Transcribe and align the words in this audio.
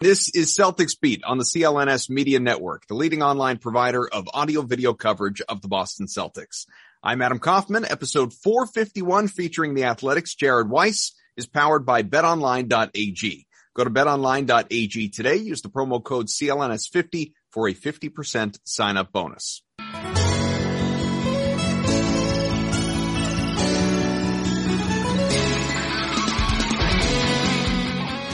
This 0.00 0.30
is 0.30 0.56
Celtics 0.56 0.98
Beat 0.98 1.22
on 1.24 1.36
the 1.36 1.44
CLNS 1.44 2.08
Media 2.08 2.40
Network, 2.40 2.86
the 2.86 2.94
leading 2.94 3.22
online 3.22 3.58
provider 3.58 4.08
of 4.08 4.30
audio 4.32 4.62
video 4.62 4.94
coverage 4.94 5.42
of 5.42 5.60
the 5.60 5.68
Boston 5.68 6.06
Celtics. 6.06 6.64
I'm 7.02 7.20
Adam 7.20 7.38
Kaufman. 7.38 7.84
Episode 7.84 8.32
451 8.32 9.28
featuring 9.28 9.74
the 9.74 9.84
Athletics 9.84 10.34
Jared 10.34 10.70
Weiss 10.70 11.12
is 11.36 11.46
powered 11.46 11.84
by 11.84 12.02
betonline.ag. 12.02 13.46
Go 13.74 13.84
to 13.84 13.90
betonline.ag 13.90 15.08
today. 15.10 15.36
Use 15.36 15.60
the 15.60 15.68
promo 15.68 16.02
code 16.02 16.28
CLNS50 16.28 17.34
for 17.50 17.68
a 17.68 17.74
50% 17.74 18.58
sign 18.64 18.96
up 18.96 19.12
bonus. 19.12 19.60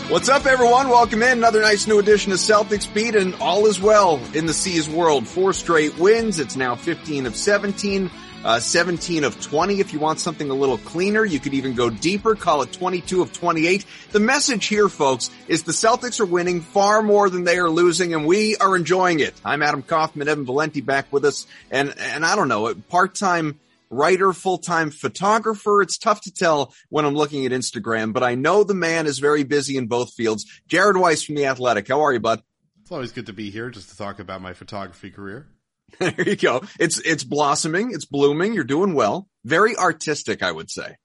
What's 0.09 0.29
up, 0.29 0.47
everyone? 0.47 0.89
Welcome 0.89 1.21
in. 1.25 1.39
Another 1.39 1.61
nice 1.61 1.89
new 1.89 1.99
edition 1.99 2.31
of 2.31 2.39
Celtics 2.39 2.87
Beat, 2.95 3.17
and 3.17 3.35
all 3.41 3.67
is 3.67 3.81
well 3.81 4.21
in 4.35 4.47
the 4.47 4.55
C's 4.55 4.89
world. 4.89 5.27
Four 5.27 5.53
straight 5.53 5.99
wins. 5.99 6.39
It's 6.39 6.55
now 6.55 6.77
15 6.77 7.27
of 7.27 7.35
17, 7.35 8.09
uh, 8.45 8.61
17 8.61 9.25
of 9.25 9.41
20. 9.41 9.81
If 9.81 9.93
you 9.93 9.99
want 9.99 10.21
something 10.21 10.49
a 10.49 10.55
little 10.55 10.79
cleaner, 10.79 11.25
you 11.25 11.41
could 11.41 11.55
even 11.55 11.75
go 11.75 11.91
deeper. 11.91 12.37
Call 12.37 12.63
it 12.63 12.73
22 12.73 13.21
of 13.21 13.33
28. 13.33 13.85
The 14.13 14.21
message 14.21 14.67
here, 14.67 14.89
folks, 14.89 15.29
is 15.49 15.65
the 15.65 15.73
Celtics 15.73 16.21
are 16.21 16.25
winning 16.25 16.61
far 16.61 17.03
more 17.03 17.29
than 17.29 17.43
they 17.43 17.59
are 17.59 17.69
losing, 17.69 18.15
and 18.15 18.25
we 18.27 18.57
are 18.59 18.77
enjoying 18.77 19.19
it. 19.19 19.35
I'm 19.45 19.61
Adam 19.61 19.83
Kaufman, 19.83 20.29
Evan 20.29 20.45
Valenti 20.45 20.83
back 20.83 21.13
with 21.13 21.25
us, 21.25 21.49
and 21.69 21.93
and 21.99 22.25
I 22.25 22.37
don't 22.37 22.49
know, 22.49 22.73
part-time 22.75 23.59
writer, 23.91 24.33
full-time 24.33 24.91
photographer. 24.91 25.83
It's 25.83 25.99
tough 25.99 26.23
to 26.23 26.33
tell 26.33 26.75
when 26.89 27.05
I'm 27.05 27.15
looking 27.15 27.47
at 27.47 27.53
Instagram, 27.53 28.13
but 28.13 28.23
I 28.23 28.35
know 28.35 28.65
the 28.65 28.75
man 28.75 29.07
is 29.07 29.19
very 29.19 29.45
busy 29.45 29.77
in 29.77 29.87
both 29.87 30.13
fields. 30.15 30.45
Jared 30.69 30.97
Weiss 30.97 31.23
from 31.23 31.37
The 31.37 31.47
Athletic. 31.47 31.89
How 31.89 32.03
are 32.03 32.13
you, 32.13 32.21
bud? 32.21 32.43
It's 32.83 32.93
always 32.93 33.13
good 33.13 33.27
to 33.27 33.33
be 33.33 33.51
here 33.51 33.71
just 33.71 33.91
to 33.91 33.97
talk 33.97 34.19
about 34.19 34.41
my 34.41 34.53
photography 34.53 35.11
career. 35.11 35.49
there 35.99 36.29
you 36.29 36.37
go. 36.37 36.63
It's, 36.79 36.99
it's 37.01 37.25
blossoming. 37.25 37.91
It's 37.93 38.05
blooming. 38.05 38.55
You're 38.55 38.65
doing 38.65 38.95
well. 38.95 39.29
Very 39.45 39.77
artistic, 39.77 40.43
I 40.43 40.53
would 40.53 40.71
say. 40.71 40.97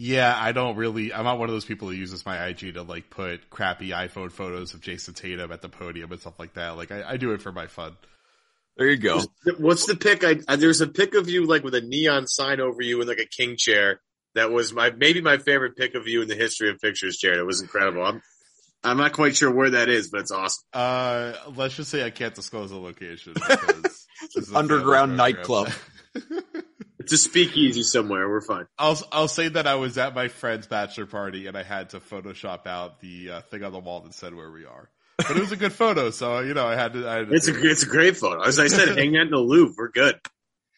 Yeah, 0.00 0.36
I 0.38 0.52
don't 0.52 0.76
really, 0.76 1.12
I'm 1.12 1.24
not 1.24 1.40
one 1.40 1.48
of 1.48 1.54
those 1.54 1.64
people 1.64 1.88
who 1.88 1.94
uses 1.94 2.24
my 2.24 2.46
IG 2.46 2.74
to 2.74 2.82
like 2.82 3.10
put 3.10 3.50
crappy 3.50 3.90
iPhone 3.90 4.30
photos 4.30 4.72
of 4.72 4.80
Jayson 4.80 5.14
Tatum 5.14 5.50
at 5.50 5.60
the 5.60 5.68
podium 5.68 6.12
and 6.12 6.20
stuff 6.20 6.38
like 6.38 6.54
that. 6.54 6.76
Like 6.76 6.92
I, 6.92 7.02
I 7.10 7.16
do 7.16 7.32
it 7.32 7.42
for 7.42 7.50
my 7.50 7.66
fun. 7.66 7.96
There 8.78 8.86
you 8.88 8.96
go. 8.96 9.20
What's 9.58 9.86
the 9.86 9.96
pic? 9.96 10.22
I, 10.22 10.36
I, 10.46 10.54
there's 10.54 10.80
a 10.80 10.86
pic 10.86 11.14
of 11.14 11.28
you 11.28 11.46
like 11.46 11.64
with 11.64 11.74
a 11.74 11.80
neon 11.80 12.28
sign 12.28 12.60
over 12.60 12.80
you 12.80 13.00
and 13.00 13.08
like 13.08 13.18
a 13.18 13.26
king 13.26 13.56
chair. 13.56 14.00
That 14.36 14.52
was 14.52 14.72
my 14.72 14.90
maybe 14.90 15.20
my 15.20 15.38
favorite 15.38 15.76
pic 15.76 15.96
of 15.96 16.06
you 16.06 16.22
in 16.22 16.28
the 16.28 16.36
history 16.36 16.70
of 16.70 16.78
pictures, 16.78 17.16
Jared. 17.16 17.40
It 17.40 17.44
was 17.44 17.60
incredible. 17.60 18.04
I'm 18.04 18.22
I'm 18.84 18.96
not 18.96 19.14
quite 19.14 19.34
sure 19.34 19.50
where 19.50 19.70
that 19.70 19.88
is, 19.88 20.10
but 20.10 20.20
it's 20.20 20.30
awesome. 20.30 20.62
Uh, 20.72 21.32
let's 21.56 21.74
just 21.74 21.90
say 21.90 22.04
I 22.04 22.10
can't 22.10 22.34
disclose 22.34 22.70
the 22.70 22.78
location. 22.78 23.34
Underground 24.54 25.16
nightclub. 25.16 25.72
it's 27.00 27.12
a 27.12 27.18
speakeasy 27.18 27.82
somewhere. 27.82 28.28
We're 28.28 28.42
fine. 28.42 28.66
I'll 28.78 29.00
I'll 29.10 29.26
say 29.26 29.48
that 29.48 29.66
I 29.66 29.74
was 29.74 29.98
at 29.98 30.14
my 30.14 30.28
friend's 30.28 30.68
bachelor 30.68 31.06
party 31.06 31.48
and 31.48 31.56
I 31.56 31.64
had 31.64 31.90
to 31.90 32.00
Photoshop 32.00 32.68
out 32.68 33.00
the 33.00 33.30
uh, 33.30 33.40
thing 33.40 33.64
on 33.64 33.72
the 33.72 33.80
wall 33.80 34.02
that 34.02 34.14
said 34.14 34.34
where 34.34 34.52
we 34.52 34.66
are 34.66 34.88
but 35.18 35.36
it 35.36 35.40
was 35.40 35.52
a 35.52 35.56
good 35.56 35.72
photo. 35.72 36.10
So 36.10 36.40
you 36.40 36.54
know, 36.54 36.66
I 36.66 36.76
had 36.76 36.94
to. 36.94 37.08
I 37.08 37.16
had 37.16 37.28
to 37.28 37.34
it's 37.34 37.48
a 37.48 37.70
it's 37.70 37.82
a 37.82 37.86
great 37.86 38.16
photo. 38.16 38.42
As 38.42 38.58
I 38.58 38.68
said, 38.68 38.96
hang 38.96 39.12
that 39.12 39.22
in 39.22 39.30
the 39.30 39.38
Louvre. 39.38 39.74
We're 39.76 39.90
good. 39.90 40.18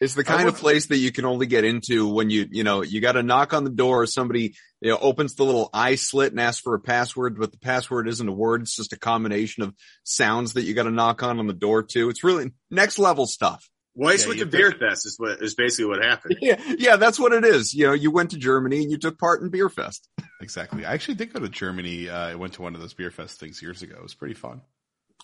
It's 0.01 0.15
the 0.15 0.23
kind 0.23 0.47
of 0.49 0.57
place 0.57 0.87
that 0.87 0.97
you 0.97 1.11
can 1.11 1.25
only 1.25 1.45
get 1.45 1.63
into 1.63 2.07
when 2.07 2.31
you, 2.31 2.47
you 2.49 2.63
know, 2.63 2.81
you 2.81 3.01
got 3.01 3.11
to 3.11 3.21
knock 3.21 3.53
on 3.53 3.63
the 3.63 3.69
door. 3.69 4.07
Somebody, 4.07 4.55
you 4.81 4.89
know, 4.89 4.97
opens 4.97 5.35
the 5.35 5.43
little 5.43 5.69
eye 5.75 5.93
slit 5.93 6.31
and 6.31 6.39
asks 6.39 6.59
for 6.59 6.73
a 6.73 6.79
password, 6.79 7.37
but 7.39 7.51
the 7.51 7.59
password 7.59 8.07
isn't 8.07 8.27
a 8.27 8.31
word. 8.31 8.63
It's 8.63 8.75
just 8.75 8.93
a 8.93 8.99
combination 8.99 9.61
of 9.61 9.75
sounds 10.03 10.53
that 10.53 10.63
you 10.63 10.73
got 10.73 10.83
to 10.83 10.91
knock 10.91 11.21
on 11.21 11.37
on 11.37 11.45
the 11.45 11.53
door 11.53 11.83
too. 11.83 12.09
It's 12.09 12.23
really 12.23 12.51
next 12.71 12.97
level 12.97 13.27
stuff. 13.27 13.69
Weiss 13.93 14.23
yeah, 14.23 14.29
went 14.29 14.39
to 14.39 14.45
Beer 14.45 14.71
Fest 14.71 15.05
is 15.05 15.15
what 15.17 15.41
is 15.41 15.55
basically 15.55 15.85
what 15.85 16.03
happened. 16.03 16.37
Yeah, 16.41 16.61
yeah, 16.77 16.95
that's 16.95 17.19
what 17.19 17.33
it 17.33 17.43
is. 17.43 17.73
You 17.73 17.87
know, 17.87 17.93
you 17.93 18.09
went 18.09 18.31
to 18.31 18.37
Germany 18.37 18.83
and 18.83 18.91
you 18.91 18.97
took 18.97 19.17
part 19.19 19.41
in 19.41 19.49
Beer 19.49 19.69
Fest. 19.69 20.07
Exactly. 20.41 20.85
I 20.85 20.93
actually 20.95 21.13
did 21.13 21.31
go 21.31 21.39
to 21.39 21.47
Germany. 21.47 22.09
Uh, 22.09 22.29
I 22.29 22.33
went 22.33 22.53
to 22.53 22.63
one 22.63 22.73
of 22.73 22.81
those 22.81 22.95
Beer 22.95 23.11
Fest 23.11 23.39
things 23.39 23.61
years 23.61 23.83
ago. 23.83 23.93
It 23.95 24.01
was 24.01 24.15
pretty 24.15 24.33
fun. 24.33 24.61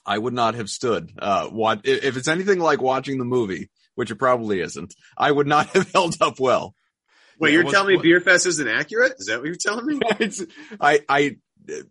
I 0.06 0.16
would 0.16 0.34
not 0.34 0.54
have 0.54 0.70
stood. 0.70 1.12
Uh, 1.18 1.48
what 1.48 1.82
if 1.86 2.18
it's 2.18 2.28
anything 2.28 2.60
like 2.60 2.84
watching 2.84 3.18
the 3.18 3.26
movie, 3.26 3.72
which 3.96 4.12
it 4.12 4.18
probably 4.18 4.62
isn't? 4.62 4.94
I 5.18 5.32
would 5.32 5.48
not 5.48 5.68
have 5.76 5.92
held 5.92 6.22
up 6.22 6.40
well. 6.40 6.76
Wait, 7.40 7.52
yeah, 7.52 7.62
you're 7.62 7.72
telling 7.72 7.88
me 7.88 7.96
what, 7.96 8.04
Beer 8.04 8.22
Fest 8.22 8.46
isn't 8.46 8.68
accurate? 8.68 9.14
Is 9.18 9.26
that 9.26 9.40
what 9.40 9.48
you're 9.48 9.56
telling 9.56 9.88
me? 9.88 10.00
I, 10.80 11.00
I, 11.10 11.38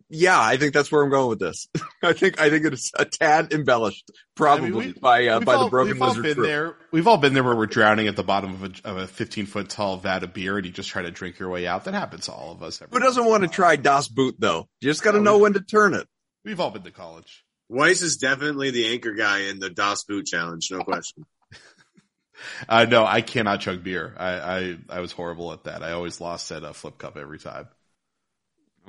yeah, 0.09 0.39
I 0.39 0.57
think 0.57 0.73
that's 0.73 0.91
where 0.91 1.03
I'm 1.03 1.09
going 1.09 1.29
with 1.29 1.39
this. 1.39 1.67
I 2.03 2.13
think 2.13 2.39
I 2.39 2.49
think 2.49 2.65
it's 2.65 2.91
a 2.97 3.05
tad 3.05 3.53
embellished, 3.53 4.09
probably 4.35 4.67
I 4.67 4.69
mean, 4.69 4.77
we, 4.77 4.91
by 4.93 5.27
uh, 5.27 5.39
by 5.39 5.55
all, 5.55 5.65
the 5.65 5.69
broken 5.69 5.93
we've 5.93 6.01
lizard. 6.01 6.25
All 6.25 6.33
been 6.33 6.43
there. 6.43 6.75
We've 6.91 7.07
all 7.07 7.17
been 7.17 7.33
there 7.33 7.43
where 7.43 7.55
we're 7.55 7.65
drowning 7.65 8.07
at 8.07 8.15
the 8.15 8.23
bottom 8.23 8.53
of 8.53 8.63
a, 8.63 8.89
of 8.89 8.97
a 8.97 9.07
15 9.07 9.45
foot 9.45 9.69
tall 9.69 9.97
vat 9.97 10.23
of 10.23 10.33
beer, 10.33 10.57
and 10.57 10.65
you 10.65 10.71
just 10.71 10.89
try 10.89 11.01
to 11.01 11.11
drink 11.11 11.39
your 11.39 11.49
way 11.49 11.67
out. 11.67 11.85
That 11.85 11.93
happens 11.93 12.25
to 12.25 12.31
all 12.31 12.51
of 12.51 12.63
us. 12.63 12.81
Who 12.91 12.99
doesn't 12.99 13.25
want 13.25 13.43
to 13.43 13.49
try 13.49 13.75
Das 13.75 14.07
Boot 14.07 14.35
though? 14.39 14.67
You 14.81 14.89
just 14.89 15.03
got 15.03 15.11
to 15.11 15.21
know 15.21 15.37
when 15.37 15.53
to 15.53 15.61
turn 15.61 15.93
it. 15.93 16.07
We've 16.43 16.59
all 16.59 16.71
been 16.71 16.83
to 16.83 16.91
college. 16.91 17.43
Weiss 17.69 18.01
is 18.01 18.17
definitely 18.17 18.71
the 18.71 18.87
anchor 18.93 19.13
guy 19.13 19.41
in 19.41 19.59
the 19.59 19.69
Das 19.69 20.03
Boot 20.05 20.25
challenge, 20.25 20.69
no 20.71 20.79
question. 20.79 21.25
uh, 22.69 22.85
no, 22.85 23.05
I 23.05 23.21
cannot 23.21 23.59
chug 23.59 23.83
beer. 23.83 24.13
I, 24.17 24.29
I, 24.29 24.77
I 24.89 24.99
was 25.01 25.11
horrible 25.11 25.51
at 25.51 25.65
that. 25.65 25.83
I 25.83 25.91
always 25.91 26.21
lost 26.21 26.51
at 26.51 26.63
a 26.63 26.73
flip 26.73 26.97
cup 26.97 27.17
every 27.17 27.39
time. 27.39 27.67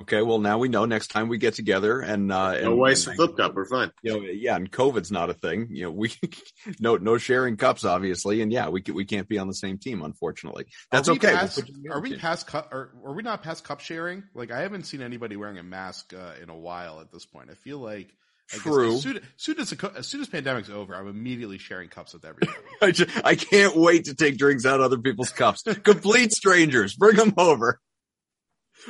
Okay, 0.01 0.21
well 0.21 0.39
now 0.39 0.57
we 0.57 0.69
know. 0.69 0.85
Next 0.85 1.07
time 1.07 1.27
we 1.27 1.37
get 1.37 1.55
together 1.55 1.99
and 1.99 2.31
uh, 2.31 2.61
no 2.61 2.75
Weiss 2.75 3.03
flip 3.03 3.35
cup, 3.35 3.53
we're 3.53 3.65
fine. 3.65 3.91
You 4.01 4.13
know, 4.13 4.19
yeah, 4.21 4.55
and 4.55 4.71
COVID's 4.71 5.11
not 5.11 5.29
a 5.29 5.33
thing. 5.33 5.67
You 5.71 5.83
know, 5.83 5.91
we 5.91 6.13
no 6.79 6.95
no 6.95 7.17
sharing 7.17 7.57
cups, 7.57 7.83
obviously, 7.83 8.41
and 8.41 8.51
yeah, 8.51 8.69
we 8.69 8.81
we 8.93 9.05
can't 9.05 9.27
be 9.27 9.37
on 9.37 9.47
the 9.47 9.53
same 9.53 9.77
team, 9.77 10.01
unfortunately. 10.01 10.67
That's 10.91 11.09
are 11.09 11.13
okay. 11.13 11.33
Past, 11.33 11.69
are 11.91 11.99
we 11.99 12.17
past 12.17 12.47
cup? 12.47 12.69
Are, 12.71 12.91
are 13.05 13.13
we 13.13 13.23
not 13.23 13.43
past 13.43 13.63
cup 13.63 13.81
sharing? 13.81 14.23
Like 14.33 14.51
I 14.51 14.61
haven't 14.61 14.83
seen 14.83 15.01
anybody 15.01 15.35
wearing 15.35 15.57
a 15.57 15.63
mask 15.63 16.13
uh, 16.13 16.41
in 16.41 16.49
a 16.49 16.57
while 16.57 17.01
at 17.01 17.11
this 17.11 17.25
point. 17.25 17.49
I 17.51 17.55
feel 17.55 17.79
like 17.79 18.15
True. 18.49 18.95
As 18.95 19.03
soon, 19.03 19.17
as 19.17 19.23
soon 19.37 19.59
as, 19.59 19.73
as 19.95 20.07
soon 20.07 20.21
as 20.21 20.27
pandemic's 20.27 20.71
over, 20.71 20.95
I'm 20.95 21.07
immediately 21.07 21.59
sharing 21.59 21.87
cups 21.87 22.13
with 22.13 22.25
everyone. 22.25 22.55
I, 22.81 22.91
just, 22.91 23.11
I 23.23 23.35
can't 23.35 23.75
wait 23.75 24.05
to 24.05 24.15
take 24.15 24.37
drinks 24.37 24.65
out 24.65 24.79
of 24.79 24.85
other 24.85 24.97
people's 24.97 25.29
cups. 25.29 25.61
Complete 25.61 26.31
strangers, 26.31 26.95
bring 26.95 27.15
them 27.15 27.33
over. 27.37 27.79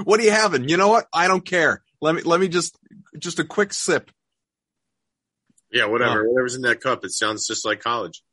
What 0.03 0.19
are 0.19 0.23
you 0.23 0.31
having? 0.31 0.69
You 0.69 0.77
know 0.77 0.87
what? 0.89 1.07
I 1.13 1.27
don't 1.27 1.45
care. 1.45 1.83
Let 2.01 2.15
me 2.15 2.21
let 2.21 2.39
me 2.39 2.47
just 2.47 2.77
just 3.17 3.39
a 3.39 3.43
quick 3.43 3.73
sip. 3.73 4.11
Yeah, 5.71 5.85
whatever. 5.85 6.21
Uh, 6.21 6.29
Whatever's 6.29 6.55
in 6.55 6.63
that 6.63 6.81
cup, 6.81 7.03
it 7.05 7.11
sounds 7.11 7.45
just 7.47 7.65
like 7.65 7.81
college. 7.81 8.23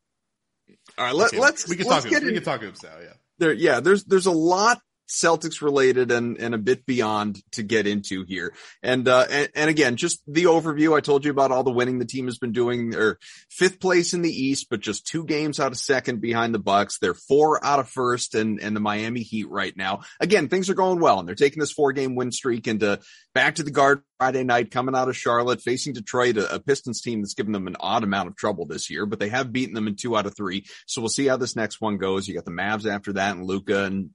All 0.99 1.05
right, 1.05 1.15
let, 1.15 1.29
okay, 1.29 1.39
let's 1.39 1.69
we 1.69 1.77
can 1.77 1.87
let's 1.87 2.05
talk. 2.05 2.11
Get 2.11 2.23
we 2.23 2.33
can 2.33 2.43
talk 2.43 2.63
about 2.63 2.83
Yeah, 2.83 3.13
there. 3.39 3.53
Yeah, 3.53 3.81
there's 3.81 4.05
there's 4.05 4.27
a 4.27 4.33
lot 4.33 4.81
Celtics 5.09 5.63
related 5.63 6.11
and, 6.11 6.39
and 6.39 6.55
a 6.55 6.59
bit 6.59 6.85
beyond 6.85 7.41
to 7.53 7.63
get 7.63 7.87
into 7.87 8.25
here. 8.25 8.53
And, 8.83 9.07
uh, 9.07 9.27
and, 9.31 9.49
and, 9.55 9.71
again, 9.71 9.97
just 9.97 10.21
the 10.27 10.45
overview. 10.45 10.97
I 10.97 11.01
told 11.01 11.25
you 11.25 11.31
about 11.31 11.53
all 11.53 11.63
the 11.63 11.71
winning 11.71 11.99
the 11.99 12.05
team 12.05 12.27
has 12.27 12.39
been 12.39 12.53
doing. 12.53 12.91
They're 12.91 13.19
fifth 13.49 13.81
place 13.81 14.15
in 14.15 14.23
the 14.23 14.31
East, 14.31 14.67
but 14.69 14.81
just 14.81 15.07
two 15.07 15.25
games 15.25 15.61
out 15.61 15.73
of 15.73 15.79
second 15.79 16.21
behind 16.21 16.55
the 16.55 16.59
Bucks. 16.59 16.99
They're 16.99 17.15
four 17.15 17.65
out 17.65 17.79
of 17.79 17.89
first 17.89 18.35
and, 18.35 18.61
and 18.61 18.75
the 18.75 18.81
Miami 18.81 19.21
Heat 19.21 19.49
right 19.49 19.77
now. 19.77 20.01
Again, 20.21 20.49
things 20.49 20.69
are 20.71 20.75
going 20.75 21.01
well 21.01 21.21
and 21.21 21.29
they're 21.29 21.35
taking 21.35 21.61
this 21.61 21.73
four 21.73 21.93
game 21.93 22.15
win 22.15 22.33
streak 22.33 22.67
into 22.67 23.01
back 23.35 23.57
to 23.57 23.63
the 23.63 23.71
guard 23.71 24.03
Friday 24.19 24.45
night 24.45 24.71
coming 24.71 24.95
out 24.95 25.09
of 25.09 25.17
Charlotte 25.17 25.61
facing 25.61 25.93
Detroit, 25.93 26.37
a, 26.37 26.55
a 26.55 26.61
Pistons 26.61 27.01
team 27.01 27.21
that's 27.21 27.35
given 27.35 27.53
them 27.53 27.67
an 27.67 27.77
odd 27.79 28.03
amount 28.03 28.29
of 28.29 28.37
trouble 28.37 28.67
this 28.67 28.91
year, 28.91 29.07
but 29.07 29.21
they 29.21 29.29
have 29.29 29.53
beaten 29.53 29.75
them 29.75 29.89
in 29.89 29.95
two 29.95 30.17
out 30.17 30.27
of 30.27 30.37
three. 30.37 30.65
So 30.87 31.01
we'll 31.01 31.09
see 31.09 31.27
how 31.27 31.37
this 31.37 31.57
next 31.57 31.81
one 31.81 31.99
goes. 31.99 32.27
You 32.27 32.35
got 32.35 32.45
the 32.45 32.51
Mavs 32.51 32.87
after 32.87 33.13
that 33.15 33.37
and 33.37 33.47
Luka 33.47 33.85
and 33.85 34.11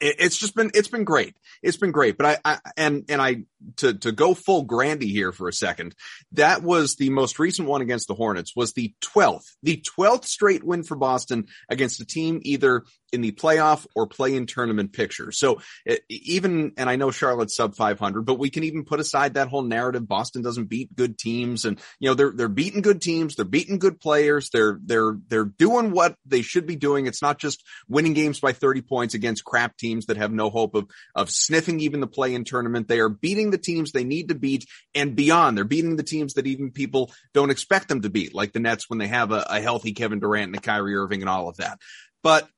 it's 0.00 0.38
just 0.38 0.54
been 0.54 0.70
it's 0.74 0.88
been 0.88 1.04
great. 1.04 1.36
It's 1.62 1.76
been 1.76 1.90
great. 1.90 2.16
But 2.16 2.26
I, 2.26 2.38
I, 2.44 2.58
and 2.76 3.04
and 3.08 3.20
I 3.20 3.44
to 3.76 3.94
to 3.94 4.12
go 4.12 4.34
full 4.34 4.62
Grandy 4.62 5.08
here 5.08 5.32
for 5.32 5.48
a 5.48 5.52
second. 5.52 5.94
That 6.32 6.62
was 6.62 6.96
the 6.96 7.10
most 7.10 7.38
recent 7.38 7.68
one 7.68 7.82
against 7.82 8.08
the 8.08 8.14
Hornets. 8.14 8.56
Was 8.56 8.72
the 8.72 8.94
twelfth 9.00 9.56
the 9.62 9.76
twelfth 9.76 10.26
straight 10.26 10.64
win 10.64 10.84
for 10.84 10.96
Boston 10.96 11.46
against 11.68 12.00
a 12.00 12.06
team 12.06 12.40
either 12.42 12.84
in 13.12 13.20
the 13.20 13.32
playoff 13.32 13.86
or 13.94 14.06
play 14.06 14.34
in 14.34 14.46
tournament 14.46 14.92
picture. 14.92 15.32
So 15.32 15.60
it, 15.84 16.02
even 16.08 16.72
and 16.76 16.88
I 16.88 16.96
know 16.96 17.10
Charlotte's 17.10 17.56
sub 17.56 17.74
500, 17.74 18.22
but 18.22 18.38
we 18.38 18.50
can 18.50 18.64
even 18.64 18.84
put 18.84 19.00
aside 19.00 19.34
that 19.34 19.48
whole 19.48 19.62
narrative. 19.62 20.06
Boston 20.06 20.42
doesn't 20.42 20.68
beat 20.68 20.94
good 20.94 21.18
teams, 21.18 21.64
and 21.64 21.80
you 21.98 22.08
know 22.08 22.14
they're 22.14 22.32
they're 22.34 22.48
beating 22.48 22.82
good 22.82 23.02
teams. 23.02 23.34
They're 23.34 23.44
beating 23.44 23.78
good 23.78 24.00
players. 24.00 24.50
They're 24.50 24.78
they're 24.84 25.16
they're 25.28 25.44
doing 25.44 25.90
what 25.90 26.16
they 26.24 26.42
should 26.42 26.66
be 26.66 26.76
doing. 26.76 27.06
It's 27.06 27.22
not 27.22 27.38
just 27.38 27.64
winning 27.88 28.14
games 28.14 28.40
by 28.40 28.52
30 28.52 28.82
points 28.82 29.14
against 29.14 29.44
crap 29.44 29.76
teams 29.80 30.06
that 30.06 30.16
have 30.18 30.32
no 30.32 30.50
hope 30.50 30.74
of, 30.74 30.88
of 31.14 31.30
sniffing 31.30 31.80
even 31.80 32.00
the 32.00 32.06
play 32.06 32.34
in 32.34 32.44
tournament. 32.44 32.86
They 32.86 33.00
are 33.00 33.08
beating 33.08 33.50
the 33.50 33.58
teams 33.58 33.90
they 33.90 34.04
need 34.04 34.28
to 34.28 34.34
beat 34.34 34.66
and 34.94 35.16
beyond. 35.16 35.56
They're 35.56 35.64
beating 35.64 35.96
the 35.96 36.02
teams 36.02 36.34
that 36.34 36.46
even 36.46 36.70
people 36.70 37.10
don't 37.34 37.50
expect 37.50 37.88
them 37.88 38.02
to 38.02 38.10
beat, 38.10 38.34
like 38.34 38.52
the 38.52 38.60
Nets 38.60 38.88
when 38.88 38.98
they 38.98 39.08
have 39.08 39.32
a, 39.32 39.44
a 39.48 39.60
healthy 39.60 39.92
Kevin 39.92 40.20
Durant 40.20 40.48
and 40.48 40.56
a 40.56 40.60
Kyrie 40.60 40.94
Irving 40.94 41.22
and 41.22 41.28
all 41.28 41.48
of 41.48 41.56
that. 41.56 41.78
But 42.22 42.48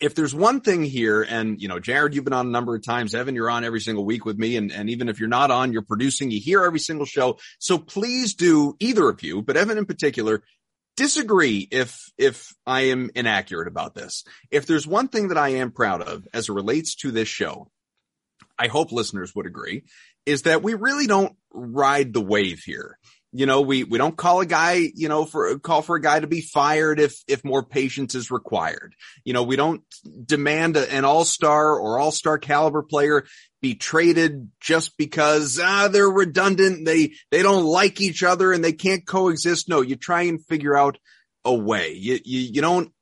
if 0.00 0.14
there's 0.14 0.34
one 0.34 0.60
thing 0.60 0.84
here, 0.84 1.22
and 1.22 1.60
you 1.60 1.68
know, 1.68 1.80
Jared, 1.80 2.14
you've 2.14 2.24
been 2.24 2.32
on 2.32 2.46
a 2.46 2.50
number 2.50 2.76
of 2.76 2.84
times. 2.84 3.14
Evan, 3.14 3.34
you're 3.34 3.50
on 3.50 3.64
every 3.64 3.80
single 3.80 4.04
week 4.04 4.24
with 4.24 4.38
me. 4.38 4.56
And, 4.56 4.70
and 4.70 4.88
even 4.90 5.08
if 5.08 5.18
you're 5.18 5.28
not 5.28 5.50
on, 5.50 5.72
you're 5.72 5.82
producing, 5.82 6.30
you 6.30 6.40
hear 6.40 6.64
every 6.64 6.78
single 6.78 7.06
show. 7.06 7.38
So 7.58 7.78
please 7.78 8.34
do 8.34 8.76
either 8.78 9.08
of 9.08 9.22
you, 9.22 9.42
but 9.42 9.56
Evan 9.56 9.78
in 9.78 9.86
particular, 9.86 10.42
disagree 10.98 11.66
if, 11.70 11.96
if 12.18 12.52
I 12.66 12.88
am 12.88 13.10
inaccurate 13.14 13.68
about 13.68 13.94
this. 13.94 14.24
If 14.50 14.66
there's 14.66 14.86
one 14.86 15.06
thing 15.08 15.28
that 15.28 15.38
I 15.38 15.50
am 15.50 15.70
proud 15.70 16.02
of 16.02 16.26
as 16.34 16.48
it 16.48 16.52
relates 16.52 16.96
to 16.96 17.12
this 17.12 17.28
show, 17.28 17.70
I 18.58 18.66
hope 18.66 18.90
listeners 18.90 19.32
would 19.34 19.46
agree, 19.46 19.84
is 20.26 20.42
that 20.42 20.64
we 20.64 20.74
really 20.74 21.06
don't 21.06 21.36
ride 21.52 22.12
the 22.12 22.20
wave 22.20 22.58
here 22.66 22.98
you 23.32 23.46
know, 23.46 23.60
we, 23.60 23.84
we 23.84 23.98
don't 23.98 24.16
call 24.16 24.40
a 24.40 24.46
guy, 24.46 24.88
you 24.94 25.08
know, 25.08 25.24
for 25.24 25.58
call 25.58 25.82
for 25.82 25.96
a 25.96 26.00
guy 26.00 26.20
to 26.20 26.26
be 26.26 26.40
fired 26.40 26.98
if, 26.98 27.22
if 27.28 27.44
more 27.44 27.62
patience 27.62 28.14
is 28.14 28.30
required. 28.30 28.94
You 29.24 29.34
know, 29.34 29.42
we 29.42 29.56
don't 29.56 29.82
demand 30.24 30.76
a, 30.76 30.90
an 30.92 31.04
all-star 31.04 31.78
or 31.78 31.98
all-star 31.98 32.38
caliber 32.38 32.82
player 32.82 33.26
be 33.60 33.74
traded 33.74 34.50
just 34.60 34.96
because, 34.96 35.60
ah, 35.62 35.88
they're 35.88 36.08
redundant. 36.08 36.86
They, 36.86 37.12
they 37.30 37.42
don't 37.42 37.64
like 37.64 38.00
each 38.00 38.22
other 38.22 38.52
and 38.52 38.64
they 38.64 38.72
can't 38.72 39.06
coexist. 39.06 39.68
No, 39.68 39.82
you 39.82 39.96
try 39.96 40.22
and 40.22 40.44
figure 40.46 40.76
out 40.76 40.98
a 41.44 41.54
way. 41.54 41.92
You, 41.92 42.18
you, 42.24 42.40
you 42.40 42.62
don't 42.62 42.92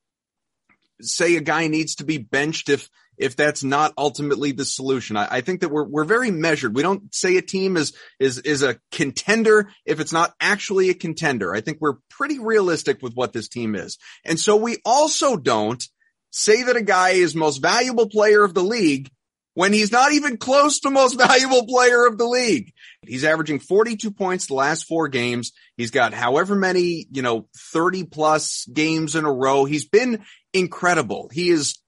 say 1.01 1.37
a 1.37 1.41
guy 1.41 1.69
needs 1.69 1.97
to 1.97 2.05
be 2.05 2.19
benched 2.19 2.69
if, 2.69 2.89
if 3.19 3.37
that's 3.37 3.65
not 3.65 3.93
ultimately 3.97 4.53
the 4.53 4.65
solution. 4.65 5.17
I, 5.17 5.29
I, 5.31 5.41
think 5.41 5.61
that 5.61 5.71
we're 5.71 5.85
we're 5.85 6.05
very 6.05 6.31
measured. 6.31 6.75
We 6.75 6.83
don't 6.83 7.15
say 7.15 7.37
a 7.37 7.43
team 7.43 7.77
is 7.77 7.93
is 8.19 8.39
is 8.39 8.63
a 8.63 8.79
contender 8.93 9.71
if 9.85 10.01
it's 10.01 10.13
not 10.13 10.35
actually 10.41 10.91
a 10.91 10.95
contender. 10.95 11.55
I 11.55 11.61
think 11.61 11.79
we're 11.81 11.97
pretty 12.11 12.39
realistic 12.39 13.03
with 13.03 13.15
what 13.15 13.33
this 13.33 13.49
team 13.49 13.75
is. 13.75 13.99
And 14.25 14.39
so 14.39 14.57
we 14.57 14.79
also 14.85 15.37
don't 15.37 15.83
say 16.31 16.63
that 16.65 16.77
a 16.77 16.83
guy 16.83 17.11
is 17.11 17.35
most 17.35 17.59
valuable 17.59 18.09
player 18.09 18.45
of 18.45 18.55
the 18.55 18.63
league 18.63 19.11
when 19.57 19.73
he's 19.73 19.91
not 19.91 20.13
even 20.13 20.37
close 20.37 20.81
to 20.81 20.91
most 20.91 21.15
valuable 21.19 21.67
player 21.67 22.07
of 22.07 22.19
the 22.19 22.27
league. 22.27 22.73
He's 23.05 23.25
averaging 23.25 23.61
42 23.61 24.11
points 24.11 24.47
the 24.47 24.55
last 24.55 24.85
four 24.85 25.09
games. 25.09 25.53
He's 25.77 25.91
got 25.91 26.13
however 26.13 26.55
many, 26.55 27.07
you 27.11 27.23
know, 27.23 27.49
30 27.73 28.05
plus 28.05 28.67
games 28.67 29.17
in 29.17 29.25
a 29.25 29.33
row. 29.33 29.65
He's 29.65 29.89
been 29.89 30.25
incredible. 30.53 31.31
He 31.33 31.49
is 31.49 31.79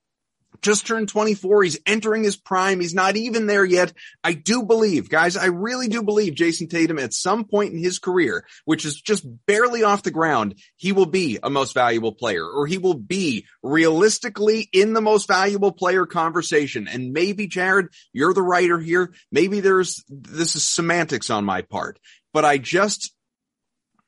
just 0.61 0.87
turned 0.87 1.09
24. 1.09 1.63
He's 1.63 1.79
entering 1.85 2.23
his 2.23 2.37
prime. 2.37 2.79
He's 2.79 2.93
not 2.93 3.15
even 3.15 3.47
there 3.47 3.65
yet. 3.65 3.93
I 4.23 4.33
do 4.33 4.63
believe, 4.63 5.09
guys, 5.09 5.37
I 5.37 5.45
really 5.45 5.87
do 5.87 6.03
believe 6.03 6.35
Jayson 6.35 6.67
Tatum 6.67 6.99
at 6.99 7.13
some 7.13 7.45
point 7.45 7.73
in 7.73 7.79
his 7.79 7.99
career, 7.99 8.45
which 8.65 8.85
is 8.85 9.01
just 9.01 9.25
barely 9.45 9.83
off 9.83 10.03
the 10.03 10.11
ground, 10.11 10.55
he 10.75 10.91
will 10.91 11.05
be 11.05 11.39
a 11.41 11.49
most 11.49 11.73
valuable 11.73 12.13
player 12.13 12.45
or 12.45 12.67
he 12.67 12.77
will 12.77 12.93
be 12.93 13.45
realistically 13.63 14.69
in 14.73 14.93
the 14.93 15.01
most 15.01 15.27
valuable 15.27 15.71
player 15.71 16.05
conversation. 16.05 16.87
And 16.87 17.13
maybe 17.13 17.47
Jared, 17.47 17.87
you're 18.13 18.33
the 18.33 18.41
writer 18.41 18.79
here. 18.79 19.13
Maybe 19.31 19.59
there's, 19.59 20.03
this 20.09 20.55
is 20.55 20.67
semantics 20.67 21.29
on 21.29 21.45
my 21.45 21.61
part, 21.61 21.99
but 22.33 22.45
I 22.45 22.57
just, 22.57 23.13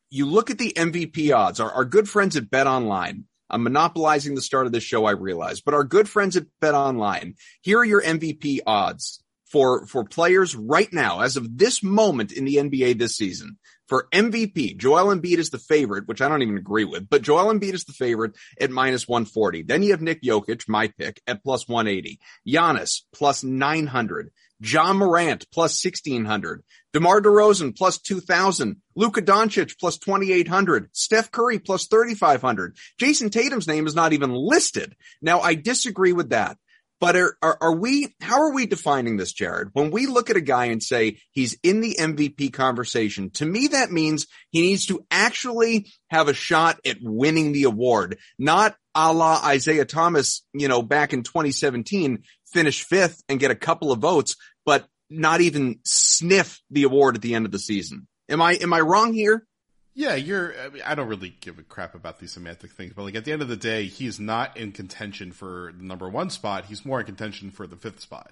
you 0.09 0.25
look 0.25 0.50
at 0.51 0.57
the 0.57 0.74
MVP 0.75 1.33
odds, 1.36 1.59
our, 1.59 1.71
our 1.71 1.86
good 1.86 2.07
friends 2.07 2.36
at 2.36 2.50
Bet 2.50 2.68
Online, 2.68 3.25
I'm 3.51 3.63
monopolizing 3.63 4.33
the 4.33 4.42
start 4.42 4.65
of 4.65 4.71
this 4.71 4.83
show, 4.83 5.06
I 5.06 5.12
realize, 5.12 5.62
but 5.62 5.74
our 5.74 5.83
good 5.83 6.09
friends 6.09 6.38
at 6.38 6.48
Bet 6.62 6.74
Online, 6.74 7.36
here 7.62 7.80
are 7.80 7.86
your 7.86 8.01
MVP 8.01 8.59
odds 8.65 9.21
for, 9.51 9.86
for 9.86 10.06
players 10.06 10.56
right 10.56 10.92
now, 10.94 11.19
as 11.19 11.36
of 11.36 11.57
this 11.57 11.83
moment 11.83 12.31
in 12.31 12.45
the 12.45 12.56
NBA 12.56 12.98
this 12.98 13.18
season. 13.18 13.57
For 13.88 14.07
MVP, 14.13 14.77
Joel 14.77 15.13
Embiid 15.13 15.38
is 15.38 15.50
the 15.50 15.57
favorite, 15.57 16.07
which 16.07 16.21
I 16.21 16.30
don't 16.30 16.42
even 16.42 16.57
agree 16.57 16.86
with, 16.86 17.09
but 17.09 17.24
Joel 17.24 17.53
Embiid 17.53 17.74
is 17.74 17.83
the 17.83 17.92
favorite 17.92 18.38
at 18.57 18.71
minus 18.71 19.06
140. 19.06 19.63
Then 19.63 19.83
you 19.83 19.92
have 19.92 20.01
Nick 20.01 20.24
Jokic, 20.24 20.69
my 20.69 20.88
pick, 20.97 21.21
at 21.27 21.44
plus 21.44 21.68
180. 21.68 22.18
Giannis, 22.47 23.01
plus 23.13 23.44
900. 23.44 24.31
Ja 24.62 24.94
Morant 24.94 25.46
plus 25.52 25.84
1600, 25.84 26.63
DeMar 26.94 27.22
DeRozan 27.22 27.75
plus 27.75 27.98
2000, 28.00 28.78
Luka 28.96 29.22
Doncic 29.22 29.78
plus 29.80 29.98
2800, 29.98 30.90
Steph 30.94 31.31
Curry 31.31 31.60
plus 31.60 31.88
3500. 31.88 32.78
Jayson 33.00 33.30
Tatum's 33.30 33.68
name 33.68 33.88
is 33.88 33.96
not 33.96 34.13
even 34.13 34.31
listed. 34.31 34.96
Now 35.22 35.40
I 35.40 35.56
disagree 35.56 36.13
with 36.13 36.30
that. 36.30 36.58
But 37.02 37.16
are, 37.16 37.36
are, 37.42 37.58
are, 37.60 37.75
we, 37.75 38.13
how 38.22 38.40
are 38.42 38.54
we 38.54 38.68
defining 38.68 39.18
this, 39.18 39.34
Jared? 39.34 39.69
When 39.74 39.90
we 39.90 40.06
look 40.06 40.30
at 40.30 40.36
a 40.36 40.42
guy 40.42 40.66
and 40.66 40.84
say 40.84 41.18
he's 41.31 41.57
in 41.64 41.81
the 41.81 41.96
MVP 42.00 42.54
conversation, 42.54 43.31
to 43.31 43.46
me, 43.46 43.69
that 43.69 43.92
means 43.92 44.28
he 44.52 44.62
needs 44.62 44.86
to 44.86 45.04
actually 45.10 45.92
have 46.12 46.28
a 46.28 46.34
shot 46.36 46.80
at 46.86 46.98
winning 47.02 47.54
the 47.54 47.64
award, 47.64 48.19
not 48.38 48.75
a 48.94 49.12
la 49.12 49.42
Isaiah 49.44 49.86
Thomas, 49.86 50.46
you 50.54 50.68
know, 50.68 50.84
back 50.84 51.12
in 51.12 51.24
2017, 51.24 52.22
finish 52.54 52.84
fifth 52.84 53.24
and 53.28 53.40
get 53.40 53.50
a 53.50 53.56
couple 53.56 53.92
of 53.92 54.00
votes, 54.00 54.36
but 54.66 54.88
not 55.10 55.42
even 55.42 55.80
sniff 55.84 56.62
the 56.69 56.84
award 56.84 57.16
at 57.16 57.22
the 57.22 57.36
end 57.36 57.46
of 57.46 57.52
the 57.52 57.60
season. 57.60 58.08
Am 58.30 58.42
I 58.42 58.54
am 58.54 58.74
I 58.74 58.80
wrong 58.80 59.13
here? 59.13 59.46
Yeah, 59.94 60.16
you're. 60.16 60.54
I, 60.58 60.69
mean, 60.69 60.81
I 60.86 60.96
don't 60.96 61.10
really 61.10 61.36
give 61.42 61.60
a 61.60 61.63
crap 61.63 61.96
about 61.96 62.19
these 62.19 62.31
semantic 62.31 62.72
things, 62.72 62.94
but 62.94 63.04
like 63.04 63.16
at 63.16 63.25
the 63.25 63.34
end 63.34 63.42
of 63.42 63.50
the 63.50 63.58
day, 63.58 63.86
he's 63.86 64.19
not 64.19 64.56
in 64.56 64.72
contention 64.72 65.34
for 65.34 65.74
the 65.75 65.84
number 65.84 66.08
one 66.08 66.30
spot. 66.30 66.66
He's 66.66 66.86
more 66.86 67.02
in 67.02 67.06
contention 67.06 67.52
for 67.52 67.68
the 67.68 67.75
fifth 67.75 68.00
spot. 68.00 68.31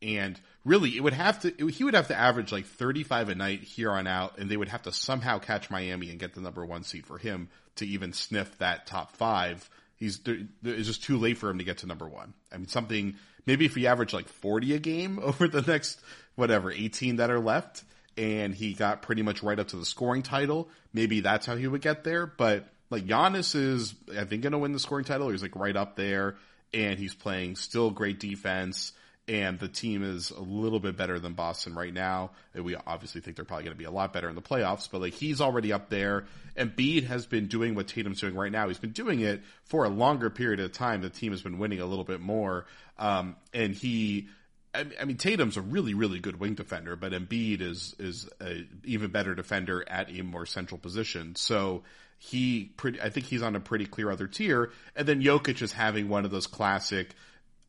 And 0.00 0.38
really, 0.64 0.96
it 0.96 1.02
would 1.02 1.12
have 1.12 1.40
to. 1.40 1.48
It, 1.48 1.74
he 1.74 1.82
would 1.84 1.94
have 1.94 2.08
to 2.08 2.16
average 2.16 2.52
like 2.52 2.66
35 2.66 3.30
a 3.30 3.34
night 3.34 3.62
here 3.62 3.90
on 3.90 4.06
out, 4.06 4.38
and 4.38 4.48
they 4.48 4.56
would 4.56 4.68
have 4.68 4.82
to 4.82 4.92
somehow 4.92 5.40
catch 5.40 5.70
Miami 5.70 6.10
and 6.10 6.20
get 6.20 6.34
the 6.34 6.40
number 6.40 6.64
one 6.64 6.84
seed 6.84 7.06
for 7.06 7.18
him 7.18 7.48
to 7.76 7.86
even 7.86 8.12
sniff 8.12 8.58
that 8.58 8.86
top 8.86 9.16
five. 9.16 9.68
He's 9.96 10.20
it's 10.64 10.86
just 10.86 11.02
too 11.02 11.18
late 11.18 11.38
for 11.38 11.50
him 11.50 11.58
to 11.58 11.64
get 11.64 11.78
to 11.78 11.86
number 11.86 12.08
one. 12.08 12.34
I 12.52 12.58
mean, 12.58 12.68
something 12.68 13.16
maybe 13.46 13.64
if 13.66 13.74
he 13.74 13.86
averaged 13.86 14.12
like 14.12 14.28
40 14.28 14.74
a 14.74 14.78
game 14.78 15.18
over 15.22 15.48
the 15.48 15.62
next, 15.62 16.00
whatever, 16.34 16.70
18 16.70 17.16
that 17.16 17.30
are 17.30 17.40
left, 17.40 17.84
and 18.16 18.54
he 18.54 18.74
got 18.74 19.02
pretty 19.02 19.22
much 19.22 19.42
right 19.42 19.58
up 19.58 19.68
to 19.68 19.76
the 19.76 19.84
scoring 19.84 20.22
title, 20.22 20.68
maybe 20.92 21.20
that's 21.20 21.46
how 21.46 21.56
he 21.56 21.66
would 21.66 21.80
get 21.80 22.04
there. 22.04 22.26
But 22.26 22.66
like 22.90 23.06
Giannis 23.06 23.54
is, 23.54 23.94
I 24.16 24.24
think, 24.24 24.42
going 24.42 24.52
to 24.52 24.58
win 24.58 24.72
the 24.72 24.78
scoring 24.78 25.04
title. 25.04 25.30
He's 25.30 25.42
like 25.42 25.56
right 25.56 25.76
up 25.76 25.96
there, 25.96 26.36
and 26.74 26.98
he's 26.98 27.14
playing 27.14 27.56
still 27.56 27.90
great 27.90 28.20
defense 28.20 28.92
and 29.28 29.58
the 29.58 29.68
team 29.68 30.02
is 30.02 30.30
a 30.30 30.40
little 30.40 30.80
bit 30.80 30.96
better 30.96 31.20
than 31.20 31.34
Boston 31.34 31.74
right 31.74 31.94
now. 31.94 32.32
We 32.54 32.74
obviously 32.74 33.20
think 33.20 33.36
they're 33.36 33.44
probably 33.44 33.64
going 33.64 33.76
to 33.76 33.78
be 33.78 33.84
a 33.84 33.90
lot 33.90 34.12
better 34.12 34.28
in 34.28 34.34
the 34.34 34.42
playoffs, 34.42 34.88
but 34.90 35.00
like 35.00 35.14
he's 35.14 35.40
already 35.40 35.72
up 35.72 35.90
there. 35.90 36.24
And 36.56 36.74
Embiid 36.74 37.04
has 37.06 37.26
been 37.26 37.46
doing 37.46 37.74
what 37.74 37.86
Tatum's 37.86 38.20
doing 38.20 38.34
right 38.34 38.50
now. 38.50 38.68
He's 38.68 38.78
been 38.78 38.90
doing 38.90 39.20
it 39.20 39.42
for 39.64 39.84
a 39.84 39.88
longer 39.88 40.28
period 40.28 40.60
of 40.60 40.72
time. 40.72 41.02
The 41.02 41.10
team 41.10 41.32
has 41.32 41.40
been 41.40 41.58
winning 41.58 41.80
a 41.80 41.86
little 41.86 42.04
bit 42.04 42.20
more. 42.20 42.66
Um, 42.98 43.36
and 43.54 43.74
he, 43.74 44.28
I 44.74 45.04
mean, 45.04 45.18
Tatum's 45.18 45.56
a 45.56 45.62
really, 45.62 45.94
really 45.94 46.18
good 46.18 46.40
wing 46.40 46.54
defender, 46.54 46.96
but 46.96 47.12
Embiid 47.12 47.60
is 47.60 47.94
is 47.98 48.28
a 48.40 48.66
even 48.84 49.10
better 49.10 49.34
defender 49.34 49.84
at 49.88 50.10
a 50.10 50.22
more 50.22 50.46
central 50.46 50.78
position. 50.78 51.36
So 51.36 51.84
he, 52.18 52.72
pretty, 52.76 53.00
I 53.00 53.10
think 53.10 53.26
he's 53.26 53.42
on 53.42 53.54
a 53.54 53.60
pretty 53.60 53.86
clear 53.86 54.10
other 54.10 54.26
tier. 54.26 54.72
And 54.96 55.06
then 55.06 55.22
Jokic 55.22 55.60
is 55.62 55.72
having 55.72 56.08
one 56.08 56.24
of 56.24 56.30
those 56.30 56.46
classic 56.46 57.14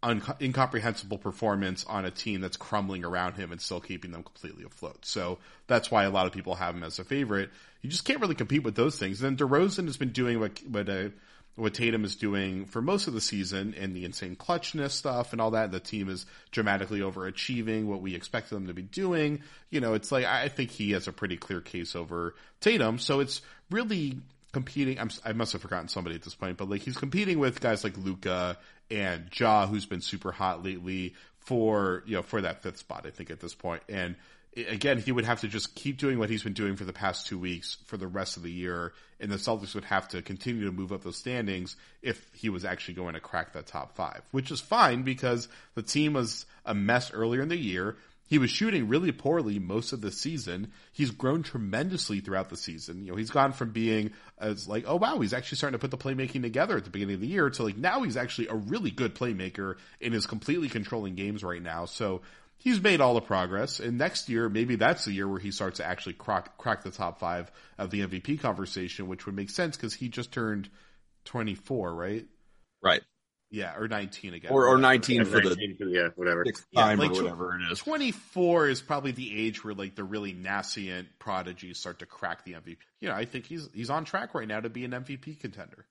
un- 0.03 0.21
incomprehensible 0.39 1.17
performance 1.17 1.85
on 1.85 2.05
a 2.05 2.11
team 2.11 2.41
that's 2.41 2.57
crumbling 2.57 3.03
around 3.03 3.33
him 3.33 3.51
and 3.51 3.59
still 3.59 3.79
keeping 3.79 4.11
them 4.11 4.23
completely 4.23 4.63
afloat. 4.63 5.05
So 5.05 5.39
that's 5.67 5.89
why 5.89 6.03
a 6.03 6.11
lot 6.11 6.27
of 6.27 6.33
people 6.33 6.55
have 6.55 6.75
him 6.75 6.83
as 6.83 6.99
a 6.99 7.03
favorite. 7.03 7.49
You 7.81 7.89
just 7.89 8.05
can't 8.05 8.19
really 8.21 8.35
compete 8.35 8.63
with 8.63 8.75
those 8.75 8.97
things. 8.97 9.21
And 9.21 9.37
then 9.37 9.47
DeRozan 9.47 9.85
has 9.85 9.97
been 9.97 10.11
doing 10.11 10.39
what 10.39 10.59
what 10.67 10.89
uh, 10.89 11.09
what 11.55 11.73
Tatum 11.73 12.03
is 12.03 12.15
doing 12.15 12.65
for 12.65 12.81
most 12.81 13.07
of 13.07 13.13
the 13.13 13.21
season 13.21 13.75
and 13.77 13.95
the 13.95 14.05
insane 14.05 14.35
clutchness 14.35 14.91
stuff 14.91 15.33
and 15.33 15.41
all 15.41 15.51
that. 15.51 15.71
The 15.71 15.79
team 15.79 16.09
is 16.09 16.25
dramatically 16.51 17.01
overachieving 17.01 17.85
what 17.85 18.01
we 18.01 18.15
expected 18.15 18.55
them 18.55 18.67
to 18.67 18.73
be 18.73 18.81
doing. 18.81 19.43
You 19.69 19.79
know, 19.79 19.93
it's 19.93 20.11
like 20.11 20.25
I 20.25 20.47
think 20.49 20.71
he 20.71 20.91
has 20.91 21.07
a 21.07 21.13
pretty 21.13 21.37
clear 21.37 21.61
case 21.61 21.95
over 21.95 22.35
Tatum. 22.59 22.97
So 22.97 23.19
it's 23.19 23.41
really 23.69 24.17
competing. 24.53 24.99
I'm, 24.99 25.09
i 25.25 25.33
must 25.33 25.51
have 25.51 25.61
forgotten 25.61 25.89
somebody 25.89 26.15
at 26.15 26.21
this 26.21 26.35
point, 26.35 26.57
but 26.57 26.69
like 26.69 26.81
he's 26.81 26.95
competing 26.95 27.39
with 27.39 27.59
guys 27.59 27.83
like 27.83 27.97
Luka 27.97 28.57
and 28.89 29.27
Ja, 29.33 29.67
who's 29.67 29.85
been 29.85 30.01
super 30.01 30.31
hot 30.31 30.63
lately 30.63 31.15
for 31.39 32.03
you 32.05 32.15
know 32.15 32.21
for 32.21 32.41
that 32.41 32.63
fifth 32.63 32.77
spot. 32.77 33.05
I 33.05 33.09
think 33.09 33.29
at 33.29 33.41
this 33.41 33.53
point, 33.53 33.83
and 33.89 34.15
again, 34.55 34.99
he 34.99 35.11
would 35.11 35.25
have 35.25 35.41
to 35.41 35.47
just 35.47 35.75
keep 35.75 35.97
doing 35.97 36.19
what 36.19 36.29
he's 36.29 36.43
been 36.43 36.53
doing 36.53 36.75
for 36.75 36.85
the 36.85 36.93
past 36.93 37.27
two 37.27 37.37
weeks 37.37 37.77
for 37.85 37.97
the 37.97 38.07
rest 38.07 38.37
of 38.37 38.43
the 38.43 38.51
year, 38.51 38.93
and 39.19 39.31
the 39.31 39.37
Celtics 39.37 39.73
would 39.75 39.85
have 39.85 40.07
to 40.09 40.21
continue 40.21 40.65
to 40.65 40.71
move 40.71 40.93
up 40.93 41.03
those 41.03 41.17
standings 41.17 41.75
if 42.01 42.25
he 42.33 42.49
was 42.49 42.63
actually 42.63 42.93
going 42.93 43.15
to 43.15 43.19
crack 43.19 43.53
that 43.53 43.65
top 43.65 43.95
five, 43.95 44.21
which 44.31 44.51
is 44.51 44.61
fine 44.61 45.01
because 45.01 45.47
the 45.75 45.83
team 45.83 46.13
was 46.13 46.45
a 46.65 46.73
mess 46.73 47.11
earlier 47.11 47.41
in 47.41 47.49
the 47.49 47.57
year. 47.57 47.97
He 48.25 48.37
was 48.37 48.49
shooting 48.49 48.87
really 48.87 49.11
poorly 49.11 49.59
most 49.59 49.93
of 49.93 50.01
the 50.01 50.11
season. 50.11 50.71
He's 50.91 51.11
grown 51.11 51.43
tremendously 51.43 52.19
throughout 52.19 52.49
the 52.49 52.57
season. 52.57 53.03
You 53.03 53.11
know, 53.11 53.17
he's 53.17 53.29
gone 53.29 53.51
from 53.51 53.71
being 53.71 54.11
as 54.39 54.67
like, 54.67 54.85
oh 54.87 54.95
wow, 54.95 55.19
he's 55.19 55.33
actually 55.33 55.57
starting 55.57 55.77
to 55.77 55.87
put 55.87 55.91
the 55.91 55.97
playmaking 55.97 56.41
together 56.41 56.77
at 56.77 56.85
the 56.85 56.89
beginning 56.89 57.15
of 57.15 57.21
the 57.21 57.27
year 57.27 57.49
to 57.49 57.63
like 57.63 57.77
now 57.77 58.01
he's 58.03 58.17
actually 58.17 58.47
a 58.47 58.55
really 58.55 58.91
good 58.91 59.13
playmaker 59.13 59.75
and 60.01 60.13
is 60.13 60.25
completely 60.25 60.69
controlling 60.69 61.15
games 61.15 61.43
right 61.43 61.61
now. 61.61 61.85
So 61.85 62.21
he's 62.57 62.81
made 62.81 63.01
all 63.01 63.13
the 63.13 63.21
progress. 63.21 63.79
And 63.79 63.97
next 63.97 64.29
year, 64.29 64.49
maybe 64.49 64.77
that's 64.77 65.05
the 65.05 65.11
year 65.11 65.27
where 65.27 65.39
he 65.39 65.51
starts 65.51 65.77
to 65.77 65.85
actually 65.85 66.13
crack, 66.13 66.57
crack 66.57 66.83
the 66.83 66.91
top 66.91 67.19
five 67.19 67.51
of 67.77 67.91
the 67.91 68.01
MVP 68.01 68.39
conversation, 68.39 69.07
which 69.07 69.25
would 69.25 69.35
make 69.35 69.49
sense 69.49 69.75
because 69.75 69.93
he 69.93 70.07
just 70.07 70.31
turned 70.31 70.69
24, 71.25 71.93
right? 71.93 72.25
Right. 72.81 73.01
Yeah, 73.53 73.75
or 73.77 73.87
19 73.87 74.33
again. 74.33 74.51
or 74.51 74.67
or 74.67 74.79
19 74.79 75.17
Yeah, 75.17 75.23
for 75.25 75.39
the 75.39 75.49
19 75.49 75.77
for 75.77 75.85
the- 75.85 75.91
yeah, 75.91 76.07
whatever. 76.15 76.43
sixth 76.43 76.65
Yeah, 76.71 76.81
time 76.81 76.97
like 76.97 77.11
or 77.11 77.13
tw- 77.13 77.17
whatever 77.21 77.55
it 77.55 77.71
is. 77.71 77.77
24 77.77 78.67
is 78.69 78.81
probably 78.81 79.11
the 79.11 79.45
age 79.45 79.63
where 79.63 79.75
like 79.75 79.93
the 79.95 80.03
really 80.03 80.33
nascent 80.33 81.07
prodigies 81.19 81.77
start 81.77 81.99
to 81.99 82.07
crack 82.07 82.45
the 82.45 82.53
MVP. 82.53 82.77
You 82.99 83.09
know, 83.09 83.15
I 83.15 83.25
think 83.25 83.45
he's 83.45 83.69
he's 83.73 83.91
on 83.91 84.05
track 84.05 84.33
right 84.33 84.47
now 84.47 84.59
to 84.59 84.69
be 84.69 84.85
an 84.85 84.91
MVP 84.91 85.39
contender. 85.39 85.85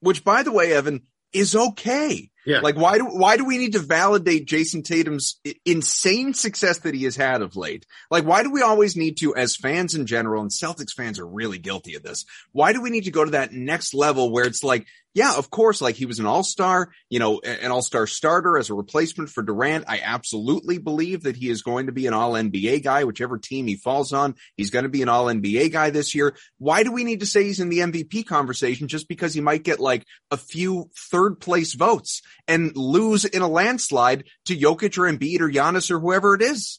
Which, 0.00 0.22
by 0.24 0.44
the 0.44 0.52
way, 0.52 0.72
Evan 0.72 1.02
is 1.32 1.54
okay. 1.56 2.30
Yeah. 2.46 2.60
Like, 2.60 2.76
why 2.76 2.96
do 2.98 3.04
why 3.06 3.36
do 3.36 3.44
we 3.44 3.58
need 3.58 3.72
to 3.72 3.80
validate 3.80 4.46
Jayson 4.46 4.82
Tatum's 4.84 5.40
insane 5.66 6.32
success 6.34 6.78
that 6.78 6.94
he 6.94 7.02
has 7.04 7.16
had 7.16 7.42
of 7.42 7.56
late? 7.56 7.84
Like, 8.12 8.24
why 8.24 8.42
do 8.44 8.50
we 8.52 8.62
always 8.62 8.96
need 8.96 9.18
to, 9.18 9.34
as 9.34 9.56
fans 9.56 9.94
in 9.96 10.06
general, 10.06 10.40
and 10.40 10.50
Celtics 10.52 10.92
fans 10.96 11.18
are 11.18 11.26
really 11.26 11.58
guilty 11.58 11.96
of 11.96 12.02
this? 12.04 12.24
Why 12.52 12.72
do 12.72 12.80
we 12.80 12.90
need 12.90 13.04
to 13.04 13.10
go 13.10 13.24
to 13.24 13.32
that 13.32 13.52
next 13.52 13.92
level 13.92 14.30
where 14.32 14.46
it's 14.46 14.62
like, 14.64 14.86
yeah, 15.18 15.34
of 15.36 15.50
course, 15.50 15.80
like 15.80 15.96
he 15.96 16.06
was 16.06 16.20
an 16.20 16.26
all 16.26 16.44
star, 16.44 16.90
you 17.10 17.18
know, 17.18 17.40
an 17.40 17.72
all 17.72 17.82
star 17.82 18.06
starter 18.06 18.56
as 18.56 18.70
a 18.70 18.74
replacement 18.74 19.30
for 19.30 19.42
Durant. 19.42 19.84
I 19.88 20.00
absolutely 20.00 20.78
believe 20.78 21.24
that 21.24 21.34
he 21.34 21.50
is 21.50 21.62
going 21.62 21.86
to 21.86 21.92
be 21.92 22.06
an 22.06 22.14
all 22.14 22.34
NBA 22.34 22.84
guy, 22.84 23.02
whichever 23.02 23.36
team 23.36 23.66
he 23.66 23.74
falls 23.74 24.12
on. 24.12 24.36
He's 24.56 24.70
going 24.70 24.84
to 24.84 24.88
be 24.88 25.02
an 25.02 25.08
all 25.08 25.26
NBA 25.26 25.72
guy 25.72 25.90
this 25.90 26.14
year. 26.14 26.36
Why 26.58 26.84
do 26.84 26.92
we 26.92 27.02
need 27.02 27.18
to 27.18 27.26
say 27.26 27.42
he's 27.42 27.58
in 27.58 27.68
the 27.68 27.80
MVP 27.80 28.26
conversation 28.26 28.86
just 28.86 29.08
because 29.08 29.34
he 29.34 29.40
might 29.40 29.64
get 29.64 29.80
like 29.80 30.04
a 30.30 30.36
few 30.36 30.88
third 31.10 31.40
place 31.40 31.74
votes 31.74 32.22
and 32.46 32.76
lose 32.76 33.24
in 33.24 33.42
a 33.42 33.48
landslide 33.48 34.22
to 34.44 34.56
Jokic 34.56 34.96
or 34.98 35.12
Embiid 35.12 35.40
or 35.40 35.50
Giannis 35.50 35.90
or 35.90 35.98
whoever 35.98 36.34
it 36.34 36.42
is? 36.42 36.78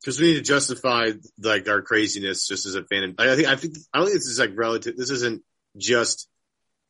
because 0.00 0.18
we 0.18 0.28
need 0.28 0.34
to 0.34 0.42
justify 0.42 1.10
like 1.42 1.68
our 1.68 1.82
craziness 1.82 2.46
just 2.46 2.64
as 2.64 2.76
a 2.76 2.84
fan. 2.84 3.14
I 3.18 3.36
think 3.36 3.48
I 3.48 3.56
think 3.56 3.76
I 3.92 3.98
don't 3.98 4.06
think 4.06 4.18
this 4.18 4.26
is 4.26 4.38
like 4.38 4.52
relative. 4.54 4.96
This 4.96 5.10
isn't 5.10 5.42
just 5.76 6.28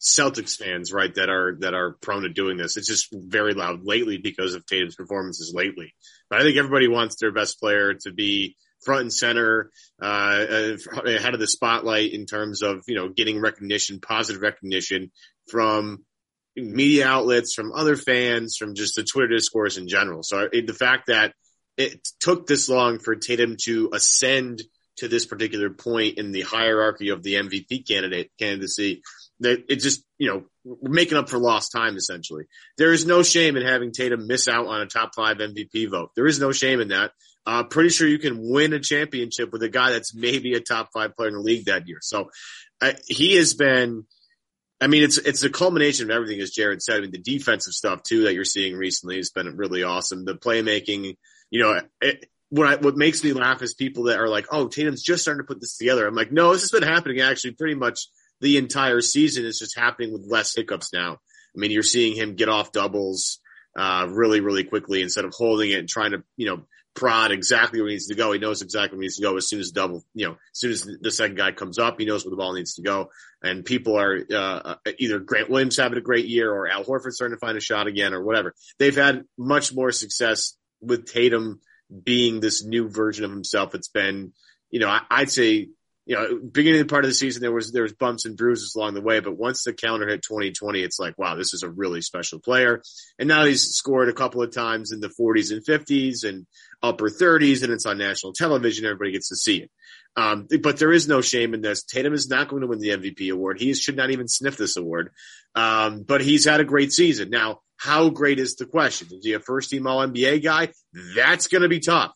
Celtics 0.05 0.57
fans, 0.59 0.93
right? 0.93 1.15
That 1.15 1.31
are 1.31 1.57
that 1.61 1.73
are 1.73 1.97
prone 2.03 2.23
to 2.23 2.29
doing 2.29 2.59
this. 2.59 2.77
It's 2.77 2.89
just 2.89 3.09
very 3.11 3.55
loud 3.55 3.81
lately 3.85 4.19
because 4.19 4.55
of 4.55 4.67
Tatum's 4.67 4.97
performances 4.97 5.53
lately. 5.55 5.95
But 6.29 6.41
I 6.41 6.43
think 6.43 6.59
everybody 6.59 6.89
wants 6.89 7.17
their 7.17 7.33
best 7.33 7.59
player 7.59 7.95
to 7.95 8.13
be 8.13 8.57
front 8.85 9.01
and 9.01 9.13
center, 9.13 9.71
uh, 10.03 10.77
ahead 11.07 11.33
of 11.33 11.41
the 11.41 11.47
spotlight 11.47 12.13
in 12.13 12.27
terms 12.27 12.61
of 12.61 12.83
you 12.87 12.97
know 12.97 13.09
getting 13.09 13.41
recognition, 13.41 13.99
positive 13.99 14.43
recognition 14.43 15.11
from 15.51 16.05
media 16.55 17.07
outlets, 17.07 17.55
from 17.55 17.73
other 17.73 17.97
fans, 17.97 18.57
from 18.59 18.75
just 18.75 18.97
the 18.97 19.05
Twitter 19.05 19.29
discourse 19.29 19.79
in 19.79 19.89
general. 19.89 20.23
So 20.23 20.49
it, 20.53 20.67
the 20.67 20.75
fact 20.75 21.07
that 21.07 21.33
it 21.79 22.07
took 22.21 22.47
this 22.47 22.69
long 22.69 22.99
for 22.99 23.17
Tatum 23.17 23.57
to 23.65 23.89
ascend 23.95 24.63
to 24.99 25.09
this 25.09 25.25
particular 25.25 25.71
point 25.71 26.19
in 26.19 26.31
the 26.31 26.43
hierarchy 26.43 27.09
of 27.09 27.23
the 27.23 27.35
MVP 27.35 27.89
candidate 27.89 28.31
candidacy 28.39 29.03
it 29.41 29.77
just, 29.77 30.05
you 30.19 30.29
know, 30.29 30.45
we're 30.65 30.93
making 30.93 31.19
up 31.19 31.29
for 31.29 31.39
lost 31.39 31.73
time 31.73 31.97
essentially. 31.97 32.45
There 32.79 32.93
is 32.93 33.05
no 33.05 33.23
shame 33.23 33.57
in 33.57 33.67
having 33.67 33.93
Tatum 33.93 34.27
miss 34.27 34.49
out 34.49 34.67
on 34.67 34.81
a 34.81 34.87
top 34.87 35.15
five 35.15 35.39
MVP 35.39 35.91
vote. 35.91 36.11
There 36.15 36.27
is 36.27 36.41
no 36.41 36.53
shame 36.53 36.81
in 36.81 36.89
that. 36.89 37.13
Uh, 37.47 37.63
pretty 37.65 37.91
sure 37.91 38.09
you 38.09 38.19
can 38.19 38.39
win 38.41 38.73
a 38.73 38.81
championship 38.81 39.53
with 39.53 39.63
a 39.63 39.69
guy 39.69 39.93
that's 39.93 40.15
maybe 40.15 40.55
a 40.55 40.61
top 40.61 40.89
five 40.95 41.15
player 41.15 41.29
in 41.29 41.35
the 41.35 41.41
league 41.41 41.67
that 41.67 41.87
year. 41.87 41.99
So 42.01 42.31
uh, 42.81 42.93
he 43.07 43.37
has 43.37 43.55
been, 43.55 44.07
I 44.81 44.87
mean, 44.87 45.05
it's 45.05 45.19
it's 45.19 45.43
a 45.43 45.51
culmination 45.51 46.07
of 46.07 46.17
everything, 46.17 46.41
as 46.41 46.51
Jared 46.51 46.83
said. 46.83 46.97
I 46.97 47.01
mean, 47.01 47.11
the 47.11 47.19
defensive 47.19 47.75
stuff 47.75 48.03
too 48.03 48.23
that 48.23 48.35
you're 48.35 48.45
seeing 48.45 48.77
recently 48.77 49.17
has 49.17 49.31
been 49.31 49.57
really 49.57 49.83
awesome. 49.83 50.25
The 50.25 50.35
playmaking, 50.35 51.17
you 51.51 51.63
know, 51.63 51.81
it, 52.01 52.27
what 52.49 52.67
I, 52.67 52.77
what 52.77 52.97
makes 52.97 53.23
me 53.23 53.33
laugh 53.33 53.63
is 53.63 53.75
people 53.75 54.05
that 54.05 54.19
are 54.19 54.29
like, 54.29 54.47
"Oh, 54.51 54.69
Tatum's 54.69 55.03
just 55.03 55.23
starting 55.23 55.43
to 55.43 55.47
put 55.47 55.61
this 55.61 55.77
together." 55.77 56.07
I'm 56.07 56.15
like, 56.15 56.33
no, 56.33 56.53
this 56.53 56.63
has 56.63 56.71
been 56.71 56.83
happening 56.83 57.21
actually 57.21 57.53
pretty 57.53 57.75
much 57.75 58.09
the 58.45 58.59
entire 58.59 59.01
season. 59.01 59.47
It's 59.47 59.59
just 59.59 59.77
happening 59.77 60.13
with 60.13 60.27
less 60.29 60.55
hiccups 60.55 60.93
now. 60.93 61.13
I 61.15 61.57
mean, 61.57 61.71
you're 61.71 61.83
seeing 61.83 62.15
him 62.15 62.35
get 62.35 62.51
off 62.51 62.73
doubles 62.73 63.41
uh, 63.75 64.07
really, 64.11 64.41
really 64.41 64.65
quickly 64.65 65.01
instead 65.01 65.25
of 65.25 65.33
holding 65.33 65.71
it 65.71 65.79
and 65.79 65.89
trying 65.89 66.11
to, 66.11 66.23
you 66.37 66.47
know, 66.47 66.67
prod 66.95 67.33
exactly 67.33 67.81
where 67.81 67.89
he 67.89 67.95
needs 67.95 68.09
to 68.09 68.15
go. 68.15 68.33
He 68.33 68.39
knows 68.39 68.61
exactly 68.61 68.97
where 68.97 69.03
he 69.03 69.07
needs 69.07 69.17
to 69.17 69.23
go 69.23 69.39
as 69.39 69.49
soon 69.49 69.61
as 69.61 69.71
double, 69.71 70.05
you 70.15 70.27
know, 70.27 70.33
as 70.33 70.59
soon 70.61 70.73
as 70.73 70.87
the 71.01 71.11
second 71.11 71.37
guy 71.37 71.53
comes 71.53 71.79
up, 71.79 71.99
he 71.99 72.05
knows 72.05 72.23
where 72.23 72.31
the 72.31 72.37
ball 72.37 72.53
needs 72.53 72.75
to 72.75 72.83
go. 72.83 73.09
And 73.43 73.65
people 73.65 73.99
are 73.99 74.21
uh, 74.33 74.75
either 74.99 75.21
Grant 75.21 75.49
Williams 75.49 75.79
having 75.79 75.97
a 75.97 76.03
great 76.03 76.27
year 76.27 76.53
or 76.53 76.69
Al 76.69 76.85
Horford 76.85 77.13
starting 77.13 77.37
to 77.37 77.41
find 77.41 77.57
a 77.57 77.63
shot 77.63 77.87
again 77.87 78.13
or 78.13 78.23
whatever. 78.23 78.55
They've 78.79 78.95
had 78.95 79.25
much 79.39 79.75
more 79.75 79.91
success 79.91 80.55
with 80.83 81.11
Tatum 81.11 81.61
being 82.05 82.41
this 82.41 82.63
new 82.63 82.91
version 82.91 83.25
of 83.25 83.31
himself. 83.31 83.75
It's 83.75 83.89
been, 83.89 84.35
you 84.71 84.81
know, 84.81 84.89
I, 84.89 85.01
I'd 85.11 85.31
say, 85.31 85.71
you 86.07 86.17
know, 86.17 86.39
beginning 86.39 86.81
of 86.81 86.87
the 86.87 86.93
part 86.93 87.05
of 87.05 87.11
the 87.11 87.15
season, 87.15 87.41
there 87.41 87.53
was, 87.53 87.73
there 87.73 87.83
was 87.83 87.95
bumps 87.95 88.27
and 88.27 88.37
bruises 88.37 88.75
along 88.75 88.95
the 88.95 89.01
way, 89.01 89.21
but 89.21 89.37
once 89.37 89.65
the 89.65 89.73
counter 89.73 90.07
hit 90.07 90.23
2020, 90.23 90.83
it's 90.83 90.99
like, 90.99 91.17
wow, 91.19 91.35
this 91.35 91.55
is 91.55 91.63
a 91.63 91.71
really 91.71 92.03
special 92.03 92.41
player. 92.41 92.83
And 93.19 93.29
now 93.29 93.45
he's 93.45 93.63
scored 93.71 94.09
a 94.09 94.15
couple 94.15 94.43
of 94.43 94.53
times 94.53 94.93
in 94.93 95.01
the 95.01 95.09
40s 95.09 95.51
and 95.51 95.65
50s 95.65 96.25
and 96.25 96.47
upper 96.83 97.09
30s 97.09 97.63
and 97.63 97.73
it's 97.73 97.87
on 97.87 97.97
national 97.97 98.35
television. 98.35 98.85
Everybody 98.85 99.13
gets 99.13 99.31
to 99.31 99.37
see 99.37 99.63
it. 99.63 99.71
Um, 100.17 100.47
but 100.63 100.79
there 100.79 100.93
is 100.93 101.09
no 101.09 101.21
shame 101.21 101.55
in 101.55 101.61
this. 101.61 101.83
Tatum 101.83 102.13
is 102.13 102.29
not 102.29 102.49
going 102.49 102.63
to 102.63 102.69
win 102.69 102.79
the 102.79 102.91
MVP 102.91 103.33
award. 103.33 103.59
He 103.59 103.75
should 103.75 103.97
not 103.97 104.11
even 104.11 104.29
sniff 104.29 104.57
this 104.57 104.77
award. 104.77 105.11
Um, 105.55 106.03
but 106.03 106.21
he's 106.21 106.45
had 106.45 106.61
a 106.61 106.65
great 106.65 106.93
season. 106.93 107.31
Now, 107.31 107.61
how 107.77 108.11
great 108.11 108.39
is 108.39 108.55
the 108.57 108.67
question? 108.67 109.09
Is 109.11 109.25
he 109.25 109.33
a 109.33 109.41
first 109.41 109.71
team 109.71 109.87
all 109.87 110.07
NBA 110.07 110.43
guy? 110.43 110.69
That's 111.17 111.49
going 111.49 111.63
to 111.63 111.69
be 111.69 111.81
tough. 111.81 112.13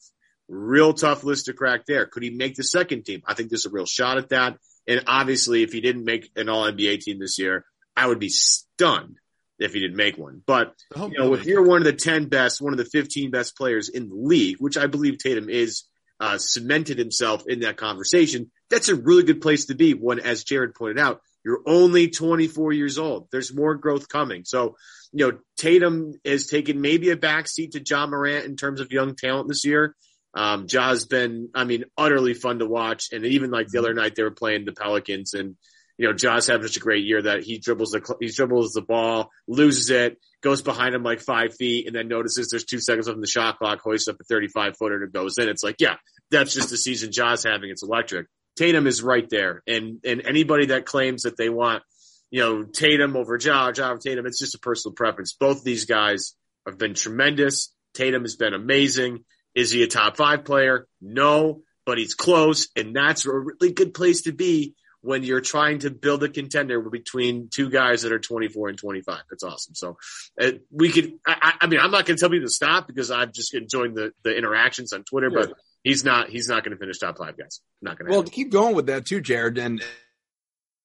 Real 0.48 0.94
tough 0.94 1.24
list 1.24 1.46
to 1.46 1.52
crack 1.52 1.84
there. 1.86 2.06
Could 2.06 2.22
he 2.22 2.30
make 2.30 2.56
the 2.56 2.64
second 2.64 3.04
team? 3.04 3.22
I 3.26 3.34
think 3.34 3.50
there's 3.50 3.66
a 3.66 3.70
real 3.70 3.86
shot 3.86 4.18
at 4.18 4.30
that. 4.30 4.56
And 4.86 5.04
obviously, 5.06 5.62
if 5.62 5.72
he 5.72 5.80
didn't 5.80 6.04
make 6.04 6.30
an 6.36 6.48
all 6.48 6.64
NBA 6.64 7.00
team 7.00 7.18
this 7.18 7.38
year, 7.38 7.66
I 7.94 8.06
would 8.06 8.18
be 8.18 8.30
stunned 8.30 9.18
if 9.58 9.74
he 9.74 9.80
didn't 9.80 9.96
make 9.96 10.16
one. 10.16 10.42
But, 10.46 10.74
you 10.96 11.18
know, 11.18 11.34
if 11.34 11.44
you're 11.44 11.66
one 11.66 11.78
of 11.78 11.84
the 11.84 11.92
10 11.92 12.26
best, 12.26 12.62
one 12.62 12.72
of 12.72 12.78
the 12.78 12.84
15 12.84 13.30
best 13.30 13.56
players 13.56 13.88
in 13.88 14.08
the 14.08 14.14
league, 14.14 14.56
which 14.58 14.78
I 14.78 14.86
believe 14.86 15.18
Tatum 15.18 15.50
is, 15.50 15.84
uh, 16.20 16.38
cemented 16.38 16.98
himself 16.98 17.46
in 17.46 17.60
that 17.60 17.76
conversation, 17.76 18.50
that's 18.70 18.88
a 18.88 18.94
really 18.94 19.24
good 19.24 19.40
place 19.40 19.66
to 19.66 19.74
be 19.74 19.92
when, 19.92 20.20
as 20.20 20.44
Jared 20.44 20.74
pointed 20.74 20.98
out, 20.98 21.20
you're 21.44 21.62
only 21.66 22.08
24 22.08 22.72
years 22.72 22.98
old. 22.98 23.28
There's 23.30 23.54
more 23.54 23.74
growth 23.74 24.08
coming. 24.08 24.44
So, 24.44 24.76
you 25.12 25.26
know, 25.26 25.38
Tatum 25.56 26.14
has 26.24 26.46
taken 26.46 26.80
maybe 26.80 27.10
a 27.10 27.16
backseat 27.16 27.72
to 27.72 27.82
Ja 27.84 28.06
Morant 28.06 28.44
in 28.44 28.56
terms 28.56 28.80
of 28.80 28.92
young 28.92 29.14
talent 29.14 29.48
this 29.48 29.64
year. 29.64 29.94
Um, 30.38 30.68
Ja's 30.68 31.04
been, 31.04 31.48
I 31.52 31.64
mean, 31.64 31.86
utterly 31.96 32.32
fun 32.32 32.60
to 32.60 32.66
watch. 32.66 33.08
And 33.10 33.26
even 33.26 33.50
like 33.50 33.66
the 33.66 33.80
other 33.80 33.92
night 33.92 34.14
they 34.14 34.22
were 34.22 34.30
playing 34.30 34.66
the 34.66 34.72
Pelicans 34.72 35.34
and, 35.34 35.56
you 35.96 36.06
know, 36.06 36.14
Ja's 36.14 36.46
having 36.46 36.64
such 36.64 36.76
a 36.76 36.80
great 36.80 37.04
year 37.04 37.20
that 37.20 37.42
he 37.42 37.58
dribbles 37.58 37.90
the, 37.90 38.16
he 38.20 38.28
dribbles 38.30 38.72
the 38.72 38.82
ball, 38.82 39.30
loses 39.48 39.90
it, 39.90 40.16
goes 40.40 40.62
behind 40.62 40.94
him 40.94 41.02
like 41.02 41.18
five 41.18 41.56
feet 41.56 41.88
and 41.88 41.96
then 41.96 42.06
notices 42.06 42.50
there's 42.50 42.64
two 42.64 42.78
seconds 42.78 43.08
left 43.08 43.16
in 43.16 43.20
the 43.20 43.26
shot 43.26 43.58
clock, 43.58 43.80
hoists 43.80 44.06
up 44.06 44.14
a 44.20 44.24
35 44.24 44.76
footer 44.76 44.94
and 44.94 45.04
it 45.08 45.12
goes 45.12 45.38
in. 45.38 45.48
It's 45.48 45.64
like, 45.64 45.80
yeah, 45.80 45.96
that's 46.30 46.54
just 46.54 46.70
the 46.70 46.76
season 46.76 47.10
Ja's 47.10 47.42
having. 47.42 47.70
It's 47.70 47.82
electric. 47.82 48.28
Tatum 48.56 48.86
is 48.86 49.02
right 49.02 49.28
there. 49.28 49.64
And, 49.66 49.98
and 50.04 50.22
anybody 50.24 50.66
that 50.66 50.86
claims 50.86 51.22
that 51.22 51.36
they 51.36 51.48
want, 51.48 51.82
you 52.30 52.42
know, 52.42 52.62
Tatum 52.62 53.16
over 53.16 53.36
Ja, 53.40 53.72
Ja 53.76 53.90
over 53.90 53.98
Tatum, 53.98 54.24
it's 54.24 54.38
just 54.38 54.54
a 54.54 54.60
personal 54.60 54.94
preference. 54.94 55.32
Both 55.32 55.64
these 55.64 55.86
guys 55.86 56.36
have 56.64 56.78
been 56.78 56.94
tremendous. 56.94 57.74
Tatum 57.94 58.22
has 58.22 58.36
been 58.36 58.54
amazing. 58.54 59.24
Is 59.58 59.72
he 59.72 59.82
a 59.82 59.88
top 59.88 60.16
five 60.16 60.44
player? 60.44 60.86
No, 61.00 61.62
but 61.84 61.98
he's 61.98 62.14
close. 62.14 62.68
And 62.76 62.94
that's 62.94 63.26
a 63.26 63.32
really 63.32 63.72
good 63.72 63.92
place 63.92 64.22
to 64.22 64.32
be 64.32 64.76
when 65.00 65.24
you're 65.24 65.40
trying 65.40 65.80
to 65.80 65.90
build 65.90 66.22
a 66.22 66.28
contender 66.28 66.80
between 66.80 67.48
two 67.52 67.68
guys 67.68 68.02
that 68.02 68.12
are 68.12 68.20
24 68.20 68.68
and 68.68 68.78
25. 68.78 69.18
That's 69.28 69.42
awesome. 69.42 69.74
So 69.74 69.96
uh, 70.40 70.52
we 70.70 70.90
could, 70.92 71.14
I, 71.26 71.54
I 71.62 71.66
mean, 71.66 71.80
I'm 71.80 71.90
not 71.90 72.06
going 72.06 72.16
to 72.16 72.20
tell 72.20 72.30
people 72.30 72.46
to 72.46 72.52
stop 72.52 72.86
because 72.86 73.10
I'm 73.10 73.32
just 73.34 73.52
enjoying 73.52 73.94
the, 73.94 74.12
the 74.22 74.36
interactions 74.36 74.92
on 74.92 75.02
Twitter, 75.02 75.28
Sure. 75.28 75.48
but 75.48 75.56
he's 75.82 76.04
not, 76.04 76.28
he's 76.28 76.48
not 76.48 76.62
going 76.62 76.76
to 76.76 76.78
finish 76.78 77.00
top 77.00 77.18
five 77.18 77.36
guys. 77.36 77.60
Not 77.82 77.98
going 77.98 78.06
to 78.06 78.12
Well, 78.12 78.22
to 78.22 78.30
keep 78.30 78.52
going 78.52 78.76
with 78.76 78.86
that 78.86 79.06
too, 79.06 79.20
Jared, 79.20 79.58
and 79.58 79.82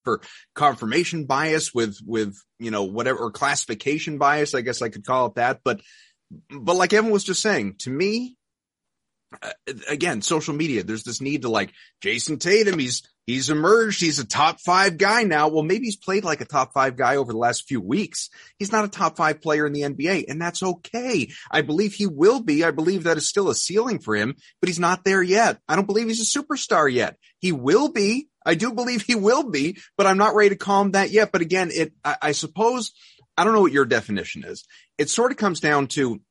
for 0.03 0.19
confirmation 0.55 1.25
bias 1.25 1.75
with, 1.75 1.99
with, 2.03 2.35
you 2.57 2.71
know, 2.71 2.85
whatever, 2.85 3.19
or 3.19 3.31
classification 3.31 4.17
bias, 4.17 4.55
I 4.55 4.61
guess 4.61 4.81
I 4.81 4.89
could 4.89 5.05
call 5.05 5.27
it 5.27 5.35
that. 5.35 5.59
But, 5.63 5.81
but 6.49 6.75
like 6.75 6.91
Evan 6.93 7.11
was 7.11 7.23
just 7.23 7.43
saying, 7.43 7.75
to 7.81 7.91
me, 7.91 8.35
again, 9.87 10.21
social 10.21 10.53
media, 10.53 10.83
there's 10.83 11.03
this 11.03 11.21
need 11.21 11.43
to 11.43 11.49
like 11.49 11.71
Jayson 12.01 12.39
Tatum. 12.39 12.79
He's, 12.79 13.03
he's 13.25 13.49
emerged. 13.49 14.01
He's 14.01 14.19
a 14.19 14.25
top 14.25 14.59
five 14.59 14.97
guy 14.97 15.23
now. 15.23 15.47
Well, 15.47 15.63
maybe 15.63 15.85
he's 15.85 15.97
played 15.97 16.23
like 16.23 16.41
a 16.41 16.45
top 16.45 16.73
five 16.73 16.95
guy 16.95 17.15
over 17.15 17.31
the 17.31 17.37
last 17.37 17.67
few 17.67 17.81
weeks. 17.81 18.29
He's 18.59 18.71
not 18.71 18.85
a 18.85 18.89
top 18.89 19.17
five 19.17 19.41
player 19.41 19.65
in 19.65 19.73
the 19.73 19.81
NBA 19.81 20.25
and 20.27 20.41
that's 20.41 20.63
okay. 20.63 21.31
I 21.51 21.61
believe 21.61 21.93
he 21.93 22.07
will 22.07 22.41
be. 22.41 22.63
I 22.63 22.71
believe 22.71 23.03
that 23.03 23.17
is 23.17 23.29
still 23.29 23.49
a 23.49 23.55
ceiling 23.55 23.99
for 23.99 24.15
him, 24.15 24.35
but 24.59 24.69
he's 24.69 24.79
not 24.79 25.03
there 25.03 25.23
yet. 25.23 25.59
I 25.67 25.75
don't 25.75 25.87
believe 25.87 26.07
he's 26.07 26.35
a 26.35 26.39
superstar 26.39 26.91
yet. 26.91 27.17
He 27.39 27.51
will 27.51 27.91
be. 27.91 28.27
I 28.45 28.55
do 28.55 28.73
believe 28.73 29.03
he 29.03 29.15
will 29.15 29.49
be, 29.49 29.77
but 29.97 30.05
I'm 30.05 30.17
not 30.17 30.35
ready 30.35 30.49
to 30.49 30.55
call 30.55 30.81
him 30.81 30.91
that 30.91 31.11
yet. 31.11 31.31
But 31.31 31.41
again, 31.41 31.69
it, 31.73 31.93
I, 32.03 32.17
I 32.21 32.31
suppose, 32.33 32.91
I 33.37 33.43
don't 33.43 33.53
know 33.53 33.61
what 33.61 33.71
your 33.71 33.85
definition 33.85 34.43
is. 34.43 34.65
It 34.97 35.09
sort 35.09 35.31
of 35.31 35.37
comes 35.37 35.59
down 35.59 35.87
to 35.87 36.21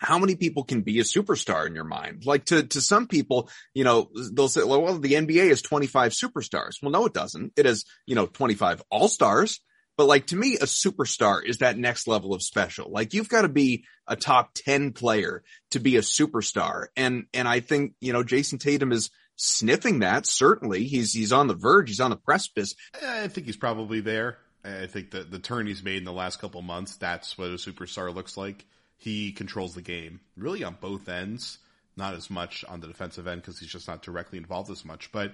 how 0.00 0.18
many 0.18 0.34
people 0.34 0.64
can 0.64 0.80
be 0.80 0.98
a 0.98 1.04
superstar 1.04 1.66
in 1.66 1.74
your 1.74 1.84
mind? 1.84 2.24
Like 2.24 2.46
to, 2.46 2.62
to 2.62 2.80
some 2.80 3.06
people, 3.06 3.50
you 3.74 3.84
know, 3.84 4.10
they'll 4.32 4.48
say, 4.48 4.64
well, 4.64 4.98
the 4.98 5.12
NBA 5.12 5.50
is 5.50 5.60
25 5.60 6.12
superstars. 6.12 6.76
Well, 6.82 6.90
no, 6.90 7.04
it 7.04 7.12
doesn't. 7.12 7.52
It 7.56 7.66
is, 7.66 7.84
you 8.06 8.14
know, 8.14 8.24
25 8.26 8.82
all 8.90 9.08
stars, 9.08 9.60
But 10.00 10.06
like 10.06 10.28
to 10.28 10.36
me, 10.36 10.54
a 10.54 10.64
superstar 10.64 11.44
is 11.44 11.58
that 11.58 11.76
next 11.76 12.08
level 12.08 12.32
of 12.32 12.42
special. 12.42 12.90
Like 12.90 13.12
you've 13.12 13.28
got 13.28 13.42
to 13.42 13.50
be 13.50 13.84
a 14.06 14.16
top 14.16 14.52
10 14.54 14.92
player 14.92 15.42
to 15.72 15.78
be 15.78 15.96
a 15.96 16.00
superstar. 16.00 16.86
And, 16.96 17.26
and 17.34 17.46
I 17.46 17.60
think, 17.60 17.92
you 18.00 18.14
know, 18.14 18.22
Jayson 18.24 18.58
Tatum 18.58 18.92
is 18.92 19.10
sniffing 19.36 19.98
that. 19.98 20.24
Certainly 20.24 20.84
he's, 20.84 21.12
he's 21.12 21.32
on 21.32 21.48
the 21.48 21.54
verge. 21.54 21.88
He's 21.88 22.00
on 22.00 22.08
the 22.10 22.16
precipice. 22.16 22.74
I 23.02 23.28
think 23.28 23.46
he's 23.46 23.58
probably 23.58 24.00
there. 24.00 24.38
I 24.64 24.86
think 24.86 25.10
that 25.10 25.30
the 25.30 25.38
turn 25.38 25.66
he's 25.66 25.82
made 25.82 25.98
in 25.98 26.04
the 26.04 26.12
last 26.12 26.38
couple 26.38 26.62
months, 26.62 26.96
that's 26.96 27.36
what 27.36 27.48
a 27.48 27.54
superstar 27.54 28.14
looks 28.14 28.38
like. 28.38 28.64
He 29.00 29.32
controls 29.32 29.74
the 29.74 29.80
game 29.80 30.20
really 30.36 30.62
on 30.62 30.76
both 30.78 31.08
ends, 31.08 31.56
not 31.96 32.12
as 32.12 32.28
much 32.28 32.66
on 32.68 32.80
the 32.80 32.86
defensive 32.86 33.26
end 33.26 33.40
because 33.40 33.58
he's 33.58 33.72
just 33.72 33.88
not 33.88 34.02
directly 34.02 34.36
involved 34.36 34.70
as 34.70 34.84
much, 34.84 35.10
but 35.10 35.32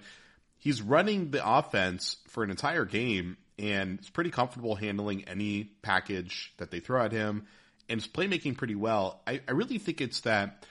he's 0.61 0.81
running 0.81 1.33
the 1.33 1.45
offense 1.45 2.17
for 2.29 2.45
an 2.45 2.51
entire 2.51 2.85
game 2.85 3.37
and 3.59 3.99
is 3.99 4.09
pretty 4.09 4.31
comfortable 4.31 4.77
handling 4.77 5.25
any 5.25 5.65
package 5.83 6.53
that 6.59 6.71
they 6.71 6.79
throw 6.79 7.05
at 7.05 7.11
him 7.11 7.49
and 7.89 8.01
is 8.01 8.07
playmaking 8.07 8.57
pretty 8.57 8.77
well. 8.77 9.21
I, 9.27 9.41
I 9.49 9.51
really 9.51 9.79
think 9.79 10.01
it's 10.01 10.21
that 10.21 10.65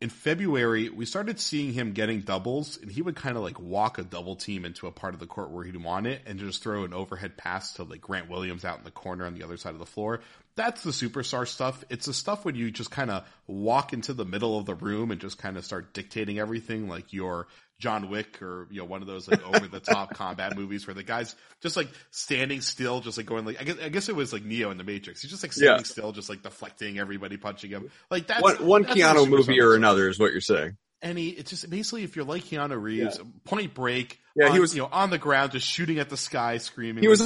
in 0.00 0.10
February, 0.10 0.88
we 0.88 1.06
started 1.06 1.38
seeing 1.38 1.72
him 1.72 1.92
getting 1.92 2.22
doubles, 2.22 2.78
and 2.82 2.90
he 2.90 3.00
would 3.00 3.14
kind 3.14 3.36
of 3.36 3.44
like 3.44 3.60
walk 3.60 3.98
a 3.98 4.02
double 4.02 4.34
team 4.34 4.64
into 4.64 4.88
a 4.88 4.92
part 4.92 5.14
of 5.14 5.20
the 5.20 5.26
court 5.26 5.50
where 5.50 5.64
he'd 5.64 5.82
want 5.82 6.08
it 6.08 6.22
and 6.26 6.40
just 6.40 6.64
throw 6.64 6.84
an 6.84 6.92
overhead 6.92 7.36
pass 7.36 7.74
to 7.74 7.84
like 7.84 8.00
Grant 8.00 8.28
Williams 8.28 8.64
out 8.64 8.78
in 8.78 8.84
the 8.84 8.90
corner 8.90 9.24
on 9.24 9.34
the 9.34 9.44
other 9.44 9.56
side 9.56 9.72
of 9.72 9.78
the 9.78 9.86
floor. 9.86 10.20
That's 10.56 10.82
the 10.84 10.90
superstar 10.90 11.48
stuff. 11.48 11.82
It's 11.90 12.06
the 12.06 12.12
stuff 12.12 12.44
when 12.44 12.54
you 12.54 12.70
just 12.70 12.90
kind 12.90 13.10
of 13.10 13.24
walk 13.46 13.92
into 13.92 14.12
the 14.12 14.24
middle 14.24 14.56
of 14.56 14.66
the 14.66 14.74
room 14.74 15.10
and 15.10 15.20
just 15.20 15.36
kind 15.36 15.56
of 15.56 15.64
start 15.64 15.92
dictating 15.92 16.38
everything 16.38 16.88
like 16.88 17.12
you're 17.12 17.48
John 17.80 18.08
Wick 18.08 18.40
or 18.40 18.68
you 18.70 18.78
know 18.78 18.84
one 18.84 19.02
of 19.02 19.08
those 19.08 19.26
like 19.28 19.44
over 19.54 19.66
the 19.66 19.80
top 19.80 20.14
combat 20.14 20.56
movies 20.56 20.86
where 20.86 20.94
the 20.94 21.02
guy's 21.02 21.34
just 21.60 21.76
like 21.76 21.88
standing 22.10 22.60
still, 22.60 23.00
just 23.00 23.16
like 23.16 23.26
going 23.26 23.44
like 23.44 23.60
I 23.60 23.64
guess 23.64 23.76
I 23.82 23.88
guess 23.88 24.08
it 24.08 24.14
was 24.14 24.32
like 24.32 24.44
Neo 24.44 24.70
in 24.70 24.78
the 24.78 24.84
Matrix. 24.84 25.22
He's 25.22 25.30
just 25.30 25.42
like 25.42 25.52
standing 25.52 25.78
yeah. 25.78 25.84
still, 25.84 26.12
just 26.12 26.28
like 26.28 26.42
deflecting 26.42 26.98
everybody 26.98 27.36
punching 27.36 27.70
him. 27.70 27.90
Like 28.10 28.28
that's 28.28 28.42
one, 28.42 28.64
one 28.64 28.82
that's 28.82 28.94
Keanu 28.94 29.28
movie 29.28 29.60
or 29.60 29.74
another 29.74 30.08
is 30.08 30.18
what 30.18 30.32
you're 30.32 30.40
saying. 30.40 30.76
And 31.02 31.18
he, 31.18 31.28
it's 31.28 31.50
just 31.50 31.68
basically 31.68 32.04
if 32.04 32.16
you're 32.16 32.24
like 32.24 32.44
Keanu 32.44 32.80
Reeves, 32.80 33.18
yeah. 33.18 33.24
Point 33.44 33.74
Break. 33.74 34.20
Yeah, 34.36 34.46
on, 34.46 34.52
he 34.52 34.60
was 34.60 34.74
you 34.74 34.82
know 34.82 34.88
on 34.90 35.10
the 35.10 35.18
ground 35.18 35.52
just 35.52 35.66
shooting 35.66 35.98
at 35.98 36.08
the 36.08 36.16
sky, 36.16 36.58
screaming. 36.58 37.02
He 37.02 37.08
was, 37.08 37.20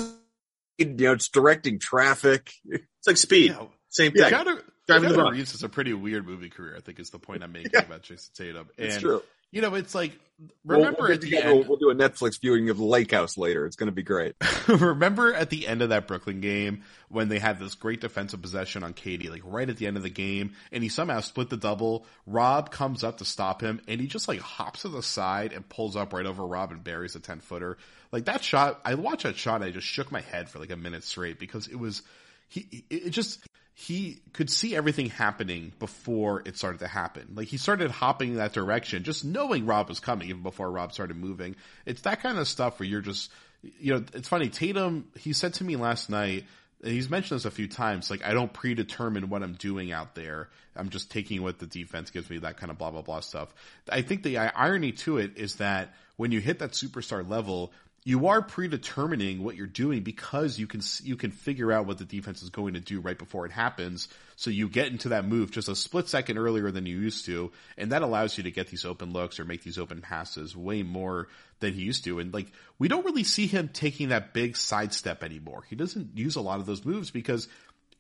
you 0.78 0.87
know, 0.87 1.12
it's 1.12 1.28
directing 1.28 1.78
traffic. 1.78 2.52
It's 2.66 3.06
like 3.06 3.16
Speed. 3.16 3.56
Same 3.90 4.12
thing. 4.12 4.23
Yeah, 4.23 4.30
Keanu, 4.30 4.61
Driving 4.87 5.11
Keanu 5.11 5.32
Reeves 5.32 5.54
is 5.54 5.62
a 5.62 5.68
pretty 5.68 5.92
weird 5.92 6.26
movie 6.26 6.50
career. 6.50 6.75
I 6.76 6.80
think 6.80 6.99
is 6.99 7.11
the 7.11 7.18
point 7.18 7.42
I'm 7.42 7.52
making 7.52 7.70
yeah. 7.75 7.80
about 7.80 8.02
Jayson 8.02 8.32
Tatum. 8.35 8.68
And, 8.76 8.87
it's 8.87 8.99
true 8.99 9.23
you 9.50 9.62
know, 9.62 9.74
it's 9.74 9.94
like 9.94 10.18
remember 10.64 11.02
we'll, 11.02 11.12
at 11.12 11.20
the 11.20 11.36
end, 11.36 11.46
we'll, 11.46 11.64
we'll, 11.64 11.76
do 11.78 11.90
a 11.90 11.94
Netflix 11.94 12.40
viewing 12.40 12.70
of 12.70 12.78
Lake 12.78 13.10
House 13.10 13.36
later. 13.36 13.66
It's 13.66 13.76
going 13.76 13.88
to 13.88 13.94
be 13.94 14.02
great. 14.02 14.36
remember 14.68 15.34
at 15.34 15.50
the 15.50 15.66
end 15.66 15.82
of 15.82 15.88
that 15.88 16.06
Brooklyn 16.06 16.40
game 16.40 16.84
when 17.08 17.28
they 17.28 17.38
had 17.38 17.58
this 17.58 17.74
great 17.74 18.00
defensive 18.00 18.40
possession 18.40 18.82
on 18.84 18.94
KD, 18.94 19.30
like 19.30 19.42
right 19.44 19.68
at 19.68 19.76
the 19.76 19.86
end 19.86 19.96
of 19.96 20.02
the 20.02 20.10
game, 20.10 20.52
and 20.70 20.82
he 20.82 20.88
somehow 20.88 21.20
split 21.20 21.50
the 21.50 21.56
double. 21.56 22.06
Rob 22.26 22.70
comes 22.70 23.02
up 23.02 23.18
to 23.18 23.24
stop 23.24 23.60
him, 23.60 23.80
and 23.88 24.00
he 24.00 24.06
just 24.06 24.28
like 24.28 24.40
hops 24.40 24.82
to 24.82 24.88
the 24.88 25.02
side 25.02 25.52
and 25.52 25.68
pulls 25.68 25.96
up 25.96 26.12
right 26.12 26.26
over 26.26 26.46
Rob 26.46 26.70
and 26.70 26.84
buries 26.84 27.16
a 27.16 27.20
ten 27.20 27.40
footer. 27.40 27.76
Like 28.12 28.26
that 28.26 28.44
shot, 28.44 28.80
I 28.84 28.94
watched 28.94 29.24
that 29.24 29.36
shot, 29.36 29.56
and 29.56 29.64
I 29.64 29.70
just 29.70 29.86
shook 29.86 30.12
my 30.12 30.20
head 30.20 30.48
for 30.48 30.58
like 30.58 30.70
a 30.70 30.76
minute 30.76 31.04
straight 31.04 31.38
because 31.38 31.66
it 31.66 31.78
was 31.78 32.02
he. 32.48 32.84
It 32.90 33.10
just 33.10 33.40
he 33.80 34.18
could 34.32 34.50
see 34.50 34.75
everything 34.75 35.08
happening 35.08 35.73
before 35.78 36.42
it 36.44 36.56
started 36.56 36.80
to 36.80 36.88
happen. 36.88 37.28
Like 37.37 37.47
he 37.47 37.58
started 37.58 37.92
hopping 37.92 38.30
in 38.30 38.35
that 38.38 38.52
direction, 38.52 39.04
just 39.04 39.25
knowing 39.25 39.66
Rob 39.66 39.88
was 39.88 40.00
coming 40.00 40.30
even 40.30 40.42
before 40.42 40.68
Rob 40.68 40.92
started 40.92 41.16
moving. 41.16 41.54
It's 41.87 42.00
that 42.00 42.20
kind 42.20 42.38
of 42.38 42.49
stuff 42.49 42.80
where 42.80 42.88
you're 42.88 43.02
just, 43.02 43.30
you 43.78 43.94
know, 43.94 44.04
it's 44.14 44.26
funny. 44.26 44.49
Tatum, 44.49 45.06
he 45.16 45.32
said 45.32 45.54
to 45.54 45.64
me 45.64 45.76
last 45.76 46.11
night, 46.11 46.44
he's 46.82 47.08
mentioned 47.08 47.38
this 47.38 47.44
a 47.44 47.52
few 47.52 47.68
times, 47.68 48.11
like 48.11 48.26
I 48.26 48.32
don't 48.32 48.52
predetermine 48.52 49.28
what 49.28 49.44
I'm 49.44 49.54
doing 49.54 49.92
out 49.92 50.16
there. 50.16 50.49
I'm 50.75 50.88
just 50.88 51.12
taking 51.12 51.42
what 51.42 51.61
the 51.61 51.66
defense 51.66 52.11
gives 52.11 52.28
me, 52.28 52.38
that 52.38 52.56
kind 52.56 52.73
of 52.73 52.78
blah, 52.78 52.90
blah, 52.90 53.02
blah 53.02 53.20
stuff. 53.20 53.54
I 53.88 54.02
think 54.02 54.25
the 54.25 54.38
irony 54.38 54.90
to 54.90 55.18
it 55.18 55.37
is 55.37 55.54
that 55.56 55.94
when 56.16 56.32
you 56.32 56.40
hit 56.40 56.58
that 56.58 56.73
superstar 56.73 57.26
level, 57.26 57.73
you 58.08 58.28
are 58.28 58.40
predetermining 58.40 59.44
what 59.44 59.54
you're 59.54 59.66
doing 59.66 60.02
because 60.02 60.58
you 60.58 60.66
can 60.66 60.80
you 61.02 61.14
can 61.14 61.30
figure 61.30 61.70
out 61.70 61.85
what 61.85 61.98
the 61.98 62.06
defense 62.06 62.42
is 62.42 62.48
going 62.48 62.72
to 62.72 62.80
do 62.80 63.02
right 63.02 63.18
before 63.18 63.44
it 63.44 63.52
happens. 63.52 64.09
So 64.37 64.48
you 64.48 64.70
get 64.70 64.87
into 64.87 65.11
that 65.11 65.26
move 65.26 65.50
just 65.50 65.68
a 65.68 65.76
split 65.76 66.09
second 66.09 66.38
earlier 66.38 66.70
than 66.70 66.87
you 66.87 66.96
used 66.96 67.26
to, 67.26 67.52
and 67.76 67.92
that 67.92 68.00
allows 68.00 68.38
you 68.38 68.44
to 68.44 68.50
get 68.50 68.68
these 68.68 68.87
open 68.87 69.12
looks 69.12 69.38
or 69.38 69.44
make 69.44 69.62
these 69.62 69.76
open 69.76 70.00
passes 70.00 70.56
way 70.56 70.83
more 70.83 71.28
than 71.61 71.74
he 71.74 71.83
used 71.83 72.04
to. 72.04 72.18
And 72.18 72.33
like 72.33 72.50
we 72.78 72.88
don't 72.88 73.04
really 73.04 73.24
see 73.24 73.46
him 73.46 73.68
taking 73.68 74.09
that 74.09 74.33
big 74.33 74.56
sidestep 74.56 75.22
anymore. 75.22 75.64
He 75.68 75.76
doesn't 75.76 76.16
use 76.16 76.37
a 76.37 76.40
lot 76.40 76.61
of 76.61 76.64
those 76.64 76.87
moves 76.87 77.11
because 77.11 77.46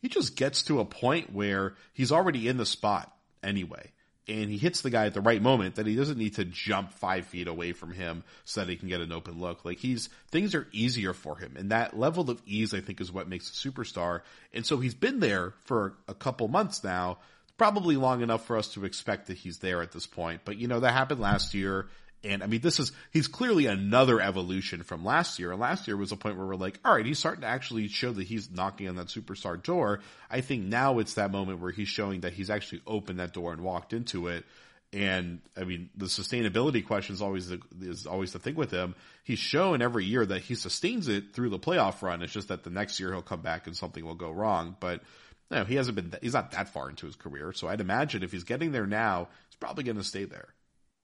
he 0.00 0.08
just 0.08 0.36
gets 0.36 0.62
to 0.62 0.80
a 0.80 0.86
point 0.86 1.34
where 1.34 1.74
he's 1.92 2.12
already 2.12 2.48
in 2.48 2.56
the 2.56 2.64
spot 2.64 3.14
anyway 3.42 3.92
and 4.28 4.50
he 4.50 4.58
hits 4.58 4.82
the 4.82 4.90
guy 4.90 5.06
at 5.06 5.14
the 5.14 5.22
right 5.22 5.40
moment 5.40 5.76
that 5.76 5.86
he 5.86 5.96
doesn't 5.96 6.18
need 6.18 6.34
to 6.34 6.44
jump 6.44 6.92
five 6.92 7.26
feet 7.26 7.48
away 7.48 7.72
from 7.72 7.92
him 7.92 8.22
so 8.44 8.60
that 8.60 8.68
he 8.68 8.76
can 8.76 8.88
get 8.88 9.00
an 9.00 9.10
open 9.10 9.40
look. 9.40 9.64
Like 9.64 9.78
he's, 9.78 10.10
things 10.30 10.54
are 10.54 10.68
easier 10.70 11.14
for 11.14 11.36
him. 11.36 11.54
And 11.56 11.70
that 11.70 11.98
level 11.98 12.30
of 12.30 12.42
ease, 12.44 12.74
I 12.74 12.80
think, 12.80 13.00
is 13.00 13.10
what 13.10 13.28
makes 13.28 13.48
a 13.48 13.68
superstar. 13.68 14.20
And 14.52 14.66
so 14.66 14.78
he's 14.78 14.94
been 14.94 15.20
there 15.20 15.54
for 15.64 15.94
a 16.06 16.14
couple 16.14 16.46
months 16.48 16.84
now, 16.84 17.18
probably 17.56 17.96
long 17.96 18.20
enough 18.20 18.46
for 18.46 18.58
us 18.58 18.68
to 18.74 18.84
expect 18.84 19.28
that 19.28 19.38
he's 19.38 19.58
there 19.58 19.80
at 19.80 19.92
this 19.92 20.06
point. 20.06 20.42
But 20.44 20.58
you 20.58 20.68
know, 20.68 20.80
that 20.80 20.92
happened 20.92 21.20
last 21.20 21.54
year. 21.54 21.88
And 22.24 22.42
I 22.42 22.46
mean, 22.46 22.60
this 22.60 22.80
is, 22.80 22.90
he's 23.12 23.28
clearly 23.28 23.66
another 23.66 24.20
evolution 24.20 24.82
from 24.82 25.04
last 25.04 25.38
year. 25.38 25.52
And 25.52 25.60
last 25.60 25.86
year 25.86 25.96
was 25.96 26.10
a 26.10 26.16
point 26.16 26.36
where 26.36 26.46
we're 26.46 26.56
like, 26.56 26.80
all 26.84 26.94
right, 26.94 27.06
he's 27.06 27.18
starting 27.18 27.42
to 27.42 27.46
actually 27.46 27.86
show 27.88 28.10
that 28.12 28.26
he's 28.26 28.50
knocking 28.50 28.88
on 28.88 28.96
that 28.96 29.06
superstar 29.06 29.62
door. 29.62 30.00
I 30.28 30.40
think 30.40 30.64
now 30.64 30.98
it's 30.98 31.14
that 31.14 31.30
moment 31.30 31.60
where 31.60 31.70
he's 31.70 31.88
showing 31.88 32.22
that 32.22 32.32
he's 32.32 32.50
actually 32.50 32.82
opened 32.86 33.20
that 33.20 33.32
door 33.32 33.52
and 33.52 33.62
walked 33.62 33.92
into 33.92 34.26
it. 34.26 34.44
And 34.92 35.40
I 35.56 35.64
mean, 35.64 35.90
the 35.96 36.06
sustainability 36.06 36.84
question 36.84 37.14
is 37.14 37.22
always 37.22 37.48
the, 37.48 37.60
is 37.82 38.06
always 38.06 38.32
the 38.32 38.38
thing 38.38 38.56
with 38.56 38.70
him. 38.70 38.96
He's 39.22 39.38
shown 39.38 39.80
every 39.80 40.04
year 40.04 40.24
that 40.24 40.40
he 40.40 40.54
sustains 40.54 41.08
it 41.08 41.34
through 41.34 41.50
the 41.50 41.58
playoff 41.58 42.02
run. 42.02 42.22
It's 42.22 42.32
just 42.32 42.48
that 42.48 42.64
the 42.64 42.70
next 42.70 42.98
year 42.98 43.12
he'll 43.12 43.22
come 43.22 43.42
back 43.42 43.66
and 43.66 43.76
something 43.76 44.04
will 44.04 44.14
go 44.14 44.30
wrong. 44.30 44.76
But 44.80 45.02
no, 45.50 45.64
he 45.64 45.76
hasn't 45.76 45.94
been, 45.94 46.14
he's 46.20 46.34
not 46.34 46.50
that 46.52 46.70
far 46.70 46.88
into 46.88 47.06
his 47.06 47.16
career. 47.16 47.52
So 47.52 47.68
I'd 47.68 47.80
imagine 47.80 48.22
if 48.22 48.32
he's 48.32 48.44
getting 48.44 48.72
there 48.72 48.86
now, 48.86 49.28
he's 49.50 49.56
probably 49.56 49.84
going 49.84 49.98
to 49.98 50.04
stay 50.04 50.24
there. 50.24 50.48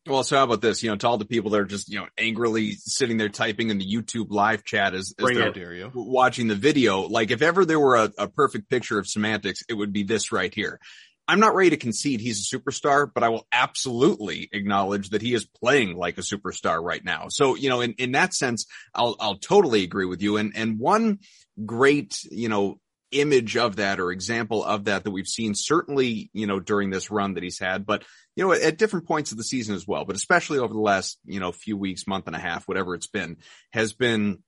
Well, 0.07 0.23
so 0.23 0.37
how 0.37 0.45
about 0.45 0.61
this? 0.61 0.83
You 0.83 0.91
know, 0.91 0.97
to 0.97 1.09
all 1.09 1.17
the 1.17 1.25
people 1.25 1.51
that 1.53 1.61
are 1.61 1.65
just, 1.65 1.89
you 1.89 1.99
know, 1.99 2.07
angrily 2.19 2.73
sitting 2.73 3.17
there 3.17 3.31
typing 3.31 3.71
in 3.71 3.79
the 3.79 3.87
YouTube 3.87 4.27
live 4.29 4.63
chat 4.63 4.95
as, 4.95 5.15
as 5.19 5.25
they're 5.35 5.53
watching 5.95 6.47
the 6.49 6.55
video, 6.55 7.03
like 7.03 7.31
if 7.31 7.41
ever 7.41 7.65
there 7.65 7.81
were 7.81 7.97
a, 7.97 8.13
a 8.19 8.29
perfect 8.29 8.69
picture 8.69 8.99
of 8.99 9.07
semantics, 9.09 9.63
it 9.69 9.75
would 9.75 9.93
be 9.93 10.03
this 10.03 10.31
right 10.31 10.55
here. 10.55 10.79
I'm 11.27 11.41
not 11.41 11.55
ready 11.55 11.71
to 11.71 11.79
concede 11.79 12.21
he's 12.21 12.53
a 12.53 12.57
superstar, 12.57 13.09
but 13.13 13.25
I 13.25 13.31
will 13.31 13.47
absolutely 13.51 14.51
acknowledge 14.53 15.09
that 15.11 15.23
he 15.23 15.33
is 15.33 15.47
playing 15.47 15.97
like 15.97 16.19
a 16.19 16.21
superstar 16.21 16.83
right 16.83 17.03
now. 17.03 17.29
So, 17.29 17.55
you 17.55 17.71
know, 17.71 17.81
in, 17.81 17.95
in 17.95 18.13
that 18.13 18.35
sense, 18.35 18.67
I'll, 18.95 19.17
I'll 19.19 19.39
totally 19.39 19.85
agree 19.85 20.05
with 20.05 20.21
you. 20.21 20.37
And, 20.37 20.53
and 20.55 20.79
one 20.79 21.21
great, 21.65 22.19
you 22.31 22.51
know, 22.51 22.79
image 23.21 23.57
of 23.57 23.77
that 23.77 24.01
or 24.01 24.11
example 24.11 24.65
of 24.65 24.85
that 24.85 25.05
that 25.05 25.11
we've 25.11 25.27
seen 25.27 25.55
certainly, 25.55 26.31
you 26.33 26.47
know, 26.47 26.61
during 26.61 26.91
this 26.91 27.11
run 27.11 27.35
that 27.35 27.43
he's 27.43 27.59
had, 27.59 27.87
but 27.87 28.05
you 28.37 28.45
know, 28.45 28.53
at, 28.53 28.63
at, 28.63 28.79
different 28.79 29.07
points 29.07 29.33
of 29.33 29.39
the 29.39 29.45
season 29.45 29.75
as 29.75 29.87
well, 29.87 30.05
but 30.05 30.17
especially 30.17 30.59
over 30.59 30.73
the 30.73 30.81
last, 30.81 31.19
you 31.25 31.41
know, 31.41 31.53
few 31.53 31.77
weeks, 31.77 32.07
month 32.07 32.27
and 32.27 32.37
a 32.37 32.41
half, 32.41 32.67
whatever 32.67 32.95
it's 32.95 33.07
been, 33.07 33.37
has 33.73 33.93
been 33.93 34.39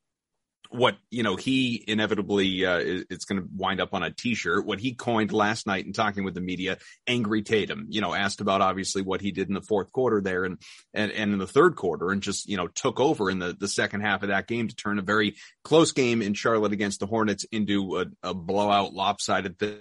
what 0.70 0.96
you 1.10 1.22
know 1.22 1.36
he 1.36 1.82
inevitably 1.86 2.64
uh, 2.64 2.80
it's 3.10 3.24
going 3.24 3.40
to 3.40 3.48
wind 3.54 3.80
up 3.80 3.94
on 3.94 4.02
a 4.02 4.10
t-shirt. 4.10 4.66
What 4.66 4.80
he 4.80 4.94
coined 4.94 5.32
last 5.32 5.66
night 5.66 5.86
in 5.86 5.92
talking 5.92 6.24
with 6.24 6.34
the 6.34 6.40
media 6.40 6.78
angry 7.06 7.42
tatum 7.42 7.86
you 7.88 8.00
know 8.00 8.14
asked 8.14 8.40
about 8.40 8.60
obviously 8.60 9.02
what 9.02 9.20
he 9.20 9.32
did 9.32 9.48
in 9.48 9.54
the 9.54 9.60
fourth 9.60 9.92
quarter 9.92 10.20
there 10.20 10.44
and 10.44 10.60
and, 10.94 11.12
and 11.12 11.32
in 11.32 11.38
the 11.38 11.46
third 11.46 11.76
quarter 11.76 12.10
and 12.10 12.22
just 12.22 12.48
you 12.48 12.56
know 12.56 12.68
took 12.68 13.00
over 13.00 13.30
in 13.30 13.38
the 13.38 13.56
the 13.58 13.68
second 13.68 14.00
half 14.00 14.22
of 14.22 14.28
that 14.28 14.46
game 14.46 14.68
to 14.68 14.74
turn 14.74 14.98
a 14.98 15.02
very 15.02 15.36
close 15.64 15.92
game 15.92 16.22
in 16.22 16.34
charlotte 16.34 16.72
against 16.72 17.00
the 17.00 17.06
hornets 17.06 17.44
into 17.44 17.98
a, 17.98 18.06
a 18.22 18.34
blowout 18.34 18.92
lopsided 18.92 19.58
thing. 19.58 19.78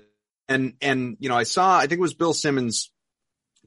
And 0.47 0.73
and 0.81 1.17
you 1.19 1.29
know 1.29 1.37
i 1.37 1.43
saw 1.43 1.77
i 1.77 1.81
think 1.81 1.99
it 1.99 2.01
was 2.01 2.13
bill 2.13 2.33
simmons 2.33 2.91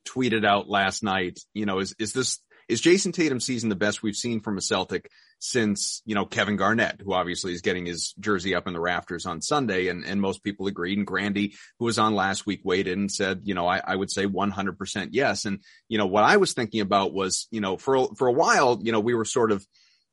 tweeted 0.05 0.47
out 0.47 0.69
last 0.69 1.03
night 1.03 1.41
you 1.55 1.67
know 1.67 1.81
is 1.81 1.95
is 1.99 2.13
this 2.13 2.41
is 2.69 2.81
jayson 2.81 3.13
tatum 3.13 3.41
season 3.41 3.69
the 3.69 3.77
best 3.77 4.03
we've 4.03 4.17
seen 4.17 4.41
from 4.41 4.59
a 4.59 4.61
Celtic 4.63 5.11
since, 5.39 6.03
you 6.05 6.15
know, 6.15 6.25
Kevin 6.25 6.57
Garnett, 6.57 7.01
who 7.03 7.13
obviously 7.13 7.53
is 7.53 7.61
getting 7.61 7.87
his 7.87 8.15
jersey 8.19 8.55
up 8.55 8.67
in 8.67 8.73
the 8.73 8.81
rafters 8.81 9.27
on 9.27 9.41
Sunday. 9.41 9.89
And, 9.89 10.05
and 10.05 10.21
most 10.21 10.43
people 10.43 10.67
agreed. 10.67 10.99
And 10.99 11.07
Grandy, 11.07 11.55
who 11.79 11.85
was 11.85 11.99
on 11.99 12.15
last 12.15 12.47
week, 12.47 12.61
weighed 12.65 12.89
in 12.89 13.01
and 13.01 13.13
said, 13.13 13.43
you 13.45 13.55
know, 13.55 13.67
I, 13.67 13.81
I 13.85 13.95
would 13.95 14.11
say 14.11 14.27
100% 14.27 15.09
yes. 15.13 15.45
And, 15.45 15.61
you 15.89 15.99
know, 15.99 16.07
what 16.07 16.25
I 16.25 16.39
was 16.39 16.53
thinking 16.53 16.81
about 16.81 17.13
was, 17.13 17.47
you 17.51 17.61
know, 17.61 17.77
for, 17.77 18.09
for 18.17 18.27
a 18.27 18.33
while, 18.33 18.81
you 18.83 18.93
know, 18.93 19.01
we 19.01 19.15
were 19.15 19.25
sort 19.25 19.53
of, 19.53 19.65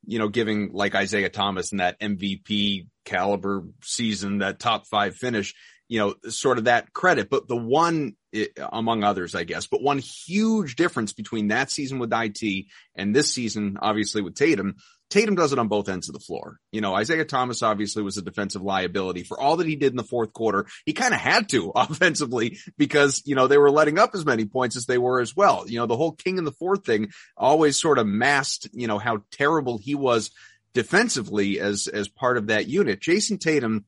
you 0.05 0.19
know, 0.19 0.27
giving 0.27 0.71
like 0.71 0.93
Isaiah 0.93 1.29
Thomas 1.29 1.71
in 1.71 1.79
that 1.79 1.99
MVP 1.99 2.87
caliber 3.05 3.63
season, 3.81 4.39
that 4.39 4.59
top 4.59 4.85
five 4.85 5.15
finish, 5.15 5.55
you 5.87 5.99
know, 5.99 6.15
sort 6.29 6.57
of 6.57 6.65
that 6.65 6.93
credit. 6.93 7.29
But 7.29 7.47
the 7.47 7.55
one, 7.55 8.15
eh, 8.33 8.47
among 8.57 9.03
others, 9.03 9.35
I 9.35 9.43
guess, 9.43 9.67
but 9.67 9.81
one 9.81 9.99
huge 9.99 10.75
difference 10.75 11.13
between 11.13 11.49
that 11.49 11.71
season 11.71 11.99
with 11.99 12.13
IT 12.13 12.65
and 12.95 13.15
this 13.15 13.33
season, 13.33 13.77
obviously 13.81 14.21
with 14.21 14.35
Tatum, 14.35 14.75
Tatum 15.09 15.35
does 15.35 15.53
it 15.53 15.59
on 15.59 15.67
both 15.67 15.87
ends 15.87 16.09
of 16.09 16.13
the 16.13 16.19
floor. 16.19 16.57
You 16.71 16.81
know, 16.81 16.95
Isaiah 16.95 17.25
Thomas 17.25 17.61
obviously 17.61 18.03
was 18.03 18.17
a 18.17 18.21
defensive 18.21 18.61
liability 18.61 19.23
for 19.23 19.39
all 19.39 19.57
that 19.57 19.67
he 19.67 19.75
did 19.75 19.93
in 19.93 19.97
the 19.97 20.03
fourth 20.03 20.33
quarter. 20.33 20.65
He 20.85 20.93
kind 20.93 21.13
of 21.13 21.19
had 21.19 21.49
to 21.49 21.69
offensively 21.75 22.57
because, 22.77 23.21
you 23.25 23.35
know, 23.35 23.47
they 23.47 23.57
were 23.57 23.71
letting 23.71 23.99
up 23.99 24.15
as 24.15 24.25
many 24.25 24.45
points 24.45 24.75
as 24.75 24.85
they 24.85 24.97
were 24.97 25.21
as 25.21 25.35
well. 25.35 25.65
You 25.67 25.79
know, 25.79 25.85
the 25.85 25.97
whole 25.97 26.13
king 26.13 26.37
in 26.37 26.43
the 26.43 26.51
fourth 26.51 26.85
thing 26.85 27.09
always 27.37 27.79
sort 27.79 27.99
of 27.99 28.07
masked, 28.07 28.69
you 28.73 28.87
know, 28.87 28.97
how 28.97 29.23
terrible 29.31 29.77
he 29.77 29.95
was 29.95 30.31
defensively 30.73 31.59
as, 31.59 31.87
as 31.87 32.07
part 32.07 32.37
of 32.37 32.47
that 32.47 32.67
unit. 32.67 32.99
Jayson 32.99 33.39
Tatum 33.39 33.85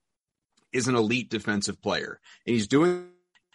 is 0.72 0.88
an 0.88 0.96
elite 0.96 1.30
defensive 1.30 1.82
player 1.82 2.20
and 2.46 2.54
he's 2.54 2.68
doing 2.68 3.10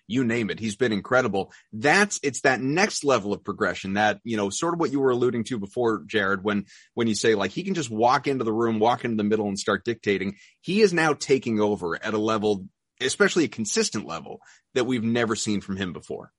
you 0.07 0.25
name 0.25 0.51
it. 0.51 0.59
He's 0.59 0.77
been 0.77 0.93
incredible. 0.93 1.53
That's, 1.73 2.21
it's 2.23 2.43
that 2.43 2.61
next 2.61 3.05
level 3.05 3.33
of 3.33 3.45
progression 3.45 3.95
that, 3.95 4.21
you 4.25 4.37
know, 4.37 4.51
sort 4.51 4.75
of 4.75 4.81
what 4.81 4.93
you 4.93 5.01
were 5.01 5.11
alluding 5.11 5.45
to 5.45 5.59
before, 5.59 6.03
Jared, 6.07 6.45
when, 6.45 6.67
when 6.95 7.07
you 7.07 7.15
say 7.15 7.35
like 7.35 7.51
he 7.51 7.63
can 7.63 7.75
just 7.75 7.91
walk 7.91 8.27
into 8.27 8.45
the 8.45 8.53
room, 8.53 8.79
walk 8.79 9.05
into 9.05 9.17
the 9.17 9.25
middle 9.25 9.49
and 9.49 9.59
start 9.59 9.85
dictating. 9.85 10.37
He 10.61 10.81
is 10.81 10.93
now 10.93 11.15
taking 11.15 11.61
over 11.61 12.03
at 12.03 12.15
a 12.15 12.19
level, 12.19 12.67
especially 13.01 13.45
a 13.45 13.49
consistent 13.49 14.07
level 14.07 14.41
that 14.75 14.85
we've 14.85 15.05
never 15.05 15.37
seen 15.37 15.61
from 15.61 15.77
him 15.77 15.93
before. 15.93 16.33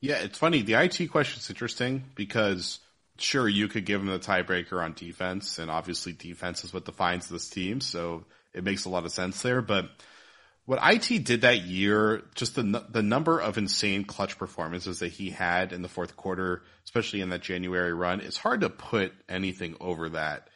Yeah, 0.00 0.16
it's 0.16 0.38
funny. 0.38 0.62
The 0.62 0.74
IT 0.74 1.10
question 1.10 1.40
is 1.40 1.50
interesting 1.50 2.04
because 2.14 2.80
sure, 3.18 3.48
you 3.48 3.68
could 3.68 3.84
give 3.84 4.00
him 4.00 4.08
the 4.08 4.18
tiebreaker 4.18 4.82
on 4.82 4.92
defense 4.92 5.58
and 5.58 5.70
obviously 5.70 6.12
defense 6.12 6.64
is 6.64 6.72
what 6.72 6.84
defines 6.84 7.28
this 7.28 7.48
team. 7.48 7.80
So 7.80 8.24
it 8.52 8.64
makes 8.64 8.84
a 8.84 8.90
lot 8.90 9.04
of 9.04 9.12
sense 9.12 9.42
there, 9.42 9.62
but 9.62 9.88
what 10.66 10.80
IT 10.82 11.24
did 11.24 11.42
that 11.42 11.62
year, 11.62 12.24
just 12.34 12.56
the 12.56 12.84
the 12.90 13.02
number 13.02 13.38
of 13.40 13.56
insane 13.56 14.04
clutch 14.04 14.36
performances 14.36 14.98
that 14.98 15.12
he 15.12 15.30
had 15.30 15.72
in 15.72 15.82
the 15.82 15.88
fourth 15.88 16.16
quarter, 16.16 16.62
especially 16.84 17.20
in 17.20 17.30
that 17.30 17.40
January 17.40 17.94
run, 17.94 18.20
it's 18.20 18.36
hard 18.36 18.60
to 18.60 18.68
put 18.68 19.12
anything 19.28 19.76
over 19.80 20.10
that 20.10 20.48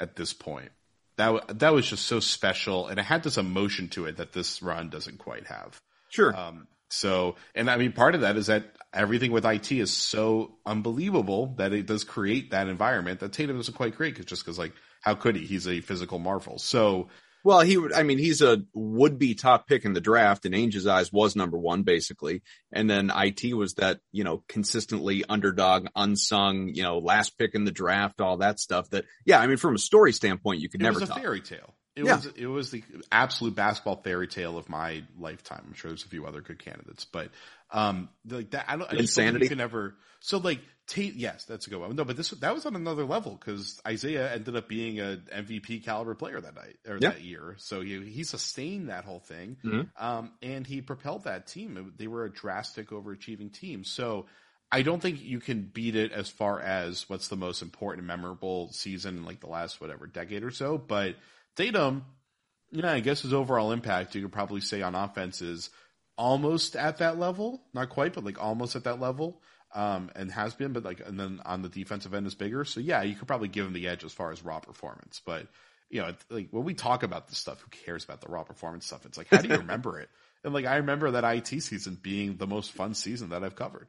at 0.00 0.16
this 0.16 0.32
point. 0.32 0.70
That 1.16 1.58
that 1.58 1.74
was 1.74 1.86
just 1.86 2.06
so 2.06 2.18
special, 2.18 2.86
and 2.88 2.98
it 2.98 3.04
had 3.04 3.22
this 3.22 3.36
emotion 3.36 3.88
to 3.90 4.06
it 4.06 4.16
that 4.16 4.32
this 4.32 4.62
run 4.62 4.88
doesn't 4.88 5.18
quite 5.18 5.46
have. 5.46 5.80
Sure. 6.08 6.34
Um, 6.34 6.66
so, 6.90 7.36
and 7.54 7.70
I 7.70 7.76
mean, 7.76 7.92
part 7.92 8.14
of 8.14 8.22
that 8.22 8.36
is 8.36 8.46
that 8.46 8.64
everything 8.94 9.32
with 9.32 9.44
IT 9.44 9.70
is 9.70 9.92
so 9.92 10.56
unbelievable 10.64 11.54
that 11.58 11.74
it 11.74 11.84
does 11.84 12.04
create 12.04 12.52
that 12.52 12.68
environment 12.68 13.20
that 13.20 13.32
Tatum 13.34 13.56
doesn't 13.56 13.74
quite 13.74 13.96
create, 13.96 14.16
cause 14.16 14.24
just 14.24 14.44
because 14.44 14.58
like, 14.58 14.72
how 15.02 15.14
could 15.14 15.36
he? 15.36 15.44
He's 15.44 15.68
a 15.68 15.82
physical 15.82 16.18
marvel. 16.18 16.58
So 16.58 17.08
well, 17.44 17.60
he 17.60 17.76
would, 17.76 17.92
I 17.92 18.02
mean, 18.02 18.18
he's 18.18 18.42
a 18.42 18.62
would 18.74 19.18
be 19.18 19.34
top 19.34 19.66
pick 19.66 19.84
in 19.84 19.92
the 19.92 20.00
draft 20.00 20.44
in 20.46 20.52
Ainge's 20.52 20.86
eyes 20.86 21.12
was 21.12 21.36
number 21.36 21.58
one 21.58 21.82
basically. 21.82 22.42
And 22.72 22.88
then 22.90 23.10
IT 23.14 23.54
was 23.54 23.74
that, 23.74 24.00
you 24.12 24.24
know, 24.24 24.42
consistently 24.48 25.24
underdog, 25.28 25.86
unsung, 25.96 26.68
you 26.74 26.82
know, 26.82 26.98
last 26.98 27.38
pick 27.38 27.54
in 27.54 27.64
the 27.64 27.70
draft, 27.72 28.20
all 28.20 28.38
that 28.38 28.60
stuff 28.60 28.90
that, 28.90 29.04
yeah, 29.24 29.38
I 29.40 29.46
mean, 29.46 29.56
from 29.56 29.74
a 29.74 29.78
story 29.78 30.12
standpoint, 30.12 30.60
you 30.60 30.68
could 30.68 30.80
never. 30.80 30.98
it 30.98 31.00
never 31.00 31.00
was 31.00 31.10
a 31.10 31.12
top. 31.14 31.22
fairy 31.22 31.40
tale. 31.40 31.74
It 31.96 32.04
Yeah. 32.04 32.16
was 32.16 32.26
it 32.26 32.46
was 32.46 32.70
the 32.70 32.84
absolute 33.10 33.56
basketball 33.56 34.00
fairy 34.02 34.28
tale 34.28 34.56
of 34.56 34.68
my 34.68 35.02
lifetime. 35.18 35.64
I'm 35.66 35.74
sure 35.74 35.90
there's 35.90 36.04
a 36.04 36.08
few 36.08 36.26
other 36.26 36.40
good 36.40 36.58
candidates, 36.64 37.04
but 37.04 37.30
um, 37.72 38.08
like 38.28 38.50
that 38.52 38.66
I 38.68 38.76
don't 38.76 38.82
I 38.92 38.96
just 38.96 39.16
don't 39.16 39.24
think 39.24 39.34
Insanity? 39.34 39.44
You 39.46 39.48
can 39.50 39.60
ever 39.60 39.96
so 40.20 40.38
like 40.38 40.60
Yes, 40.96 41.44
that's 41.44 41.66
a 41.66 41.70
good 41.70 41.80
one. 41.80 41.94
No, 41.96 42.04
but 42.04 42.16
this 42.16 42.30
that 42.30 42.54
was 42.54 42.64
on 42.66 42.74
another 42.76 43.04
level 43.04 43.36
because 43.38 43.80
Isaiah 43.86 44.32
ended 44.32 44.56
up 44.56 44.68
being 44.68 45.00
a 45.00 45.18
MVP 45.34 45.84
caliber 45.84 46.14
player 46.14 46.40
that 46.40 46.54
night 46.54 46.76
or 46.86 46.98
Yeah. 47.00 47.10
that 47.10 47.20
year. 47.22 47.54
So 47.58 47.80
he 47.82 48.08
he 48.10 48.24
sustained 48.24 48.88
that 48.88 49.04
whole 49.04 49.20
thing, 49.20 49.56
Mhm. 49.64 49.90
um, 50.00 50.32
and 50.42 50.66
he 50.66 50.80
propelled 50.80 51.24
that 51.24 51.46
team. 51.46 51.92
They 51.96 52.06
were 52.06 52.24
a 52.24 52.30
drastic 52.32 52.88
overachieving 52.88 53.52
team. 53.52 53.84
So. 53.84 54.26
I 54.70 54.82
don't 54.82 55.00
think 55.00 55.22
you 55.22 55.40
can 55.40 55.62
beat 55.62 55.96
it 55.96 56.12
as 56.12 56.28
far 56.28 56.60
as 56.60 57.08
what's 57.08 57.28
the 57.28 57.36
most 57.38 57.62
important, 57.62 58.06
memorable 58.06 58.70
season 58.70 59.16
in 59.16 59.24
like 59.24 59.40
the 59.40 59.46
last 59.46 59.80
whatever 59.80 60.06
decade 60.06 60.44
or 60.44 60.50
so. 60.50 60.76
But 60.76 61.16
Tatum, 61.56 62.04
yeah, 62.70 62.92
I 62.92 63.00
guess 63.00 63.22
his 63.22 63.32
overall 63.32 63.72
impact 63.72 64.14
you 64.14 64.20
could 64.20 64.30
probably 64.32 64.60
say 64.60 64.82
on 64.82 64.94
offense 64.94 65.40
is 65.40 65.70
almost 66.18 66.76
at 66.76 66.98
that 66.98 67.18
level, 67.18 67.62
not 67.72 67.88
quite, 67.88 68.12
but 68.12 68.24
like 68.24 68.38
almost 68.38 68.76
at 68.76 68.84
that 68.84 69.00
level, 69.00 69.40
um, 69.78 70.10
and 70.16 70.30
has 70.32 70.54
been. 70.54 70.72
But 70.72 70.84
like, 70.84 71.00
and 71.06 71.18
then 71.18 71.40
on 71.44 71.62
the 71.62 71.68
defensive 71.68 72.12
end 72.12 72.26
is 72.26 72.34
bigger. 72.34 72.64
So 72.64 72.80
yeah, 72.80 73.02
you 73.02 73.14
could 73.14 73.28
probably 73.28 73.48
give 73.48 73.64
him 73.64 73.72
the 73.72 73.86
edge 73.88 74.04
as 74.04 74.12
far 74.12 74.32
as 74.32 74.44
raw 74.44 74.58
performance. 74.58 75.22
But 75.24 75.46
you 75.88 76.02
know, 76.02 76.12
like 76.28 76.48
when 76.50 76.64
we 76.64 76.74
talk 76.74 77.04
about 77.04 77.28
this 77.28 77.38
stuff, 77.38 77.60
who 77.60 77.68
cares 77.70 78.04
about 78.04 78.20
the 78.20 78.28
raw 78.28 78.42
performance 78.42 78.86
stuff? 78.86 79.06
It's 79.06 79.16
like, 79.16 79.28
how 79.28 79.40
do 79.40 79.48
you 79.48 79.56
remember 79.58 80.00
it? 80.00 80.10
And 80.42 80.52
like, 80.52 80.66
I 80.66 80.76
remember 80.76 81.12
that 81.12 81.24
IT 81.24 81.62
season 81.62 81.96
being 82.00 82.36
the 82.36 82.46
most 82.46 82.72
fun 82.72 82.94
season 82.94 83.30
that 83.30 83.44
I've 83.44 83.56
covered. 83.56 83.88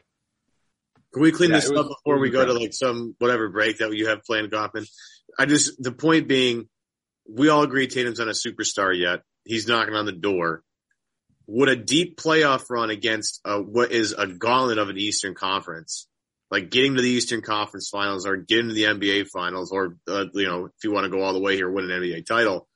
Can 1.14 1.24
we 1.24 1.32
clean 1.32 1.52
Yeah, 1.52 1.58
this 1.58 1.72
up 1.72 1.88
before 1.88 2.20
we 2.20 2.30
go 2.30 2.46
to 2.46 2.54
like 2.54 2.74
some 2.74 3.16
whatever 3.18 3.50
break 3.50 3.80
that 3.80 3.92
you 3.94 4.08
have 4.08 4.24
planned, 4.24 4.52
Kaufman? 4.52 4.86
I 5.40 5.48
just 5.48 5.82
the 5.82 5.92
point 5.92 6.28
being, 6.28 6.70
we 7.28 7.50
all 7.50 7.64
agree 7.64 7.88
Tatum's 7.88 8.20
not 8.20 8.28
a 8.28 8.32
superstar 8.32 8.98
yet. 8.98 9.22
He's 9.44 9.68
knocking 9.68 9.96
on 9.96 10.06
the 10.06 10.12
door. 10.12 10.64
Would 11.52 11.70
a 11.70 11.76
deep 11.76 12.18
playoff 12.18 12.70
run 12.70 12.90
against 12.90 13.42
uh, 13.44 13.60
what 13.60 13.92
is 13.92 14.14
a 14.14 14.28
gauntlet 14.28 14.78
of 14.78 14.90
an 14.90 14.98
Eastern 14.98 15.34
Conference, 15.34 16.08
like 16.52 16.70
getting 16.70 16.96
to 16.96 17.02
the 17.02 17.10
Eastern 17.10 17.42
Conference 17.42 17.90
Finals 17.90 18.28
or 18.28 18.38
getting 18.38 18.68
to 18.68 18.74
the 18.74 18.84
NBA 18.84 19.28
Finals, 19.30 19.72
or 19.72 19.98
uh, 20.08 20.26
you 20.34 20.46
know, 20.46 20.66
if 20.66 20.84
you 20.84 20.92
want 20.92 21.06
to 21.06 21.10
go 21.10 21.22
all 21.22 21.34
the 21.34 21.42
way 21.42 21.56
here, 21.56 21.70
win 21.70 21.90
an 21.90 22.02
NBA 22.02 22.28
title, 22.28 22.68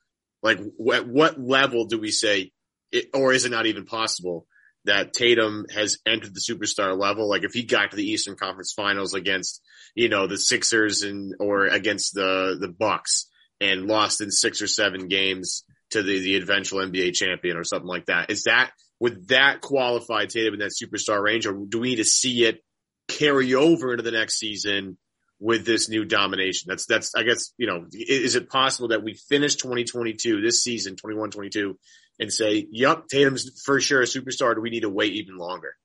like 0.42 0.58
wh- 0.58 0.94
at 0.94 1.06
what 1.06 1.40
level 1.40 1.84
do 1.84 2.00
we 2.00 2.10
say, 2.10 2.50
it, 2.90 3.10
or 3.14 3.32
is 3.32 3.44
it 3.44 3.52
not 3.52 3.66
even 3.66 3.86
possible? 3.86 4.46
that 4.86 5.14
Tatum 5.14 5.64
has 5.74 5.98
entered 6.06 6.34
the 6.34 6.40
superstar 6.40 6.98
level. 6.98 7.28
Like 7.28 7.42
if 7.42 7.54
he 7.54 7.64
got 7.64 7.90
to 7.90 7.96
the 7.96 8.10
Eastern 8.10 8.36
Conference 8.36 8.72
Finals 8.72 9.14
against, 9.14 9.62
you 9.94 10.08
know, 10.08 10.26
the 10.26 10.36
Sixers 10.36 11.02
and 11.02 11.34
or 11.40 11.66
against 11.66 12.14
the 12.14 12.56
the 12.60 12.68
Bucks 12.68 13.30
and 13.60 13.86
lost 13.86 14.20
in 14.20 14.30
six 14.30 14.60
or 14.60 14.66
seven 14.66 15.08
games 15.08 15.64
to 15.94 16.02
the 16.02 16.20
the 16.20 16.36
eventual 16.36 16.80
NBA 16.80 17.14
champion 17.14 17.56
or 17.56 17.64
something 17.64 17.88
like 17.88 18.06
that. 18.06 18.30
Is 18.30 18.44
that 18.44 18.70
would 19.00 19.28
that 19.28 19.60
qualify 19.60 20.26
Tatum 20.26 20.54
in 20.54 20.60
that 20.60 20.72
superstar 20.72 21.22
range, 21.22 21.46
or 21.46 21.52
do 21.52 21.80
we 21.80 21.90
need 21.90 21.96
to 21.96 22.04
see 22.04 22.44
it 22.44 22.62
carry 23.08 23.54
over 23.54 23.92
into 23.92 24.02
the 24.02 24.12
next 24.12 24.38
season? 24.38 24.98
With 25.40 25.66
this 25.66 25.90
new 25.90 26.04
domination, 26.06 26.68
that's, 26.68 26.86
that's, 26.86 27.14
I 27.14 27.24
guess, 27.24 27.52
you 27.58 27.66
know, 27.66 27.84
is 27.92 28.36
it 28.36 28.48
possible 28.48 28.88
that 28.88 29.02
we 29.02 29.14
finish 29.14 29.56
2022, 29.56 30.40
this 30.40 30.62
season, 30.62 30.94
21, 30.96 31.32
22, 31.32 31.76
and 32.18 32.32
say, 32.32 32.66
"Yup, 32.70 33.08
Tatum's 33.08 33.60
for 33.62 33.80
sure 33.80 34.00
a 34.00 34.04
superstar." 34.04 34.54
Do 34.54 34.60
we 34.60 34.70
need 34.70 34.82
to 34.82 34.88
wait 34.88 35.12
even 35.14 35.36
longer? 35.36 35.76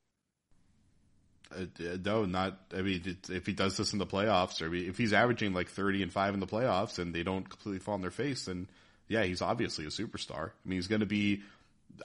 Uh, 1.51 1.65
no, 2.05 2.25
not. 2.25 2.59
I 2.77 2.83
mean, 2.83 3.17
if 3.29 3.45
he 3.45 3.53
does 3.53 3.75
this 3.75 3.91
in 3.91 3.99
the 3.99 4.05
playoffs, 4.05 4.61
or 4.61 4.73
if 4.73 4.97
he's 4.97 5.13
averaging 5.13 5.53
like 5.53 5.69
thirty 5.69 6.03
and 6.03 6.13
five 6.13 6.33
in 6.33 6.39
the 6.39 6.47
playoffs, 6.47 6.99
and 6.99 7.13
they 7.13 7.23
don't 7.23 7.49
completely 7.49 7.79
fall 7.79 7.95
on 7.95 8.01
their 8.01 8.11
face, 8.11 8.45
then 8.45 8.67
yeah, 9.09 9.23
he's 9.23 9.41
obviously 9.41 9.85
a 9.85 9.89
superstar. 9.89 10.51
I 10.51 10.69
mean, 10.69 10.77
he's 10.77 10.87
going 10.87 11.01
to 11.01 11.05
be. 11.05 11.41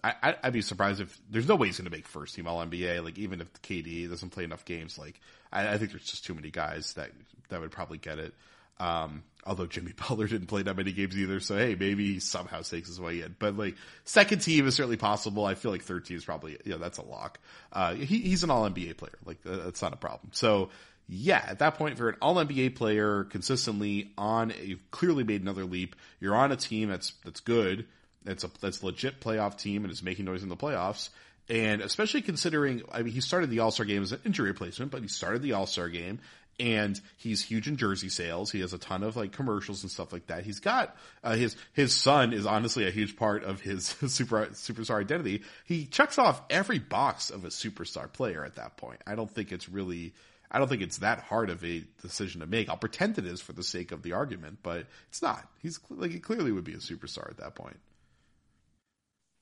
I, 0.03 0.35
I'd 0.43 0.53
be 0.53 0.63
surprised 0.63 1.01
if 1.01 1.17
there's 1.31 1.47
no 1.47 1.55
way 1.55 1.69
he's 1.69 1.79
going 1.79 1.85
to 1.85 1.97
make 1.97 2.09
first 2.09 2.35
team 2.35 2.49
All 2.49 2.65
NBA. 2.65 3.05
Like 3.05 3.19
even 3.19 3.41
if 3.41 3.53
KD 3.63 4.09
doesn't 4.09 4.31
play 4.31 4.43
enough 4.43 4.65
games, 4.65 4.99
like 4.99 5.21
I, 5.53 5.75
I 5.75 5.79
think 5.79 5.93
there's 5.93 6.07
just 6.07 6.25
too 6.25 6.35
many 6.35 6.51
guys 6.51 6.95
that 6.95 7.11
that 7.51 7.61
would 7.61 7.71
probably 7.71 7.99
get 7.99 8.19
it. 8.19 8.35
Um, 8.81 9.23
although 9.47 9.67
Jimmy 9.67 9.93
Butler 10.09 10.27
didn't 10.27 10.49
play 10.49 10.63
that 10.63 10.77
many 10.77 10.91
games 10.93 11.17
either, 11.17 11.39
so 11.39 11.57
hey, 11.57 11.77
maybe 11.79 12.15
he 12.15 12.21
somehow 12.21 12.63
takes 12.63 12.89
his 12.89 12.99
way 12.99 13.21
in. 13.21 13.37
But 13.39 13.57
like 13.57 13.77
second 14.05 14.41
team 14.41 14.67
is 14.67 14.75
certainly 14.75 14.97
possible. 14.97 15.45
I 15.45 15.55
feel 15.55 15.71
like 15.71 15.83
third 15.83 16.07
team 16.07 16.17
is 16.17 16.25
probably 16.25 16.59
yeah, 16.65 16.79
that's 16.79 16.99
a 16.99 17.05
lock. 17.05 17.39
Uh, 17.73 17.95
he, 17.95 18.19
he's 18.21 18.43
an 18.43 18.51
All 18.51 18.69
NBA 18.69 18.97
player, 18.97 19.19
like 19.25 19.39
uh, 19.47 19.57
that's 19.59 19.83
not 19.83 19.93
a 19.93 19.97
problem. 19.97 20.31
So 20.33 20.71
yeah, 21.07 21.45
at 21.47 21.59
that 21.59 21.75
point, 21.75 21.93
if 21.93 21.99
you're 21.99 22.09
an 22.09 22.17
All 22.23 22.37
NBA 22.37 22.77
player 22.77 23.25
consistently 23.25 24.13
on, 24.17 24.53
you've 24.63 24.91
clearly 24.91 25.25
made 25.25 25.43
another 25.43 25.65
leap. 25.65 25.97
You're 26.21 26.35
on 26.35 26.53
a 26.53 26.57
team 26.57 26.89
that's 26.89 27.13
that's 27.25 27.41
good. 27.41 27.87
That's 28.25 28.45
a 28.45 28.51
that's 28.61 28.83
a 28.83 28.87
legit 28.87 29.21
playoff 29.21 29.59
team 29.59 29.85
and 29.85 29.93
is 29.93 30.03
making 30.03 30.25
noise 30.25 30.43
in 30.43 30.49
the 30.49 30.57
playoffs. 30.57 31.11
And 31.51 31.83
especially 31.83 32.23
considering, 32.23 32.83
I 32.91 33.03
mean, 33.03 33.13
he 33.13 33.21
started 33.21 33.51
the 33.51 33.61
All 33.61 33.71
Star 33.71 33.85
game 33.85 34.03
as 34.03 34.13
an 34.13 34.21
injury 34.25 34.49
replacement, 34.49 34.91
but 34.91 35.03
he 35.03 35.09
started 35.09 35.43
the 35.43 35.53
All 35.53 35.67
Star 35.67 35.89
game 35.89 36.21
and 36.61 37.01
he's 37.17 37.43
huge 37.43 37.67
in 37.67 37.77
jersey 37.77 38.09
sales. 38.09 38.51
He 38.51 38.61
has 38.61 38.73
a 38.73 38.79
ton 38.79 39.03
of 39.03 39.17
like 39.17 39.33
commercials 39.33 39.83
and 39.83 39.91
stuff 39.91 40.13
like 40.13 40.29
that. 40.29 40.45
He's 40.45 40.61
got 40.61 40.97
uh, 41.23 41.35
his 41.35 41.57
his 41.73 41.95
son 41.95 42.33
is 42.33 42.47
honestly 42.47 42.87
a 42.87 42.91
huge 42.91 43.17
part 43.17 43.45
of 43.45 43.61
his 43.61 43.87
super 44.07 44.47
superstar 44.47 45.01
identity. 45.01 45.43
He 45.65 45.87
checks 45.87 46.19
off 46.19 46.43
every 46.51 46.79
box 46.79 47.31
of 47.31 47.45
a 47.45 47.49
superstar 47.49 48.13
player 48.13 48.45
at 48.45 48.57
that 48.57 48.77
point. 48.77 49.01
I 49.07 49.15
don't 49.15 49.31
think 49.31 49.53
it's 49.53 49.69
really. 49.69 50.15
I 50.55 50.59
don't 50.59 50.69
think 50.69 50.83
it's 50.83 50.99
that 50.99 51.19
hard 51.19 51.51
of 51.51 51.65
a 51.65 51.83
decision 52.01 52.41
to 52.41 52.47
make. 52.47 52.69
I'll 52.69 52.77
pretend 52.77 53.19
it 53.19 53.27
is 53.27 53.41
for 53.41 53.53
the 53.53 53.65
sake 53.65 53.91
of 53.91 54.03
the 54.03 54.13
argument, 54.13 54.61
but 54.63 54.87
it's 55.09 55.21
not. 55.21 55.49
He's 55.61 55.81
like 55.91 56.13
he 56.13 56.21
clearly 56.21 56.53
would 56.53 56.63
be 56.63 56.75
a 56.75 56.77
superstar 56.77 57.29
at 57.29 57.39
that 57.39 57.57
point. 57.57 57.81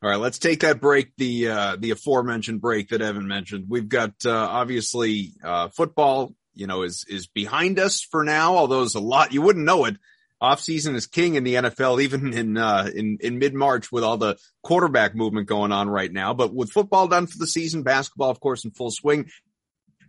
All 0.03 0.09
right, 0.09 0.19
let's 0.19 0.39
take 0.39 0.61
that 0.61 0.81
break, 0.81 1.15
the 1.19 1.49
uh, 1.49 1.77
the 1.79 1.91
aforementioned 1.91 2.63
break 2.63 2.89
that 2.89 3.03
Evan 3.03 3.29
mentioned. 3.29 3.67
We've 3.69 3.91
got 3.91 4.15
uh, 4.25 4.33
obviously 4.33 5.35
uh, 5.45 5.69
football, 5.69 6.35
you 6.55 6.67
know, 6.67 6.81
is 6.81 7.05
is 7.07 7.27
behind 7.27 7.79
us 7.79 8.01
for 8.01 8.25
now. 8.25 8.57
Although 8.57 8.79
there's 8.79 8.95
a 8.95 9.01
lot, 9.01 9.35
you 9.35 9.43
wouldn't 9.43 9.67
know 9.67 9.85
it. 9.85 9.99
Off 10.41 10.61
season 10.61 10.95
is 10.95 11.07
king 11.07 11.35
in 11.35 11.45
the 11.45 11.57
NFL, 11.57 12.03
even 12.03 12.33
in 12.33 12.57
uh, 12.57 12.89
in 12.93 13.19
in 13.21 13.39
mid 13.39 13.53
March 13.53 13.93
with 13.93 14.03
all 14.03 14.17
the 14.17 14.39
quarterback 14.63 15.15
movement 15.15 15.47
going 15.47 15.73
on 15.73 15.91
right 15.91 16.11
now. 16.11 16.33
But 16.33 16.55
with 16.55 16.73
football 16.73 17.07
done 17.07 17.27
for 17.27 17.37
the 17.37 17.47
season, 17.47 17.83
basketball, 17.83 18.31
of 18.31 18.41
course, 18.41 18.65
in 18.65 18.71
full 18.71 18.91
swing. 18.91 19.29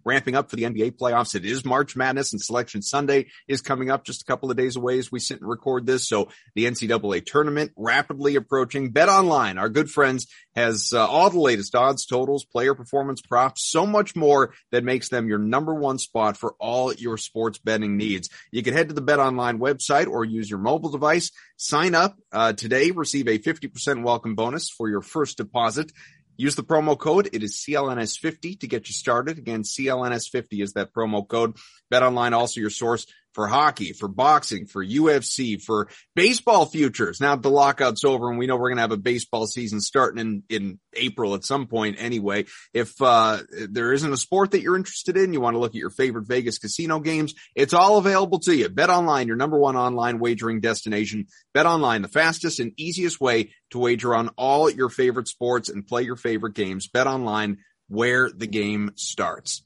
Ramping 0.05 0.35
up 0.35 0.49
for 0.49 0.55
the 0.55 0.63
NBA 0.63 0.97
playoffs. 0.97 1.35
It 1.35 1.45
is 1.45 1.65
March 1.65 1.95
Madness 1.95 2.33
and 2.33 2.41
Selection 2.41 2.81
Sunday 2.81 3.27
is 3.47 3.61
coming 3.61 3.89
up 3.89 4.05
just 4.05 4.21
a 4.21 4.25
couple 4.25 4.51
of 4.51 4.57
days 4.57 4.75
away 4.75 4.97
as 4.99 5.11
we 5.11 5.19
sit 5.19 5.39
and 5.39 5.49
record 5.49 5.85
this. 5.85 6.07
So 6.07 6.29
the 6.55 6.65
NCAA 6.65 7.25
tournament 7.25 7.71
rapidly 7.75 8.35
approaching. 8.35 8.91
Bet 8.91 9.09
online, 9.09 9.57
our 9.57 9.69
good 9.69 9.89
friends, 9.89 10.27
has 10.55 10.93
uh, 10.93 11.05
all 11.07 11.29
the 11.29 11.39
latest 11.39 11.75
odds, 11.75 12.05
totals, 12.05 12.45
player 12.45 12.75
performance 12.75 13.21
props, 13.21 13.69
so 13.69 13.85
much 13.85 14.15
more 14.15 14.53
that 14.71 14.83
makes 14.83 15.09
them 15.09 15.27
your 15.27 15.39
number 15.39 15.73
one 15.73 15.97
spot 15.97 16.37
for 16.37 16.55
all 16.59 16.93
your 16.93 17.17
sports 17.17 17.57
betting 17.57 17.97
needs. 17.97 18.29
You 18.51 18.63
can 18.63 18.73
head 18.73 18.89
to 18.89 18.95
the 18.95 19.01
Bet 19.01 19.19
Online 19.19 19.59
website 19.59 20.07
or 20.07 20.25
use 20.25 20.49
your 20.49 20.59
mobile 20.59 20.89
device. 20.89 21.31
Sign 21.57 21.95
up 21.95 22.17
uh, 22.31 22.53
today, 22.53 22.91
receive 22.91 23.27
a 23.27 23.39
50% 23.39 24.03
welcome 24.03 24.35
bonus 24.35 24.69
for 24.69 24.89
your 24.89 25.01
first 25.01 25.37
deposit. 25.37 25.91
Use 26.37 26.55
the 26.55 26.63
promo 26.63 26.97
code. 26.97 27.29
It 27.31 27.43
is 27.43 27.57
CLNS50 27.57 28.59
to 28.59 28.67
get 28.67 28.87
you 28.87 28.93
started. 28.93 29.37
Again, 29.37 29.63
CLNS50 29.63 30.63
is 30.63 30.73
that 30.73 30.93
promo 30.93 31.27
code. 31.27 31.57
Bet 31.89 32.03
Online 32.03 32.33
also 32.33 32.59
your 32.59 32.69
source 32.69 33.05
for 33.33 33.47
hockey, 33.47 33.93
for 33.93 34.07
boxing, 34.07 34.65
for 34.65 34.85
UFC, 34.85 35.61
for 35.61 35.89
baseball 36.15 36.65
futures. 36.65 37.19
Now 37.19 37.35
the 37.35 37.49
lockout's 37.49 38.03
over 38.03 38.29
and 38.29 38.37
we 38.37 38.47
know 38.47 38.55
we're 38.55 38.69
going 38.69 38.77
to 38.77 38.83
have 38.83 38.91
a 38.91 38.97
baseball 38.97 39.47
season 39.47 39.81
starting 39.81 40.19
in, 40.19 40.43
in 40.49 40.79
April 40.93 41.33
at 41.33 41.43
some 41.43 41.67
point 41.67 41.97
anyway. 41.99 42.45
If, 42.73 43.01
uh, 43.01 43.39
there 43.69 43.93
isn't 43.93 44.13
a 44.13 44.17
sport 44.17 44.51
that 44.51 44.61
you're 44.61 44.75
interested 44.75 45.17
in, 45.17 45.33
you 45.33 45.41
want 45.41 45.55
to 45.55 45.59
look 45.59 45.71
at 45.71 45.75
your 45.75 45.89
favorite 45.89 46.27
Vegas 46.27 46.57
casino 46.57 46.99
games, 46.99 47.33
it's 47.55 47.73
all 47.73 47.97
available 47.97 48.39
to 48.39 48.55
you. 48.55 48.69
Bet 48.69 48.89
online, 48.89 49.27
your 49.27 49.35
number 49.35 49.57
one 49.57 49.75
online 49.75 50.19
wagering 50.19 50.61
destination. 50.61 51.27
Bet 51.53 51.65
online, 51.65 52.01
the 52.01 52.07
fastest 52.07 52.59
and 52.59 52.73
easiest 52.77 53.19
way 53.19 53.51
to 53.71 53.79
wager 53.79 54.13
on 54.15 54.29
all 54.37 54.69
your 54.69 54.89
favorite 54.89 55.27
sports 55.27 55.69
and 55.69 55.85
play 55.85 56.03
your 56.03 56.15
favorite 56.15 56.53
games. 56.53 56.87
Bet 56.87 57.07
online 57.07 57.57
where 57.87 58.29
the 58.29 58.47
game 58.47 58.91
starts. 58.95 59.63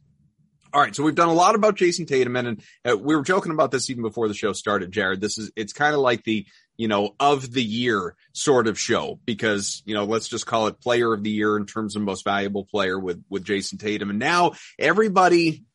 All 0.78 0.84
right, 0.84 0.96
so 0.96 1.02
we've 1.02 1.16
done 1.16 1.30
a 1.30 1.34
lot 1.34 1.56
about 1.56 1.76
Jayson 1.76 2.06
Tatum, 2.06 2.36
and 2.36 2.62
uh, 2.88 2.96
we 2.96 3.16
were 3.16 3.24
joking 3.24 3.52
about 3.52 3.72
this 3.72 3.90
even 3.90 4.04
before 4.04 4.28
the 4.28 4.36
show 4.36 4.54
started, 4.54 4.92
Jared. 4.92 5.20
This 5.20 5.40
is 5.40 5.52
it's 5.56 5.74
kind 5.74 5.96
of 5.96 6.02
like 6.02 6.24
the 6.24 6.46
you 6.78 6.88
know 6.88 7.16
of 7.20 7.52
the 7.52 7.63
year 7.63 8.16
sort 8.34 8.68
of 8.68 8.80
show 8.80 9.20
because 9.26 9.82
you 9.88 9.96
know 9.96 10.06
let's 10.06 10.28
just 10.28 10.46
call 10.46 10.68
it 10.68 10.80
Player 10.80 11.12
of 11.12 11.24
the 11.24 11.32
Year 11.32 11.58
in 11.58 11.66
terms 11.66 11.96
of 11.96 12.04
most 12.04 12.24
valuable 12.24 12.63
player 12.63 13.00
with 13.00 13.24
with 13.28 13.44
Jayson 13.44 13.80
Tatum, 13.80 14.12
and 14.12 14.20
now 14.20 14.52
everybody 14.78 15.66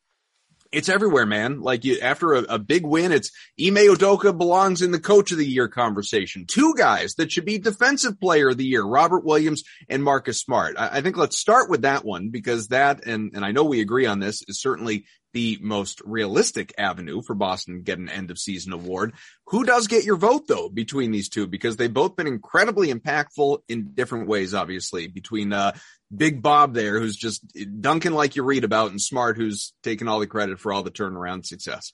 it's 0.73 0.89
everywhere, 0.89 1.25
man. 1.25 1.61
Like 1.61 1.85
you, 1.85 1.99
after 2.01 2.33
a, 2.33 2.39
a, 2.49 2.59
big 2.59 2.85
win, 2.85 3.11
it's 3.11 3.31
Ime 3.59 3.75
Udoka 3.75 4.35
belongs 4.35 4.81
in 4.81 4.91
the 4.91 4.99
coach 4.99 5.31
of 5.31 5.37
the 5.37 5.45
year 5.45 5.67
conversation. 5.67 6.45
Two 6.47 6.73
guys 6.75 7.15
that 7.15 7.31
should 7.31 7.45
be 7.45 7.59
defensive 7.59 8.19
player 8.19 8.49
of 8.49 8.57
the 8.57 8.65
year, 8.65 8.83
Robert 8.83 9.23
Williams 9.23 9.63
and 9.87 10.03
Marcus 10.03 10.41
Smart. 10.41 10.75
I, 10.77 10.97
I 10.97 11.01
think 11.01 11.15
let's 11.15 11.37
start 11.37 11.69
with 11.69 11.83
that 11.83 12.03
one 12.03 12.29
because 12.29 12.69
that, 12.69 13.05
and, 13.05 13.31
and 13.35 13.45
I 13.45 13.51
know 13.51 13.63
we 13.63 13.81
agree 13.81 14.07
on 14.07 14.19
this, 14.19 14.43
is 14.47 14.59
certainly 14.59 15.05
the 15.33 15.57
most 15.61 16.01
realistic 16.05 16.73
avenue 16.77 17.21
for 17.21 17.33
Boston 17.33 17.75
to 17.75 17.81
get 17.81 17.97
an 17.97 18.09
end 18.09 18.31
of 18.31 18.37
season 18.37 18.73
award. 18.73 19.13
Who 19.47 19.63
does 19.63 19.87
get 19.87 20.05
your 20.05 20.15
vote 20.15 20.47
though 20.47 20.69
between 20.69 21.11
these 21.11 21.29
two? 21.29 21.47
Because 21.47 21.75
they've 21.75 21.93
both 21.93 22.15
been 22.15 22.27
incredibly 22.27 22.93
impactful 22.93 23.59
in 23.67 23.93
different 23.93 24.27
ways, 24.27 24.53
obviously 24.53 25.07
between, 25.07 25.53
uh, 25.53 25.73
Big 26.15 26.41
Bob 26.41 26.73
there, 26.73 26.99
who's 26.99 27.15
just 27.15 27.43
Duncan, 27.81 28.13
like 28.13 28.35
you 28.35 28.43
read 28.43 28.63
about 28.63 28.91
and 28.91 29.01
smart, 29.01 29.37
who's 29.37 29.73
taking 29.83 30.07
all 30.07 30.19
the 30.19 30.27
credit 30.27 30.59
for 30.59 30.71
all 30.73 30.83
the 30.83 30.91
turnaround 30.91 31.45
success. 31.45 31.93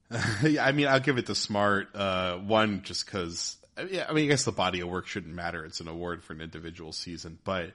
I 0.10 0.72
mean, 0.72 0.86
I'll 0.86 1.00
give 1.00 1.18
it 1.18 1.26
to 1.26 1.34
smart, 1.34 1.94
uh, 1.94 2.38
one, 2.38 2.82
just 2.82 3.06
cause, 3.06 3.56
yeah, 3.90 4.06
I 4.08 4.12
mean, 4.12 4.24
I 4.24 4.28
guess 4.28 4.44
the 4.44 4.52
body 4.52 4.80
of 4.80 4.88
work 4.88 5.06
shouldn't 5.06 5.34
matter. 5.34 5.64
It's 5.64 5.80
an 5.80 5.88
award 5.88 6.24
for 6.24 6.32
an 6.32 6.40
individual 6.40 6.92
season, 6.92 7.38
but 7.44 7.72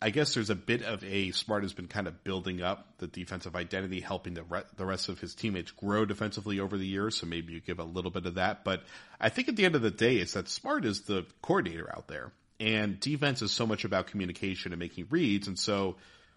I 0.00 0.10
guess 0.10 0.34
there's 0.34 0.50
a 0.50 0.54
bit 0.54 0.82
of 0.82 1.02
a 1.04 1.30
Smart 1.30 1.62
has 1.62 1.72
been 1.72 1.88
kind 1.88 2.06
of 2.06 2.22
building 2.22 2.62
up 2.62 2.98
the 2.98 3.06
defensive 3.06 3.56
identity, 3.56 4.00
helping 4.00 4.34
the 4.34 4.42
re- 4.42 4.62
the 4.76 4.84
rest 4.84 5.08
of 5.08 5.18
his 5.18 5.34
teammates 5.34 5.70
grow 5.70 6.04
defensively 6.04 6.60
over 6.60 6.76
the 6.76 6.86
years. 6.86 7.16
So 7.16 7.26
maybe 7.26 7.54
you 7.54 7.60
give 7.60 7.78
a 7.78 7.84
little 7.84 8.10
bit 8.10 8.26
of 8.26 8.34
that. 8.34 8.62
But 8.62 8.82
I 9.18 9.30
think 9.30 9.48
at 9.48 9.56
the 9.56 9.64
end 9.64 9.74
of 9.74 9.82
the 9.82 9.90
day, 9.90 10.16
it's 10.16 10.34
that 10.34 10.48
Smart 10.48 10.84
is 10.84 11.02
the 11.02 11.24
coordinator 11.40 11.90
out 11.94 12.08
there, 12.08 12.32
and 12.58 12.98
defense 13.00 13.42
is 13.42 13.52
so 13.52 13.66
much 13.66 13.84
about 13.84 14.08
communication 14.08 14.72
and 14.72 14.80
making 14.80 15.06
reads. 15.10 15.48
And 15.48 15.58
so 15.58 15.96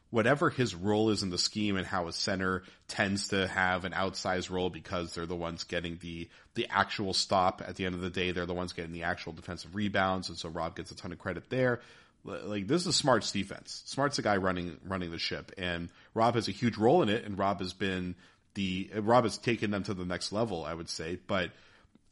whatever 0.09 0.49
his 0.49 0.73
role 0.73 1.09
is 1.11 1.23
in 1.23 1.29
the 1.29 1.37
scheme 1.37 1.77
and 1.77 1.85
how 1.85 2.07
a 2.07 2.13
center 2.13 2.63
tends 2.87 3.29
to 3.29 3.47
have 3.47 3.85
an 3.85 3.93
outsized 3.93 4.49
role 4.49 4.69
because 4.69 5.13
they're 5.13 5.25
the 5.25 5.35
ones 5.35 5.63
getting 5.63 5.97
the 6.01 6.29
the 6.55 6.67
actual 6.69 7.13
stop 7.13 7.61
at 7.65 7.75
the 7.75 7.85
end 7.85 7.95
of 7.95 8.01
the 8.01 8.09
day. 8.09 8.31
They're 8.31 8.45
the 8.45 8.53
ones 8.53 8.73
getting 8.73 8.91
the 8.91 9.03
actual 9.03 9.33
defensive 9.33 9.75
rebounds, 9.75 10.29
and 10.29 10.37
so 10.37 10.49
Rob 10.49 10.75
gets 10.75 10.91
a 10.91 10.95
ton 10.95 11.11
of 11.11 11.19
credit 11.19 11.49
there 11.49 11.81
like 12.23 12.67
this 12.67 12.85
is 12.85 12.95
Smart's 12.95 13.31
defense. 13.31 13.83
Smart's 13.85 14.17
the 14.17 14.21
guy 14.21 14.37
running 14.37 14.77
running 14.85 15.11
the 15.11 15.17
ship, 15.17 15.51
and 15.57 15.89
Rob 16.13 16.35
has 16.35 16.47
a 16.47 16.51
huge 16.51 16.77
role 16.77 17.01
in 17.01 17.09
it. 17.09 17.25
And 17.25 17.37
Rob 17.37 17.59
has 17.59 17.73
been 17.73 18.15
the 18.55 18.89
Rob 18.95 19.23
has 19.23 19.37
taken 19.37 19.71
them 19.71 19.83
to 19.83 19.93
the 19.93 20.05
next 20.05 20.31
level, 20.31 20.65
I 20.65 20.73
would 20.73 20.89
say. 20.89 21.19
But 21.27 21.51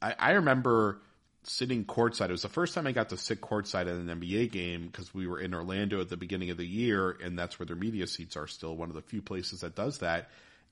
I, 0.00 0.14
I 0.18 0.30
remember 0.32 1.00
sitting 1.48 1.84
courtside. 1.84 2.28
It 2.28 2.32
was 2.32 2.42
the 2.42 2.48
first 2.48 2.74
time 2.74 2.86
I 2.86 2.92
got 2.92 3.10
to 3.10 3.16
sit 3.16 3.40
courtside 3.40 3.82
at 3.82 3.88
an 3.88 4.06
NBA 4.06 4.50
game 4.52 4.86
because 4.86 5.12
we 5.14 5.26
were 5.26 5.40
in 5.40 5.54
Orlando 5.54 6.00
at 6.00 6.08
the 6.08 6.16
beginning 6.16 6.50
of 6.50 6.56
the 6.56 6.66
year, 6.66 7.10
and 7.10 7.38
that's 7.38 7.58
where 7.58 7.66
their 7.66 7.76
media 7.76 8.06
seats 8.06 8.36
are. 8.36 8.46
Still 8.46 8.76
one 8.76 8.88
of 8.88 8.94
the 8.94 9.02
few 9.02 9.22
places 9.22 9.60
that 9.60 9.74
does 9.74 9.98
that, 9.98 10.30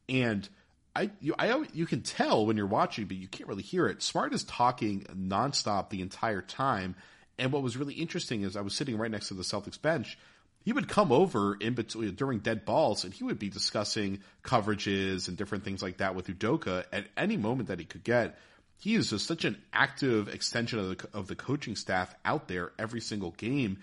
and. 0.09 0.49
I 0.95 1.11
you 1.21 1.35
I 1.39 1.63
you 1.75 1.85
can 1.85 2.01
tell 2.01 2.47
when 2.47 2.57
you're 2.57 2.65
watching, 2.65 3.05
but 3.05 3.19
you 3.19 3.29
can't 3.29 3.51
really 3.51 3.63
hear 3.63 3.87
it. 3.87 4.03
Smart 4.03 4.33
is 4.33 4.45
talking 4.45 5.03
nonstop 5.15 5.91
the 5.91 6.01
entire 6.01 6.41
time, 6.41 6.95
and 7.39 7.53
what 7.53 7.63
was 7.63 7.77
really 7.77 7.95
interesting 7.95 8.43
is 8.43 8.57
I 8.57 8.63
was 8.63 8.75
sitting 8.75 8.97
right 8.97 9.11
next 9.11 9.29
to 9.29 9.35
the 9.35 9.43
Celtics 9.43 9.81
bench. 9.81 10.19
He 10.65 10.73
would 10.73 10.89
come 10.89 11.13
over 11.13 11.55
in 11.55 11.75
between 11.75 12.15
during 12.15 12.41
dead 12.41 12.65
balls 12.65 13.05
and 13.05 13.15
he 13.15 13.23
would 13.23 13.39
be 13.39 13.49
discussing 13.49 14.21
coverages 14.43 15.29
and 15.29 15.37
different 15.37 15.65
things 15.65 15.83
like 15.83 15.99
that 15.99 16.15
with 16.17 16.27
Udoka 16.27 16.85
at 16.93 17.07
any 17.17 17.37
moment 17.37 17.69
that 17.69 17.79
he 17.79 17.85
could 17.85 18.03
get. 18.03 18.37
He 18.79 18.95
is 18.95 19.11
just 19.11 19.27
such 19.27 19.45
an 19.45 19.57
active 19.73 20.29
extension 20.29 20.79
of 20.79 20.89
the, 20.89 21.09
of 21.15 21.27
the 21.27 21.35
coaching 21.35 21.77
staff 21.77 22.15
out 22.25 22.49
there 22.49 22.73
every 22.79 23.01
single 23.01 23.31
game. 23.33 23.79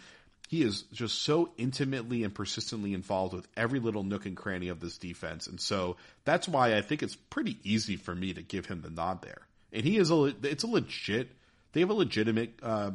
He 0.50 0.62
is 0.62 0.84
just 0.94 1.24
so 1.24 1.50
intimately 1.58 2.24
and 2.24 2.34
persistently 2.34 2.94
involved 2.94 3.34
with 3.34 3.48
every 3.58 3.80
little 3.80 4.04
nook 4.04 4.26
and 4.26 4.38
cranny 4.38 4.68
of 4.70 4.80
this 4.80 4.98
defense. 4.98 5.48
And 5.48 5.60
so 5.60 5.98
that's 6.26 6.48
why 6.48 6.76
I 6.76 6.82
think 6.82 7.02
it's 7.02 7.16
pretty 7.16 7.58
easy 7.64 7.96
for 7.96 8.14
me 8.14 8.34
to 8.34 8.42
give 8.44 8.68
him 8.68 8.82
the 8.82 8.92
nod 8.92 9.24
there. 9.24 9.42
And 9.72 9.84
he 9.84 9.98
is 9.98 10.12
a, 10.12 10.34
it's 10.44 10.64
a 10.64 10.68
legit, 10.68 11.32
they 11.72 11.80
have 11.80 11.90
a 11.90 11.94
legitimate, 11.94 12.60
uh, 12.62 12.92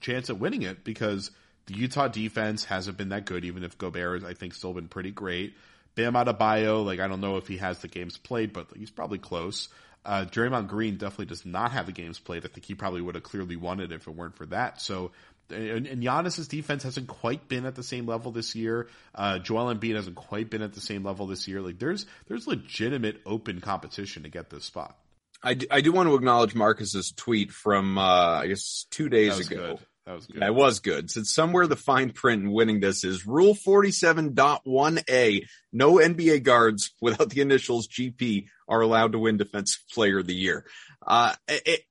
chance 0.00 0.28
at 0.30 0.38
winning 0.38 0.62
it 0.62 0.84
because 0.84 1.30
the 1.66 1.74
Utah 1.74 2.08
defense 2.08 2.64
hasn't 2.64 2.96
been 2.96 3.08
that 3.10 3.24
good, 3.24 3.44
even 3.44 3.64
if 3.64 3.78
Gobert 3.78 4.22
has, 4.22 4.30
I 4.30 4.34
think, 4.34 4.54
still 4.54 4.72
been 4.72 4.88
pretty 4.88 5.10
great. 5.10 5.54
Bam 5.94 6.14
Adebayo, 6.14 6.84
like, 6.84 7.00
I 7.00 7.08
don't 7.08 7.20
know 7.20 7.36
if 7.36 7.48
he 7.48 7.56
has 7.56 7.78
the 7.78 7.88
games 7.88 8.16
played, 8.16 8.52
but 8.52 8.68
he's 8.76 8.90
probably 8.90 9.18
close. 9.18 9.68
Uh, 10.04 10.24
Draymond 10.24 10.68
Green 10.68 10.96
definitely 10.96 11.26
does 11.26 11.44
not 11.44 11.72
have 11.72 11.86
the 11.86 11.92
games 11.92 12.18
played. 12.18 12.44
I 12.44 12.48
think 12.48 12.64
he 12.64 12.74
probably 12.74 13.00
would 13.02 13.14
have 13.14 13.24
clearly 13.24 13.56
won 13.56 13.80
it 13.80 13.92
if 13.92 14.06
it 14.06 14.14
weren't 14.14 14.36
for 14.36 14.46
that. 14.46 14.80
So, 14.80 15.12
and, 15.50 15.86
and 15.86 16.02
Giannis's 16.02 16.48
defense 16.48 16.84
hasn't 16.84 17.06
quite 17.06 17.48
been 17.48 17.66
at 17.66 17.74
the 17.74 17.82
same 17.82 18.06
level 18.06 18.32
this 18.32 18.54
year. 18.54 18.88
Uh, 19.14 19.38
Joel 19.38 19.74
Embiid 19.74 19.96
hasn't 19.96 20.16
quite 20.16 20.48
been 20.48 20.62
at 20.62 20.72
the 20.72 20.80
same 20.80 21.04
level 21.04 21.26
this 21.26 21.46
year. 21.46 21.60
Like, 21.60 21.78
there's, 21.78 22.06
there's 22.28 22.46
legitimate 22.46 23.20
open 23.26 23.60
competition 23.60 24.22
to 24.22 24.28
get 24.28 24.48
this 24.48 24.64
spot. 24.64 24.96
I 25.42 25.54
do, 25.54 25.66
I 25.70 25.80
do 25.80 25.92
want 25.92 26.08
to 26.08 26.14
acknowledge 26.14 26.54
Marcus's 26.54 27.12
tweet 27.16 27.50
from, 27.50 27.98
uh, 27.98 28.40
I 28.40 28.46
guess 28.46 28.86
two 28.90 29.08
days 29.08 29.38
ago. 29.38 29.76
Good. 29.76 29.86
That 30.10 30.16
was 30.16 30.26
good. 30.26 30.42
Yeah, 30.42 30.50
was 30.50 30.80
good. 30.80 31.10
Since 31.10 31.32
somewhere 31.32 31.68
the 31.68 31.76
fine 31.76 32.10
print 32.10 32.42
in 32.42 32.50
winning 32.50 32.80
this 32.80 33.04
is 33.04 33.28
Rule 33.28 33.54
47.1a. 33.54 35.46
No 35.72 35.94
NBA 35.94 36.42
guards 36.42 36.92
without 37.00 37.30
the 37.30 37.40
initials 37.40 37.86
GP 37.86 38.46
are 38.66 38.80
allowed 38.80 39.12
to 39.12 39.20
win 39.20 39.36
Defensive 39.36 39.82
Player 39.92 40.18
of 40.18 40.26
the 40.26 40.34
Year. 40.34 40.66
Uh, 41.06 41.34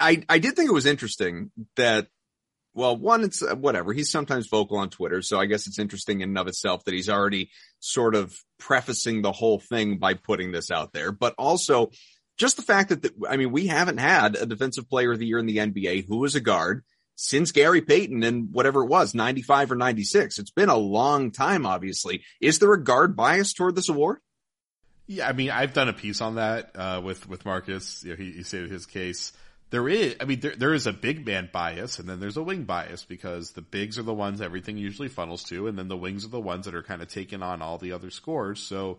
I, 0.01 0.23
I 0.27 0.39
did 0.39 0.57
think 0.57 0.69
it 0.69 0.73
was 0.73 0.85
interesting 0.85 1.51
that, 1.77 2.07
well, 2.73 2.97
one, 2.97 3.23
it's 3.23 3.41
uh, 3.41 3.55
whatever. 3.55 3.93
He's 3.93 4.11
sometimes 4.11 4.47
vocal 4.47 4.79
on 4.79 4.89
Twitter. 4.89 5.21
So 5.21 5.39
I 5.39 5.45
guess 5.45 5.65
it's 5.67 5.79
interesting 5.79 6.19
in 6.19 6.29
and 6.29 6.37
of 6.37 6.47
itself 6.47 6.83
that 6.83 6.93
he's 6.93 7.09
already 7.09 7.51
sort 7.79 8.15
of 8.15 8.37
prefacing 8.59 9.21
the 9.21 9.31
whole 9.31 9.59
thing 9.59 9.97
by 9.97 10.15
putting 10.15 10.51
this 10.51 10.71
out 10.71 10.91
there, 10.91 11.13
but 11.13 11.35
also 11.37 11.91
just 12.37 12.57
the 12.57 12.63
fact 12.63 12.89
that, 12.89 13.01
the, 13.01 13.13
I 13.29 13.37
mean, 13.37 13.53
we 13.53 13.67
haven't 13.67 13.99
had 13.99 14.35
a 14.35 14.45
Defensive 14.45 14.89
Player 14.89 15.13
of 15.13 15.19
the 15.19 15.25
Year 15.25 15.39
in 15.39 15.45
the 15.45 15.57
NBA 15.57 16.05
who 16.05 16.25
is 16.25 16.35
a 16.35 16.41
guard 16.41 16.83
since 17.21 17.51
Gary 17.51 17.81
Payton 17.81 18.23
and 18.23 18.53
whatever 18.53 18.81
it 18.81 18.87
was, 18.87 19.13
95 19.13 19.73
or 19.73 19.75
96. 19.75 20.39
It's 20.39 20.51
been 20.51 20.69
a 20.69 20.77
long 20.77 21.31
time, 21.31 21.65
obviously. 21.65 22.23
Is 22.39 22.59
there 22.59 22.71
a 22.71 22.81
guard 22.81 23.17
bias 23.17 23.51
toward 23.51 23.75
this 23.75 23.89
award? 23.89 24.19
Yeah, 25.05 25.27
I 25.27 25.33
mean, 25.33 25.49
I've 25.49 25.73
done 25.73 25.89
a 25.89 25.93
piece 25.93 26.21
on 26.21 26.35
that, 26.35 26.71
uh, 26.75 27.01
with, 27.03 27.27
with 27.27 27.43
Marcus. 27.43 28.05
You 28.05 28.11
know, 28.11 28.15
he, 28.15 28.31
he 28.31 28.43
stated 28.43 28.71
his 28.71 28.85
case. 28.85 29.33
There 29.69 29.89
is, 29.89 30.15
I 30.21 30.23
mean, 30.23 30.39
there, 30.39 30.55
there 30.55 30.73
is 30.73 30.87
a 30.87 30.93
big 30.93 31.25
man 31.25 31.49
bias 31.51 31.99
and 31.99 32.07
then 32.07 32.21
there's 32.21 32.37
a 32.37 32.41
wing 32.43 32.63
bias 32.63 33.03
because 33.03 33.51
the 33.51 33.61
bigs 33.61 33.99
are 33.99 34.03
the 34.03 34.13
ones 34.13 34.39
everything 34.39 34.77
usually 34.77 35.09
funnels 35.09 35.43
to 35.45 35.67
and 35.67 35.77
then 35.77 35.89
the 35.89 35.97
wings 35.97 36.23
are 36.23 36.29
the 36.29 36.39
ones 36.39 36.65
that 36.65 36.73
are 36.73 36.83
kind 36.83 37.01
of 37.01 37.09
taking 37.09 37.43
on 37.43 37.61
all 37.61 37.77
the 37.77 37.91
other 37.91 38.11
scores. 38.11 38.61
So 38.61 38.97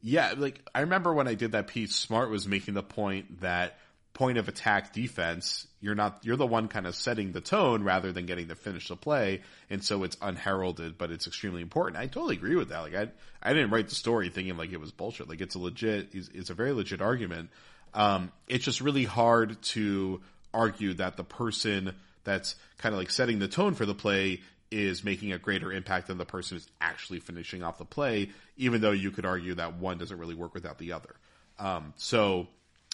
yeah, 0.00 0.34
like 0.36 0.60
I 0.74 0.82
remember 0.82 1.12
when 1.12 1.26
I 1.26 1.34
did 1.34 1.52
that 1.52 1.66
piece, 1.66 1.94
Smart 1.94 2.30
was 2.30 2.46
making 2.46 2.74
the 2.74 2.84
point 2.84 3.40
that 3.40 3.78
point 4.18 4.36
of 4.36 4.48
attack 4.48 4.92
defense, 4.92 5.68
you're 5.80 5.94
not 5.94 6.18
you're 6.24 6.36
the 6.36 6.44
one 6.44 6.66
kind 6.66 6.88
of 6.88 6.96
setting 6.96 7.30
the 7.30 7.40
tone 7.40 7.84
rather 7.84 8.10
than 8.10 8.26
getting 8.26 8.48
to 8.48 8.56
finish 8.56 8.88
the 8.88 8.96
play, 8.96 9.42
and 9.70 9.82
so 9.82 10.02
it's 10.02 10.16
unheralded, 10.20 10.98
but 10.98 11.12
it's 11.12 11.28
extremely 11.28 11.62
important. 11.62 11.96
I 12.02 12.08
totally 12.08 12.34
agree 12.34 12.56
with 12.56 12.70
that. 12.70 12.80
Like 12.80 12.96
I 12.96 13.08
I 13.40 13.52
didn't 13.52 13.70
write 13.70 13.88
the 13.88 13.94
story 13.94 14.28
thinking 14.28 14.56
like 14.56 14.72
it 14.72 14.80
was 14.80 14.90
bullshit. 14.90 15.28
Like 15.28 15.40
it's 15.40 15.54
a 15.54 15.60
legit 15.60 16.08
it's, 16.12 16.28
it's 16.34 16.50
a 16.50 16.54
very 16.54 16.72
legit 16.72 17.00
argument. 17.00 17.50
Um, 17.94 18.32
it's 18.48 18.64
just 18.64 18.80
really 18.80 19.04
hard 19.04 19.62
to 19.74 20.20
argue 20.52 20.94
that 20.94 21.16
the 21.16 21.22
person 21.24 21.94
that's 22.24 22.56
kind 22.78 22.92
of 22.92 22.98
like 22.98 23.10
setting 23.10 23.38
the 23.38 23.48
tone 23.48 23.74
for 23.74 23.86
the 23.86 23.94
play 23.94 24.40
is 24.72 25.04
making 25.04 25.32
a 25.32 25.38
greater 25.38 25.72
impact 25.72 26.08
than 26.08 26.18
the 26.18 26.26
person 26.26 26.56
who's 26.56 26.66
actually 26.80 27.20
finishing 27.20 27.62
off 27.62 27.78
the 27.78 27.84
play, 27.84 28.30
even 28.56 28.80
though 28.80 28.90
you 28.90 29.12
could 29.12 29.24
argue 29.24 29.54
that 29.54 29.76
one 29.76 29.96
doesn't 29.96 30.18
really 30.18 30.34
work 30.34 30.54
without 30.54 30.78
the 30.78 30.92
other. 30.92 31.14
Um, 31.60 31.94
so 31.96 32.48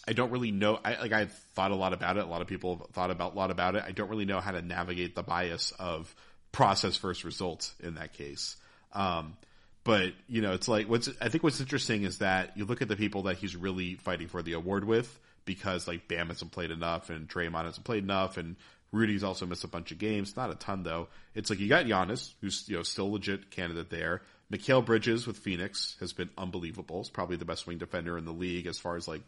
I 0.07 0.13
don't 0.13 0.31
really 0.31 0.51
know. 0.51 0.79
I 0.85 1.01
like 1.01 1.13
I've 1.13 1.33
thought 1.55 1.71
a 1.71 1.75
lot 1.75 1.93
about 1.93 2.17
it. 2.17 2.25
A 2.25 2.27
lot 2.27 2.43
of 2.43 2.47
people 2.47 2.77
have 2.77 2.87
thought 2.91 3.11
about 3.11 3.35
a 3.35 3.37
lot 3.37 3.51
about 3.51 3.75
it. 3.77 3.85
I 3.87 3.93
don't 3.93 4.11
really 4.11 4.27
know 4.27 4.41
how 4.41 4.53
to 4.53 4.61
navigate 4.61 5.15
the 5.15 5.23
bias 5.23 5.73
of 5.79 6.15
process 6.53 6.97
first 6.97 7.25
results 7.25 7.75
in 7.83 7.95
that 7.95 8.13
case. 8.13 8.57
Um, 8.93 9.37
but 9.83 10.13
you 10.29 10.43
know, 10.43 10.53
it's 10.53 10.69
like 10.69 10.89
what's 10.89 11.09
I 11.21 11.29
think 11.29 11.43
what's 11.43 11.61
interesting 11.61 12.03
is 12.03 12.19
that 12.19 12.57
you 12.57 12.65
look 12.65 12.83
at 12.83 12.89
the 12.89 12.97
people 12.97 13.25
that 13.25 13.37
he's 13.37 13.57
really 13.57 13.95
fighting 13.95 14.29
for 14.29 14.43
the 14.43 14.55
award 14.55 14.85
with 14.85 15.19
because 15.45 15.89
like 15.89 16.09
Bam 16.09 16.29
hasn't 16.29 16.53
played 16.53 16.71
enough 16.71 17.11
and 17.11 17.29
Draymond 17.29 17.65
hasn't 17.65 17.85
played 17.85 18.03
enough 18.03 18.37
and 18.37 18.57
Rudy's 18.93 19.25
also 19.25 19.45
missed 19.45 19.65
a 19.65 19.69
bunch 19.69 19.91
of 19.91 19.99
games, 19.99 20.37
not 20.37 20.51
a 20.51 20.55
ton 20.55 20.85
though. 20.85 21.09
It's 21.35 21.51
like 21.51 21.59
you 21.59 21.69
got 21.69 21.87
Giannis, 21.87 22.33
who's 22.41 22.69
you 22.69 22.77
know 22.77 22.83
still 22.83 23.13
legit 23.13 23.51
candidate 23.51 23.91
there. 23.91 24.23
Mikal 24.53 24.85
Bridges 24.85 25.27
with 25.27 25.39
Phoenix 25.39 25.97
has 26.01 26.13
been 26.13 26.31
unbelievable. 26.39 27.01
It's 27.01 27.11
probably 27.11 27.37
the 27.37 27.45
best 27.45 27.67
wing 27.67 27.79
defender 27.79 28.17
in 28.17 28.25
the 28.25 28.33
league 28.33 28.67
as 28.67 28.79
far 28.79 28.97
as 28.97 29.09
like 29.09 29.23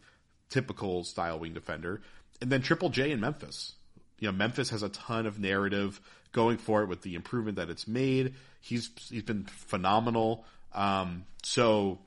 typical 0.49 1.03
style 1.03 1.39
wing 1.39 1.53
defender. 1.53 2.01
And 2.41 2.51
then 2.51 2.61
Triple 2.61 2.89
J 2.89 3.11
in 3.11 3.19
Memphis. 3.19 3.73
You 4.19 4.27
know, 4.27 4.31
Memphis 4.31 4.69
has 4.71 4.83
a 4.83 4.89
ton 4.89 5.25
of 5.25 5.39
narrative 5.39 5.99
going 6.31 6.57
for 6.57 6.83
it 6.83 6.87
with 6.87 7.01
the 7.01 7.15
improvement 7.15 7.57
that 7.57 7.69
it's 7.69 7.87
made. 7.87 8.33
He's 8.61 8.89
he's 9.09 9.23
been 9.23 9.43
phenomenal. 9.45 10.45
Um, 10.73 11.25
so, 11.43 11.99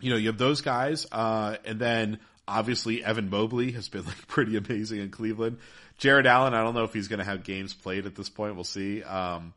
you 0.00 0.10
know, 0.10 0.16
you 0.16 0.28
have 0.28 0.38
those 0.38 0.60
guys, 0.60 1.06
uh, 1.12 1.56
and 1.64 1.78
then 1.78 2.18
obviously 2.46 3.04
Evan 3.04 3.30
Mobley 3.30 3.72
has 3.72 3.88
been 3.88 4.04
like 4.04 4.26
pretty 4.28 4.56
amazing 4.56 5.00
in 5.00 5.10
Cleveland. 5.10 5.58
Jarrett 5.98 6.26
Allen, 6.26 6.54
I 6.54 6.62
don't 6.62 6.74
know 6.74 6.84
if 6.84 6.92
he's 6.92 7.08
going 7.08 7.20
to 7.20 7.24
have 7.24 7.44
games 7.44 7.72
played 7.72 8.06
at 8.06 8.14
this 8.14 8.28
point. 8.28 8.54
We'll 8.54 8.64
see. 8.64 9.02
Um, 9.02 9.54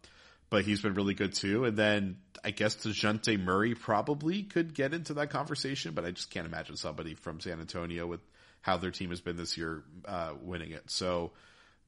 but 0.50 0.64
he's 0.64 0.82
been 0.82 0.94
really 0.94 1.14
good 1.14 1.34
too. 1.34 1.66
And 1.66 1.78
then 1.78 2.18
I 2.44 2.52
guess 2.52 2.76
Dejounte 2.76 3.40
Murray 3.40 3.76
probably 3.76 4.44
could 4.44 4.74
get 4.74 4.94
into 4.94 5.16
that 5.16 5.30
conversation, 5.30 5.94
but 5.94 6.06
I 6.06 6.12
just 6.12 6.30
can't 6.30 6.46
imagine 6.48 6.78
somebody 6.78 7.16
from 7.16 7.40
San 7.40 7.60
Antonio 7.60 8.08
with 8.08 8.22
how 8.62 8.78
their 8.78 8.92
team 8.92 9.10
has 9.10 9.22
been 9.22 9.38
this 9.38 9.58
year 9.58 9.84
uh, 10.06 10.34
winning 10.42 10.72
it. 10.72 10.90
So 10.90 11.32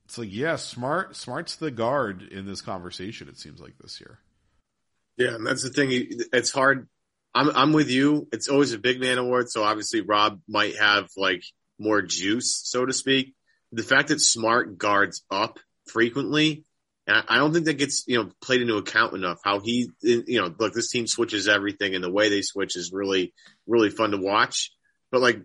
it's 0.05 0.17
like, 0.17 0.29
yeah, 0.31 0.55
smart, 0.55 1.15
smart's 1.15 1.55
the 1.55 1.71
guard 1.71 2.23
in 2.23 2.45
this 2.45 2.61
conversation. 2.61 3.27
It 3.29 3.37
seems 3.37 3.59
like 3.59 3.77
this 3.79 3.99
year. 3.99 4.19
Yeah, 5.17 5.35
and 5.35 5.45
that's 5.45 5.63
the 5.63 5.69
thing. 5.69 5.89
It's 5.91 6.51
hard. 6.51 6.87
I'm 7.35 7.49
I'm 7.49 7.73
with 7.73 7.89
you. 7.91 8.27
It's 8.31 8.47
always 8.47 8.73
a 8.73 8.79
big 8.79 8.99
man 8.99 9.17
award, 9.17 9.49
so 9.49 9.63
obviously 9.63 10.01
Rob 10.01 10.39
might 10.47 10.77
have 10.77 11.09
like 11.17 11.43
more 11.77 12.01
juice, 12.01 12.59
so 12.63 12.85
to 12.85 12.93
speak. 12.93 13.35
The 13.71 13.83
fact 13.83 14.07
that 14.07 14.19
Smart 14.19 14.77
guards 14.77 15.23
up 15.29 15.59
frequently 15.85 16.63
and 17.09 17.23
I 17.27 17.37
don't 17.37 17.51
think 17.51 17.65
that 17.65 17.79
gets, 17.79 18.03
you 18.07 18.17
know, 18.17 18.29
played 18.39 18.61
into 18.61 18.75
account 18.75 19.15
enough 19.15 19.39
how 19.43 19.59
he, 19.59 19.89
you 20.03 20.39
know, 20.39 20.53
look, 20.59 20.73
this 20.73 20.91
team 20.91 21.07
switches 21.07 21.47
everything 21.47 21.95
and 21.95 22.03
the 22.03 22.11
way 22.11 22.29
they 22.29 22.43
switch 22.43 22.77
is 22.77 22.91
really, 22.93 23.33
really 23.65 23.89
fun 23.89 24.11
to 24.11 24.17
watch. 24.17 24.71
But 25.11 25.21
like 25.21 25.41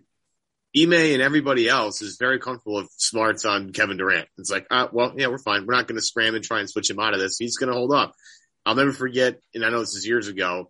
Ime 0.77 0.93
and 0.93 1.23
everybody 1.23 1.67
else 1.67 2.03
is 2.03 2.17
very 2.19 2.37
comfortable 2.37 2.75
with 2.75 2.91
smarts 2.97 3.45
on 3.45 3.73
Kevin 3.73 3.97
Durant. 3.97 4.27
It's 4.37 4.51
like, 4.51 4.67
uh, 4.69 4.89
well, 4.91 5.13
yeah, 5.17 5.25
we're 5.25 5.39
fine. 5.39 5.65
We're 5.65 5.73
not 5.73 5.87
going 5.87 5.97
to 5.97 6.05
scram 6.05 6.35
and 6.35 6.43
try 6.43 6.59
and 6.59 6.69
switch 6.69 6.91
him 6.91 6.99
out 6.99 7.15
of 7.15 7.19
this. 7.19 7.37
He's 7.39 7.57
going 7.57 7.71
to 7.71 7.77
hold 7.77 7.91
up. 7.91 8.13
I'll 8.63 8.75
never 8.75 8.91
forget, 8.91 9.39
and 9.55 9.65
I 9.65 9.71
know 9.71 9.79
this 9.79 9.95
is 9.95 10.05
years 10.05 10.27
ago, 10.27 10.69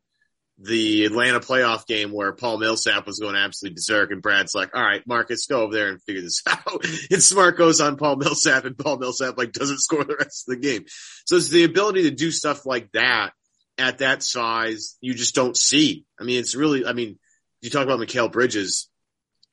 the 0.58 1.04
Atlanta 1.06 1.42
playoff 1.42 1.86
game 1.86 2.12
where 2.12 2.32
Paul 2.32 2.58
Millsap 2.58 3.06
was 3.06 3.20
going 3.20 3.36
absolutely 3.36 3.76
berserk 3.76 4.12
and 4.12 4.22
Brad's 4.22 4.56
like, 4.56 4.74
all 4.74 4.82
right, 4.82 5.06
Marcus, 5.06 5.48
go 5.48 5.64
over 5.64 5.74
there 5.74 5.90
and 5.90 6.02
figure 6.02 6.22
this 6.22 6.42
out. 6.48 6.86
and 7.12 7.22
Smart 7.22 7.58
goes 7.58 7.82
on 7.82 7.98
Paul 7.98 8.16
Millsap 8.16 8.64
and 8.64 8.78
Paul 8.78 8.98
Millsap 8.98 9.38
like 9.38 9.52
doesn't 9.52 9.80
score 9.80 10.06
the 10.06 10.16
rest 10.16 10.48
of 10.48 10.56
the 10.56 10.62
game. 10.62 10.86
So 11.26 11.36
it's 11.36 11.50
the 11.50 11.66
ability 11.66 12.04
to 12.04 12.12
do 12.12 12.32
stuff 12.32 12.66
like 12.66 12.92
that 12.94 13.32
at 13.78 13.98
that 13.98 14.24
size 14.24 14.98
you 15.02 15.14
just 15.14 15.36
don't 15.36 15.58
see. 15.58 16.06
I 16.20 16.24
mean, 16.24 16.40
it's 16.40 16.56
really, 16.56 16.86
I 16.86 16.94
mean, 16.94 17.20
you 17.62 17.70
talk 17.70 17.84
about 17.84 18.00
Mikal 18.00 18.32
Bridges. 18.32 18.90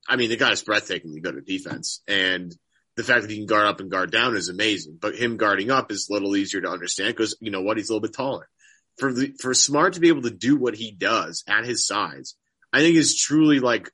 I 0.08 0.14
mean, 0.16 0.30
the 0.30 0.36
guy 0.36 0.52
is 0.52 0.62
breathtakingly 0.62 1.20
good 1.20 1.36
at 1.36 1.46
defense 1.46 2.00
and 2.06 2.54
the 2.96 3.02
fact 3.02 3.22
that 3.22 3.30
he 3.30 3.38
can 3.38 3.46
guard 3.46 3.66
up 3.66 3.80
and 3.80 3.90
guard 3.90 4.12
down 4.12 4.36
is 4.36 4.50
amazing, 4.50 4.98
but 5.00 5.16
him 5.16 5.36
guarding 5.36 5.70
up 5.70 5.90
is 5.90 6.08
a 6.08 6.12
little 6.12 6.36
easier 6.36 6.60
to 6.60 6.68
understand 6.68 7.16
because 7.16 7.36
you 7.40 7.50
know 7.50 7.62
what? 7.62 7.78
He's 7.78 7.88
a 7.88 7.92
little 7.92 8.06
bit 8.06 8.14
taller 8.14 8.48
for 8.98 9.12
the, 9.12 9.34
for 9.40 9.54
Smart 9.54 9.94
to 9.94 10.00
be 10.00 10.08
able 10.08 10.22
to 10.22 10.30
do 10.30 10.56
what 10.56 10.74
he 10.74 10.90
does 10.90 11.44
at 11.48 11.64
his 11.64 11.86
size, 11.86 12.34
I 12.72 12.80
think 12.80 12.96
is 12.96 13.16
truly 13.16 13.60
like 13.60 13.90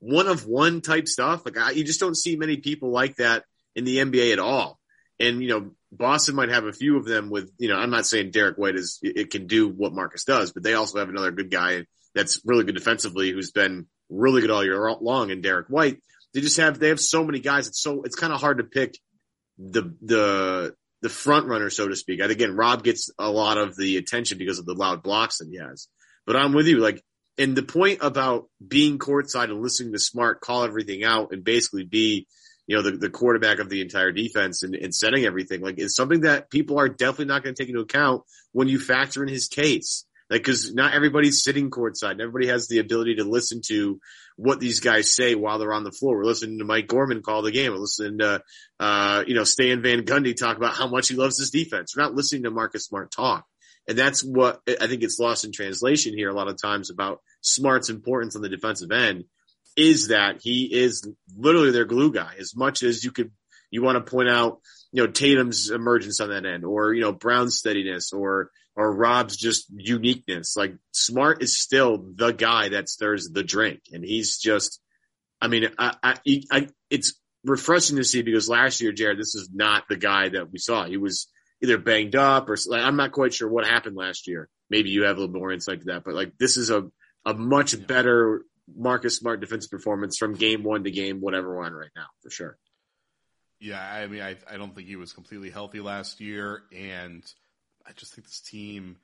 one 0.00 0.26
of 0.26 0.46
one 0.46 0.80
type 0.80 1.08
stuff. 1.08 1.44
Like 1.44 1.58
I, 1.58 1.70
you 1.70 1.84
just 1.84 2.00
don't 2.00 2.16
see 2.16 2.36
many 2.36 2.56
people 2.56 2.90
like 2.90 3.16
that 3.16 3.44
in 3.74 3.84
the 3.84 3.98
NBA 3.98 4.32
at 4.32 4.38
all. 4.38 4.78
And 5.20 5.42
you 5.42 5.48
know, 5.48 5.70
Boston 5.92 6.34
might 6.34 6.48
have 6.48 6.64
a 6.64 6.72
few 6.72 6.96
of 6.96 7.04
them 7.04 7.30
with 7.30 7.52
you 7.58 7.68
know. 7.68 7.76
I'm 7.76 7.90
not 7.90 8.06
saying 8.06 8.30
Derrick 8.30 8.56
White 8.56 8.74
is 8.76 8.98
it 9.02 9.30
can 9.30 9.46
do 9.46 9.68
what 9.68 9.92
Marcus 9.92 10.24
does, 10.24 10.52
but 10.52 10.62
they 10.62 10.74
also 10.74 10.98
have 10.98 11.08
another 11.08 11.30
good 11.30 11.50
guy 11.50 11.86
that's 12.14 12.40
really 12.44 12.64
good 12.64 12.74
defensively 12.74 13.30
who's 13.30 13.52
been 13.52 13.86
really 14.08 14.40
good 14.40 14.50
all 14.50 14.64
year 14.64 14.90
long. 15.00 15.30
And 15.30 15.42
Derrick 15.42 15.68
White, 15.68 15.98
they 16.34 16.40
just 16.40 16.56
have 16.56 16.78
they 16.78 16.88
have 16.88 17.00
so 17.00 17.24
many 17.24 17.40
guys. 17.40 17.68
It's 17.68 17.80
so 17.80 18.02
it's 18.02 18.16
kind 18.16 18.32
of 18.32 18.40
hard 18.40 18.58
to 18.58 18.64
pick 18.64 18.98
the 19.58 19.94
the 20.00 20.74
the 21.02 21.08
front 21.08 21.46
runner, 21.46 21.68
so 21.68 21.88
to 21.88 21.96
speak. 21.96 22.20
And 22.20 22.30
again, 22.30 22.56
Rob 22.56 22.82
gets 22.82 23.10
a 23.18 23.30
lot 23.30 23.58
of 23.58 23.76
the 23.76 23.96
attention 23.96 24.38
because 24.38 24.58
of 24.58 24.66
the 24.66 24.74
loud 24.74 25.02
blocks 25.02 25.38
that 25.38 25.48
he 25.50 25.58
has. 25.58 25.88
But 26.26 26.36
I'm 26.36 26.52
with 26.52 26.68
you. 26.68 26.78
Like, 26.78 27.02
and 27.36 27.56
the 27.56 27.62
point 27.62 27.98
about 28.02 28.46
being 28.66 28.98
courtside 28.98 29.50
and 29.50 29.60
listening 29.60 29.92
to 29.92 29.98
Smart 29.98 30.40
call 30.40 30.64
everything 30.64 31.02
out 31.02 31.32
and 31.32 31.42
basically 31.42 31.84
be, 31.84 32.28
you 32.66 32.76
know, 32.76 32.82
the, 32.82 32.92
the 32.92 33.10
quarterback 33.10 33.58
of 33.58 33.68
the 33.68 33.80
entire 33.80 34.12
defense 34.12 34.62
and, 34.62 34.76
and 34.76 34.94
setting 34.94 35.24
everything, 35.24 35.60
like, 35.60 35.78
is 35.78 35.96
something 35.96 36.20
that 36.20 36.50
people 36.50 36.78
are 36.78 36.88
definitely 36.88 37.24
not 37.24 37.42
going 37.42 37.54
to 37.54 37.60
take 37.60 37.68
into 37.68 37.80
account 37.80 38.22
when 38.52 38.68
you 38.68 38.78
factor 38.78 39.22
in 39.22 39.28
his 39.28 39.48
case. 39.48 40.04
Like, 40.32 40.44
cause 40.44 40.72
not 40.72 40.94
everybody's 40.94 41.42
sitting 41.42 41.70
courtside. 41.70 42.18
Everybody 42.18 42.46
has 42.46 42.66
the 42.66 42.78
ability 42.78 43.16
to 43.16 43.24
listen 43.24 43.60
to 43.66 44.00
what 44.36 44.60
these 44.60 44.80
guys 44.80 45.14
say 45.14 45.34
while 45.34 45.58
they're 45.58 45.74
on 45.74 45.84
the 45.84 45.92
floor. 45.92 46.16
We're 46.16 46.24
listening 46.24 46.58
to 46.58 46.64
Mike 46.64 46.86
Gorman 46.86 47.20
call 47.20 47.42
the 47.42 47.50
game. 47.50 47.70
We're 47.70 47.80
listening 47.80 48.20
to, 48.20 48.42
uh, 48.80 49.24
you 49.26 49.34
know, 49.34 49.44
Stan 49.44 49.82
Van 49.82 50.06
Gundy 50.06 50.34
talk 50.34 50.56
about 50.56 50.74
how 50.74 50.88
much 50.88 51.08
he 51.08 51.16
loves 51.16 51.38
his 51.38 51.50
defense. 51.50 51.94
We're 51.94 52.04
not 52.04 52.14
listening 52.14 52.44
to 52.44 52.50
Marcus 52.50 52.86
Smart 52.86 53.12
talk. 53.12 53.44
And 53.86 53.98
that's 53.98 54.24
what 54.24 54.62
I 54.66 54.86
think 54.86 55.02
it's 55.02 55.18
lost 55.18 55.44
in 55.44 55.52
translation 55.52 56.16
here 56.16 56.30
a 56.30 56.34
lot 56.34 56.48
of 56.48 56.56
times 56.58 56.88
about 56.88 57.20
Smart's 57.42 57.90
importance 57.90 58.34
on 58.34 58.40
the 58.40 58.48
defensive 58.48 58.90
end 58.90 59.24
is 59.76 60.08
that 60.08 60.40
he 60.40 60.64
is 60.72 61.06
literally 61.36 61.72
their 61.72 61.84
glue 61.84 62.10
guy 62.10 62.36
as 62.38 62.56
much 62.56 62.82
as 62.82 63.04
you 63.04 63.12
could, 63.12 63.32
you 63.70 63.82
want 63.82 64.02
to 64.02 64.10
point 64.10 64.30
out, 64.30 64.60
you 64.92 65.04
know, 65.04 65.10
Tatum's 65.12 65.68
emergence 65.68 66.20
on 66.20 66.30
that 66.30 66.46
end 66.46 66.64
or, 66.64 66.94
you 66.94 67.02
know, 67.02 67.12
Brown's 67.12 67.58
steadiness 67.58 68.14
or, 68.14 68.50
or 68.76 68.92
Rob's 68.92 69.36
just 69.36 69.66
uniqueness. 69.74 70.56
Like 70.56 70.74
Smart 70.92 71.42
is 71.42 71.60
still 71.60 72.12
the 72.14 72.32
guy 72.32 72.70
that 72.70 72.88
stirs 72.88 73.30
the 73.30 73.44
drink, 73.44 73.82
and 73.92 74.04
he's 74.04 74.38
just. 74.38 74.80
I 75.40 75.48
mean, 75.48 75.70
I, 75.76 75.96
I, 76.04 76.42
I, 76.52 76.68
it's 76.88 77.14
refreshing 77.44 77.96
to 77.96 78.04
see 78.04 78.22
because 78.22 78.48
last 78.48 78.80
year, 78.80 78.92
Jared, 78.92 79.18
this 79.18 79.34
is 79.34 79.50
not 79.52 79.88
the 79.88 79.96
guy 79.96 80.28
that 80.28 80.52
we 80.52 80.58
saw. 80.58 80.84
He 80.84 80.96
was 80.96 81.26
either 81.60 81.78
banged 81.78 82.16
up 82.16 82.48
or 82.48 82.56
like, 82.66 82.82
I'm 82.82 82.96
not 82.96 83.12
quite 83.12 83.34
sure 83.34 83.48
what 83.48 83.66
happened 83.66 83.96
last 83.96 84.26
year. 84.28 84.48
Maybe 84.70 84.90
you 84.90 85.04
have 85.04 85.16
a 85.16 85.20
little 85.20 85.34
more 85.34 85.52
insight 85.52 85.80
to 85.80 85.86
that, 85.86 86.04
but 86.04 86.14
like 86.14 86.38
this 86.38 86.56
is 86.56 86.70
a 86.70 86.90
a 87.24 87.34
much 87.34 87.86
better 87.86 88.42
Marcus 88.74 89.16
Smart 89.16 89.40
defensive 89.40 89.70
performance 89.70 90.16
from 90.16 90.34
game 90.34 90.62
one 90.62 90.84
to 90.84 90.90
game 90.90 91.20
whatever 91.20 91.56
we're 91.56 91.64
on 91.64 91.72
right 91.72 91.90
now 91.94 92.06
for 92.22 92.30
sure. 92.30 92.58
Yeah, 93.60 93.80
I 93.80 94.06
mean, 94.08 94.22
I 94.22 94.36
I 94.50 94.56
don't 94.56 94.74
think 94.74 94.88
he 94.88 94.96
was 94.96 95.12
completely 95.12 95.50
healthy 95.50 95.80
last 95.80 96.20
year, 96.20 96.62
and 96.74 97.22
I 97.86 97.92
just 97.92 98.14
think 98.14 98.26
this 98.26 98.40
team, 98.40 98.96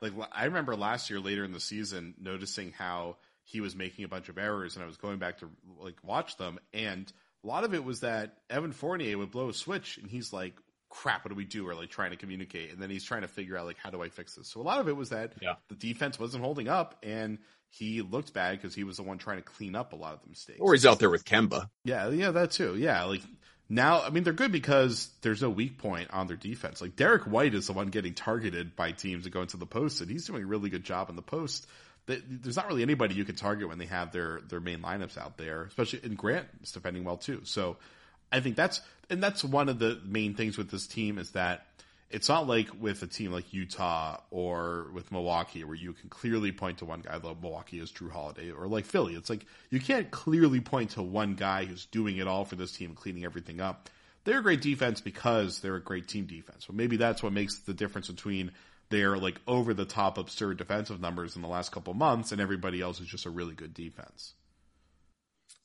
like 0.00 0.12
I 0.32 0.44
remember 0.44 0.76
last 0.76 1.10
year 1.10 1.20
later 1.20 1.44
in 1.44 1.52
the 1.52 1.60
season, 1.60 2.14
noticing 2.20 2.72
how 2.72 3.16
he 3.44 3.60
was 3.60 3.76
making 3.76 4.04
a 4.04 4.08
bunch 4.08 4.28
of 4.28 4.38
errors, 4.38 4.74
and 4.74 4.84
I 4.84 4.86
was 4.86 4.96
going 4.96 5.18
back 5.18 5.38
to 5.38 5.50
like 5.78 5.96
watch 6.02 6.36
them, 6.36 6.58
and 6.72 7.10
a 7.44 7.46
lot 7.46 7.64
of 7.64 7.74
it 7.74 7.84
was 7.84 8.00
that 8.00 8.38
Evan 8.50 8.72
Fournier 8.72 9.16
would 9.18 9.30
blow 9.30 9.48
a 9.48 9.54
switch, 9.54 9.98
and 9.98 10.10
he's 10.10 10.32
like, 10.32 10.54
"Crap, 10.90 11.24
what 11.24 11.30
do 11.30 11.36
we 11.36 11.44
do?" 11.44 11.68
Or 11.68 11.74
like 11.74 11.90
trying 11.90 12.10
to 12.10 12.16
communicate, 12.16 12.72
and 12.72 12.82
then 12.82 12.90
he's 12.90 13.04
trying 13.04 13.22
to 13.22 13.28
figure 13.28 13.56
out 13.56 13.66
like, 13.66 13.78
"How 13.78 13.90
do 13.90 14.02
I 14.02 14.08
fix 14.08 14.34
this?" 14.34 14.48
So 14.48 14.60
a 14.60 14.62
lot 14.62 14.80
of 14.80 14.88
it 14.88 14.96
was 14.96 15.10
that 15.10 15.34
yeah. 15.40 15.54
the 15.68 15.76
defense 15.76 16.18
wasn't 16.18 16.42
holding 16.42 16.68
up, 16.68 16.98
and 17.02 17.38
he 17.68 18.02
looked 18.02 18.32
bad 18.32 18.60
because 18.60 18.74
he 18.74 18.84
was 18.84 18.96
the 18.96 19.02
one 19.02 19.18
trying 19.18 19.38
to 19.38 19.42
clean 19.42 19.74
up 19.74 19.92
a 19.92 19.96
lot 19.96 20.14
of 20.14 20.22
the 20.22 20.28
mistakes. 20.28 20.58
Or 20.60 20.72
he's 20.72 20.86
out 20.86 20.98
there 20.98 21.10
with 21.10 21.24
Kemba. 21.24 21.68
Yeah, 21.84 22.08
yeah, 22.08 22.32
that 22.32 22.50
too. 22.50 22.76
Yeah, 22.76 23.04
like 23.04 23.22
now, 23.68 24.02
I 24.02 24.10
mean, 24.10 24.22
they're 24.22 24.32
good 24.32 24.52
because 24.52 25.10
there's 25.22 25.42
no 25.42 25.50
weak 25.50 25.78
point 25.78 26.10
on 26.12 26.28
their 26.28 26.36
defense. 26.36 26.80
Like 26.80 26.94
Derrick 26.94 27.24
White 27.24 27.54
is 27.54 27.66
the 27.66 27.72
one 27.72 27.88
getting 27.88 28.14
targeted 28.14 28.76
by 28.76 28.92
teams 28.92 29.24
that 29.24 29.30
go 29.30 29.42
into 29.42 29.56
the 29.56 29.66
post, 29.66 30.00
and 30.00 30.10
he's 30.10 30.26
doing 30.26 30.44
a 30.44 30.46
really 30.46 30.70
good 30.70 30.84
job 30.84 31.10
in 31.10 31.16
the 31.16 31.22
post. 31.22 31.66
There's 32.06 32.54
not 32.54 32.68
really 32.68 32.82
anybody 32.82 33.16
you 33.16 33.24
can 33.24 33.34
target 33.34 33.68
when 33.68 33.78
they 33.78 33.86
have 33.86 34.12
their 34.12 34.40
their 34.48 34.60
main 34.60 34.78
lineups 34.78 35.18
out 35.18 35.36
there, 35.36 35.64
especially 35.64 36.00
and 36.04 36.16
Grant 36.16 36.46
is 36.62 36.70
defending 36.70 37.02
well 37.02 37.16
too. 37.16 37.40
So 37.42 37.78
I 38.30 38.38
think 38.38 38.54
that's 38.54 38.80
and 39.10 39.20
that's 39.20 39.42
one 39.42 39.68
of 39.68 39.80
the 39.80 40.00
main 40.04 40.34
things 40.34 40.56
with 40.56 40.70
this 40.70 40.86
team 40.86 41.18
is 41.18 41.32
that 41.32 41.66
it's 42.08 42.28
not 42.28 42.46
like 42.46 42.68
with 42.78 43.02
a 43.02 43.06
team 43.06 43.32
like 43.32 43.52
Utah 43.52 44.20
or 44.30 44.88
with 44.94 45.10
Milwaukee 45.10 45.64
where 45.64 45.76
you 45.76 45.92
can 45.92 46.08
clearly 46.08 46.52
point 46.52 46.78
to 46.78 46.84
one 46.84 47.00
guy. 47.00 47.18
Though 47.18 47.36
Milwaukee 47.40 47.80
is 47.80 47.90
Jrue 47.90 48.10
Holiday, 48.10 48.50
or 48.50 48.68
like 48.68 48.84
Philly, 48.84 49.14
it's 49.14 49.28
like 49.28 49.44
you 49.70 49.80
can't 49.80 50.10
clearly 50.10 50.60
point 50.60 50.90
to 50.90 51.02
one 51.02 51.34
guy 51.34 51.64
who's 51.64 51.86
doing 51.86 52.18
it 52.18 52.28
all 52.28 52.44
for 52.44 52.56
this 52.56 52.72
team, 52.72 52.90
and 52.90 52.96
cleaning 52.96 53.24
everything 53.24 53.60
up. 53.60 53.90
They're 54.24 54.38
a 54.38 54.42
great 54.42 54.60
defense 54.60 55.00
because 55.00 55.60
they're 55.60 55.76
a 55.76 55.82
great 55.82 56.08
team 56.08 56.26
defense. 56.26 56.66
But 56.66 56.76
maybe 56.76 56.96
that's 56.96 57.22
what 57.22 57.32
makes 57.32 57.58
the 57.60 57.74
difference 57.74 58.08
between 58.08 58.52
their 58.88 59.16
like 59.16 59.40
over 59.46 59.74
the 59.74 59.84
top 59.84 60.16
absurd 60.16 60.58
defensive 60.58 61.00
numbers 61.00 61.34
in 61.34 61.42
the 61.42 61.48
last 61.48 61.72
couple 61.72 61.92
months 61.94 62.30
and 62.30 62.40
everybody 62.40 62.80
else 62.80 63.00
is 63.00 63.08
just 63.08 63.26
a 63.26 63.30
really 63.30 63.54
good 63.54 63.74
defense. 63.74 64.34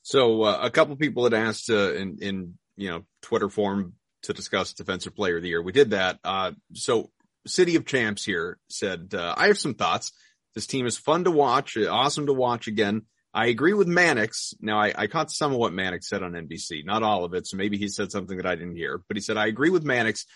So 0.02 0.42
uh, 0.42 0.58
a 0.60 0.70
couple 0.70 0.96
people 0.96 1.24
had 1.24 1.34
asked 1.34 1.70
uh, 1.70 1.94
in 1.94 2.18
in 2.20 2.58
you 2.76 2.88
know 2.90 3.04
Twitter 3.20 3.48
form 3.48 3.94
to 4.22 4.32
discuss 4.32 4.72
defensive 4.72 5.14
player 5.14 5.36
of 5.36 5.42
the 5.42 5.48
year. 5.48 5.62
We 5.62 5.72
did 5.72 5.90
that. 5.90 6.18
Uh, 6.24 6.52
so 6.74 7.10
City 7.46 7.76
of 7.76 7.86
Champs 7.86 8.24
here 8.24 8.58
said, 8.68 9.14
uh, 9.14 9.34
I 9.36 9.48
have 9.48 9.58
some 9.58 9.74
thoughts. 9.74 10.12
This 10.54 10.66
team 10.66 10.86
is 10.86 10.98
fun 10.98 11.24
to 11.24 11.30
watch, 11.30 11.76
awesome 11.76 12.26
to 12.26 12.32
watch 12.32 12.66
again. 12.66 13.02
I 13.34 13.46
agree 13.46 13.72
with 13.72 13.88
Mannix. 13.88 14.54
Now 14.60 14.78
I, 14.78 14.92
I 14.94 15.06
caught 15.06 15.30
some 15.30 15.52
of 15.52 15.58
what 15.58 15.72
Mannix 15.72 16.08
said 16.08 16.22
on 16.22 16.32
NBC, 16.32 16.84
not 16.84 17.02
all 17.02 17.24
of 17.24 17.32
it. 17.34 17.46
So 17.46 17.56
maybe 17.56 17.78
he 17.78 17.88
said 17.88 18.12
something 18.12 18.36
that 18.36 18.46
I 18.46 18.54
didn't 18.54 18.76
hear, 18.76 19.02
but 19.08 19.16
he 19.16 19.22
said, 19.22 19.38
I 19.38 19.46
agree 19.46 19.70
with 19.70 19.84
Mannix 19.84 20.26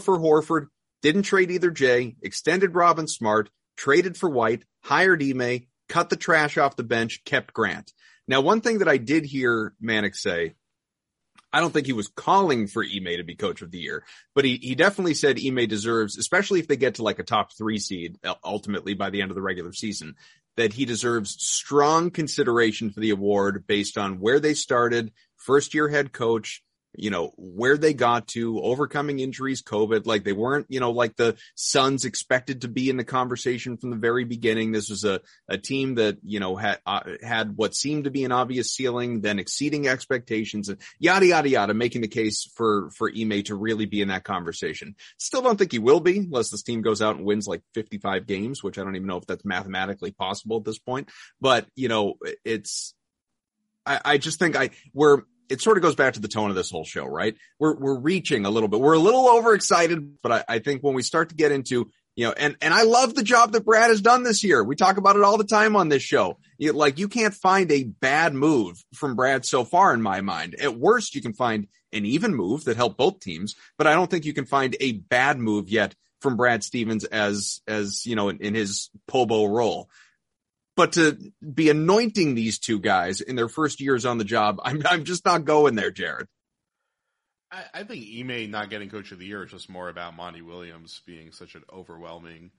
for 0.00 0.18
Horford, 0.18 0.66
didn't 1.02 1.22
trade 1.22 1.50
either 1.50 1.70
Jay, 1.70 2.16
extended 2.22 2.74
Robin 2.74 3.08
Smart, 3.08 3.50
traded 3.76 4.16
for 4.16 4.28
White, 4.28 4.64
hired 4.84 5.22
Ime, 5.22 5.66
cut 5.88 6.10
the 6.10 6.16
trash 6.16 6.58
off 6.58 6.76
the 6.76 6.84
bench, 6.84 7.24
kept 7.24 7.52
Grant. 7.52 7.92
Now, 8.28 8.40
one 8.40 8.60
thing 8.60 8.78
that 8.78 8.88
I 8.88 8.96
did 8.96 9.24
hear 9.24 9.74
Mannix 9.80 10.22
say 10.22 10.54
I 11.52 11.60
don't 11.60 11.72
think 11.72 11.86
he 11.86 11.92
was 11.92 12.08
calling 12.08 12.66
for 12.66 12.84
Ime 12.84 13.16
to 13.16 13.24
be 13.24 13.36
coach 13.36 13.62
of 13.62 13.70
the 13.70 13.78
year, 13.78 14.04
but 14.34 14.44
he, 14.44 14.56
he 14.56 14.74
definitely 14.74 15.14
said 15.14 15.38
Ime 15.38 15.66
deserves, 15.66 16.18
especially 16.18 16.60
if 16.60 16.68
they 16.68 16.76
get 16.76 16.96
to 16.96 17.02
like 17.02 17.18
a 17.18 17.24
top 17.24 17.52
three 17.56 17.78
seed 17.78 18.18
uh, 18.24 18.34
ultimately 18.44 18.94
by 18.94 19.10
the 19.10 19.22
end 19.22 19.30
of 19.30 19.34
the 19.34 19.42
regular 19.42 19.72
season, 19.72 20.16
that 20.56 20.72
he 20.72 20.84
deserves 20.84 21.36
strong 21.42 22.10
consideration 22.10 22.90
for 22.90 23.00
the 23.00 23.10
award 23.10 23.66
based 23.66 23.96
on 23.96 24.20
where 24.20 24.40
they 24.40 24.54
started, 24.54 25.12
first 25.36 25.74
year 25.74 25.88
head 25.88 26.12
coach, 26.12 26.62
you 26.96 27.10
know, 27.10 27.32
where 27.36 27.76
they 27.76 27.94
got 27.94 28.28
to, 28.28 28.60
overcoming 28.60 29.18
injuries, 29.18 29.62
COVID. 29.62 30.06
Like 30.06 30.24
they 30.24 30.32
weren't, 30.32 30.66
you 30.68 30.80
know, 30.80 30.90
like 30.90 31.16
the 31.16 31.36
Suns 31.54 32.04
expected 32.04 32.62
to 32.62 32.68
be 32.68 32.90
in 32.90 32.96
the 32.96 33.04
conversation 33.04 33.76
from 33.76 33.90
the 33.90 33.96
very 33.96 34.24
beginning. 34.24 34.72
This 34.72 34.90
was 34.90 35.04
a, 35.04 35.20
a 35.48 35.58
team 35.58 35.96
that, 35.96 36.18
you 36.22 36.40
know, 36.40 36.56
had, 36.56 36.80
uh, 36.86 37.00
had 37.22 37.56
what 37.56 37.74
seemed 37.74 38.04
to 38.04 38.10
be 38.10 38.24
an 38.24 38.32
obvious 38.32 38.74
ceiling, 38.74 39.20
then 39.20 39.38
exceeding 39.38 39.88
expectations 39.88 40.68
and 40.68 40.78
yada, 40.98 41.26
yada, 41.26 41.48
yada, 41.48 41.74
making 41.74 42.00
the 42.00 42.08
case 42.08 42.50
for, 42.54 42.90
for 42.90 43.10
Ime 43.10 43.42
to 43.44 43.54
really 43.54 43.86
be 43.86 44.00
in 44.00 44.08
that 44.08 44.24
conversation. 44.24 44.94
Still 45.18 45.42
don't 45.42 45.58
think 45.58 45.72
he 45.72 45.78
will 45.78 46.00
be 46.00 46.18
unless 46.18 46.50
this 46.50 46.62
team 46.62 46.82
goes 46.82 47.02
out 47.02 47.16
and 47.16 47.24
wins 47.24 47.46
like 47.46 47.62
55 47.74 48.26
games, 48.26 48.62
which 48.62 48.78
I 48.78 48.84
don't 48.84 48.96
even 48.96 49.08
know 49.08 49.18
if 49.18 49.26
that's 49.26 49.44
mathematically 49.44 50.12
possible 50.12 50.58
at 50.58 50.64
this 50.64 50.78
point. 50.78 51.10
But, 51.40 51.66
you 51.74 51.88
know, 51.88 52.14
it's, 52.44 52.94
I, 53.84 54.00
I 54.04 54.18
just 54.18 54.38
think 54.38 54.56
I, 54.56 54.70
we're, 54.92 55.22
it 55.48 55.60
sort 55.60 55.76
of 55.76 55.82
goes 55.82 55.94
back 55.94 56.14
to 56.14 56.20
the 56.20 56.28
tone 56.28 56.50
of 56.50 56.56
this 56.56 56.70
whole 56.70 56.84
show, 56.84 57.06
right? 57.06 57.36
We're 57.58 57.76
we're 57.76 57.98
reaching 57.98 58.46
a 58.46 58.50
little 58.50 58.68
bit. 58.68 58.80
We're 58.80 58.94
a 58.94 58.98
little 58.98 59.28
overexcited, 59.28 60.22
but 60.22 60.32
I, 60.32 60.44
I, 60.48 60.58
think 60.58 60.82
when 60.82 60.94
we 60.94 61.02
start 61.02 61.30
to 61.30 61.34
get 61.34 61.52
into 61.52 61.90
you 62.16 62.24
know, 62.24 62.32
and 62.32 62.56
and 62.62 62.72
I 62.72 62.82
love 62.82 63.14
the 63.14 63.22
job 63.22 63.52
that 63.52 63.66
Brad 63.66 63.90
has 63.90 64.00
done 64.00 64.22
this 64.22 64.42
year. 64.42 64.64
We 64.64 64.74
talk 64.74 64.96
about 64.96 65.16
it 65.16 65.22
all 65.22 65.36
the 65.36 65.44
time 65.44 65.76
on 65.76 65.90
this 65.90 66.02
show. 66.02 66.38
You, 66.56 66.72
like 66.72 66.98
you 66.98 67.08
can't 67.08 67.34
find 67.34 67.70
a 67.70 67.84
bad 67.84 68.32
move 68.34 68.82
from 68.94 69.16
Brad 69.16 69.44
so 69.44 69.64
far 69.64 69.92
in 69.92 70.00
my 70.00 70.22
mind. 70.22 70.54
At 70.54 70.78
worst, 70.78 71.14
you 71.14 71.20
can 71.20 71.34
find 71.34 71.68
an 71.92 72.06
even 72.06 72.34
move 72.34 72.64
that 72.64 72.76
helped 72.76 72.96
both 72.96 73.20
teams, 73.20 73.54
but 73.76 73.86
I 73.86 73.92
don't 73.92 74.10
think 74.10 74.24
you 74.24 74.32
can 74.32 74.46
find 74.46 74.74
a 74.80 74.92
bad 74.92 75.38
move 75.38 75.68
yet 75.68 75.94
from 76.22 76.36
Brad 76.36 76.64
Stevens 76.64 77.04
as 77.04 77.60
as 77.68 78.06
you 78.06 78.16
know 78.16 78.30
in, 78.30 78.38
in 78.38 78.54
his 78.54 78.88
Pobo 79.06 79.44
role. 79.44 79.90
But 80.76 80.92
to 80.92 81.18
be 81.42 81.70
anointing 81.70 82.34
these 82.34 82.58
two 82.58 82.78
guys 82.78 83.22
in 83.22 83.34
their 83.34 83.48
first 83.48 83.80
years 83.80 84.04
on 84.04 84.18
the 84.18 84.24
job, 84.24 84.60
I'm 84.64 84.82
I'm 84.86 85.04
just 85.04 85.24
not 85.24 85.44
going 85.44 85.74
there, 85.74 85.90
Jared. 85.90 86.28
I, 87.50 87.64
I 87.74 87.84
think 87.84 88.04
Ime 88.18 88.50
not 88.50 88.70
getting 88.70 88.90
coach 88.90 89.12
of 89.12 89.18
the 89.18 89.26
year 89.26 89.44
is 89.44 89.50
just 89.50 89.70
more 89.70 89.88
about 89.88 90.14
Monty 90.14 90.42
Williams 90.42 91.00
being 91.06 91.32
such 91.32 91.54
an 91.54 91.62
overwhelming, 91.72 92.50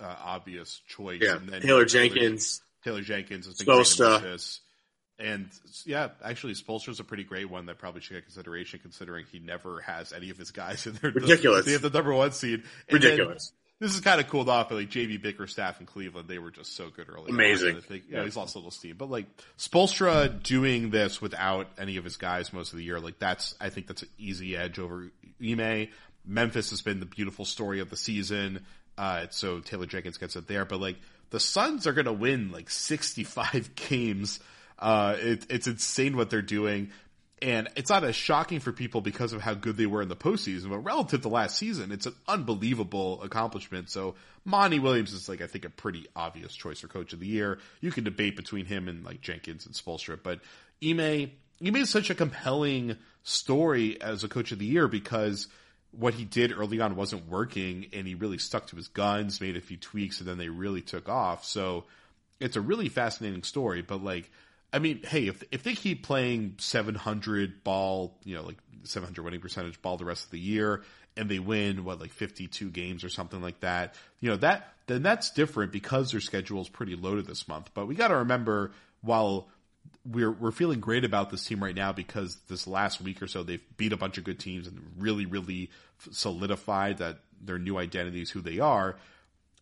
uh, 0.00 0.14
obvious 0.24 0.80
choice. 0.88 1.20
Yeah, 1.22 1.36
and 1.36 1.48
then 1.48 1.62
Taylor 1.62 1.84
Jenkins. 1.84 2.62
Taylor 2.84 3.02
Jenkins 3.02 3.46
has 3.46 3.56
been 3.56 3.66
Spoelstra. 3.66 4.20
great 4.20 4.60
and 5.20 5.48
yeah, 5.84 6.10
actually, 6.22 6.54
Spoelstra's 6.54 7.00
a 7.00 7.04
pretty 7.04 7.24
great 7.24 7.50
one 7.50 7.66
that 7.66 7.78
probably 7.78 8.00
should 8.00 8.14
get 8.14 8.22
consideration, 8.22 8.78
considering 8.78 9.26
he 9.32 9.40
never 9.40 9.80
has 9.80 10.12
any 10.12 10.30
of 10.30 10.38
his 10.38 10.52
guys 10.52 10.86
in 10.86 10.96
there. 11.02 11.10
Ridiculous. 11.10 11.66
They 11.66 11.72
have 11.72 11.82
the 11.82 11.90
number 11.90 12.14
one 12.14 12.30
seed. 12.30 12.62
And 12.88 12.94
Ridiculous 13.02 13.52
this 13.80 13.94
is 13.94 14.00
kind 14.00 14.20
of 14.20 14.28
cooled 14.28 14.48
off. 14.48 14.68
But 14.68 14.76
like 14.76 14.90
JB 14.90 15.22
Bickerstaff 15.22 15.80
in 15.80 15.86
Cleveland, 15.86 16.28
they 16.28 16.38
were 16.38 16.50
just 16.50 16.76
so 16.76 16.90
good 16.90 17.08
early. 17.08 17.30
Amazing. 17.30 17.76
On. 17.76 17.80
Think, 17.82 18.04
yeah, 18.08 18.24
he's 18.24 18.36
lost 18.36 18.54
a 18.54 18.58
little 18.58 18.70
steam, 18.70 18.96
but 18.96 19.10
like 19.10 19.26
Spoelstra 19.58 20.42
doing 20.42 20.90
this 20.90 21.20
without 21.20 21.68
any 21.78 21.96
of 21.96 22.04
his 22.04 22.16
guys 22.16 22.52
most 22.52 22.72
of 22.72 22.78
the 22.78 22.84
year, 22.84 23.00
like 23.00 23.18
that's 23.18 23.54
I 23.60 23.70
think 23.70 23.86
that's 23.86 24.02
an 24.02 24.08
easy 24.18 24.56
edge 24.56 24.78
over 24.78 25.10
Ime. 25.42 25.88
Memphis 26.26 26.70
has 26.70 26.82
been 26.82 27.00
the 27.00 27.06
beautiful 27.06 27.44
story 27.44 27.80
of 27.80 27.88
the 27.88 27.96
season, 27.96 28.66
uh, 28.98 29.26
so 29.30 29.60
Taylor 29.60 29.86
Jenkins 29.86 30.18
gets 30.18 30.36
it 30.36 30.46
there. 30.46 30.64
But 30.64 30.80
like 30.80 30.96
the 31.30 31.40
Suns 31.40 31.86
are 31.86 31.92
going 31.92 32.06
to 32.06 32.12
win 32.12 32.50
like 32.50 32.70
65 32.70 33.74
games. 33.88 34.40
Uh, 34.78 35.16
it, 35.18 35.46
it's 35.50 35.66
insane 35.66 36.16
what 36.16 36.30
they're 36.30 36.42
doing. 36.42 36.90
And 37.40 37.68
it's 37.76 37.90
not 37.90 38.04
as 38.04 38.16
shocking 38.16 38.60
for 38.60 38.72
people 38.72 39.00
because 39.00 39.32
of 39.32 39.40
how 39.40 39.54
good 39.54 39.76
they 39.76 39.86
were 39.86 40.02
in 40.02 40.08
the 40.08 40.16
postseason, 40.16 40.70
but 40.70 40.78
relative 40.78 41.22
to 41.22 41.28
last 41.28 41.56
season, 41.56 41.92
it's 41.92 42.06
an 42.06 42.14
unbelievable 42.26 43.22
accomplishment. 43.22 43.90
So 43.90 44.16
Monty 44.44 44.78
Williams 44.78 45.12
is 45.12 45.28
like, 45.28 45.40
I 45.40 45.46
think 45.46 45.64
a 45.64 45.70
pretty 45.70 46.06
obvious 46.16 46.54
choice 46.54 46.80
for 46.80 46.88
coach 46.88 47.12
of 47.12 47.20
the 47.20 47.26
year. 47.26 47.58
You 47.80 47.92
can 47.92 48.04
debate 48.04 48.36
between 48.36 48.66
him 48.66 48.88
and 48.88 49.04
like 49.04 49.20
Jenkins 49.20 49.66
and 49.66 49.74
Spoelstra, 49.74 50.18
but 50.22 50.40
Ime, 50.84 51.30
Ime 51.64 51.76
is 51.76 51.90
such 51.90 52.10
a 52.10 52.14
compelling 52.14 52.96
story 53.22 54.00
as 54.00 54.24
a 54.24 54.28
coach 54.28 54.52
of 54.52 54.58
the 54.58 54.66
year 54.66 54.88
because 54.88 55.46
what 55.92 56.14
he 56.14 56.24
did 56.24 56.52
early 56.52 56.80
on 56.80 56.96
wasn't 56.96 57.28
working 57.28 57.86
and 57.92 58.06
he 58.06 58.14
really 58.14 58.38
stuck 58.38 58.66
to 58.68 58.76
his 58.76 58.88
guns, 58.88 59.40
made 59.40 59.56
a 59.56 59.60
few 59.60 59.76
tweaks 59.76 60.20
and 60.20 60.28
then 60.28 60.38
they 60.38 60.48
really 60.48 60.82
took 60.82 61.08
off. 61.08 61.44
So 61.44 61.84
it's 62.40 62.56
a 62.56 62.60
really 62.60 62.88
fascinating 62.88 63.42
story, 63.42 63.82
but 63.82 64.02
like, 64.02 64.30
I 64.72 64.78
mean, 64.78 65.02
hey, 65.02 65.28
if 65.28 65.42
if 65.50 65.62
they 65.62 65.74
keep 65.74 66.04
playing 66.04 66.56
700 66.58 67.64
ball, 67.64 68.18
you 68.24 68.34
know, 68.34 68.42
like 68.42 68.58
700 68.84 69.22
winning 69.22 69.40
percentage 69.40 69.80
ball 69.80 69.96
the 69.96 70.04
rest 70.04 70.24
of 70.24 70.30
the 70.30 70.38
year, 70.38 70.82
and 71.16 71.28
they 71.28 71.38
win 71.38 71.84
what 71.84 72.00
like 72.00 72.12
52 72.12 72.70
games 72.70 73.04
or 73.04 73.08
something 73.08 73.40
like 73.40 73.60
that, 73.60 73.94
you 74.20 74.30
know, 74.30 74.36
that 74.36 74.74
then 74.86 75.02
that's 75.02 75.30
different 75.30 75.72
because 75.72 76.12
their 76.12 76.20
schedule 76.20 76.60
is 76.60 76.68
pretty 76.68 76.96
loaded 76.96 77.26
this 77.26 77.48
month. 77.48 77.70
But 77.74 77.86
we 77.86 77.94
got 77.94 78.08
to 78.08 78.16
remember, 78.16 78.72
while 79.02 79.48
we're 80.04 80.30
we're 80.30 80.50
feeling 80.50 80.80
great 80.80 81.04
about 81.04 81.30
this 81.30 81.44
team 81.44 81.62
right 81.62 81.74
now 81.74 81.92
because 81.92 82.36
this 82.48 82.66
last 82.66 83.00
week 83.00 83.22
or 83.22 83.26
so 83.26 83.42
they've 83.42 83.62
beat 83.76 83.92
a 83.92 83.96
bunch 83.96 84.18
of 84.18 84.24
good 84.24 84.38
teams 84.38 84.66
and 84.66 84.80
really 84.98 85.26
really 85.26 85.70
solidified 86.10 86.98
that 86.98 87.20
their 87.40 87.58
new 87.58 87.78
identity 87.78 88.22
is 88.22 88.30
who 88.30 88.40
they 88.40 88.58
are. 88.58 88.96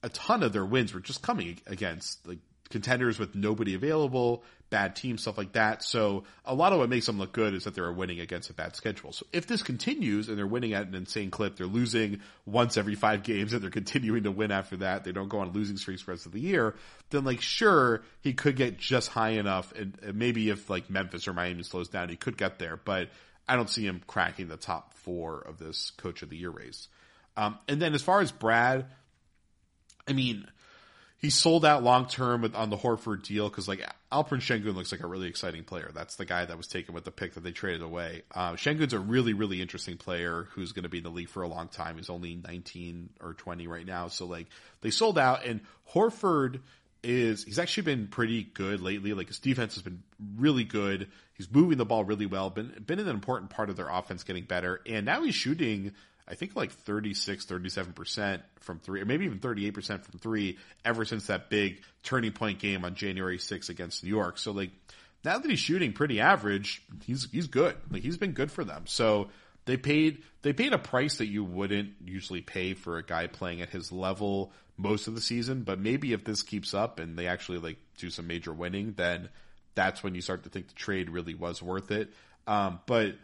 A 0.03 0.09
ton 0.09 0.43
of 0.43 0.53
their 0.53 0.65
wins 0.65 0.95
were 0.95 1.01
just 1.01 1.23
coming 1.23 1.59
against 1.67 2.27
like 2.27 2.39
contenders 2.69 3.19
with 3.19 3.35
nobody 3.35 3.75
available, 3.75 4.43
bad 4.71 4.97
teams, 4.97 5.23
stuff 5.23 5.39
like 5.39 5.53
that. 5.53 5.83
So 5.83 6.25
a 6.45 6.55
lot 6.55 6.73
of 6.73 6.79
what 6.79 6.89
makes 6.89 7.07
them 7.07 7.19
look 7.19 7.33
good 7.33 7.55
is 7.55 7.65
that 7.65 7.75
they're 7.75 7.93
winning 7.93 8.21
against 8.21 8.51
a 8.51 8.55
bad 8.55 8.75
schedule. 8.75 9.13
So 9.13 9.27
if 9.33 9.47
this 9.47 9.63
continues 9.63 10.29
and 10.29 10.37
they're 10.37 10.47
winning 10.47 10.75
at 10.75 10.87
an 10.87 10.95
insane 10.95 11.31
clip, 11.31 11.57
they're 11.57 11.67
losing 11.67 12.21
once 12.45 12.77
every 12.77 12.95
five 12.95 13.23
games 13.23 13.53
and 13.53 13.63
they're 13.63 13.71
continuing 13.71 14.25
to 14.25 14.31
win 14.31 14.51
after 14.51 14.79
that, 14.79 15.05
they 15.05 15.13
don't 15.13 15.29
go 15.29 15.39
on 15.39 15.53
losing 15.53 15.77
streaks 15.77 16.03
for 16.03 16.11
the 16.11 16.13
rest 16.15 16.27
of 16.27 16.33
the 16.33 16.41
year, 16.41 16.75
then 17.11 17.25
like 17.25 17.41
sure, 17.41 18.03
he 18.21 18.33
could 18.33 18.57
get 18.57 18.79
just 18.79 19.09
high 19.09 19.31
enough 19.31 19.73
and 19.73 19.97
maybe 20.15 20.51
if 20.51 20.69
like 20.69 20.91
Memphis 20.91 21.29
or 21.29 21.33
Miami 21.33 21.63
slows 21.63 21.89
down, 21.89 22.09
he 22.09 22.17
could 22.17 22.37
get 22.37 22.59
there, 22.59 22.77
but 22.77 23.09
I 23.49 23.55
don't 23.55 23.71
see 23.71 23.87
him 23.87 24.03
cracking 24.07 24.49
the 24.49 24.57
top 24.57 24.95
four 24.95 25.39
of 25.39 25.59
this 25.59 25.93
coach 25.93 26.23
of 26.23 26.31
the 26.31 26.37
year 26.37 26.51
race. 26.51 26.89
Um, 27.37 27.59
and 27.69 27.81
then 27.81 27.95
as 27.95 28.03
far 28.03 28.21
as 28.21 28.33
Brad, 28.33 28.87
I 30.09 30.13
mean, 30.13 30.47
he 31.19 31.31
sold 31.31 31.65
out 31.65 31.83
long 31.83 32.07
term 32.07 32.51
on 32.55 32.71
the 32.71 32.77
Horford 32.77 33.23
deal 33.23 33.49
because 33.49 33.67
like 33.67 33.81
Alperen 34.13 34.41
Sengun 34.41 34.75
looks 34.75 34.93
like 34.93 35.03
a 35.03 35.07
really 35.07 35.29
exciting 35.29 35.65
player. 35.65 35.91
That's 35.95 36.17
the 36.17 36.25
guy 36.25 36.45
that 36.45 36.57
was 36.57 36.67
taken 36.67 36.95
with 36.95 37.05
the 37.05 37.11
pick 37.11 37.35
that 37.35 37.43
they 37.43 37.53
traded 37.53 37.83
away. 37.83 38.23
Uh, 38.35 38.53
Sengun's 38.53 38.93
a 38.93 38.99
really 38.99 39.33
really 39.33 39.63
interesting 39.63 39.97
player 39.97 40.49
who's 40.53 40.73
going 40.73 40.83
to 40.83 40.89
be 40.89 40.99
in 40.99 41.05
the 41.05 41.11
league 41.11 41.29
for 41.29 41.43
a 41.43 41.49
long 41.49 41.69
time. 41.69 41.97
He's 41.97 42.11
only 42.11 42.37
19 42.37 43.11
or 43.21 43.35
20 43.35 43.67
right 43.67 43.87
now, 43.87 44.09
so 44.09 44.27
like 44.27 44.47
they 44.83 44.91
sold 44.91 45.19
out 45.19 45.45
and 45.47 45.61
Horford 45.93 46.61
is 47.03 47.45
he's 47.45 47.59
actually 47.59 47.85
been 47.85 48.09
pretty 48.09 48.43
good 48.43 48.81
lately. 48.81 49.15
Like 49.15 49.29
his 49.29 49.39
defense 49.39 49.75
has 49.75 49.83
been 49.83 50.03
really 50.37 50.65
good. 50.65 51.09
He's 51.35 51.51
moving 51.51 51.79
the 51.79 51.85
ball 51.85 52.05
really 52.05 52.27
well. 52.27 52.51
Been 52.51 52.83
been 52.85 52.99
an 52.99 53.09
important 53.09 53.51
part 53.51 53.71
of 53.71 53.77
their 53.77 53.89
offense 53.89 54.23
getting 54.25 54.45
better, 54.45 54.81
and 54.87 55.07
now 55.07 55.23
he's 55.23 55.35
shooting 55.35 55.93
I 56.29 56.35
think 56.35 56.57
like 56.57 56.73
36, 56.73 57.47
37% 57.47 58.41
from 58.61 58.81
three, 58.81 59.01
or 59.01 59.05
maybe 59.05 59.27
even 59.27 59.39
38% 59.39 60.03
from 60.03 60.19
three 60.19 60.59
ever 60.85 61.05
since 61.05 61.29
that 61.29 61.51
big 61.51 61.83
turning 62.03 62.33
point 62.33 62.59
game 62.59 62.85
on 62.85 62.95
January 62.95 63.39
6th 63.39 63.69
against 63.69 64.03
New 64.03 64.11
York. 64.11 64.39
So 64.39 64.53
like 64.53 64.71
now 65.25 65.39
that 65.39 65.51
he's 65.51 65.61
shooting 65.61 65.93
pretty 65.93 66.21
average, 66.21 66.83
he's 67.05 67.31
he's 67.31 67.47
good. 67.47 67.77
Like 67.91 68.03
he's 68.03 68.17
been 68.17 68.33
good 68.33 68.51
for 68.51 68.65
them. 68.65 68.85
So 68.87 69.29
they 69.67 69.77
paid 69.77 70.23
they 70.43 70.53
paid 70.53 70.73
a 70.73 70.79
price 70.79 71.19
that 71.19 71.27
you 71.27 71.45
wouldn't 71.45 71.91
usually 72.05 72.41
pay 72.41 72.75
for 72.75 72.99
a 72.99 73.05
guy 73.05 73.27
playing 73.27 73.61
at 73.61 73.71
his 73.71 73.93
level 73.93 74.53
most 74.77 75.09
of 75.09 75.15
the 75.15 75.21
season. 75.21 75.63
But 75.63 75.79
maybe 75.79 76.13
if 76.13 76.25
this 76.25 76.43
keeps 76.43 76.75
up 76.75 76.99
and 76.99 77.17
they 77.19 77.29
actually 77.29 77.59
like 77.59 77.77
do 77.99 78.11
some 78.11 78.27
major 78.27 78.53
winning, 78.53 78.95
then 78.97 79.29
that's 79.75 80.03
when 80.03 80.15
you 80.15 80.21
start 80.21 80.45
to 80.45 80.49
think 80.49 80.69
the 80.69 80.75
trade 80.75 81.11
really 81.11 81.35
was 81.35 81.63
worth 81.63 81.91
it. 81.91 82.13
Um, 82.47 82.81
but 82.87 83.17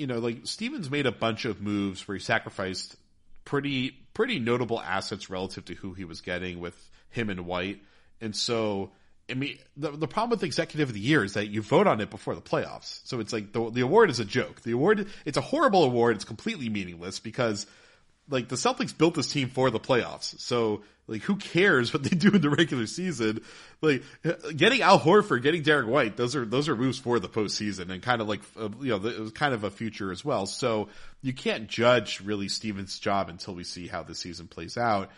you 0.00 0.06
know, 0.06 0.18
like 0.18 0.40
Stevens 0.44 0.90
made 0.90 1.06
a 1.06 1.12
bunch 1.12 1.44
of 1.44 1.60
moves 1.60 2.06
where 2.08 2.16
he 2.16 2.22
sacrificed 2.22 2.96
pretty 3.44 3.96
pretty 4.14 4.38
notable 4.38 4.80
assets 4.80 5.30
relative 5.30 5.64
to 5.66 5.74
who 5.74 5.94
he 5.94 6.04
was 6.04 6.20
getting 6.20 6.60
with 6.60 6.76
him 7.10 7.30
and 7.30 7.46
White, 7.46 7.80
and 8.20 8.34
so 8.34 8.90
I 9.30 9.34
mean, 9.34 9.58
the, 9.76 9.92
the 9.92 10.08
problem 10.08 10.30
with 10.30 10.42
executive 10.42 10.88
of 10.88 10.94
the 10.94 11.00
year 11.00 11.22
is 11.22 11.34
that 11.34 11.48
you 11.48 11.62
vote 11.62 11.86
on 11.86 12.00
it 12.00 12.10
before 12.10 12.34
the 12.34 12.40
playoffs. 12.40 13.00
So 13.04 13.20
it's 13.20 13.32
like 13.32 13.52
the, 13.52 13.70
the 13.70 13.82
award 13.82 14.10
is 14.10 14.18
a 14.18 14.24
joke. 14.24 14.62
The 14.62 14.72
award, 14.72 15.06
it's 15.24 15.36
a 15.36 15.42
horrible 15.42 15.84
award. 15.84 16.16
It's 16.16 16.24
completely 16.24 16.68
meaningless 16.68 17.20
because 17.20 17.66
like 18.28 18.48
the 18.48 18.56
Celtics 18.56 18.96
built 18.96 19.14
this 19.14 19.30
team 19.30 19.48
for 19.48 19.70
the 19.70 19.80
playoffs. 19.80 20.38
So 20.40 20.82
like 21.10 21.22
who 21.22 21.36
cares 21.36 21.92
what 21.92 22.04
they 22.04 22.16
do 22.16 22.30
in 22.30 22.40
the 22.40 22.48
regular 22.48 22.86
season? 22.86 23.42
Like 23.80 24.04
getting 24.56 24.80
Al 24.80 25.00
Horford, 25.00 25.42
getting 25.42 25.62
Derrick 25.62 25.88
White, 25.88 26.16
those 26.16 26.36
are, 26.36 26.44
those 26.44 26.68
are 26.68 26.76
moves 26.76 27.00
for 27.00 27.18
the 27.18 27.28
postseason 27.28 27.90
and 27.90 28.00
kind 28.00 28.22
of 28.22 28.28
like, 28.28 28.40
uh, 28.58 28.68
you 28.80 28.90
know, 28.96 29.04
it 29.04 29.18
was 29.18 29.32
kind 29.32 29.52
of 29.52 29.64
a 29.64 29.70
future 29.70 30.12
as 30.12 30.24
well. 30.24 30.46
So 30.46 30.88
you 31.20 31.32
can't 31.32 31.66
judge 31.66 32.20
really 32.20 32.48
Stevens' 32.48 33.00
job 33.00 33.28
until 33.28 33.54
we 33.56 33.64
see 33.64 33.88
how 33.88 34.04
the 34.04 34.14
season 34.14 34.46
plays 34.46 34.78
out. 34.78 35.10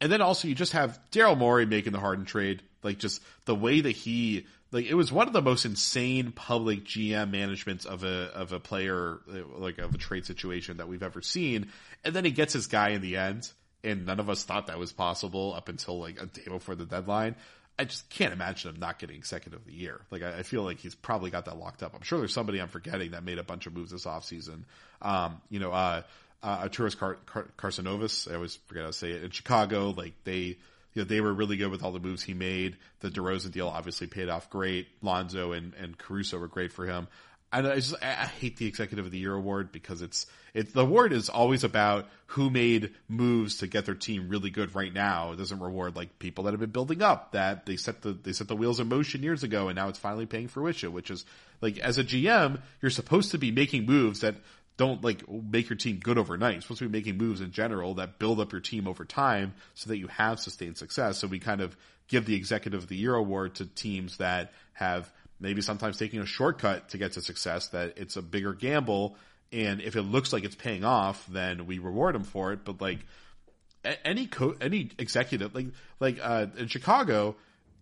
And 0.00 0.10
then 0.10 0.20
also 0.20 0.48
you 0.48 0.54
just 0.56 0.72
have 0.72 0.98
Daryl 1.12 1.38
Morey 1.38 1.64
making 1.64 1.92
the 1.92 2.00
Harden 2.00 2.24
trade 2.24 2.62
like 2.82 2.98
just 2.98 3.22
the 3.44 3.54
way 3.54 3.80
that 3.80 3.90
he 3.90 4.46
like 4.72 4.86
it 4.86 4.94
was 4.94 5.12
one 5.12 5.26
of 5.26 5.32
the 5.32 5.42
most 5.42 5.64
insane 5.64 6.32
public 6.32 6.84
GM 6.84 7.30
managements 7.30 7.84
of 7.84 8.02
a 8.02 8.30
of 8.34 8.52
a 8.52 8.58
player 8.58 9.20
like 9.58 9.78
of 9.78 9.94
a 9.94 9.98
trade 9.98 10.26
situation 10.26 10.78
that 10.78 10.88
we've 10.88 11.02
ever 11.02 11.22
seen. 11.22 11.68
And 12.04 12.14
then 12.14 12.24
he 12.24 12.30
gets 12.30 12.52
his 12.52 12.66
guy 12.66 12.90
in 12.90 13.00
the 13.00 13.16
end, 13.16 13.48
and 13.82 14.06
none 14.06 14.20
of 14.20 14.28
us 14.28 14.44
thought 14.44 14.66
that 14.66 14.78
was 14.78 14.92
possible 14.92 15.54
up 15.54 15.68
until 15.68 15.98
like 15.98 16.20
a 16.20 16.26
day 16.26 16.44
before 16.48 16.74
the 16.74 16.84
deadline. 16.84 17.36
I 17.78 17.84
just 17.84 18.10
can't 18.10 18.32
imagine 18.32 18.74
him 18.74 18.78
not 18.78 18.98
getting 18.98 19.22
second 19.22 19.54
of 19.54 19.64
the 19.64 19.72
year. 19.72 20.02
Like 20.10 20.22
I, 20.22 20.38
I, 20.38 20.42
feel 20.42 20.62
like 20.62 20.80
he's 20.80 20.94
probably 20.94 21.30
got 21.30 21.46
that 21.46 21.56
locked 21.56 21.82
up. 21.82 21.94
I'm 21.94 22.02
sure 22.02 22.18
there's 22.18 22.34
somebody 22.34 22.60
I'm 22.60 22.68
forgetting 22.68 23.12
that 23.12 23.24
made 23.24 23.38
a 23.38 23.42
bunch 23.42 23.66
of 23.66 23.72
moves 23.72 23.90
this 23.90 24.04
offseason. 24.04 24.64
Um, 25.00 25.40
you 25.48 25.60
know, 25.60 25.72
uh, 25.72 26.02
uh, 26.42 26.68
Arturas 26.68 26.96
Car- 26.96 27.18
Car- 27.24 27.48
I 27.62 28.34
always 28.34 28.56
forget 28.66 28.82
how 28.82 28.88
to 28.88 28.92
say 28.92 29.12
it 29.12 29.24
in 29.24 29.30
Chicago. 29.30 29.90
Like 29.96 30.12
they, 30.24 30.40
you 30.42 30.56
know, 30.96 31.04
they 31.04 31.22
were 31.22 31.32
really 31.32 31.56
good 31.56 31.70
with 31.70 31.82
all 31.82 31.92
the 31.92 32.00
moves 32.00 32.22
he 32.22 32.34
made. 32.34 32.76
The 33.00 33.08
DeRozan 33.08 33.52
deal 33.52 33.68
obviously 33.68 34.06
paid 34.06 34.28
off 34.28 34.50
great. 34.50 34.88
Lonzo 35.00 35.52
and, 35.52 35.72
and 35.74 35.96
Caruso 35.96 36.38
were 36.38 36.48
great 36.48 36.72
for 36.72 36.86
him. 36.86 37.08
And 37.52 37.66
I 37.66 37.74
just, 37.76 37.96
I 38.00 38.26
hate 38.26 38.58
the 38.58 38.66
executive 38.66 39.06
of 39.06 39.10
the 39.10 39.18
year 39.18 39.34
award 39.34 39.72
because 39.72 40.02
it's, 40.02 40.26
it's, 40.54 40.72
the 40.72 40.82
award 40.82 41.12
is 41.12 41.28
always 41.28 41.64
about 41.64 42.06
who 42.26 42.48
made 42.48 42.94
moves 43.08 43.58
to 43.58 43.66
get 43.66 43.86
their 43.86 43.96
team 43.96 44.28
really 44.28 44.50
good 44.50 44.74
right 44.76 44.92
now. 44.92 45.32
It 45.32 45.36
doesn't 45.36 45.58
reward 45.58 45.96
like 45.96 46.20
people 46.20 46.44
that 46.44 46.52
have 46.52 46.60
been 46.60 46.70
building 46.70 47.02
up 47.02 47.32
that 47.32 47.66
they 47.66 47.76
set 47.76 48.02
the, 48.02 48.12
they 48.12 48.32
set 48.32 48.46
the 48.46 48.54
wheels 48.54 48.78
in 48.78 48.88
motion 48.88 49.24
years 49.24 49.42
ago 49.42 49.68
and 49.68 49.74
now 49.74 49.88
it's 49.88 49.98
finally 49.98 50.26
paying 50.26 50.46
fruition, 50.46 50.92
which 50.92 51.10
is 51.10 51.24
like 51.60 51.78
as 51.78 51.98
a 51.98 52.04
GM, 52.04 52.60
you're 52.80 52.90
supposed 52.90 53.32
to 53.32 53.38
be 53.38 53.50
making 53.50 53.84
moves 53.84 54.20
that 54.20 54.36
don't 54.76 55.02
like 55.02 55.28
make 55.28 55.68
your 55.68 55.76
team 55.76 55.98
good 56.02 56.18
overnight. 56.18 56.54
You're 56.54 56.62
supposed 56.62 56.78
to 56.78 56.88
be 56.88 56.98
making 56.98 57.18
moves 57.18 57.40
in 57.40 57.50
general 57.50 57.94
that 57.94 58.18
build 58.18 58.40
up 58.40 58.52
your 58.52 58.60
team 58.60 58.86
over 58.86 59.04
time 59.04 59.54
so 59.74 59.90
that 59.90 59.98
you 59.98 60.06
have 60.06 60.38
sustained 60.38 60.78
success. 60.78 61.18
So 61.18 61.26
we 61.26 61.40
kind 61.40 61.60
of 61.60 61.76
give 62.08 62.26
the 62.26 62.34
executive 62.34 62.84
of 62.84 62.88
the 62.88 62.96
year 62.96 63.14
award 63.14 63.56
to 63.56 63.66
teams 63.66 64.16
that 64.18 64.52
have 64.72 65.12
maybe 65.40 65.62
sometimes 65.62 65.96
taking 65.96 66.20
a 66.20 66.26
shortcut 66.26 66.90
to 66.90 66.98
get 66.98 67.12
to 67.12 67.22
success 67.22 67.68
that 67.68 67.94
it's 67.96 68.16
a 68.16 68.22
bigger 68.22 68.52
gamble. 68.52 69.16
And 69.52 69.80
if 69.80 69.96
it 69.96 70.02
looks 70.02 70.32
like 70.32 70.44
it's 70.44 70.54
paying 70.54 70.84
off, 70.84 71.26
then 71.26 71.66
we 71.66 71.78
reward 71.78 72.14
them 72.14 72.24
for 72.24 72.52
it. 72.52 72.64
But 72.64 72.80
like 72.80 73.00
any 74.04 74.26
co- 74.26 74.56
any 74.60 74.90
executive, 74.98 75.54
like, 75.54 75.66
like, 75.98 76.18
uh, 76.22 76.46
in 76.56 76.68
Chicago, 76.68 77.36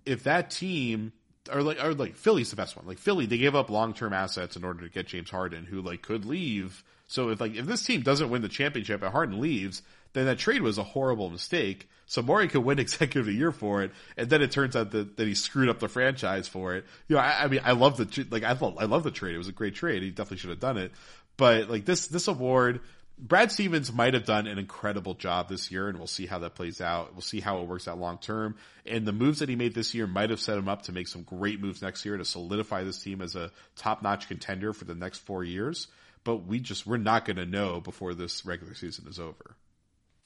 if 0.06 0.24
that 0.24 0.50
team 0.50 1.12
or 1.52 1.62
like 1.62 1.82
or 1.82 1.94
like 1.94 2.16
Philly's 2.16 2.50
the 2.50 2.56
best 2.56 2.76
one. 2.76 2.86
Like 2.86 2.98
Philly, 2.98 3.26
they 3.26 3.38
gave 3.38 3.54
up 3.54 3.70
long 3.70 3.94
term 3.94 4.12
assets 4.12 4.56
in 4.56 4.64
order 4.64 4.84
to 4.84 4.90
get 4.90 5.06
James 5.06 5.30
Harden, 5.30 5.64
who 5.64 5.80
like 5.80 6.02
could 6.02 6.24
leave. 6.24 6.84
So 7.06 7.30
if 7.30 7.40
like 7.40 7.54
if 7.54 7.66
this 7.66 7.84
team 7.84 8.02
doesn't 8.02 8.30
win 8.30 8.42
the 8.42 8.48
championship 8.48 9.02
and 9.02 9.12
Harden 9.12 9.40
leaves, 9.40 9.82
then 10.12 10.26
that 10.26 10.38
trade 10.38 10.62
was 10.62 10.78
a 10.78 10.82
horrible 10.82 11.30
mistake. 11.30 11.88
So 12.06 12.22
Morey 12.22 12.48
could 12.48 12.64
win 12.64 12.78
executive 12.78 13.20
of 13.20 13.26
the 13.26 13.32
year 13.32 13.52
for 13.52 13.82
it, 13.82 13.92
and 14.16 14.30
then 14.30 14.42
it 14.42 14.50
turns 14.50 14.76
out 14.76 14.90
that, 14.92 15.16
that 15.16 15.26
he 15.26 15.34
screwed 15.34 15.68
up 15.68 15.78
the 15.78 15.88
franchise 15.88 16.48
for 16.48 16.74
it. 16.74 16.84
You 17.08 17.16
know, 17.16 17.22
I, 17.22 17.44
I 17.44 17.48
mean, 17.48 17.60
I 17.64 17.72
love 17.72 17.96
the 17.96 18.26
like 18.30 18.44
I 18.44 18.54
thought 18.54 18.76
I 18.78 18.84
love 18.84 19.04
the 19.04 19.10
trade. 19.10 19.34
It 19.34 19.38
was 19.38 19.48
a 19.48 19.52
great 19.52 19.74
trade. 19.74 20.02
He 20.02 20.10
definitely 20.10 20.38
should 20.38 20.50
have 20.50 20.60
done 20.60 20.78
it. 20.78 20.92
But 21.36 21.70
like 21.70 21.84
this 21.84 22.08
this 22.08 22.28
award 22.28 22.80
Brad 23.20 23.50
Stevens 23.50 23.92
might 23.92 24.14
have 24.14 24.24
done 24.24 24.46
an 24.46 24.58
incredible 24.58 25.14
job 25.14 25.48
this 25.48 25.72
year, 25.72 25.88
and 25.88 25.98
we'll 25.98 26.06
see 26.06 26.26
how 26.26 26.38
that 26.40 26.54
plays 26.54 26.80
out. 26.80 27.14
We'll 27.14 27.22
see 27.22 27.40
how 27.40 27.60
it 27.60 27.66
works 27.66 27.88
out 27.88 27.98
long 27.98 28.18
term. 28.18 28.54
And 28.86 29.04
the 29.04 29.12
moves 29.12 29.40
that 29.40 29.48
he 29.48 29.56
made 29.56 29.74
this 29.74 29.92
year 29.92 30.06
might 30.06 30.30
have 30.30 30.40
set 30.40 30.56
him 30.56 30.68
up 30.68 30.82
to 30.82 30.92
make 30.92 31.08
some 31.08 31.22
great 31.22 31.60
moves 31.60 31.82
next 31.82 32.04
year 32.04 32.16
to 32.16 32.24
solidify 32.24 32.84
this 32.84 33.02
team 33.02 33.20
as 33.20 33.34
a 33.34 33.50
top 33.74 34.02
notch 34.02 34.28
contender 34.28 34.72
for 34.72 34.84
the 34.84 34.94
next 34.94 35.18
four 35.18 35.42
years. 35.42 35.88
But 36.22 36.46
we 36.46 36.60
just, 36.60 36.86
we're 36.86 36.96
not 36.96 37.24
going 37.24 37.38
to 37.38 37.46
know 37.46 37.80
before 37.80 38.14
this 38.14 38.46
regular 38.46 38.74
season 38.74 39.06
is 39.08 39.18
over. 39.18 39.56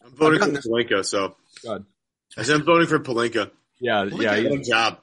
I'm 0.05 0.17
voting 0.17 0.41
for 0.41 0.61
Pelinka, 0.61 1.05
so. 1.05 1.37
God. 1.65 1.85
I 2.37 2.43
said 2.43 2.57
I'm 2.57 2.65
voting 2.65 2.89
for 2.89 2.99
Pelinka. 2.99 3.51
Yeah, 3.81 4.05
Pelinka 4.05 4.23
yeah. 4.23 4.49
Good 4.49 4.65
job. 4.65 4.99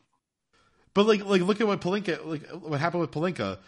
But 0.93 1.05
like, 1.05 1.25
like, 1.25 1.41
look 1.41 1.61
at 1.61 1.67
what 1.67 1.81
Pelinka, 1.81 2.25
like, 2.25 2.49
what 2.49 2.79
happened 2.79 3.01
with 3.01 3.11
Pelinka 3.11 3.59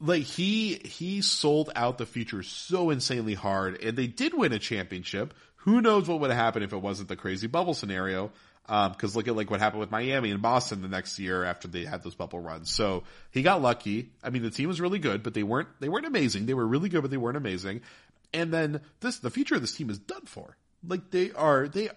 like 0.00 0.22
he 0.22 0.74
he 0.84 1.22
sold 1.22 1.70
out 1.74 1.98
the 1.98 2.06
future 2.06 2.42
so 2.42 2.90
insanely 2.90 3.34
hard 3.34 3.82
and 3.82 3.96
they 3.96 4.06
did 4.06 4.34
win 4.34 4.52
a 4.52 4.58
championship 4.58 5.34
who 5.56 5.80
knows 5.80 6.08
what 6.08 6.20
would 6.20 6.30
have 6.30 6.38
happened 6.38 6.64
if 6.64 6.72
it 6.72 6.78
wasn't 6.78 7.08
the 7.08 7.16
crazy 7.16 7.46
bubble 7.46 7.74
scenario 7.74 8.30
because 8.66 9.14
um, 9.14 9.18
look 9.18 9.28
at 9.28 9.36
like 9.36 9.50
what 9.50 9.60
happened 9.60 9.80
with 9.80 9.90
Miami 9.90 10.32
and 10.32 10.42
Boston 10.42 10.82
the 10.82 10.88
next 10.88 11.18
year 11.18 11.44
after 11.44 11.68
they 11.68 11.84
had 11.84 12.02
those 12.02 12.14
bubble 12.14 12.40
runs 12.40 12.70
so 12.70 13.04
he 13.30 13.42
got 13.42 13.62
lucky 13.62 14.10
I 14.22 14.30
mean 14.30 14.42
the 14.42 14.50
team 14.50 14.68
was 14.68 14.80
really 14.80 14.98
good 14.98 15.22
but 15.22 15.34
they 15.34 15.42
weren't 15.42 15.68
they 15.80 15.88
weren't 15.88 16.06
amazing 16.06 16.46
they 16.46 16.54
were 16.54 16.66
really 16.66 16.88
good 16.88 17.02
but 17.02 17.10
they 17.10 17.16
weren't 17.16 17.36
amazing 17.36 17.80
and 18.32 18.52
then 18.52 18.80
this 19.00 19.18
the 19.18 19.30
future 19.30 19.54
of 19.54 19.60
this 19.60 19.74
team 19.74 19.90
is 19.90 19.98
done 19.98 20.24
for 20.24 20.56
like 20.86 21.10
they 21.10 21.32
are 21.32 21.68
they 21.68 21.88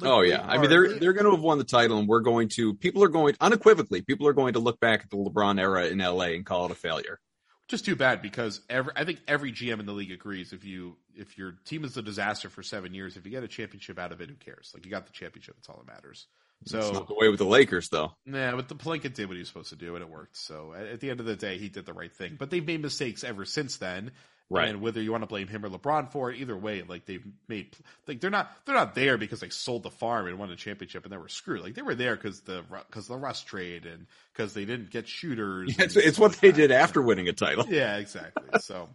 like, 0.00 0.10
oh 0.12 0.20
yeah, 0.20 0.44
I 0.46 0.58
mean 0.58 0.70
they're 0.70 0.98
they're 0.98 1.12
going 1.12 1.24
to 1.24 1.32
have 1.32 1.40
won 1.40 1.58
the 1.58 1.64
title, 1.64 1.98
and 1.98 2.08
we're 2.08 2.20
going 2.20 2.48
to 2.50 2.74
people 2.74 3.02
are 3.02 3.08
going 3.08 3.34
unequivocally 3.40 4.02
people 4.02 4.26
are 4.28 4.32
going 4.32 4.52
to 4.52 4.60
look 4.60 4.80
back 4.80 5.00
at 5.02 5.10
the 5.10 5.16
LeBron 5.16 5.60
era 5.60 5.86
in 5.86 5.98
LA 5.98 6.34
and 6.34 6.46
call 6.46 6.66
it 6.66 6.70
a 6.70 6.74
failure. 6.74 7.18
Just 7.66 7.84
too 7.84 7.96
bad 7.96 8.22
because 8.22 8.62
every 8.70 8.92
I 8.96 9.04
think 9.04 9.20
every 9.28 9.52
GM 9.52 9.80
in 9.80 9.86
the 9.86 9.92
league 9.92 10.12
agrees 10.12 10.52
if 10.52 10.64
you 10.64 10.96
if 11.14 11.36
your 11.36 11.52
team 11.64 11.84
is 11.84 11.96
a 11.96 12.02
disaster 12.02 12.48
for 12.48 12.62
seven 12.62 12.94
years, 12.94 13.16
if 13.16 13.24
you 13.24 13.30
get 13.30 13.42
a 13.42 13.48
championship 13.48 13.98
out 13.98 14.12
of 14.12 14.20
it, 14.20 14.30
who 14.30 14.36
cares? 14.36 14.70
Like 14.72 14.84
you 14.86 14.90
got 14.90 15.06
the 15.06 15.12
championship, 15.12 15.56
that's 15.56 15.68
all 15.68 15.82
that 15.84 15.92
matters. 15.92 16.26
So 16.64 16.78
it's 16.78 16.92
not 16.92 17.06
the 17.06 17.14
way 17.14 17.28
with 17.28 17.38
the 17.38 17.44
Lakers, 17.44 17.88
though. 17.88 18.12
Yeah, 18.26 18.54
but 18.56 18.68
the 18.68 18.74
Pelinka 18.74 19.14
did 19.14 19.28
what 19.28 19.34
he 19.34 19.40
was 19.40 19.48
supposed 19.48 19.68
to 19.70 19.76
do, 19.76 19.94
and 19.94 20.02
it 20.02 20.10
worked. 20.10 20.36
So 20.36 20.74
at 20.74 21.00
the 21.00 21.10
end 21.10 21.20
of 21.20 21.26
the 21.26 21.36
day, 21.36 21.56
he 21.58 21.68
did 21.68 21.86
the 21.86 21.92
right 21.92 22.12
thing. 22.12 22.36
But 22.38 22.50
they've 22.50 22.66
made 22.66 22.82
mistakes 22.82 23.22
ever 23.22 23.44
since 23.44 23.76
then, 23.76 24.10
Right. 24.50 24.70
And 24.70 24.80
whether 24.80 25.02
you 25.02 25.12
want 25.12 25.22
to 25.22 25.26
blame 25.26 25.46
him 25.46 25.62
or 25.64 25.68
LeBron 25.68 26.10
for 26.10 26.30
it, 26.30 26.40
either 26.40 26.56
way, 26.56 26.82
like 26.82 27.04
they've 27.04 27.24
made, 27.48 27.76
like 28.06 28.20
they're 28.20 28.30
not, 28.30 28.50
they're 28.64 28.74
not 28.74 28.94
there 28.94 29.18
because 29.18 29.40
they 29.40 29.50
sold 29.50 29.82
the 29.82 29.90
farm 29.90 30.26
and 30.26 30.38
won 30.38 30.50
a 30.50 30.56
championship 30.56 31.04
and 31.04 31.12
they 31.12 31.18
were 31.18 31.28
screwed. 31.28 31.62
Like 31.62 31.74
they 31.74 31.82
were 31.82 31.94
there 31.94 32.16
because 32.16 32.40
the, 32.40 32.64
because 32.88 33.08
the 33.08 33.16
Russ 33.16 33.42
trade 33.42 33.84
and 33.84 34.06
because 34.32 34.54
they 34.54 34.64
didn't 34.64 34.90
get 34.90 35.06
shooters. 35.06 35.76
Yeah, 35.78 35.84
it's, 35.84 35.96
it's 35.96 36.18
what 36.18 36.32
they 36.40 36.52
did 36.52 36.70
after 36.70 37.02
winning 37.02 37.28
a 37.28 37.34
title. 37.34 37.66
Yeah, 37.68 37.98
exactly. 37.98 38.58
So. 38.60 38.88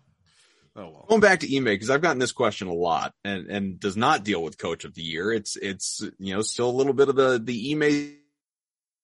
Oh 0.75 0.89
well. 0.89 1.05
Going 1.07 1.21
back 1.21 1.41
to 1.41 1.55
email 1.55 1.75
because 1.75 1.91
I've 1.91 2.01
gotten 2.01 2.17
this 2.17 2.31
question 2.31 2.67
a 2.67 2.73
lot, 2.73 3.13
and 3.23 3.47
and 3.47 3.79
does 3.79 3.95
not 3.95 4.23
deal 4.23 4.41
with 4.41 4.57
Coach 4.57 4.85
of 4.85 4.95
the 4.95 5.03
Year. 5.03 5.31
It's 5.31 5.55
it's 5.55 6.01
you 6.17 6.33
know 6.33 6.41
still 6.41 6.67
a 6.67 6.71
little 6.71 6.93
bit 6.93 7.09
of 7.09 7.15
the 7.15 7.39
the 7.39 7.73
Ime, 7.73 8.17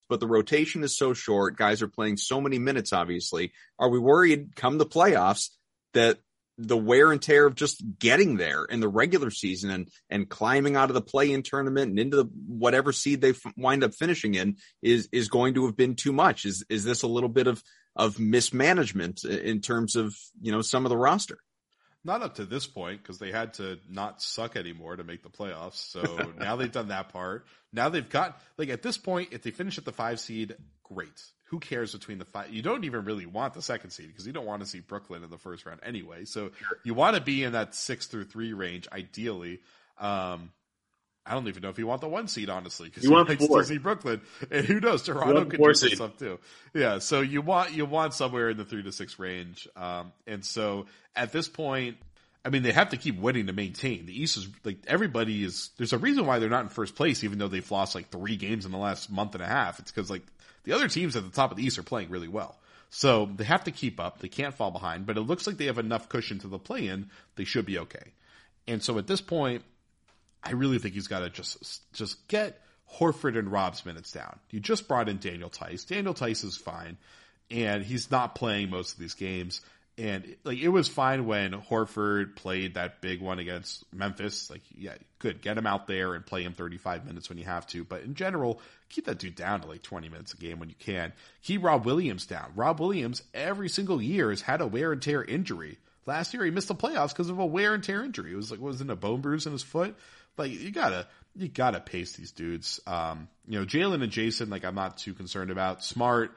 but 0.09 0.19
the 0.19 0.25
rotation 0.25 0.83
is 0.83 0.97
so 0.97 1.13
short. 1.13 1.57
Guys 1.57 1.83
are 1.83 1.87
playing 1.87 2.17
so 2.17 2.41
many 2.41 2.57
minutes. 2.57 2.91
Obviously, 2.91 3.51
are 3.77 3.89
we 3.89 3.99
worried 3.99 4.55
come 4.55 4.79
the 4.79 4.85
playoffs 4.87 5.49
that 5.93 6.17
the 6.62 6.78
wear 6.78 7.12
and 7.12 7.22
tear 7.22 7.45
of 7.45 7.55
just 7.55 7.82
getting 7.99 8.36
there 8.36 8.66
in 8.66 8.82
the 8.82 8.88
regular 8.88 9.32
season 9.32 9.70
and 9.70 9.88
and 10.10 10.30
climbing 10.30 10.76
out 10.76 10.89
of 10.89 10.93
the 10.93 11.01
play-in 11.01 11.41
tournament 11.41 11.89
and 11.89 11.99
into 11.99 12.18
the, 12.18 12.26
whatever 12.47 12.91
seed 12.91 13.22
they 13.22 13.30
f- 13.30 13.53
wind 13.55 13.84
up 13.84 13.93
finishing 13.93 14.36
in 14.36 14.57
is 14.82 15.07
is 15.12 15.30
going 15.30 15.53
to 15.53 15.66
have 15.66 15.78
been 15.78 15.95
too 15.95 16.12
much. 16.12 16.45
Is 16.45 16.66
is 16.70 16.84
this 16.84 17.03
a 17.03 17.07
little 17.07 17.30
bit 17.30 17.47
of 17.47 17.64
of 17.95 18.20
mismanagement 18.20 19.24
in 19.24 19.62
terms 19.62 19.95
of 19.95 20.16
you 20.41 20.51
know 20.51 20.62
some 20.62 20.86
of 20.86 20.89
the 20.89 20.97
roster? 20.97 21.38
Not 22.03 22.21
up 22.21 22.35
to 22.35 22.45
this 22.45 22.65
point 22.65 23.01
because 23.01 23.19
they 23.19 23.31
had 23.31 23.55
to 23.55 23.79
not 23.89 24.21
suck 24.21 24.55
anymore 24.55 24.95
to 24.95 25.03
make 25.03 25.21
the 25.21 25.29
playoffs. 25.29 25.75
So 25.75 26.31
now 26.37 26.55
they've 26.55 26.71
done 26.71 26.89
that 26.89 27.09
part. 27.09 27.45
Now 27.73 27.89
they've 27.89 28.07
got 28.07 28.39
like 28.57 28.69
at 28.69 28.81
this 28.81 28.97
point, 28.97 29.29
if 29.31 29.41
they 29.41 29.51
finish 29.51 29.77
at 29.77 29.85
the 29.85 29.91
five 29.91 30.19
seed, 30.19 30.55
great 30.83 31.21
who 31.49 31.59
cares 31.59 31.93
between 31.93 32.19
the 32.19 32.25
five? 32.25 32.51
You 32.51 32.61
don't 32.61 32.83
even 32.83 33.05
really 33.05 33.25
want 33.25 33.55
the 33.55 33.61
second 33.61 33.89
seed 33.89 34.07
because 34.07 34.27
you 34.27 34.33
don't 34.33 34.45
want 34.45 34.61
to 34.61 34.67
see 34.67 34.81
Brooklyn 34.81 35.23
in 35.23 35.31
the 35.31 35.37
first 35.37 35.65
round 35.65 35.79
anyway. 35.83 36.25
So 36.25 36.51
you 36.83 36.93
want 36.93 37.15
to 37.15 37.21
be 37.21 37.43
in 37.43 37.53
that 37.53 37.73
six 37.73 38.05
through 38.05 38.25
three 38.25 38.53
range 38.53 38.87
ideally. 38.91 39.59
Um, 39.97 40.51
I 41.26 41.34
don't 41.34 41.47
even 41.47 41.61
know 41.61 41.70
if 41.70 41.78
you 41.78 41.86
want 41.86 42.01
the 42.01 42.07
one 42.07 42.28
seed, 42.28 42.49
honestly, 42.49 42.88
because 42.89 43.03
You 43.03 43.11
want 43.11 43.30
likes 43.30 43.45
four. 43.45 43.63
see 43.63 43.78
Brooklyn, 43.78 44.22
and 44.49 44.65
who 44.65 44.80
knows, 44.80 45.03
Toronto 45.03 45.45
could 45.45 45.61
do 45.61 45.74
some 45.74 45.89
seed. 45.89 45.97
stuff 45.97 46.17
too. 46.17 46.39
Yeah, 46.74 46.99
so 46.99 47.22
you 47.22 47.41
want 47.41 47.74
you 47.74 47.86
want 47.86 48.13
somewhere 48.13 48.49
in 48.49 48.57
the 48.57 48.65
three 48.65 48.82
to 48.84 48.91
six 48.91 49.20
range, 49.20 49.67
um, 49.76 50.11
and 50.26 50.43
so 50.43 50.88
at 51.15 51.32
this 51.32 51.47
point, 51.47 51.97
I 52.43 52.49
mean, 52.49 52.63
they 52.63 52.72
have 52.72 52.89
to 52.91 52.97
keep 52.97 53.20
winning 53.20 53.47
to 53.47 53.53
maintain. 53.53 54.05
The 54.07 54.20
East 54.22 54.38
is 54.38 54.47
like 54.63 54.78
everybody 54.88 55.43
is. 55.43 55.70
There's 55.78 55.93
a 55.93 55.97
reason 55.99 56.26
why 56.26 56.39
they're 56.39 56.49
not 56.49 56.63
in 56.63 56.70
first 56.70 56.95
place, 56.95 57.24
even 57.24 57.38
though 57.38 57.47
they've 57.49 57.70
lost 57.72 57.93
like 57.93 58.09
three 58.09 58.38
games 58.38 58.65
in 58.65 58.72
the 58.72 58.78
last 58.78 59.11
month 59.11 59.36
and 59.36 59.43
a 59.43 59.47
half. 59.47 59.80
It's 59.80 59.91
because 59.91 60.09
like 60.09 60.24
the 60.63 60.74
other 60.74 60.88
teams 60.88 61.15
at 61.15 61.24
the 61.24 61.30
top 61.32 61.51
of 61.51 61.57
the 61.57 61.63
East 61.63 61.78
are 61.78 61.84
playing 61.84 62.09
really 62.09 62.28
well. 62.30 62.57
So 62.89 63.30
they 63.36 63.43
have 63.43 63.65
to 63.65 63.72
keep 63.72 63.99
up. 63.99 64.17
They 64.20 64.30
can't 64.30 64.55
fall 64.55 64.72
behind, 64.72 65.05
but 65.05 65.15
it 65.15 65.22
looks 65.22 65.45
like 65.45 65.57
they 65.57 65.65
have 65.65 65.78
enough 65.78 66.09
cushion 66.09 66.39
to 66.39 66.47
the 66.47 66.57
play 66.57 66.88
in. 66.88 67.11
They 67.36 67.43
should 67.43 67.67
be 67.67 67.78
okay. 67.78 68.13
And 68.67 68.82
so 68.82 68.97
at 68.97 69.05
this 69.05 69.22
point, 69.22 69.63
I 70.43 70.51
really 70.51 70.79
think 70.79 70.93
he's 70.93 71.07
got 71.07 71.19
to 71.19 71.29
just 71.29 71.81
just 71.93 72.27
get 72.27 72.61
Horford 72.97 73.37
and 73.37 73.51
Rob's 73.51 73.85
minutes 73.85 74.11
down. 74.11 74.39
You 74.49 74.59
just 74.59 74.87
brought 74.87 75.09
in 75.09 75.17
Daniel 75.17 75.49
Theis. 75.49 75.85
Daniel 75.85 76.13
Theis 76.13 76.43
is 76.43 76.57
fine, 76.57 76.97
and 77.51 77.83
he's 77.83 78.09
not 78.09 78.35
playing 78.35 78.69
most 78.69 78.93
of 78.93 78.99
these 78.99 79.13
games. 79.13 79.61
And 79.97 80.37
like 80.45 80.59
it 80.59 80.69
was 80.69 80.87
fine 80.87 81.25
when 81.25 81.51
Horford 81.51 82.37
played 82.37 82.75
that 82.75 83.01
big 83.01 83.21
one 83.21 83.37
against 83.37 83.83
Memphis. 83.93 84.49
Like, 84.49 84.61
yeah, 84.73 84.93
good, 85.19 85.41
get 85.41 85.57
him 85.57 85.67
out 85.67 85.87
there 85.87 86.13
and 86.13 86.25
play 86.25 86.43
him 86.43 86.53
35 86.53 87.05
minutes 87.05 87.27
when 87.27 87.37
you 87.37 87.43
have 87.43 87.67
to. 87.67 87.83
But 87.83 88.03
in 88.03 88.15
general, 88.15 88.61
keep 88.87 89.05
that 89.05 89.19
dude 89.19 89.35
down 89.35 89.59
to 89.61 89.67
like 89.67 89.81
20 89.81 90.07
minutes 90.07 90.33
a 90.33 90.37
game 90.37 90.59
when 90.59 90.69
you 90.69 90.75
can. 90.79 91.11
Keep 91.43 91.65
Rob 91.65 91.85
Williams 91.85 92.25
down. 92.25 92.53
Rob 92.55 92.79
Williams 92.79 93.23
every 93.33 93.67
single 93.67 94.01
year 94.01 94.29
has 94.29 94.41
had 94.41 94.61
a 94.61 94.67
wear 94.67 94.93
and 94.93 95.01
tear 95.01 95.21
injury. 95.21 95.77
Last 96.05 96.33
year 96.33 96.45
he 96.45 96.51
missed 96.51 96.69
the 96.69 96.75
playoffs 96.75 97.09
because 97.09 97.29
of 97.29 97.37
a 97.37 97.45
wear 97.45 97.73
and 97.73 97.83
tear 97.83 98.01
injury. 98.01 98.31
It 98.31 98.37
was 98.37 98.51
like 98.51 98.61
was 98.61 98.79
it 98.79 98.89
a 98.89 98.95
bone 98.95 99.19
bruise 99.19 99.45
in 99.45 99.51
his 99.51 99.63
foot? 99.63 99.97
Like 100.39 100.51
you 100.51 100.71
gotta 100.71 101.07
you 101.35 101.47
gotta 101.47 101.79
pace 101.79 102.13
these 102.13 102.31
dudes. 102.31 102.79
Um, 102.87 103.27
you 103.47 103.59
know, 103.59 103.65
Jalen 103.65 104.01
and 104.01 104.11
Jayson, 104.11 104.49
like 104.49 104.65
I'm 104.65 104.75
not 104.75 104.97
too 104.97 105.13
concerned 105.13 105.51
about. 105.51 105.83
Smart, 105.83 106.31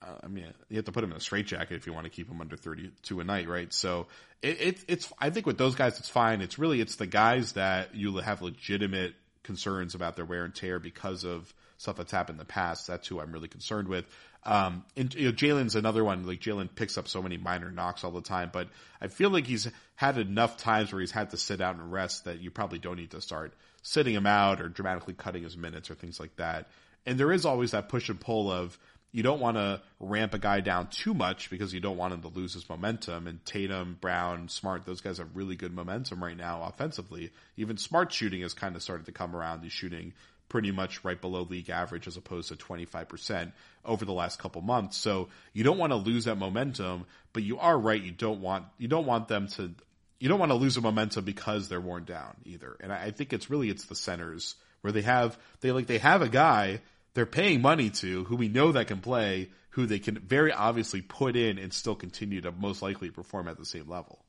uh, 0.00 0.14
I 0.22 0.28
mean, 0.28 0.46
you 0.68 0.76
have 0.76 0.84
to 0.84 0.92
put 0.92 1.02
him 1.02 1.10
in 1.10 1.16
a 1.16 1.20
straitjacket 1.20 1.76
if 1.76 1.86
you 1.86 1.92
want 1.92 2.04
to 2.04 2.10
keep 2.10 2.28
him 2.30 2.40
under 2.40 2.56
32 2.56 3.20
a 3.20 3.24
night, 3.24 3.48
right? 3.48 3.72
So 3.72 4.06
it, 4.42 4.60
it, 4.60 4.84
it's, 4.86 5.12
I 5.18 5.30
think 5.30 5.46
with 5.46 5.58
those 5.58 5.74
guys, 5.74 5.98
it's 5.98 6.08
fine. 6.08 6.40
It's 6.40 6.58
really, 6.58 6.80
it's 6.80 6.96
the 6.96 7.06
guys 7.06 7.52
that 7.52 7.94
you 7.94 8.16
have 8.18 8.40
legitimate 8.40 9.14
concerns 9.42 9.94
about 9.94 10.14
their 10.14 10.24
wear 10.24 10.44
and 10.44 10.54
tear 10.54 10.78
because 10.78 11.24
of 11.24 11.52
stuff 11.78 11.96
that's 11.96 12.12
happened 12.12 12.36
in 12.36 12.38
the 12.38 12.44
past. 12.44 12.86
That's 12.86 13.08
who 13.08 13.20
I'm 13.20 13.32
really 13.32 13.48
concerned 13.48 13.88
with. 13.88 14.04
Um, 14.44 14.84
and 14.96 15.14
you 15.14 15.26
know, 15.26 15.32
Jalen's 15.32 15.74
another 15.74 16.04
one. 16.04 16.26
Like 16.26 16.40
Jalen 16.40 16.68
picks 16.74 16.96
up 16.96 17.08
so 17.08 17.22
many 17.22 17.36
minor 17.36 17.70
knocks 17.70 18.04
all 18.04 18.10
the 18.10 18.22
time, 18.22 18.50
but 18.52 18.68
I 19.00 19.08
feel 19.08 19.30
like 19.30 19.46
he's 19.46 19.68
had 19.96 20.18
enough 20.18 20.56
times 20.56 20.92
where 20.92 21.00
he's 21.00 21.10
had 21.10 21.30
to 21.30 21.36
sit 21.36 21.60
out 21.60 21.76
and 21.76 21.92
rest 21.92 22.24
that 22.24 22.40
you 22.40 22.50
probably 22.50 22.78
don't 22.78 22.96
need 22.96 23.10
to 23.10 23.20
start 23.20 23.52
sitting 23.82 24.14
him 24.14 24.26
out 24.26 24.60
or 24.60 24.68
dramatically 24.68 25.14
cutting 25.14 25.42
his 25.42 25.56
minutes 25.56 25.90
or 25.90 25.94
things 25.94 26.18
like 26.20 26.34
that. 26.36 26.68
And 27.04 27.18
there 27.18 27.32
is 27.32 27.46
always 27.46 27.72
that 27.72 27.88
push 27.88 28.08
and 28.08 28.20
pull 28.20 28.50
of 28.50 28.78
you 29.10 29.22
don't 29.22 29.40
want 29.40 29.56
to 29.56 29.80
ramp 30.00 30.34
a 30.34 30.38
guy 30.38 30.60
down 30.60 30.88
too 30.88 31.14
much 31.14 31.48
because 31.48 31.72
you 31.72 31.80
don't 31.80 31.96
want 31.96 32.12
him 32.12 32.20
to 32.22 32.28
lose 32.28 32.52
his 32.52 32.68
momentum. 32.68 33.26
And 33.26 33.44
Tatum, 33.44 33.96
Brown, 34.00 34.48
Smart, 34.48 34.84
those 34.84 35.00
guys 35.00 35.18
have 35.18 35.34
really 35.34 35.56
good 35.56 35.72
momentum 35.72 36.22
right 36.22 36.36
now 36.36 36.62
offensively. 36.62 37.30
Even 37.56 37.78
Smart 37.78 38.12
shooting 38.12 38.42
has 38.42 38.52
kind 38.52 38.76
of 38.76 38.82
started 38.82 39.06
to 39.06 39.12
come 39.12 39.34
around. 39.34 39.62
He's 39.62 39.72
shooting 39.72 40.12
pretty 40.48 40.70
much 40.70 41.04
right 41.04 41.20
below 41.20 41.42
league 41.42 41.70
average 41.70 42.06
as 42.06 42.16
opposed 42.16 42.48
to 42.48 42.56
25% 42.56 43.52
over 43.84 44.04
the 44.04 44.12
last 44.12 44.38
couple 44.38 44.62
months. 44.62 44.96
So 44.96 45.28
you 45.52 45.64
don't 45.64 45.78
want 45.78 45.92
to 45.92 45.96
lose 45.96 46.24
that 46.24 46.36
momentum, 46.36 47.06
but 47.32 47.42
you 47.42 47.58
are 47.58 47.78
right. 47.78 48.02
You 48.02 48.12
don't 48.12 48.40
want, 48.40 48.64
you 48.78 48.88
don't 48.88 49.06
want 49.06 49.28
them 49.28 49.48
to, 49.48 49.70
you 50.18 50.28
don't 50.28 50.38
want 50.38 50.50
to 50.50 50.56
lose 50.56 50.74
the 50.74 50.80
momentum 50.80 51.24
because 51.24 51.68
they're 51.68 51.80
worn 51.80 52.04
down 52.04 52.36
either. 52.44 52.76
And 52.80 52.92
I, 52.92 53.04
I 53.04 53.10
think 53.10 53.32
it's 53.32 53.50
really, 53.50 53.68
it's 53.68 53.84
the 53.84 53.94
centers 53.94 54.56
where 54.80 54.92
they 54.92 55.02
have, 55.02 55.38
they 55.60 55.72
like, 55.72 55.86
they 55.86 55.98
have 55.98 56.22
a 56.22 56.28
guy 56.28 56.80
they're 57.18 57.26
paying 57.26 57.60
money 57.60 57.90
to 57.90 58.22
who 58.24 58.36
we 58.36 58.46
know 58.46 58.70
that 58.70 58.86
can 58.86 59.00
play, 59.00 59.50
who 59.70 59.86
they 59.86 59.98
can 59.98 60.20
very 60.20 60.52
obviously 60.52 61.02
put 61.02 61.34
in 61.34 61.58
and 61.58 61.72
still 61.72 61.96
continue 61.96 62.40
to 62.40 62.52
most 62.52 62.80
likely 62.80 63.10
perform 63.10 63.48
at 63.48 63.58
the 63.58 63.64
same 63.64 63.88
level. 63.88 64.24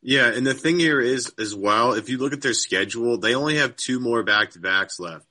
Yeah, 0.00 0.28
and 0.28 0.46
the 0.46 0.54
thing 0.54 0.78
here 0.78 1.00
is 1.00 1.32
as 1.38 1.54
well, 1.54 1.92
if 1.92 2.08
you 2.08 2.16
look 2.16 2.32
at 2.32 2.40
their 2.40 2.54
schedule, 2.54 3.18
they 3.18 3.34
only 3.34 3.56
have 3.56 3.76
two 3.76 4.00
more 4.00 4.22
back 4.22 4.52
to 4.52 4.58
backs 4.58 4.98
left. 4.98 5.26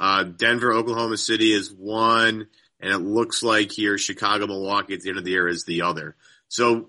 Uh, 0.00 0.24
Denver, 0.24 0.72
Oklahoma 0.72 1.16
City 1.16 1.52
is 1.52 1.72
one, 1.72 2.48
and 2.80 2.92
it 2.92 2.98
looks 2.98 3.42
like 3.42 3.70
here 3.70 3.96
Chicago, 3.98 4.46
Milwaukee 4.46 4.94
at 4.94 5.00
the 5.00 5.10
end 5.10 5.18
of 5.18 5.24
the 5.24 5.30
year 5.30 5.48
is 5.48 5.64
the 5.64 5.82
other. 5.82 6.16
So 6.48 6.88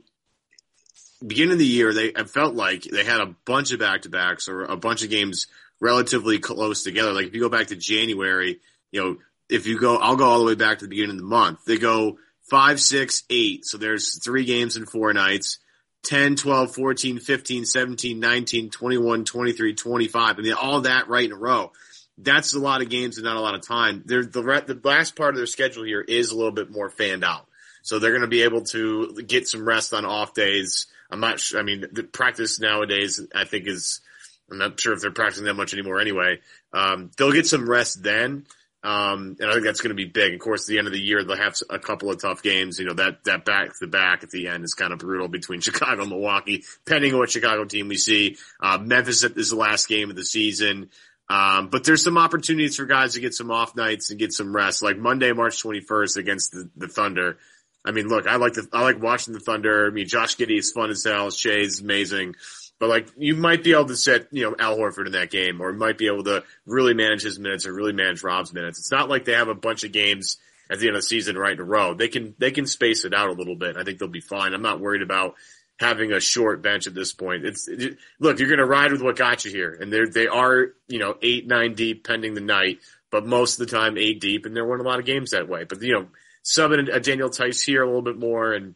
beginning 1.26 1.54
of 1.54 1.60
the 1.60 1.66
year, 1.66 1.94
they 1.94 2.14
I 2.16 2.24
felt 2.24 2.56
like 2.56 2.84
they 2.84 3.04
had 3.04 3.22
a 3.22 3.36
bunch 3.46 3.72
of 3.72 3.80
back 3.80 4.04
to 4.04 4.10
backs 4.10 4.48
or 4.48 4.64
a 4.64 4.78
bunch 4.78 5.04
of 5.04 5.10
games 5.10 5.48
relatively 5.80 6.40
close 6.40 6.84
together. 6.84 7.14
Like 7.14 7.28
if 7.28 7.36
you 7.36 7.42
go 7.42 7.50
back 7.50 7.68
to 7.68 7.76
January, 7.76 8.60
you 8.92 9.04
know, 9.04 9.18
if 9.50 9.68
you 9.68 9.80
go, 9.80 9.98
I'll 9.98 10.16
go 10.16 10.26
all 10.26 10.40
the 10.40 10.46
way 10.46 10.56
back 10.56 10.80
to 10.80 10.86
the 10.86 10.90
beginning 10.90 11.12
of 11.12 11.18
the 11.18 11.24
month. 11.24 11.66
They 11.66 11.78
go 11.78 12.18
five, 12.50 12.82
six, 12.82 13.24
eight. 13.30 13.66
So 13.66 13.78
there's 13.78 14.24
three 14.24 14.46
games 14.46 14.78
in 14.78 14.86
four 14.86 15.14
nights. 15.14 15.60
10, 16.04 16.36
12, 16.36 16.76
14, 16.76 17.18
15, 17.18 17.66
17, 17.66 18.20
19, 18.20 18.70
21, 18.70 19.26
23, 19.26 19.74
25. 19.74 20.38
I 20.38 20.42
mean, 20.42 20.54
all 20.54 20.82
that 20.82 21.08
right 21.08 21.26
in 21.26 21.32
a 21.32 21.36
row. 21.36 21.72
That's 22.18 22.54
a 22.54 22.60
lot 22.60 22.82
of 22.82 22.90
games 22.90 23.18
and 23.18 23.26
not 23.26 23.36
a 23.36 23.42
lot 23.42 23.56
of 23.56 23.62
time. 23.62 24.04
They're, 24.06 24.26
the, 24.26 24.44
re- 24.44 24.62
the 24.66 24.80
last 24.84 25.16
part 25.16 25.34
of 25.34 25.38
their 25.38 25.48
schedule 25.48 25.84
here 25.84 26.02
is 26.02 26.32
a 26.32 26.36
little 26.36 26.52
bit 26.52 26.72
more 26.72 26.90
fanned 26.90 27.24
out. 27.24 27.46
So 27.82 28.00
they're 28.00 28.12
going 28.12 28.22
to 28.22 28.28
be 28.28 28.44
able 28.44 28.64
to 28.66 29.14
get 29.28 29.48
some 29.48 29.68
rest 29.68 29.94
on 29.94 30.06
off 30.06 30.34
days. 30.34 30.88
I'm 31.12 31.20
not 31.20 31.40
sure. 31.40 31.60
I 31.60 31.64
mean, 31.64 31.86
the 31.92 32.04
practice 32.04 32.60
nowadays, 32.60 33.22
I 33.34 33.44
think 33.44 33.68
is, 33.68 34.02
I'm 34.50 34.58
not 34.58 34.80
sure 34.80 34.94
if 34.94 35.02
they're 35.02 35.12
practicing 35.12 35.46
that 35.46 35.54
much 35.54 35.74
anymore 35.74 36.00
anyway. 36.00 36.40
Um, 36.74 37.12
they'll 37.18 37.32
get 37.32 37.48
some 37.48 37.70
rest 37.70 38.02
then. 38.02 38.46
Um, 38.86 39.36
and 39.40 39.50
I 39.50 39.54
think 39.54 39.66
that's 39.66 39.82
going 39.82 39.90
to 39.90 39.96
be 39.96 40.06
big. 40.06 40.36
Of 40.36 40.40
course, 40.40 40.64
at 40.64 40.68
the 40.68 40.78
end 40.78 40.86
of 40.86 40.94
the 40.94 41.00
year, 41.00 41.24
they'll 41.24 41.36
have 41.36 41.56
a 41.72 41.80
couple 41.80 42.12
of 42.12 42.22
tough 42.22 42.44
games. 42.44 42.78
You 42.78 42.86
know, 42.86 42.94
that, 42.94 43.24
that 43.24 43.44
back 43.44 43.78
to 43.80 43.88
back 43.88 44.24
at 44.24 44.30
the 44.30 44.48
end 44.48 44.64
is 44.64 44.76
kind 44.76 44.94
of 44.94 45.00
brutal 45.00 45.28
between 45.28 45.60
Chicago 45.62 46.02
and 46.02 46.10
Milwaukee, 46.12 46.64
depending 46.86 47.14
on 47.14 47.20
what 47.20 47.32
Chicago 47.32 47.66
team 47.66 47.88
we 47.88 47.98
see. 47.98 48.38
Uh, 48.60 48.78
Memphis 48.78 49.24
is 49.24 49.50
the 49.50 49.56
last 49.56 49.88
game 49.88 50.12
of 50.12 50.16
the 50.16 50.24
season. 50.24 50.92
Um, 51.30 51.70
but 51.70 51.84
there's 51.84 52.04
some 52.04 52.18
opportunities 52.18 52.76
for 52.76 52.86
guys 52.86 53.14
to 53.14 53.20
get 53.20 53.34
some 53.34 53.50
off 53.50 53.76
nights 53.76 54.12
and 54.12 54.20
get 54.20 54.32
some 54.32 54.56
rest, 54.56 54.84
like 54.84 54.98
Monday, 54.98 55.32
March 55.34 55.62
21st 55.62 56.18
against 56.18 56.52
the, 56.52 56.70
the 56.76 56.88
Thunder. 56.88 57.38
I 57.84 57.92
mean, 57.92 58.08
look, 58.08 58.28
I 58.28 58.36
like 58.36 58.54
the, 58.54 58.68
I 58.74 58.82
like 58.82 59.02
watching 59.02 59.34
the 59.34 59.40
Thunder. 59.40 59.88
I 59.88 59.90
mean, 59.90 60.08
Josh 60.08 60.38
Giddey 60.38 60.58
is 60.58 60.72
fun 60.72 60.90
as 60.90 61.04
hell. 61.04 61.30
Shai's 61.32 61.82
amazing. 61.82 62.36
But 62.80 62.90
like, 62.90 63.08
you 63.18 63.36
might 63.36 63.64
be 63.64 63.74
able 63.74 63.86
to 63.86 63.96
set, 63.96 64.28
you 64.32 64.44
know, 64.44 64.56
Al 64.58 64.78
Horford 64.78 65.06
in 65.06 65.14
that 65.14 65.32
game, 65.32 65.62
or 65.62 65.72
might 65.72 65.98
be 65.98 66.08
able 66.08 66.24
to 66.26 66.44
really 66.66 66.94
manage 66.94 67.24
his 67.24 67.40
minutes 67.40 67.66
or 67.66 67.74
really 67.74 67.94
manage 67.94 68.24
Rob's 68.24 68.54
minutes. 68.54 68.80
It's 68.80 68.92
not 68.92 69.10
like 69.10 69.26
they 69.26 69.34
have 69.34 69.48
a 69.48 69.56
bunch 69.56 69.84
of 69.84 69.92
games 69.92 70.38
at 70.70 70.80
the 70.80 70.88
end 70.88 70.96
of 70.96 71.02
the 71.02 71.08
season 71.08 71.38
right 71.38 71.54
in 71.54 71.60
a 71.60 71.64
row. 71.64 71.94
They 71.94 72.08
can, 72.08 72.36
they 72.38 72.52
can 72.52 72.66
space 72.68 73.06
it 73.06 73.14
out 73.14 73.30
a 73.30 73.34
little 73.34 73.56
bit. 73.56 73.78
I 73.78 73.84
think 73.84 74.00
they'll 74.00 74.10
be 74.10 74.20
fine. 74.20 74.54
I'm 74.54 74.64
not 74.64 74.80
worried 74.80 75.04
about 75.04 75.36
having 75.80 76.14
a 76.14 76.20
short 76.20 76.62
bench 76.62 76.88
at 76.88 76.94
this 76.94 77.14
point. 77.14 77.46
It's, 77.46 77.68
it, 77.68 77.98
look, 78.20 78.40
you're 78.40 78.48
going 78.48 78.60
to 78.60 78.66
ride 78.66 78.92
with 78.92 79.02
what 79.02 79.18
got 79.18 79.44
you 79.46 79.52
here. 79.52 79.78
And 79.80 79.92
they're, 79.92 80.08
they 80.08 80.28
are, 80.28 80.68
you 80.88 81.00
know, 81.00 81.16
eight, 81.22 81.48
nine 81.48 81.74
deep 81.74 82.06
pending 82.06 82.34
the 82.34 82.42
night, 82.42 82.80
but 83.12 83.26
most 83.26 83.60
of 83.60 83.68
the 83.68 83.76
time 83.76 83.98
eight 83.98 84.22
deep 84.22 84.46
and 84.46 84.56
they're 84.56 84.66
winning 84.66 84.86
a 84.86 84.90
lot 84.90 85.00
of 85.00 85.06
games 85.06 85.32
that 85.32 85.50
way. 85.50 85.66
But, 85.66 85.82
you 85.82 85.94
know, 85.94 86.08
subbing 86.44 86.94
a 86.94 87.00
Daniel 87.00 87.30
Theis 87.30 87.62
here 87.62 87.84
a 87.84 87.88
little 87.88 88.02
bit 88.02 88.18
more 88.18 88.54
and, 88.54 88.76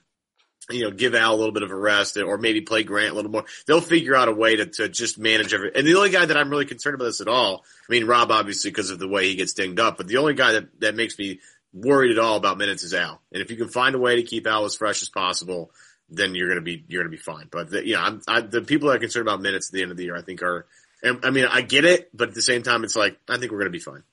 you 0.70 0.84
know, 0.84 0.91
give 0.91 1.16
Al 1.16 1.34
a 1.34 1.38
little 1.38 1.54
bit 1.54 1.64
of 1.64 1.72
a 1.72 1.76
rest 1.76 2.18
or 2.18 2.38
maybe 2.38 2.62
play 2.62 2.84
Grant 2.84 3.14
a 3.14 3.16
little 3.16 3.32
more. 3.32 3.45
They'll 3.66 3.82
figure 3.82 4.16
out 4.16 4.28
a 4.28 4.34
way 4.34 4.58
to, 4.58 4.66
to 4.66 4.89
just 4.89 5.18
manage 5.18 5.54
every, 5.54 5.72
and 5.74 5.88
the 5.88 5.95
only 5.95 6.10
guy 6.10 6.26
that 6.26 6.38
I'm 6.38 6.50
really 6.50 6.66
concerned 6.66 6.95
about 6.95 7.06
this 7.06 7.22
at 7.22 7.28
all, 7.28 7.64
I 7.89 7.91
mean, 7.91 8.06
Rob 8.06 8.30
obviously 8.30 8.70
because 8.70 8.91
of 8.91 9.00
the 9.00 9.08
way 9.08 9.28
he 9.30 9.36
gets 9.36 9.54
dinged 9.54 9.80
up, 9.80 9.97
but 9.97 10.08
the 10.08 10.18
only 10.18 10.36
guy 10.36 10.54
that, 10.54 10.80
that 10.82 10.95
makes 10.95 11.18
me 11.18 11.39
worried 11.74 12.12
at 12.12 12.20
all 12.20 12.36
about 12.36 12.58
minutes 12.58 12.84
is 12.84 12.93
Al. 12.93 13.22
And 13.32 13.41
if 13.41 13.50
you 13.50 13.58
can 13.58 13.70
find 13.70 13.95
a 13.95 14.00
way 14.00 14.18
to 14.18 14.24
keep 14.24 14.45
Al 14.45 14.66
as 14.66 14.76
fresh 14.76 15.02
as 15.02 15.10
possible, 15.10 15.72
then 16.10 16.36
you're 16.36 16.47
going 16.47 16.60
to 16.60 16.64
be, 16.64 16.84
you're 16.88 17.03
going 17.03 17.12
to 17.12 17.18
be 17.18 17.22
fine. 17.22 17.47
But 17.51 17.70
the, 17.70 17.86
yeah, 17.86 18.01
I'm, 18.01 18.22
I, 18.28 18.41
the 18.41 18.62
people 18.62 18.89
that 18.89 18.95
are 18.95 18.99
concerned 18.99 19.28
about 19.28 19.41
minutes 19.41 19.70
at 19.70 19.74
the 19.74 19.82
end 19.82 19.91
of 19.91 19.97
the 19.97 20.03
year, 20.03 20.16
I 20.16 20.22
think 20.22 20.41
are, 20.43 20.66
I 21.03 21.30
mean, 21.30 21.45
I 21.45 21.62
get 21.62 21.86
it, 21.86 22.10
but 22.14 22.30
at 22.30 22.36
the 22.36 22.41
same 22.41 22.64
time, 22.64 22.84
it's 22.84 22.95
like, 22.95 23.18
I 23.30 23.38
think 23.38 23.51
we're 23.51 23.60
going 23.60 23.72
to 23.72 23.78
be 23.78 23.80
fine. 23.80 24.03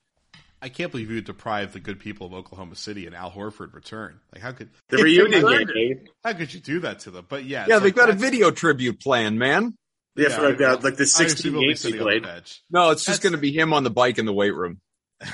I 0.63 0.69
can't 0.69 0.91
believe 0.91 1.11
you 1.11 1.21
deprived 1.21 1.75
the 1.75 1.81
good 1.81 2.01
people 2.01 2.27
of 2.27 2.35
Oklahoma 2.35 2.77
City 2.77 3.07
and 3.07 3.15
Al 3.15 3.31
Horford 3.31 3.75
return. 3.75 4.21
Like 4.33 4.43
how 4.43 4.53
could 4.53 4.71
The 4.89 4.99
reunion 4.99 5.43
game, 5.67 6.09
how 6.25 6.33
could 6.33 6.53
you 6.53 6.61
do 6.61 6.81
that 6.81 7.01
to 7.01 7.11
them? 7.11 7.27
But 7.29 7.45
yeah, 7.45 7.67
Yeah, 7.69 7.79
they've 7.79 7.95
got 7.95 8.09
a 8.09 8.15
video 8.15 8.51
tribute 8.51 9.01
plan, 9.01 9.37
man. 9.37 9.75
Yeah, 10.15 10.29
Yeah, 10.29 10.37
for 10.37 10.49
like, 10.51 10.61
uh, 10.61 10.79
like 10.83 10.97
the 10.97 11.03
I 11.03 11.07
16 11.07 11.35
assume 11.35 11.53
he'll 11.53 11.63
games 11.63 11.83
he 11.83 11.93
the 11.93 11.99
played. 11.99 12.27
No, 12.71 12.91
it's 12.91 13.05
just 13.05 13.23
going 13.23 13.35
to 13.35 13.39
be 13.39 13.53
him 13.53 13.75
on 13.75 13.85
the 13.85 13.91
bike 13.91 14.19
in 14.19 14.25
the 14.25 14.33
weight 14.33 14.55
room. 14.55 14.81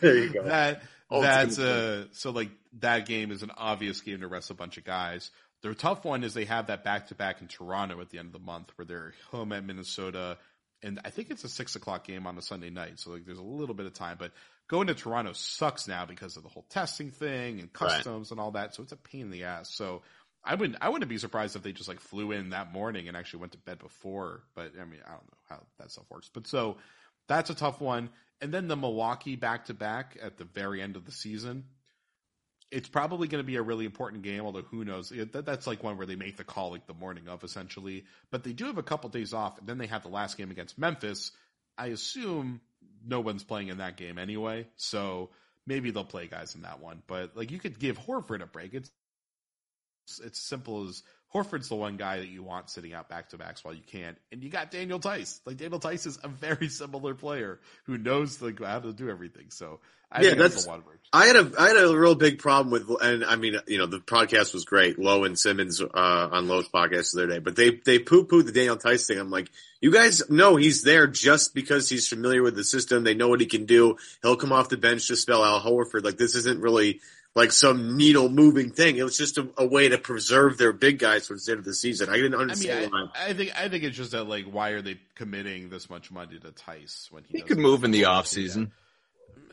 There 0.00 0.16
you 0.16 0.32
go. 0.32 0.44
That 0.44 0.82
that's 1.10 1.56
gonna 1.56 1.70
uh 1.70 2.04
so 2.12 2.30
like 2.30 2.50
that 2.78 3.06
game 3.06 3.30
is 3.32 3.42
an 3.42 3.50
obvious 3.56 4.00
game 4.00 4.20
to 4.20 4.28
rest 4.28 4.50
a 4.50 4.54
bunch 4.54 4.76
of 4.78 4.84
guys. 4.84 5.30
Their 5.62 5.74
tough 5.74 6.04
one 6.04 6.24
is 6.24 6.32
they 6.34 6.46
have 6.46 6.68
that 6.68 6.84
back 6.84 7.08
to 7.08 7.14
back 7.14 7.40
in 7.42 7.48
Toronto 7.48 8.00
at 8.00 8.10
the 8.10 8.18
end 8.18 8.26
of 8.28 8.32
the 8.32 8.38
month 8.38 8.70
where 8.76 8.86
they're 8.86 9.14
home 9.30 9.52
at 9.52 9.64
Minnesota, 9.64 10.38
and 10.82 10.98
I 11.04 11.10
think 11.10 11.30
it's 11.30 11.44
a 11.44 11.48
six 11.48 11.76
o'clock 11.76 12.06
game 12.06 12.26
on 12.26 12.38
a 12.38 12.42
Sunday 12.42 12.70
night, 12.70 12.98
so 12.98 13.10
like 13.10 13.26
there's 13.26 13.38
a 13.38 13.42
little 13.42 13.74
bit 13.74 13.86
of 13.86 13.92
time. 13.92 14.16
But 14.18 14.32
going 14.68 14.86
to 14.86 14.94
Toronto 14.94 15.32
sucks 15.34 15.86
now 15.86 16.06
because 16.06 16.36
of 16.38 16.42
the 16.42 16.48
whole 16.48 16.64
testing 16.70 17.10
thing 17.10 17.60
and 17.60 17.68
Right. 17.78 17.90
customs 17.90 18.30
and 18.30 18.40
all 18.40 18.52
that, 18.52 18.74
so 18.74 18.82
it's 18.82 18.92
a 18.92 18.96
pain 18.96 19.22
in 19.22 19.30
the 19.30 19.44
ass. 19.44 19.74
So 19.74 20.02
I 20.42 20.54
wouldn't 20.54 20.78
I 20.80 20.88
wouldn't 20.88 21.10
be 21.10 21.18
surprised 21.18 21.56
if 21.56 21.62
they 21.62 21.72
just 21.72 21.88
like 21.88 22.00
flew 22.00 22.32
in 22.32 22.50
that 22.50 22.72
morning 22.72 23.08
and 23.08 23.16
actually 23.16 23.40
went 23.40 23.52
to 23.52 23.58
bed 23.58 23.78
before. 23.78 24.42
But 24.54 24.72
I 24.80 24.84
mean 24.86 25.00
I 25.06 25.10
don't 25.10 25.24
know 25.30 25.38
how 25.50 25.62
that 25.78 25.90
stuff 25.90 26.06
works. 26.08 26.30
But 26.32 26.46
so 26.46 26.78
that's 27.28 27.50
a 27.50 27.54
tough 27.54 27.80
one. 27.82 28.08
And 28.40 28.54
then 28.54 28.68
the 28.68 28.76
Milwaukee 28.76 29.36
back 29.36 29.66
to 29.66 29.74
back 29.74 30.16
at 30.22 30.38
the 30.38 30.44
very 30.44 30.80
end 30.80 30.96
of 30.96 31.04
the 31.04 31.12
season. 31.12 31.64
It's 32.70 32.88
probably 32.88 33.26
going 33.26 33.42
to 33.42 33.46
be 33.46 33.56
a 33.56 33.62
really 33.62 33.84
important 33.84 34.22
game, 34.22 34.44
although 34.44 34.62
who 34.62 34.84
knows? 34.84 35.12
That's 35.32 35.66
like 35.66 35.82
one 35.82 35.96
where 35.96 36.06
they 36.06 36.14
make 36.14 36.36
the 36.36 36.44
call 36.44 36.70
like 36.70 36.86
the 36.86 36.94
morning 36.94 37.28
of, 37.28 37.42
essentially. 37.42 38.04
But 38.30 38.44
they 38.44 38.52
do 38.52 38.66
have 38.66 38.78
a 38.78 38.82
couple 38.82 39.10
days 39.10 39.34
off, 39.34 39.58
and 39.58 39.66
then 39.66 39.78
they 39.78 39.88
have 39.88 40.02
the 40.02 40.08
last 40.08 40.38
game 40.38 40.50
against 40.50 40.78
Memphis. 40.78 41.32
I 41.76 41.86
assume 41.86 42.60
no 43.04 43.20
one's 43.20 43.42
playing 43.42 43.68
in 43.68 43.78
that 43.78 43.96
game 43.96 44.18
anyway, 44.18 44.68
so 44.76 45.30
maybe 45.66 45.90
they'll 45.90 46.04
play 46.04 46.26
guys 46.26 46.54
in 46.54 46.62
that 46.62 46.80
one. 46.80 47.02
But 47.06 47.36
like 47.36 47.50
you 47.50 47.58
could 47.58 47.78
give 47.78 47.98
Horford 47.98 48.42
a 48.42 48.46
break. 48.46 48.74
It's 48.74 48.90
it's 50.22 50.40
simple 50.40 50.88
as 50.88 51.02
Horford's 51.34 51.68
the 51.68 51.76
one 51.76 51.96
guy 51.96 52.18
that 52.18 52.28
you 52.28 52.42
want 52.42 52.70
sitting 52.70 52.92
out 52.92 53.08
back 53.08 53.28
to 53.30 53.38
backs 53.38 53.64
while 53.64 53.74
you 53.74 53.82
can, 53.86 54.16
and 54.32 54.42
you 54.42 54.50
got 54.50 54.70
Daniel 54.70 54.98
Theis. 54.98 55.40
Like 55.46 55.58
Daniel 55.58 55.78
Theis 55.78 56.06
is 56.06 56.18
a 56.22 56.28
very 56.28 56.68
similar 56.68 57.14
player 57.14 57.60
who 57.84 57.98
knows 57.98 58.42
like 58.42 58.60
how 58.60 58.80
to 58.80 58.92
do 58.92 59.08
everything. 59.08 59.46
So 59.50 59.78
I 60.10 60.22
yeah, 60.22 60.34
that's. 60.34 60.66
I 61.12 61.26
had 61.26 61.36
a 61.36 61.52
I 61.56 61.68
had 61.68 61.76
a 61.76 61.96
real 61.96 62.16
big 62.16 62.40
problem 62.40 62.70
with, 62.70 62.90
and 63.00 63.24
I 63.24 63.36
mean, 63.36 63.56
you 63.68 63.78
know, 63.78 63.86
the 63.86 64.00
podcast 64.00 64.52
was 64.52 64.64
great. 64.64 64.98
Lowe 64.98 65.22
and 65.22 65.38
Simmons 65.38 65.80
uh, 65.80 65.86
on 65.94 66.48
Lowe's 66.48 66.68
podcast 66.68 67.14
the 67.14 67.24
other 67.24 67.34
day, 67.34 67.38
but 67.38 67.54
they 67.54 67.70
they 67.70 68.00
poo 68.00 68.26
pooed 68.26 68.46
the 68.46 68.52
Daniel 68.52 68.76
Theis 68.76 69.06
thing. 69.06 69.18
I'm 69.20 69.30
like, 69.30 69.50
you 69.80 69.92
guys 69.92 70.28
know 70.28 70.56
he's 70.56 70.82
there 70.82 71.06
just 71.06 71.54
because 71.54 71.88
he's 71.88 72.08
familiar 72.08 72.42
with 72.42 72.56
the 72.56 72.64
system. 72.64 73.04
They 73.04 73.14
know 73.14 73.28
what 73.28 73.40
he 73.40 73.46
can 73.46 73.66
do. 73.66 73.98
He'll 74.22 74.34
come 74.36 74.52
off 74.52 74.68
the 74.68 74.76
bench 74.76 75.06
to 75.08 75.16
spell 75.16 75.44
Al 75.44 75.60
Horford. 75.60 76.02
Like 76.02 76.16
this 76.16 76.34
isn't 76.34 76.60
really 76.60 77.00
like 77.34 77.52
some 77.52 77.96
needle 77.96 78.28
moving 78.28 78.70
thing. 78.70 78.96
It 78.96 79.04
was 79.04 79.16
just 79.16 79.38
a, 79.38 79.48
a, 79.56 79.66
way 79.66 79.88
to 79.88 79.98
preserve 79.98 80.58
their 80.58 80.72
big 80.72 80.98
guys 80.98 81.28
for 81.28 81.34
the 81.34 81.52
end 81.52 81.58
of 81.60 81.64
the 81.64 81.74
season. 81.74 82.08
I 82.08 82.16
didn't 82.16 82.34
understand 82.34 82.90
I 82.92 82.98
mean, 82.98 83.10
I, 83.14 83.28
I, 83.28 83.34
think 83.34 83.60
I 83.60 83.68
think 83.68 83.84
it's 83.84 83.96
just 83.96 84.12
that 84.12 84.24
like 84.24 84.46
why 84.46 84.70
are 84.70 84.82
they 84.82 84.98
committing 85.14 85.70
this 85.70 85.88
much 85.88 86.10
money 86.10 86.38
to 86.38 86.50
Theis 86.50 87.08
when 87.10 87.24
he, 87.24 87.38
he 87.38 87.42
could 87.42 87.58
move 87.58 87.84
in 87.84 87.90
the 87.90 88.06
off 88.06 88.26
season? 88.26 88.72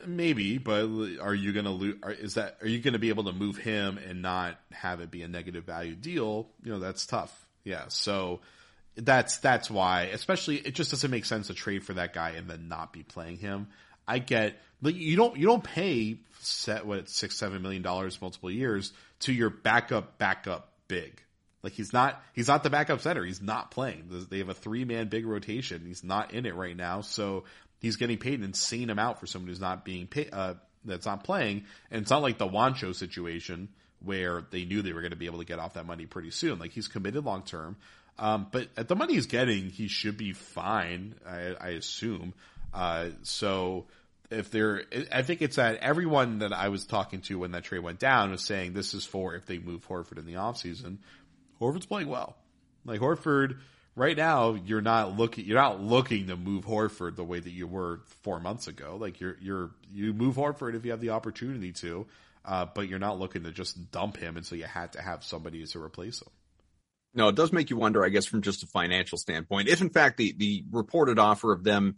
Maybe, 0.06 0.58
but 0.58 0.86
are 1.20 1.34
you 1.34 1.52
going 1.52 1.64
to 1.64 1.72
lose? 1.72 1.96
Is 2.20 2.34
that 2.34 2.58
are 2.62 2.68
you 2.68 2.80
going 2.80 2.92
to 2.92 3.00
be 3.00 3.08
able 3.08 3.24
to 3.24 3.32
move 3.32 3.58
him 3.58 3.98
and 3.98 4.22
not 4.22 4.58
have 4.70 5.00
it 5.00 5.10
be 5.10 5.22
a 5.22 5.28
negative 5.28 5.64
value 5.64 5.96
deal? 5.96 6.48
You 6.62 6.72
know 6.72 6.78
that's 6.78 7.04
tough. 7.04 7.46
Yeah, 7.64 7.84
so 7.88 8.40
that's 8.96 9.38
that's 9.38 9.70
why. 9.70 10.02
Especially, 10.02 10.56
it 10.56 10.74
just 10.74 10.92
doesn't 10.92 11.10
make 11.10 11.24
sense 11.24 11.48
to 11.48 11.54
trade 11.54 11.84
for 11.84 11.94
that 11.94 12.14
guy 12.14 12.30
and 12.30 12.48
then 12.48 12.68
not 12.68 12.92
be 12.92 13.02
playing 13.02 13.38
him. 13.38 13.68
I 14.06 14.20
get 14.20 14.60
like 14.80 14.94
you 14.94 15.16
don't 15.16 15.36
you 15.36 15.46
don't 15.46 15.62
pay 15.62 16.18
set 16.40 16.86
what 16.86 17.08
six 17.08 17.36
seven 17.36 17.62
million 17.62 17.82
dollars 17.82 18.20
multiple 18.20 18.50
years 18.50 18.92
to 19.20 19.32
your 19.32 19.50
backup 19.50 20.18
backup 20.18 20.72
big. 20.88 21.22
Like 21.62 21.72
he's 21.72 21.92
not 21.92 22.22
he's 22.34 22.48
not 22.48 22.62
the 22.62 22.70
backup 22.70 23.00
center. 23.00 23.24
He's 23.24 23.42
not 23.42 23.70
playing. 23.70 24.26
They 24.30 24.38
have 24.38 24.48
a 24.48 24.54
three 24.54 24.84
man 24.84 25.08
big 25.08 25.26
rotation. 25.26 25.84
He's 25.86 26.04
not 26.04 26.32
in 26.32 26.46
it 26.46 26.54
right 26.54 26.76
now, 26.76 27.00
so 27.00 27.44
he's 27.80 27.96
getting 27.96 28.18
paid 28.18 28.38
an 28.38 28.44
insane 28.44 28.90
amount 28.90 29.18
for 29.18 29.26
someone 29.26 29.48
who's 29.48 29.60
not 29.60 29.84
being 29.84 30.06
paid. 30.06 30.30
Uh, 30.32 30.54
that's 30.84 31.06
not 31.06 31.24
playing, 31.24 31.64
and 31.90 32.02
it's 32.02 32.10
not 32.10 32.22
like 32.22 32.38
the 32.38 32.46
Juancho 32.46 32.94
situation 32.94 33.68
where 34.04 34.44
they 34.50 34.64
knew 34.64 34.80
they 34.80 34.92
were 34.92 35.00
going 35.00 35.10
to 35.10 35.16
be 35.16 35.26
able 35.26 35.40
to 35.40 35.44
get 35.44 35.58
off 35.58 35.74
that 35.74 35.84
money 35.84 36.06
pretty 36.06 36.30
soon. 36.30 36.60
Like 36.60 36.70
he's 36.70 36.86
committed 36.86 37.24
long 37.24 37.42
term, 37.42 37.76
um, 38.18 38.46
but 38.52 38.68
at 38.76 38.86
the 38.86 38.94
money 38.94 39.14
he's 39.14 39.26
getting, 39.26 39.70
he 39.70 39.88
should 39.88 40.16
be 40.16 40.32
fine. 40.32 41.16
I, 41.26 41.56
I 41.60 41.68
assume. 41.70 42.34
Uh, 42.72 43.08
so 43.22 43.86
if 44.30 44.50
they're, 44.50 44.84
I 45.12 45.22
think 45.22 45.42
it's 45.42 45.56
that 45.56 45.76
everyone 45.76 46.40
that 46.40 46.52
I 46.52 46.68
was 46.68 46.84
talking 46.84 47.20
to 47.22 47.38
when 47.38 47.52
that 47.52 47.64
trade 47.64 47.80
went 47.80 47.98
down 47.98 48.30
was 48.30 48.44
saying 48.44 48.72
this 48.72 48.94
is 48.94 49.04
for 49.04 49.34
if 49.34 49.46
they 49.46 49.58
move 49.58 49.86
Horford 49.88 50.18
in 50.18 50.26
the 50.26 50.34
offseason. 50.34 50.98
Horford's 51.60 51.86
playing 51.86 52.08
well. 52.08 52.36
Like 52.84 53.00
Horford, 53.00 53.58
right 53.96 54.16
now, 54.16 54.54
you're 54.54 54.80
not 54.80 55.16
looking, 55.16 55.44
you're 55.44 55.58
not 55.58 55.80
looking 55.80 56.26
to 56.28 56.36
move 56.36 56.64
Horford 56.64 57.16
the 57.16 57.24
way 57.24 57.40
that 57.40 57.50
you 57.50 57.66
were 57.66 58.00
four 58.22 58.38
months 58.38 58.68
ago. 58.68 58.96
Like 59.00 59.20
you're, 59.20 59.36
you're, 59.40 59.70
you 59.90 60.12
move 60.12 60.36
Horford 60.36 60.74
if 60.74 60.84
you 60.84 60.90
have 60.90 61.00
the 61.00 61.10
opportunity 61.10 61.72
to, 61.72 62.06
uh, 62.44 62.66
but 62.74 62.88
you're 62.88 62.98
not 62.98 63.18
looking 63.18 63.44
to 63.44 63.50
just 63.50 63.90
dump 63.90 64.16
him. 64.16 64.36
And 64.36 64.44
so 64.44 64.54
you 64.54 64.64
had 64.64 64.92
to 64.92 65.02
have 65.02 65.24
somebody 65.24 65.64
to 65.64 65.82
replace 65.82 66.22
him. 66.22 66.28
No, 67.14 67.28
it 67.28 67.34
does 67.34 67.52
make 67.52 67.70
you 67.70 67.76
wonder, 67.76 68.04
I 68.04 68.10
guess, 68.10 68.26
from 68.26 68.42
just 68.42 68.62
a 68.62 68.66
financial 68.66 69.16
standpoint, 69.18 69.68
if 69.68 69.80
in 69.80 69.88
fact 69.90 70.18
the, 70.18 70.34
the 70.36 70.64
reported 70.70 71.18
offer 71.18 71.52
of 71.52 71.64
them 71.64 71.96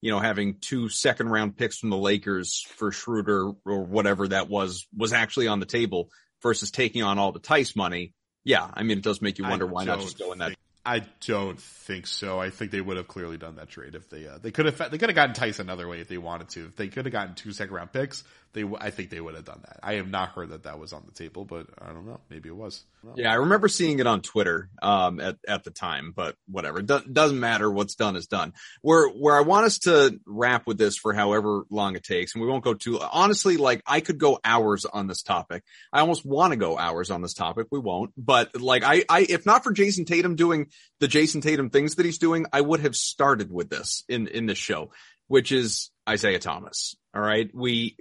you 0.00 0.10
know, 0.10 0.18
having 0.18 0.58
two 0.60 0.88
second 0.88 1.28
round 1.28 1.56
picks 1.56 1.78
from 1.78 1.90
the 1.90 1.96
Lakers 1.96 2.64
for 2.76 2.92
Schroeder 2.92 3.52
or 3.64 3.84
whatever 3.84 4.28
that 4.28 4.48
was, 4.48 4.86
was 4.96 5.12
actually 5.12 5.48
on 5.48 5.60
the 5.60 5.66
table 5.66 6.10
versus 6.42 6.70
taking 6.70 7.02
on 7.02 7.18
all 7.18 7.32
the 7.32 7.40
Theis 7.40 7.76
money. 7.76 8.14
Yeah. 8.44 8.68
I 8.72 8.82
mean, 8.82 8.98
it 8.98 9.04
does 9.04 9.20
make 9.20 9.38
you 9.38 9.44
wonder 9.44 9.66
why 9.66 9.84
not 9.84 10.00
just 10.00 10.18
go 10.18 10.32
in 10.32 10.38
that. 10.38 10.56
I 10.84 11.02
don't 11.26 11.60
think 11.60 12.06
so. 12.06 12.40
I 12.40 12.48
think 12.48 12.70
they 12.70 12.80
would 12.80 12.96
have 12.96 13.06
clearly 13.06 13.36
done 13.36 13.56
that 13.56 13.68
trade 13.68 13.94
if 13.94 14.08
they, 14.08 14.26
uh, 14.26 14.38
they 14.38 14.50
could 14.50 14.64
have, 14.64 14.90
they 14.90 14.96
could 14.96 15.10
have 15.10 15.14
gotten 15.14 15.34
Theis 15.34 15.60
another 15.60 15.86
way 15.86 16.00
if 16.00 16.08
they 16.08 16.16
wanted 16.16 16.48
to. 16.50 16.66
If 16.66 16.76
they 16.76 16.88
could 16.88 17.04
have 17.04 17.12
gotten 17.12 17.34
two 17.34 17.52
second 17.52 17.74
round 17.74 17.92
picks, 17.92 18.24
they, 18.52 18.64
I 18.80 18.90
think 18.90 19.10
they 19.10 19.20
would 19.20 19.36
have 19.36 19.44
done 19.44 19.60
that. 19.64 19.78
I 19.82 19.94
have 19.94 20.10
not 20.10 20.30
heard 20.30 20.50
that 20.50 20.64
that 20.64 20.78
was 20.78 20.92
on 20.92 21.04
the 21.06 21.12
table, 21.12 21.44
but 21.44 21.68
I 21.80 21.92
don't 21.92 22.06
know. 22.06 22.18
Maybe 22.30 22.48
it 22.48 22.56
was. 22.56 22.82
I 23.04 23.12
yeah, 23.16 23.30
I 23.30 23.36
remember 23.36 23.68
seeing 23.68 24.00
it 24.00 24.06
on 24.08 24.22
Twitter 24.22 24.68
um, 24.82 25.20
at 25.20 25.36
at 25.46 25.62
the 25.62 25.70
time, 25.70 26.12
but 26.14 26.34
whatever. 26.48 26.82
Do- 26.82 27.04
doesn't 27.10 27.38
matter. 27.38 27.70
What's 27.70 27.94
done 27.94 28.16
is 28.16 28.26
done. 28.26 28.52
Where 28.82 29.08
where 29.08 29.36
I 29.36 29.42
want 29.42 29.66
us 29.66 29.78
to 29.80 30.18
wrap 30.26 30.66
with 30.66 30.78
this 30.78 30.96
for 30.96 31.12
however 31.12 31.62
long 31.70 31.94
it 31.94 32.02
takes, 32.02 32.34
and 32.34 32.42
we 32.42 32.48
won't 32.48 32.64
go 32.64 32.74
too. 32.74 32.98
Honestly, 33.00 33.56
like 33.56 33.82
I 33.86 34.00
could 34.00 34.18
go 34.18 34.40
hours 34.42 34.84
on 34.84 35.06
this 35.06 35.22
topic. 35.22 35.62
I 35.92 36.00
almost 36.00 36.26
want 36.26 36.52
to 36.52 36.56
go 36.56 36.76
hours 36.76 37.10
on 37.10 37.22
this 37.22 37.34
topic. 37.34 37.68
We 37.70 37.78
won't, 37.78 38.12
but 38.16 38.60
like 38.60 38.82
I, 38.82 39.04
I, 39.08 39.20
if 39.28 39.46
not 39.46 39.62
for 39.62 39.72
Jayson 39.72 40.06
Tatum 40.06 40.34
doing 40.34 40.66
the 40.98 41.08
Jayson 41.08 41.40
Tatum 41.40 41.70
things 41.70 41.94
that 41.94 42.04
he's 42.04 42.18
doing, 42.18 42.46
I 42.52 42.60
would 42.60 42.80
have 42.80 42.96
started 42.96 43.52
with 43.52 43.70
this 43.70 44.02
in 44.08 44.26
in 44.26 44.46
this 44.46 44.58
show, 44.58 44.90
which 45.28 45.52
is 45.52 45.90
Isaiah 46.08 46.40
Thomas. 46.40 46.96
All 47.14 47.22
right, 47.22 47.48
we 47.54 47.96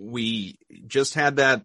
we 0.00 0.58
just 0.86 1.14
had 1.14 1.36
that 1.36 1.62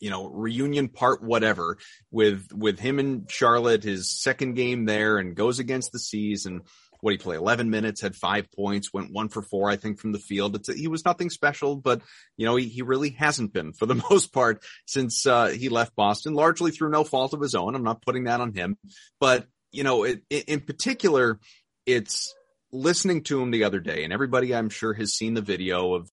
you 0.00 0.10
know 0.10 0.26
reunion 0.26 0.88
part 0.88 1.22
whatever 1.22 1.78
with 2.10 2.48
with 2.52 2.78
him 2.78 2.98
and 2.98 3.30
Charlotte 3.30 3.84
his 3.84 4.10
second 4.10 4.54
game 4.54 4.84
there 4.84 5.18
and 5.18 5.36
goes 5.36 5.58
against 5.58 5.92
the 5.92 5.98
C's 5.98 6.46
and 6.46 6.62
what 7.00 7.12
he 7.12 7.18
play 7.18 7.36
11 7.36 7.70
minutes 7.70 8.00
had 8.00 8.16
five 8.16 8.50
points 8.50 8.92
went 8.92 9.12
one 9.12 9.28
for 9.28 9.42
four 9.42 9.70
I 9.70 9.76
think 9.76 10.00
from 10.00 10.10
the 10.10 10.18
field. 10.18 10.56
It's, 10.56 10.72
he 10.72 10.88
was 10.88 11.04
nothing 11.04 11.30
special 11.30 11.76
but 11.76 12.02
you 12.36 12.46
know 12.46 12.56
he, 12.56 12.66
he 12.66 12.82
really 12.82 13.10
hasn't 13.10 13.52
been 13.52 13.72
for 13.72 13.86
the 13.86 14.02
most 14.10 14.32
part 14.32 14.64
since 14.86 15.26
uh, 15.26 15.48
he 15.48 15.68
left 15.68 15.94
Boston 15.94 16.34
largely 16.34 16.70
through 16.70 16.90
no 16.90 17.04
fault 17.04 17.34
of 17.34 17.40
his 17.40 17.54
own. 17.54 17.74
I'm 17.74 17.84
not 17.84 18.02
putting 18.02 18.24
that 18.24 18.40
on 18.40 18.52
him 18.52 18.76
but 19.20 19.46
you 19.72 19.84
know 19.84 20.04
it, 20.04 20.22
it, 20.30 20.48
in 20.48 20.60
particular 20.60 21.38
it's 21.86 22.34
listening 22.70 23.22
to 23.22 23.40
him 23.40 23.50
the 23.50 23.64
other 23.64 23.80
day 23.80 24.04
and 24.04 24.12
everybody 24.12 24.54
I'm 24.54 24.70
sure 24.70 24.92
has 24.92 25.14
seen 25.14 25.34
the 25.34 25.40
video 25.40 25.94
of 25.94 26.10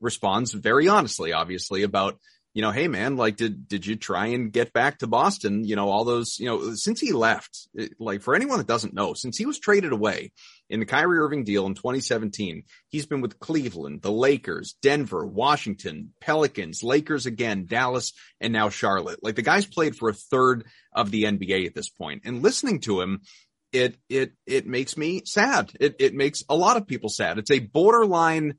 responds 0.00 0.52
very 0.52 0.88
honestly, 0.88 1.32
obviously, 1.32 1.82
about, 1.82 2.18
you 2.54 2.60
know, 2.60 2.70
hey 2.70 2.86
man, 2.86 3.16
like, 3.16 3.36
did, 3.36 3.66
did 3.66 3.86
you 3.86 3.96
try 3.96 4.26
and 4.26 4.52
get 4.52 4.72
back 4.72 4.98
to 4.98 5.06
Boston? 5.06 5.64
You 5.64 5.76
know, 5.76 5.88
all 5.88 6.04
those, 6.04 6.38
you 6.38 6.46
know, 6.46 6.74
since 6.74 7.00
he 7.00 7.12
left, 7.12 7.68
like 7.98 8.20
for 8.20 8.34
anyone 8.34 8.58
that 8.58 8.66
doesn't 8.66 8.94
know, 8.94 9.14
since 9.14 9.38
he 9.38 9.46
was 9.46 9.58
traded 9.58 9.92
away 9.92 10.32
in 10.68 10.80
the 10.80 10.86
Kyrie 10.86 11.18
Irving 11.18 11.44
deal 11.44 11.66
in 11.66 11.74
2017, 11.74 12.64
he's 12.88 13.06
been 13.06 13.20
with 13.22 13.38
Cleveland, 13.38 14.02
the 14.02 14.12
Lakers, 14.12 14.74
Denver, 14.82 15.24
Washington, 15.24 16.12
Pelicans, 16.20 16.82
Lakers 16.82 17.26
again, 17.26 17.66
Dallas, 17.66 18.12
and 18.40 18.52
now 18.52 18.68
Charlotte. 18.68 19.20
Like 19.22 19.36
the 19.36 19.42
guy's 19.42 19.66
played 19.66 19.96
for 19.96 20.10
a 20.10 20.14
third 20.14 20.66
of 20.92 21.10
the 21.10 21.24
NBA 21.24 21.66
at 21.66 21.74
this 21.74 21.88
point 21.88 22.22
and 22.24 22.42
listening 22.42 22.80
to 22.80 23.00
him, 23.00 23.22
it, 23.72 23.96
it, 24.10 24.32
it 24.46 24.66
makes 24.66 24.96
me 24.96 25.22
sad. 25.24 25.72
It, 25.80 25.96
it 25.98 26.14
makes 26.14 26.44
a 26.48 26.54
lot 26.54 26.76
of 26.76 26.86
people 26.86 27.08
sad. 27.08 27.38
It's 27.38 27.50
a 27.50 27.58
borderline, 27.58 28.54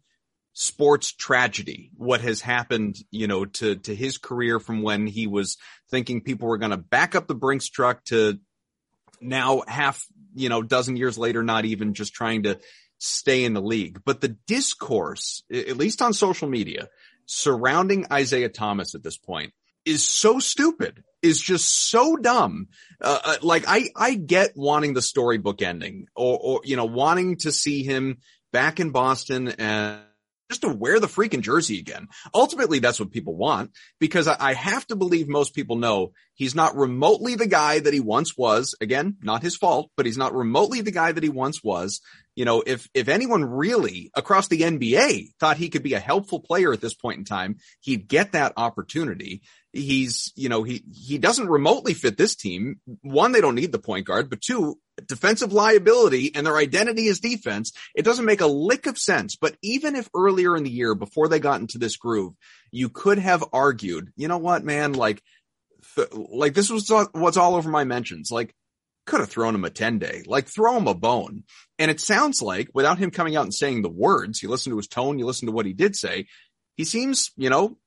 sports 0.53 1.11
tragedy. 1.11 1.91
What 1.95 2.21
has 2.21 2.41
happened 2.41 2.97
you 3.11 3.27
know 3.27 3.45
to 3.45 3.75
to 3.75 3.95
his 3.95 4.17
career 4.17 4.59
from 4.59 4.81
when 4.81 5.07
he 5.07 5.27
was 5.27 5.57
thinking 5.89 6.21
people 6.21 6.47
were 6.47 6.59
going 6.59 6.71
to 6.71 6.77
back 6.77 7.15
up 7.15 7.27
the 7.27 7.35
brinks 7.35 7.67
truck 7.67 8.03
to 8.05 8.39
now 9.19 9.63
half 9.67 10.05
you 10.35 10.49
know 10.49 10.61
dozen 10.61 10.95
years 10.95 11.17
later 11.17 11.43
not 11.43 11.65
even 11.65 11.93
just 11.93 12.13
trying 12.13 12.43
to 12.43 12.59
stay 12.99 13.43
in 13.43 13.53
the 13.53 13.61
league. 13.61 14.01
But 14.05 14.21
the 14.21 14.37
discourse 14.47 15.43
at 15.51 15.77
least 15.77 16.01
on 16.01 16.13
social 16.13 16.47
media 16.47 16.87
surrounding 17.25 18.05
Isaiah 18.11 18.49
Thomas 18.49 18.95
at 18.95 19.03
this 19.03 19.17
point 19.17 19.53
is 19.85 20.03
so 20.03 20.39
stupid 20.39 21.03
is 21.21 21.41
just 21.41 21.89
so 21.89 22.15
dumb. 22.15 22.67
Uh, 23.01 23.19
uh 23.23 23.35
like 23.41 23.63
i 23.67 23.89
i 23.95 24.13
get 24.13 24.53
wanting 24.55 24.93
the 24.93 25.01
storybook 25.01 25.61
ending 25.61 26.07
or 26.15 26.39
or 26.41 26.61
you 26.63 26.75
know 26.75 26.85
wanting 26.85 27.37
to 27.37 27.51
see 27.51 27.83
him 27.83 28.19
back 28.51 28.79
in 28.79 28.91
Boston 28.91 29.47
and 29.47 30.01
just 30.49 30.61
to 30.61 30.69
wear 30.69 30.99
the 30.99 31.07
freaking 31.07 31.41
jersey 31.41 31.79
again. 31.79 32.07
Ultimately, 32.33 32.79
that's 32.79 32.99
what 32.99 33.11
people 33.11 33.35
want 33.35 33.71
because 33.99 34.27
I 34.27 34.53
have 34.53 34.85
to 34.87 34.95
believe 34.95 35.27
most 35.27 35.55
people 35.55 35.75
know 35.75 36.11
he's 36.35 36.55
not 36.55 36.75
remotely 36.75 37.35
the 37.35 37.47
guy 37.47 37.79
that 37.79 37.93
he 37.93 37.99
once 37.99 38.37
was. 38.37 38.75
Again, 38.81 39.17
not 39.21 39.41
his 39.41 39.55
fault, 39.55 39.89
but 39.95 40.05
he's 40.05 40.17
not 40.17 40.35
remotely 40.35 40.81
the 40.81 40.91
guy 40.91 41.11
that 41.11 41.23
he 41.23 41.29
once 41.29 41.63
was. 41.63 42.01
You 42.35 42.45
know, 42.45 42.63
if, 42.65 42.89
if 42.93 43.09
anyone 43.09 43.45
really 43.45 44.11
across 44.15 44.47
the 44.47 44.61
NBA 44.61 45.35
thought 45.39 45.57
he 45.57 45.69
could 45.69 45.83
be 45.83 45.93
a 45.93 45.99
helpful 45.99 46.39
player 46.39 46.73
at 46.73 46.81
this 46.81 46.95
point 46.95 47.19
in 47.19 47.25
time, 47.25 47.57
he'd 47.81 48.07
get 48.07 48.31
that 48.31 48.53
opportunity. 48.57 49.41
He's, 49.73 50.31
you 50.35 50.49
know, 50.49 50.63
he, 50.63 50.83
he 50.93 51.17
doesn't 51.17 51.49
remotely 51.49 51.95
fit 51.95 52.15
this 52.15 52.35
team. 52.35 52.79
One, 53.01 53.31
they 53.31 53.41
don't 53.41 53.55
need 53.55 53.71
the 53.71 53.79
point 53.79 54.05
guard, 54.05 54.29
but 54.29 54.41
two, 54.41 54.77
defensive 55.07 55.51
liability 55.51 56.33
and 56.35 56.45
their 56.45 56.57
identity 56.57 57.07
is 57.07 57.19
defense, 57.19 57.71
it 57.95 58.03
doesn't 58.03 58.25
make 58.25 58.41
a 58.41 58.47
lick 58.47 58.85
of 58.85 58.99
sense. 58.99 59.35
But 59.35 59.57
even 59.63 59.95
if 59.95 60.09
earlier 60.15 60.55
in 60.55 60.63
the 60.63 60.69
year, 60.69 60.93
before 60.93 61.27
they 61.27 61.39
got 61.39 61.59
into 61.59 61.79
this 61.79 61.97
groove, 61.97 62.33
you 62.71 62.89
could 62.89 63.17
have 63.17 63.43
argued, 63.51 64.11
you 64.15 64.27
know 64.27 64.37
what, 64.37 64.63
man, 64.63 64.93
like, 64.93 65.21
th- 65.95 66.13
like 66.13 66.53
this 66.53 66.69
was 66.69 66.91
what's 67.13 67.37
all 67.37 67.55
over 67.55 67.69
my 67.69 67.83
mentions. 67.83 68.31
Like, 68.31 68.53
could 69.05 69.19
have 69.19 69.29
thrown 69.29 69.55
him 69.55 69.65
a 69.65 69.69
10 69.69 69.99
day, 69.99 70.23
like 70.25 70.47
throw 70.47 70.77
him 70.77 70.87
a 70.87 70.93
bone. 70.93 71.43
And 71.77 71.91
it 71.91 71.99
sounds 71.99 72.41
like 72.41 72.69
without 72.73 72.97
him 72.97 73.11
coming 73.11 73.35
out 73.35 73.43
and 73.43 73.53
saying 73.53 73.81
the 73.81 73.89
words, 73.89 74.41
you 74.41 74.49
listen 74.49 74.71
to 74.71 74.77
his 74.77 74.87
tone, 74.87 75.19
you 75.19 75.25
listen 75.25 75.47
to 75.47 75.51
what 75.51 75.65
he 75.65 75.73
did 75.73 75.95
say, 75.95 76.27
he 76.75 76.85
seems, 76.85 77.31
you 77.35 77.49
know, 77.49 77.77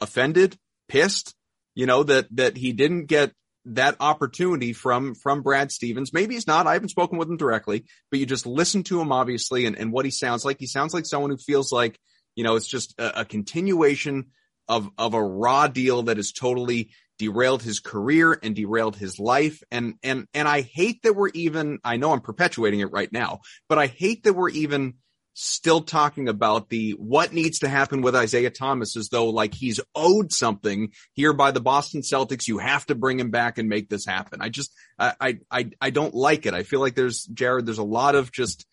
offended, 0.00 0.58
pissed, 0.88 1.34
you 1.74 1.86
know, 1.86 2.02
that, 2.02 2.26
that 2.36 2.56
he 2.56 2.72
didn't 2.72 3.06
get 3.06 3.32
that 3.66 3.96
opportunity 3.98 4.72
from, 4.72 5.14
from 5.14 5.42
Brad 5.42 5.72
Stevens. 5.72 6.12
Maybe 6.12 6.34
he's 6.34 6.46
not. 6.46 6.66
I 6.66 6.74
haven't 6.74 6.90
spoken 6.90 7.18
with 7.18 7.28
him 7.28 7.36
directly, 7.36 7.84
but 8.10 8.20
you 8.20 8.26
just 8.26 8.46
listen 8.46 8.84
to 8.84 9.00
him, 9.00 9.10
obviously, 9.10 9.66
and, 9.66 9.76
and 9.76 9.92
what 9.92 10.04
he 10.04 10.10
sounds 10.10 10.44
like. 10.44 10.58
He 10.60 10.66
sounds 10.66 10.94
like 10.94 11.04
someone 11.04 11.30
who 11.30 11.36
feels 11.36 11.72
like, 11.72 11.98
you 12.36 12.44
know, 12.44 12.54
it's 12.54 12.68
just 12.68 12.94
a, 12.98 13.22
a 13.22 13.24
continuation 13.24 14.26
of, 14.68 14.88
of 14.96 15.14
a 15.14 15.22
raw 15.22 15.66
deal 15.66 16.04
that 16.04 16.18
is 16.18 16.32
totally 16.32 16.90
derailed 17.18 17.62
his 17.62 17.80
career 17.80 18.38
and 18.42 18.54
derailed 18.54 18.94
his 18.94 19.18
life. 19.18 19.62
And, 19.70 19.94
and, 20.02 20.26
and 20.34 20.46
I 20.46 20.60
hate 20.60 21.02
that 21.02 21.14
we're 21.14 21.30
even, 21.30 21.78
I 21.82 21.96
know 21.96 22.12
I'm 22.12 22.20
perpetuating 22.20 22.80
it 22.80 22.92
right 22.92 23.10
now, 23.10 23.40
but 23.68 23.78
I 23.78 23.86
hate 23.86 24.24
that 24.24 24.34
we're 24.34 24.50
even 24.50 24.94
still 25.38 25.82
talking 25.82 26.30
about 26.30 26.70
the 26.70 26.92
what 26.92 27.34
needs 27.34 27.58
to 27.58 27.68
happen 27.68 28.00
with 28.00 28.16
Isaiah 28.16 28.48
Thomas 28.50 28.96
as 28.96 29.10
though 29.10 29.28
like 29.28 29.52
he's 29.52 29.80
owed 29.94 30.32
something 30.32 30.92
here 31.12 31.34
by 31.34 31.50
the 31.50 31.60
Boston 31.60 32.00
Celtics. 32.00 32.48
You 32.48 32.56
have 32.56 32.86
to 32.86 32.94
bring 32.94 33.20
him 33.20 33.30
back 33.30 33.58
and 33.58 33.68
make 33.68 33.90
this 33.90 34.06
happen. 34.06 34.40
I 34.40 34.48
just, 34.48 34.72
I, 34.98 35.38
I, 35.50 35.70
I 35.78 35.90
don't 35.90 36.14
like 36.14 36.46
it. 36.46 36.54
I 36.54 36.62
feel 36.62 36.80
like 36.80 36.94
there's 36.94 37.24
Jared, 37.26 37.66
there's 37.66 37.76
a 37.76 37.84
lot 37.84 38.14
of 38.14 38.32
just, 38.32 38.66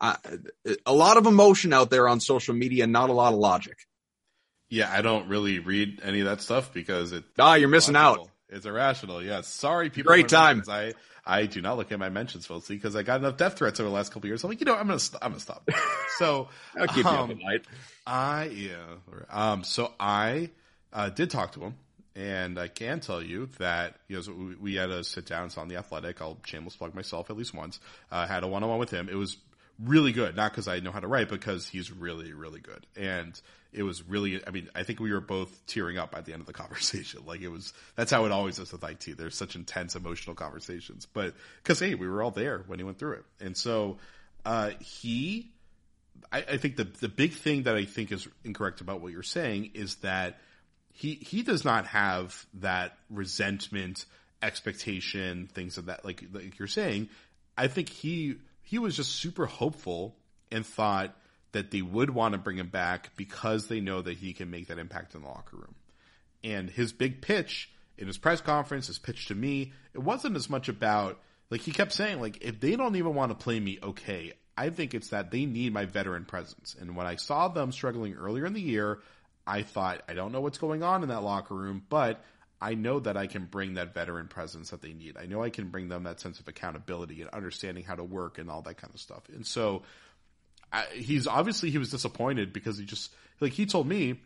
uh, 0.00 0.16
a 0.84 0.92
lot 0.92 1.18
of 1.18 1.26
emotion 1.26 1.72
out 1.72 1.90
there 1.90 2.08
on 2.08 2.18
social 2.18 2.54
media, 2.54 2.88
not 2.88 3.08
a 3.08 3.12
lot 3.12 3.32
of 3.32 3.38
logic. 3.38 3.76
Yeah, 4.68 4.90
I 4.92 5.02
don't 5.02 5.28
really 5.28 5.60
read 5.60 6.00
any 6.02 6.18
of 6.18 6.26
that 6.26 6.40
stuff 6.40 6.72
because 6.72 7.12
it. 7.12 7.22
Ah, 7.38 7.54
you're 7.54 7.68
missing 7.68 7.94
out. 7.94 8.28
It's 8.52 8.66
irrational. 8.66 9.22
Yes. 9.22 9.48
sorry, 9.48 9.90
people. 9.90 10.10
Great 10.10 10.28
time. 10.28 10.62
I 10.68 10.92
I 11.24 11.46
do 11.46 11.60
not 11.60 11.76
look 11.76 11.92
at 11.92 11.98
my 11.98 12.08
mentions 12.08 12.48
mostly 12.50 12.76
because 12.76 12.96
I 12.96 13.02
got 13.02 13.20
enough 13.20 13.36
death 13.36 13.56
threats 13.56 13.78
over 13.80 13.88
the 13.88 13.94
last 13.94 14.10
couple 14.12 14.26
of 14.26 14.30
years. 14.30 14.44
I'm 14.44 14.50
like, 14.50 14.60
you 14.60 14.66
know, 14.66 14.74
I'm 14.74 14.86
gonna 14.86 14.98
st- 14.98 15.22
I'm 15.22 15.32
gonna 15.32 15.40
stop. 15.40 15.68
So 16.18 16.48
I'll 16.78 16.86
keep 16.88 17.04
you 17.06 17.10
up 17.10 17.20
um, 17.20 17.30
at 17.30 17.38
night. 17.38 17.64
I 18.06 18.44
yeah. 18.44 18.74
Um. 19.30 19.64
So 19.64 19.92
I 19.98 20.50
uh, 20.92 21.08
did 21.08 21.30
talk 21.30 21.52
to 21.52 21.60
him, 21.60 21.74
and 22.14 22.58
I 22.58 22.68
can 22.68 23.00
tell 23.00 23.22
you 23.22 23.48
that 23.58 23.96
you 24.08 24.16
know 24.16 24.22
so 24.22 24.32
we, 24.32 24.54
we 24.56 24.74
had 24.74 24.90
a 24.90 25.02
sit 25.04 25.24
down. 25.24 25.46
It's 25.46 25.56
on 25.56 25.68
the 25.68 25.76
Athletic. 25.76 26.20
I'll 26.20 26.36
shameless 26.44 26.76
plug 26.76 26.94
myself 26.94 27.30
at 27.30 27.36
least 27.36 27.54
once. 27.54 27.80
Uh, 28.10 28.26
had 28.26 28.42
a 28.44 28.46
one 28.46 28.62
on 28.62 28.68
one 28.68 28.78
with 28.78 28.90
him. 28.90 29.08
It 29.08 29.14
was 29.14 29.38
really 29.82 30.12
good. 30.12 30.36
Not 30.36 30.52
because 30.52 30.68
I 30.68 30.80
know 30.80 30.92
how 30.92 31.00
to 31.00 31.08
write, 31.08 31.30
because 31.30 31.66
he's 31.66 31.90
really 31.90 32.34
really 32.34 32.60
good. 32.60 32.86
And 32.94 33.40
it 33.72 33.82
was 33.82 34.06
really. 34.06 34.40
I 34.46 34.50
mean, 34.50 34.68
I 34.74 34.82
think 34.82 35.00
we 35.00 35.12
were 35.12 35.20
both 35.20 35.66
tearing 35.66 35.98
up 35.98 36.14
at 36.16 36.24
the 36.24 36.32
end 36.32 36.40
of 36.40 36.46
the 36.46 36.52
conversation. 36.64 37.22
Like 37.26 37.40
it 37.40 37.48
was. 37.48 37.72
That's 37.96 38.10
how 38.10 38.24
it 38.24 38.32
always 38.32 38.58
is 38.58 38.72
with 38.72 38.84
IT. 38.84 39.16
There's 39.16 39.36
such 39.36 39.56
intense 39.56 39.96
emotional 39.96 40.36
conversations, 40.36 41.06
but 41.06 41.34
because 41.62 41.80
hey, 41.80 41.94
we 41.94 42.08
were 42.08 42.22
all 42.22 42.30
there 42.30 42.64
when 42.66 42.78
he 42.78 42.84
went 42.84 42.98
through 42.98 43.14
it, 43.14 43.24
and 43.40 43.56
so 43.56 43.98
uh, 44.44 44.70
he 44.80 45.52
I, 46.30 46.38
I 46.38 46.56
think 46.56 46.76
the 46.76 46.84
the 46.84 47.08
big 47.08 47.32
thing 47.32 47.64
that 47.64 47.76
I 47.76 47.84
think 47.84 48.12
is 48.12 48.28
incorrect 48.44 48.80
about 48.80 49.00
what 49.00 49.12
you're 49.12 49.22
saying 49.22 49.72
is 49.74 49.96
that 49.96 50.38
he 50.92 51.14
he 51.14 51.42
does 51.42 51.64
not 51.64 51.86
have 51.86 52.46
that 52.54 52.96
resentment, 53.10 54.04
expectation, 54.42 55.48
things 55.52 55.78
of 55.78 55.86
that 55.86 56.04
like 56.04 56.22
like 56.32 56.58
you're 56.58 56.68
saying. 56.68 57.08
I 57.56 57.68
think 57.68 57.88
he 57.88 58.36
he 58.62 58.78
was 58.78 58.96
just 58.96 59.12
super 59.16 59.46
hopeful 59.46 60.16
and 60.50 60.64
thought 60.64 61.16
that 61.52 61.70
they 61.70 61.82
would 61.82 62.10
want 62.10 62.32
to 62.32 62.38
bring 62.38 62.58
him 62.58 62.68
back 62.68 63.10
because 63.16 63.66
they 63.68 63.80
know 63.80 64.02
that 64.02 64.16
he 64.16 64.32
can 64.32 64.50
make 64.50 64.68
that 64.68 64.78
impact 64.78 65.14
in 65.14 65.22
the 65.22 65.28
locker 65.28 65.56
room. 65.56 65.74
And 66.42 66.68
his 66.68 66.92
big 66.92 67.20
pitch 67.20 67.70
in 67.98 68.06
his 68.06 68.18
press 68.18 68.40
conference, 68.40 68.86
his 68.88 68.98
pitch 68.98 69.26
to 69.26 69.34
me, 69.34 69.72
it 69.94 70.00
wasn't 70.00 70.36
as 70.36 70.50
much 70.50 70.68
about 70.68 71.20
like 71.50 71.60
he 71.60 71.72
kept 71.72 71.92
saying 71.92 72.20
like 72.20 72.42
if 72.42 72.60
they 72.60 72.76
don't 72.76 72.96
even 72.96 73.14
want 73.14 73.30
to 73.30 73.42
play 73.42 73.60
me, 73.60 73.78
okay. 73.82 74.32
I 74.56 74.68
think 74.68 74.92
it's 74.92 75.08
that 75.08 75.30
they 75.30 75.46
need 75.46 75.72
my 75.72 75.86
veteran 75.86 76.26
presence. 76.26 76.76
And 76.78 76.94
when 76.94 77.06
I 77.06 77.16
saw 77.16 77.48
them 77.48 77.72
struggling 77.72 78.14
earlier 78.14 78.44
in 78.44 78.52
the 78.52 78.60
year, 78.60 79.00
I 79.46 79.62
thought 79.62 80.02
I 80.08 80.14
don't 80.14 80.32
know 80.32 80.40
what's 80.40 80.58
going 80.58 80.82
on 80.82 81.02
in 81.02 81.08
that 81.08 81.22
locker 81.22 81.54
room, 81.54 81.82
but 81.88 82.22
I 82.60 82.74
know 82.74 83.00
that 83.00 83.16
I 83.16 83.26
can 83.26 83.46
bring 83.46 83.74
that 83.74 83.92
veteran 83.92 84.28
presence 84.28 84.70
that 84.70 84.82
they 84.82 84.92
need. 84.92 85.16
I 85.16 85.26
know 85.26 85.42
I 85.42 85.50
can 85.50 85.68
bring 85.68 85.88
them 85.88 86.04
that 86.04 86.20
sense 86.20 86.38
of 86.38 86.46
accountability 86.46 87.20
and 87.20 87.30
understanding 87.30 87.82
how 87.82 87.96
to 87.96 88.04
work 88.04 88.38
and 88.38 88.48
all 88.48 88.62
that 88.62 88.76
kind 88.76 88.94
of 88.94 89.00
stuff. 89.00 89.22
And 89.30 89.44
so 89.44 89.82
he's 90.92 91.26
obviously 91.26 91.70
he 91.70 91.78
was 91.78 91.90
disappointed 91.90 92.52
because 92.52 92.78
he 92.78 92.84
just 92.84 93.12
like 93.40 93.52
he 93.52 93.66
told 93.66 93.86
me 93.86 94.20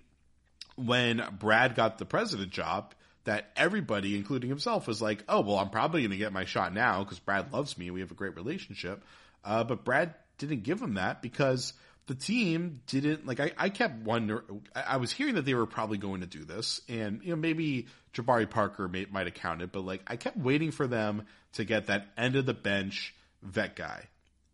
when 0.77 1.23
Brad 1.39 1.75
got 1.75 1.99
the 1.99 2.05
president 2.05 2.51
job 2.51 2.95
that 3.25 3.51
everybody, 3.57 4.17
including 4.17 4.49
himself, 4.49 4.87
was 4.87 5.03
like, 5.03 5.25
"Oh, 5.29 5.41
well, 5.41 5.59
I'm 5.59 5.71
probably 5.71 6.03
going 6.03 6.13
to 6.13 6.17
get 6.17 6.33
my 6.33 6.45
shot 6.45 6.73
now 6.73 7.03
because 7.03 7.19
Brad 7.19 7.53
loves 7.53 7.77
me. 7.77 7.91
We 7.91 8.01
have 8.01 8.11
a 8.11 8.15
great 8.15 8.37
relationship." 8.37 9.03
Uh, 9.45 9.65
but 9.65 9.85
Brad 9.85 10.15
didn't 10.39 10.63
give 10.63 10.81
him 10.81 10.95
that 10.95 11.23
because 11.23 11.73
the 12.07 12.15
team 12.15 12.81
didn't 12.87 13.27
like. 13.27 13.41
I, 13.41 13.53
I 13.57 13.69
kept 13.69 14.03
wondering. 14.03 14.63
I, 14.75 14.99
was 14.99 15.11
hearing 15.11 15.35
that 15.35 15.45
they 15.45 15.55
were 15.55 15.67
probably 15.67 15.99
going 15.99 16.21
to 16.21 16.27
do 16.27 16.45
this, 16.45 16.81
and 16.89 17.21
you 17.23 17.31
know 17.31 17.37
maybe 17.37 17.87
Jabari 18.15 18.49
Parker 18.49 18.87
may, 18.87 19.07
might 19.11 19.27
have 19.27 19.35
counted, 19.35 19.73
but 19.73 19.85
like 19.85 20.03
I 20.07 20.17
kept 20.17 20.37
waiting 20.37 20.71
for 20.71 20.87
them 20.87 21.27
to 21.55 21.65
get 21.65 21.87
that 21.87 22.07
end 22.17 22.37
of 22.37 22.47
the 22.47 22.55
bench 22.55 23.15
vet 23.43 23.75
guy 23.75 24.05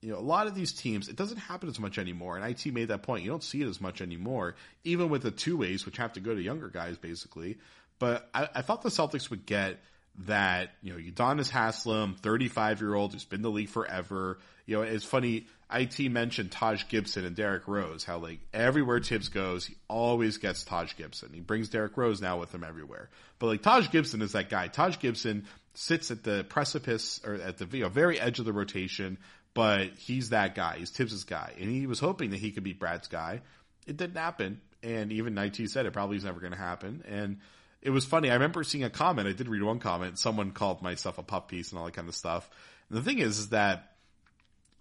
you 0.03 0.11
know, 0.11 0.19
a 0.19 0.21
lot 0.21 0.49
of 0.49 0.55
these 0.55 0.73
teams, 0.73 1.09
it 1.09 1.17
doesn't 1.17 1.39
happen 1.39 1.69
as 1.69 1.79
much 1.79 1.97
anymore. 1.97 2.37
And 2.37 2.45
IT 2.45 2.73
made 2.75 2.89
that 2.89 3.05
point. 3.05 3.23
You 3.23 3.31
don't 3.31 3.43
see 3.43 3.63
it 3.63 3.69
as 3.69 3.81
much 3.81 4.03
anymore, 4.03 4.57
even 4.85 5.09
with 5.09 5.23
the 5.23 5.31
two 5.31 5.57
ways, 5.57 5.87
which 5.87 5.97
have 5.97 6.15
to 6.15 6.21
go 6.21 6.35
to 6.35 6.43
younger 6.43 6.69
guys, 6.69 6.99
basically. 6.99 7.59
But 8.01 8.29
I, 8.35 8.49
I 8.57 8.63
thought 8.63 8.83
the 8.83 8.89
Celtics 8.89 9.31
would 9.31 9.47
get 9.47 9.79
that, 10.27 10.71
you 10.83 10.93
know, 10.93 10.99
Udonis 10.99 11.49
Haslem, 11.49 12.17
35 12.17 12.81
year 12.81 12.95
old 12.95 13.13
who's 13.13 13.25
been 13.25 13.43
the 13.43 13.51
league 13.51 13.69
forever. 13.69 14.39
You 14.67 14.77
know, 14.77 14.83
it's 14.83 15.05
funny. 15.05 15.47
IT 15.73 15.99
mentioned 16.11 16.51
Taj 16.51 16.89
Gibson 16.89 17.25
and 17.25 17.35
Derrick 17.35 17.67
Rose, 17.67 18.05
how 18.05 18.19
like 18.19 18.41
everywhere 18.53 19.01
Thibs 19.01 19.29
goes, 19.29 19.65
he 19.65 19.77
always 19.89 20.37
gets 20.37 20.65
Taj 20.65 20.97
Gibson. 20.97 21.31
He 21.33 21.41
brings 21.41 21.69
Derrick 21.69 21.97
Rose 21.97 22.21
now 22.21 22.41
with 22.41 22.53
him 22.53 22.65
everywhere. 22.65 23.09
But 23.39 23.47
like 23.47 23.63
Taj 23.63 23.91
Gibson 23.91 24.21
is 24.21 24.33
that 24.33 24.51
guy. 24.51 24.67
Taj 24.67 24.99
Gibson 24.99 25.47
sits 25.75 26.11
at 26.11 26.23
the 26.23 26.45
precipice 26.49 27.21
or 27.25 27.35
at 27.35 27.57
the 27.57 27.67
you 27.77 27.85
know, 27.85 27.89
very 27.89 28.21
edge 28.21 28.39
of 28.39 28.45
the 28.45 28.53
rotation, 28.53 29.17
but 29.55 29.89
he's 29.99 30.31
that 30.31 30.55
guy. 30.55 30.77
He's 30.79 30.91
Thibs' 30.91 31.25
guy. 31.25 31.53
And 31.61 31.71
he 31.71 31.87
was 31.87 32.01
hoping 32.01 32.31
that 32.31 32.39
he 32.39 32.51
could 32.53 32.65
be 32.65 32.73
Brad's 32.73 33.09
guy. 33.09 33.43
It 33.87 33.97
didn't 33.97 34.17
happen. 34.17 34.61
And 34.83 35.13
even 35.13 35.37
IT 35.39 35.71
said 35.71 35.87
it 35.87 35.93
probably 35.93 36.17
is 36.17 36.25
never 36.25 36.41
going 36.41 36.53
to 36.53 36.59
happen. 36.59 37.05
And 37.07 37.39
it 37.83 37.91
was 37.91 38.05
funny. 38.05 38.31
I 38.31 38.35
remember 38.35 38.65
seeing 38.65 38.85
a 38.85 38.91
comment. 38.91 39.29
I 39.29 39.33
did 39.33 39.49
read 39.49 39.63
one 39.63 39.79
comment. 39.79 40.19
Someone 40.19 40.53
called 40.53 40.83
myself 40.83 41.19
a 41.19 41.23
puff 41.23 41.49
piece 41.49 41.71
and 41.71 41.79
all 41.79 41.85
that 41.85 41.95
kind 41.95 42.09
of 42.09 42.15
stuff. 42.15 42.49
And 42.89 42.99
the 42.99 43.03
thing 43.03 43.19
is, 43.19 43.39
is 43.39 43.49
that 43.51 43.93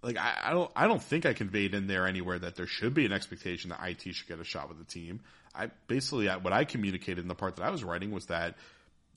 like 0.02 0.16
I, 0.16 0.34
I 0.44 0.50
don't 0.50 0.70
I 0.74 0.86
don't 0.86 1.02
think 1.02 1.26
I 1.26 1.32
conveyed 1.32 1.74
in 1.74 1.86
there 1.86 2.06
anywhere 2.06 2.38
that 2.38 2.56
there 2.56 2.66
should 2.66 2.94
be 2.94 3.06
an 3.06 3.12
expectation 3.12 3.70
that 3.70 3.80
IT 3.84 4.14
should 4.14 4.28
get 4.28 4.40
a 4.40 4.44
shot 4.44 4.68
with 4.68 4.78
the 4.78 4.84
team. 4.84 5.20
I 5.54 5.70
basically 5.86 6.28
what 6.28 6.52
I 6.52 6.64
communicated 6.64 7.20
in 7.20 7.28
the 7.28 7.34
part 7.34 7.56
that 7.56 7.64
I 7.64 7.70
was 7.70 7.84
writing 7.84 8.10
was 8.10 8.26
that 8.26 8.56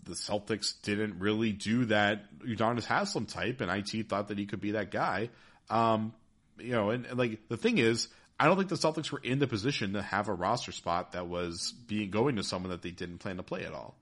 the 0.06 0.14
Celtics 0.14 0.74
didn't 0.82 1.20
really 1.20 1.52
do 1.52 1.86
that 1.86 2.40
Udonis 2.40 2.86
Haslem 2.86 3.26
type, 3.26 3.62
and 3.62 3.72
IT 3.72 4.08
thought 4.10 4.30
that 4.30 4.38
he 4.38 4.46
could 4.46 4.62
be 4.62 4.72
that 4.72 4.92
guy. 4.92 5.30
Um, 5.70 6.14
you 6.58 6.72
know, 6.72 6.92
and, 6.92 7.06
and 7.06 7.18
like 7.18 7.48
the 7.50 7.58
thing 7.58 7.78
is, 7.78 8.08
I 8.40 8.46
don't 8.46 8.58
think 8.58 8.70
the 8.70 8.76
Celtics 8.76 9.12
were 9.12 9.22
in 9.24 9.40
the 9.40 9.48
position 9.48 9.94
to 9.94 10.02
have 10.02 10.28
a 10.28 10.34
roster 10.34 10.72
spot 10.72 11.14
that 11.14 11.28
was 11.28 11.74
being 11.88 12.12
going 12.12 12.36
to 12.36 12.44
someone 12.44 12.72
that 12.72 12.82
they 12.82 12.92
didn't 12.92 13.20
plan 13.20 13.38
to 13.38 13.44
play 13.44 13.66
at 13.66 13.74
all. 13.74 13.96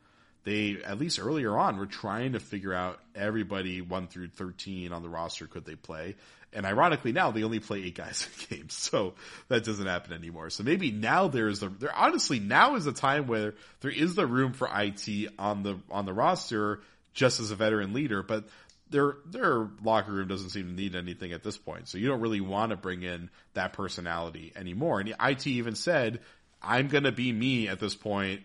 They 0.43 0.77
at 0.83 0.99
least 0.99 1.19
earlier 1.19 1.57
on 1.57 1.77
were 1.77 1.85
trying 1.85 2.33
to 2.33 2.39
figure 2.39 2.73
out 2.73 2.99
everybody 3.15 3.81
one 3.81 4.07
through 4.07 4.29
thirteen 4.29 4.91
on 4.91 5.01
the 5.01 5.09
roster 5.09 5.47
could 5.47 5.65
they 5.65 5.75
play, 5.75 6.15
and 6.55 6.65
ironically 6.65 7.11
now 7.11 7.31
they 7.31 7.43
only 7.43 7.59
play 7.59 7.83
eight 7.83 7.95
guys 7.95 8.27
in 8.49 8.57
games, 8.57 8.73
so 8.73 9.13
that 9.47 9.63
doesn't 9.63 9.85
happen 9.85 10.13
anymore. 10.13 10.49
So 10.49 10.63
maybe 10.63 10.91
now 10.91 11.27
there 11.27 11.47
is 11.47 11.59
the 11.59 11.69
there 11.69 11.95
honestly 11.95 12.39
now 12.39 12.75
is 12.75 12.85
the 12.85 12.93
time 12.93 13.27
where 13.27 13.55
there 13.81 13.91
is 13.91 14.15
the 14.15 14.27
room 14.27 14.53
for 14.53 14.69
IT 14.73 15.07
on 15.37 15.63
the 15.63 15.79
on 15.91 16.05
the 16.05 16.13
roster 16.13 16.81
just 17.13 17.39
as 17.39 17.51
a 17.51 17.55
veteran 17.55 17.93
leader, 17.93 18.23
but 18.23 18.45
their 18.89 19.17
their 19.25 19.67
locker 19.83 20.11
room 20.11 20.27
doesn't 20.27 20.49
seem 20.49 20.67
to 20.67 20.73
need 20.73 20.95
anything 20.95 21.33
at 21.33 21.43
this 21.43 21.57
point. 21.57 21.87
So 21.87 21.97
you 21.97 22.07
don't 22.07 22.21
really 22.21 22.41
want 22.41 22.69
to 22.69 22.77
bring 22.77 23.03
in 23.03 23.29
that 23.53 23.73
personality 23.73 24.53
anymore. 24.55 24.99
And 24.99 25.13
IT 25.19 25.47
even 25.47 25.75
said, 25.75 26.19
"I'm 26.63 26.87
going 26.87 27.03
to 27.03 27.11
be 27.11 27.31
me 27.31 27.67
at 27.67 27.79
this 27.79 27.97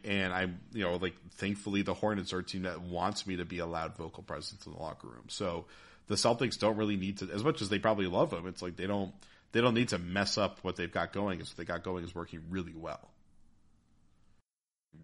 and 0.05 0.33
I'm 0.33 0.61
you 0.73 0.85
know 0.85 0.97
like 0.97 1.14
thankfully 1.33 1.83
the 1.83 1.95
Hornets 1.95 2.33
are 2.33 2.41
a 2.41 2.45
team 2.45 2.62
that 2.62 2.83
wants 2.83 3.27
me 3.27 3.37
to 3.37 3.45
be 3.45 3.59
a 3.61 3.66
loud 3.66 3.97
vocal 3.97 4.23
presence 4.23 4.66
in 4.66 4.73
the 4.73 4.79
locker 4.79 5.07
room. 5.07 5.25
So 5.29 5.66
the 6.09 6.16
Celtics 6.16 6.59
don't 6.59 6.77
really 6.77 6.97
need 6.97 7.19
to, 7.19 7.31
as 7.33 7.45
much 7.45 7.62
as 7.62 7.69
they 7.69 7.79
probably 7.79 8.07
love 8.07 8.33
him. 8.33 8.47
It's 8.47 8.62
like 8.62 8.77
they 8.77 8.87
don't 8.87 9.12
they 9.53 9.61
don't 9.61 9.75
need 9.75 9.89
to 9.91 9.99
mess 9.99 10.37
up 10.37 10.59
what 10.62 10.77
they've 10.77 10.93
got 10.93 11.12
going. 11.12 11.41
It's 11.41 11.51
what 11.51 11.59
they 11.59 11.64
got 11.64 11.83
going 11.83 12.05
is 12.05 12.14
working 12.14 12.43
really 12.51 12.75
well, 12.75 13.11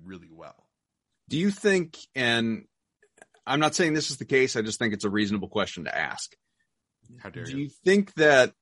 really 0.05 0.29
well. 0.31 0.57
Do 1.29 1.39
you 1.39 1.51
think, 1.51 1.97
and 2.15 2.67
I'm 3.47 3.61
not 3.61 3.75
saying 3.75 3.95
this 3.95 4.11
is 4.11 4.19
the 4.19 4.27
case, 4.27 4.57
I 4.57 4.63
just 4.63 4.79
think 4.79 4.93
it's 4.93 5.05
a 5.05 5.11
reasonable 5.11 5.49
question 5.49 5.85
to 5.85 5.97
ask. 5.97 6.35
How 7.23 7.31
dare 7.31 7.45
you 7.45 7.53
Do 7.53 7.57
you? 7.59 7.65
you 7.65 7.71
think 7.85 8.15
that 8.15 8.53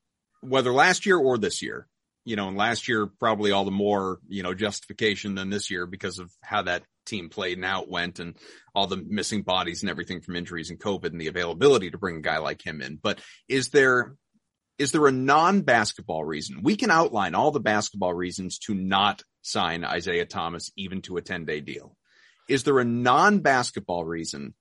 whether 0.40 0.72
last 0.72 1.06
year 1.06 1.16
or 1.18 1.38
this 1.38 1.62
year, 1.62 1.88
you 2.24 2.36
know, 2.36 2.48
and 2.48 2.56
last 2.56 2.88
year 2.88 3.06
probably 3.06 3.52
all 3.52 3.64
the 3.64 3.70
more, 3.70 4.18
you 4.28 4.42
know, 4.42 4.54
justification 4.54 5.34
than 5.34 5.50
this 5.50 5.70
year 5.70 5.86
because 5.86 6.18
of 6.18 6.30
how 6.42 6.62
that 6.62 6.84
team 7.04 7.28
played 7.28 7.58
and 7.58 7.64
how 7.64 7.82
it 7.82 7.90
went 7.90 8.20
and 8.20 8.36
all 8.74 8.86
the 8.86 8.96
missing 8.96 9.42
bodies 9.42 9.82
and 9.82 9.90
everything 9.90 10.20
from 10.20 10.36
injuries 10.36 10.70
and 10.70 10.78
COVID 10.78 11.06
and 11.06 11.20
the 11.20 11.26
availability 11.26 11.90
to 11.90 11.98
bring 11.98 12.16
a 12.16 12.22
guy 12.22 12.38
like 12.38 12.64
him 12.64 12.80
in. 12.80 12.98
But 13.02 13.20
is 13.48 13.70
there, 13.70 14.14
is 14.78 14.92
there 14.92 15.06
a 15.06 15.12
non-basketball 15.12 16.24
reason? 16.24 16.62
We 16.62 16.76
can 16.76 16.90
outline 16.90 17.34
all 17.34 17.50
the 17.50 17.60
basketball 17.60 18.14
reasons 18.14 18.58
to 18.60 18.74
not 18.74 19.22
sign 19.42 19.84
Isaiah 19.84 20.26
Thomas 20.26 20.70
even 20.76 21.02
to 21.02 21.16
a 21.16 21.22
10 21.22 21.44
day 21.44 21.60
deal. 21.60 21.96
Is 22.48 22.62
there 22.64 22.78
a 22.78 22.84
non-basketball 22.84 24.04
reason 24.04 24.54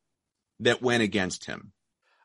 that 0.59 0.81
went 0.81 1.03
against 1.03 1.45
him? 1.45 1.73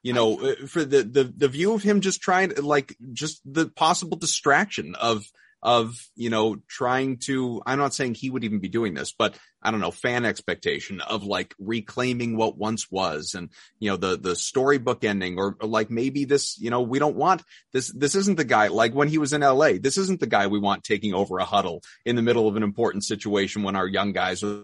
You 0.06 0.12
know, 0.12 0.38
uh, 0.38 0.66
for 0.68 0.84
the, 0.84 1.02
the, 1.02 1.24
the 1.24 1.48
view 1.48 1.72
of 1.72 1.82
him 1.82 2.00
just 2.00 2.20
trying 2.20 2.50
to 2.50 2.62
like, 2.62 2.96
just 3.12 3.42
the 3.44 3.66
possible 3.66 4.16
distraction 4.16 4.94
of, 4.94 5.24
of, 5.64 5.98
you 6.14 6.30
know, 6.30 6.58
trying 6.68 7.16
to, 7.24 7.60
I'm 7.66 7.80
not 7.80 7.92
saying 7.92 8.14
he 8.14 8.30
would 8.30 8.44
even 8.44 8.60
be 8.60 8.68
doing 8.68 8.94
this, 8.94 9.12
but 9.12 9.36
I 9.60 9.72
don't 9.72 9.80
know, 9.80 9.90
fan 9.90 10.24
expectation 10.24 11.00
of 11.00 11.24
like 11.24 11.56
reclaiming 11.58 12.36
what 12.36 12.56
once 12.56 12.88
was 12.88 13.34
and, 13.34 13.50
you 13.80 13.90
know, 13.90 13.96
the, 13.96 14.16
the 14.16 14.36
storybook 14.36 15.02
ending 15.02 15.40
or, 15.40 15.56
or 15.60 15.66
like 15.66 15.90
maybe 15.90 16.24
this, 16.24 16.56
you 16.56 16.70
know, 16.70 16.82
we 16.82 17.00
don't 17.00 17.16
want 17.16 17.42
this, 17.72 17.92
this 17.92 18.14
isn't 18.14 18.36
the 18.36 18.44
guy, 18.44 18.68
like 18.68 18.94
when 18.94 19.08
he 19.08 19.18
was 19.18 19.32
in 19.32 19.40
LA, 19.40 19.72
this 19.80 19.98
isn't 19.98 20.20
the 20.20 20.28
guy 20.28 20.46
we 20.46 20.60
want 20.60 20.84
taking 20.84 21.14
over 21.14 21.38
a 21.38 21.44
huddle 21.44 21.82
in 22.04 22.14
the 22.14 22.22
middle 22.22 22.46
of 22.46 22.54
an 22.54 22.62
important 22.62 23.02
situation 23.02 23.64
when 23.64 23.74
our 23.74 23.88
young 23.88 24.12
guys 24.12 24.44
are, 24.44 24.62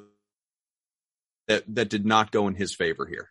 that, 1.48 1.64
that 1.66 1.88
did 1.88 2.06
not 2.06 2.30
go 2.30 2.46
in 2.46 2.54
his 2.54 2.76
favor 2.76 3.06
here. 3.06 3.28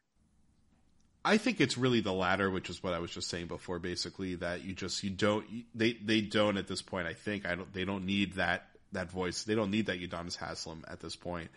I 1.24 1.38
think 1.38 1.61
it's 1.61 1.78
really 1.78 2.01
the 2.01 2.13
latter, 2.13 2.49
which 2.49 2.69
is 2.69 2.82
what 2.82 2.93
I 2.93 2.99
was 2.99 3.11
just 3.11 3.30
saying 3.30 3.47
before. 3.47 3.80
Basically, 3.80 4.36
that 4.36 4.63
you 4.63 4.74
just 4.74 5.03
you 5.03 5.11
don't 5.11 5.45
they 5.76 5.93
they 5.93 6.22
don't 6.22 6.57
at 6.57 6.67
this 6.67 6.82
point. 6.82 7.07
I 7.07 7.13
think 7.13 7.45
I 7.45 7.55
don't 7.55 7.72
they 7.74 7.86
don't 7.86 8.05
need 8.05 8.34
that 8.34 8.67
that 8.91 9.11
voice. 9.11 9.43
They 9.43 9.55
don't 9.55 9.72
need 9.72 9.86
that 9.86 9.99
Udonis 9.99 10.36
Haslem 10.36 10.84
at 10.88 10.99
this 10.99 11.15
point. 11.15 11.49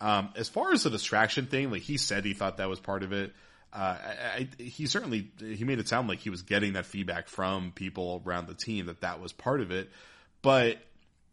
Um, 0.00 0.30
as 0.36 0.48
far 0.48 0.72
as 0.72 0.82
the 0.82 0.90
distraction 0.90 1.46
thing, 1.46 1.70
like 1.70 1.82
he 1.82 1.96
said, 1.96 2.24
he 2.24 2.34
thought 2.34 2.58
that 2.58 2.68
was 2.68 2.80
part 2.80 3.02
of 3.02 3.12
it. 3.12 3.32
Uh, 3.72 3.98
I, 3.98 4.48
I, 4.58 4.62
he 4.62 4.86
certainly 4.86 5.30
he 5.38 5.64
made 5.64 5.78
it 5.78 5.88
sound 5.88 6.08
like 6.08 6.18
he 6.18 6.30
was 6.30 6.42
getting 6.42 6.74
that 6.74 6.86
feedback 6.86 7.28
from 7.28 7.72
people 7.72 8.22
around 8.26 8.48
the 8.48 8.54
team 8.54 8.86
that 8.86 9.00
that 9.00 9.20
was 9.20 9.32
part 9.32 9.60
of 9.60 9.70
it. 9.70 9.90
But 10.42 10.78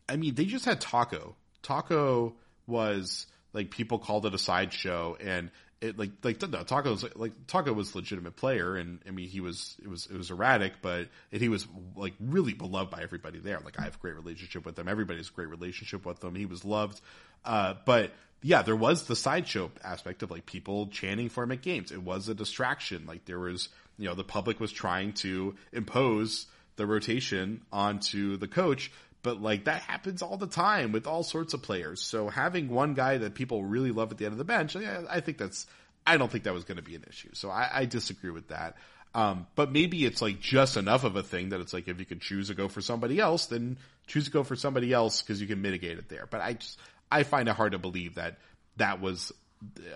I 0.07 0.15
mean, 0.15 0.35
they 0.35 0.45
just 0.45 0.65
had 0.65 0.79
Tacko. 0.79 1.35
Tacko 1.61 2.33
was 2.65 3.27
like 3.51 3.69
people 3.69 3.99
called 3.99 4.25
it 4.25 4.33
a 4.33 4.37
sideshow, 4.37 5.17
and 5.19 5.51
it 5.83 5.99
like 5.99 6.11
like 6.23 6.41
no, 6.41 6.63
Tacko 6.63 6.91
was 6.91 7.05
like 7.15 7.47
Tacko 7.47 7.73
was 7.73 7.93
a 7.93 7.97
legitimate 7.97 8.37
player, 8.37 8.75
and 8.75 8.99
I 9.07 9.11
mean 9.11 9.27
he 9.27 9.41
was 9.41 9.75
it 9.83 9.89
was 9.89 10.07
it 10.07 10.17
was 10.17 10.31
erratic, 10.31 10.73
but 10.81 11.09
and 11.31 11.41
he 11.41 11.49
was 11.49 11.67
like 11.95 12.13
really 12.19 12.53
beloved 12.53 12.89
by 12.89 13.03
everybody 13.03 13.39
there. 13.39 13.59
Like 13.59 13.79
I 13.79 13.83
have 13.83 13.95
a 13.95 13.99
great 13.99 14.15
relationship 14.15 14.65
with 14.65 14.79
him. 14.79 14.87
A 14.87 14.95
great 14.95 15.49
relationship 15.49 16.05
with 16.05 16.23
him. 16.23 16.35
He 16.35 16.45
was 16.45 16.63
loved, 16.63 17.01
uh, 17.43 17.75
but 17.85 18.11
yeah, 18.41 18.61
there 18.61 18.75
was 18.75 19.05
the 19.05 19.15
sideshow 19.15 19.71
aspect 19.83 20.23
of 20.23 20.31
like 20.31 20.45
people 20.45 20.87
chanting 20.87 21.29
for 21.29 21.43
him 21.43 21.51
at 21.51 21.61
games. 21.61 21.91
It 21.91 22.01
was 22.01 22.29
a 22.29 22.33
distraction. 22.33 23.05
Like 23.05 23.25
there 23.25 23.39
was 23.39 23.67
you 23.97 24.07
know 24.07 24.15
the 24.15 24.23
public 24.23 24.61
was 24.61 24.71
trying 24.71 25.13
to 25.13 25.55
impose 25.73 26.47
the 26.77 26.85
rotation 26.85 27.61
onto 27.71 28.37
the 28.37 28.47
coach. 28.47 28.91
But 29.23 29.41
like 29.41 29.65
that 29.65 29.81
happens 29.81 30.21
all 30.21 30.37
the 30.37 30.47
time 30.47 30.91
with 30.91 31.07
all 31.07 31.23
sorts 31.23 31.53
of 31.53 31.61
players. 31.61 32.01
So 32.01 32.29
having 32.29 32.69
one 32.69 32.93
guy 32.93 33.17
that 33.17 33.33
people 33.33 33.63
really 33.63 33.91
love 33.91 34.11
at 34.11 34.17
the 34.17 34.25
end 34.25 34.33
of 34.33 34.37
the 34.37 34.43
bench, 34.43 34.75
yeah, 34.75 35.03
I 35.09 35.21
think 35.21 35.37
that's, 35.37 35.65
I 36.05 36.17
don't 36.17 36.29
think 36.31 36.43
that 36.43 36.53
was 36.53 36.65
going 36.65 36.77
to 36.77 36.83
be 36.83 36.95
an 36.95 37.05
issue. 37.07 37.29
So 37.33 37.49
I, 37.49 37.69
I 37.73 37.85
disagree 37.85 38.31
with 38.31 38.49
that. 38.49 38.75
Um, 39.15 39.47
but 39.55 39.71
maybe 39.71 40.05
it's 40.05 40.21
like 40.21 40.39
just 40.39 40.75
enough 40.75 41.03
of 41.03 41.15
a 41.15 41.23
thing 41.23 41.49
that 41.49 41.61
it's 41.61 41.73
like 41.73 41.87
if 41.87 41.99
you 41.99 42.05
can 42.05 42.19
choose 42.19 42.47
to 42.47 42.55
go 42.55 42.67
for 42.67 42.81
somebody 42.81 43.19
else, 43.19 43.45
then 43.45 43.77
choose 44.07 44.25
to 44.25 44.31
go 44.31 44.43
for 44.43 44.55
somebody 44.55 44.91
else 44.91 45.21
because 45.21 45.39
you 45.39 45.47
can 45.47 45.61
mitigate 45.61 45.97
it 45.97 46.09
there. 46.09 46.27
But 46.29 46.41
I 46.41 46.53
just, 46.53 46.79
I 47.11 47.23
find 47.23 47.47
it 47.47 47.55
hard 47.55 47.73
to 47.73 47.79
believe 47.79 48.15
that 48.15 48.39
that 48.77 48.99
was 49.01 49.31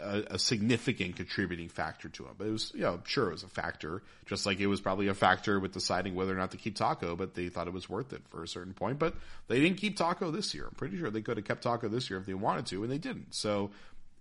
a, 0.02 0.24
a, 0.32 0.40
significant 0.40 1.16
contributing 1.16 1.70
factor 1.70 2.10
to 2.10 2.24
him. 2.24 2.32
But 2.38 2.48
it 2.48 2.52
was, 2.52 2.72
you 2.74 2.82
know, 2.82 3.00
sure 3.06 3.30
it 3.30 3.34
was 3.34 3.44
a 3.44 3.48
factor, 3.48 4.02
just 4.26 4.46
like 4.46 4.60
it 4.60 4.68
was 4.68 4.82
probably 4.82 5.08
a 5.08 5.14
factor 5.14 5.60
with 5.60 5.74
deciding 5.74 6.16
whether 6.16 6.34
or 6.34 6.38
not 6.38 6.52
to 6.52 6.58
keep 6.58 6.76
Tacko, 6.76 7.18
but 7.18 7.34
they 7.34 7.50
thought 7.50 7.68
it 7.68 7.74
was 7.74 7.90
worth 7.90 8.14
it 8.14 8.22
for 8.30 8.44
a 8.44 8.48
certain 8.48 8.74
point. 8.74 9.00
But 9.00 9.16
they 9.48 9.60
didn't 9.60 9.78
keep 9.78 9.98
Tacko 9.98 10.32
this 10.32 10.54
year. 10.54 10.66
I'm 10.68 10.76
pretty 10.76 10.98
sure 10.98 11.10
they 11.10 11.22
could 11.22 11.38
have 11.38 11.46
kept 11.46 11.64
Tacko 11.64 11.90
this 11.90 12.10
year 12.10 12.20
if 12.20 12.26
they 12.26 12.34
wanted 12.34 12.68
to, 12.68 12.84
and 12.84 12.92
they 12.92 12.98
didn't. 12.98 13.34
So, 13.34 13.72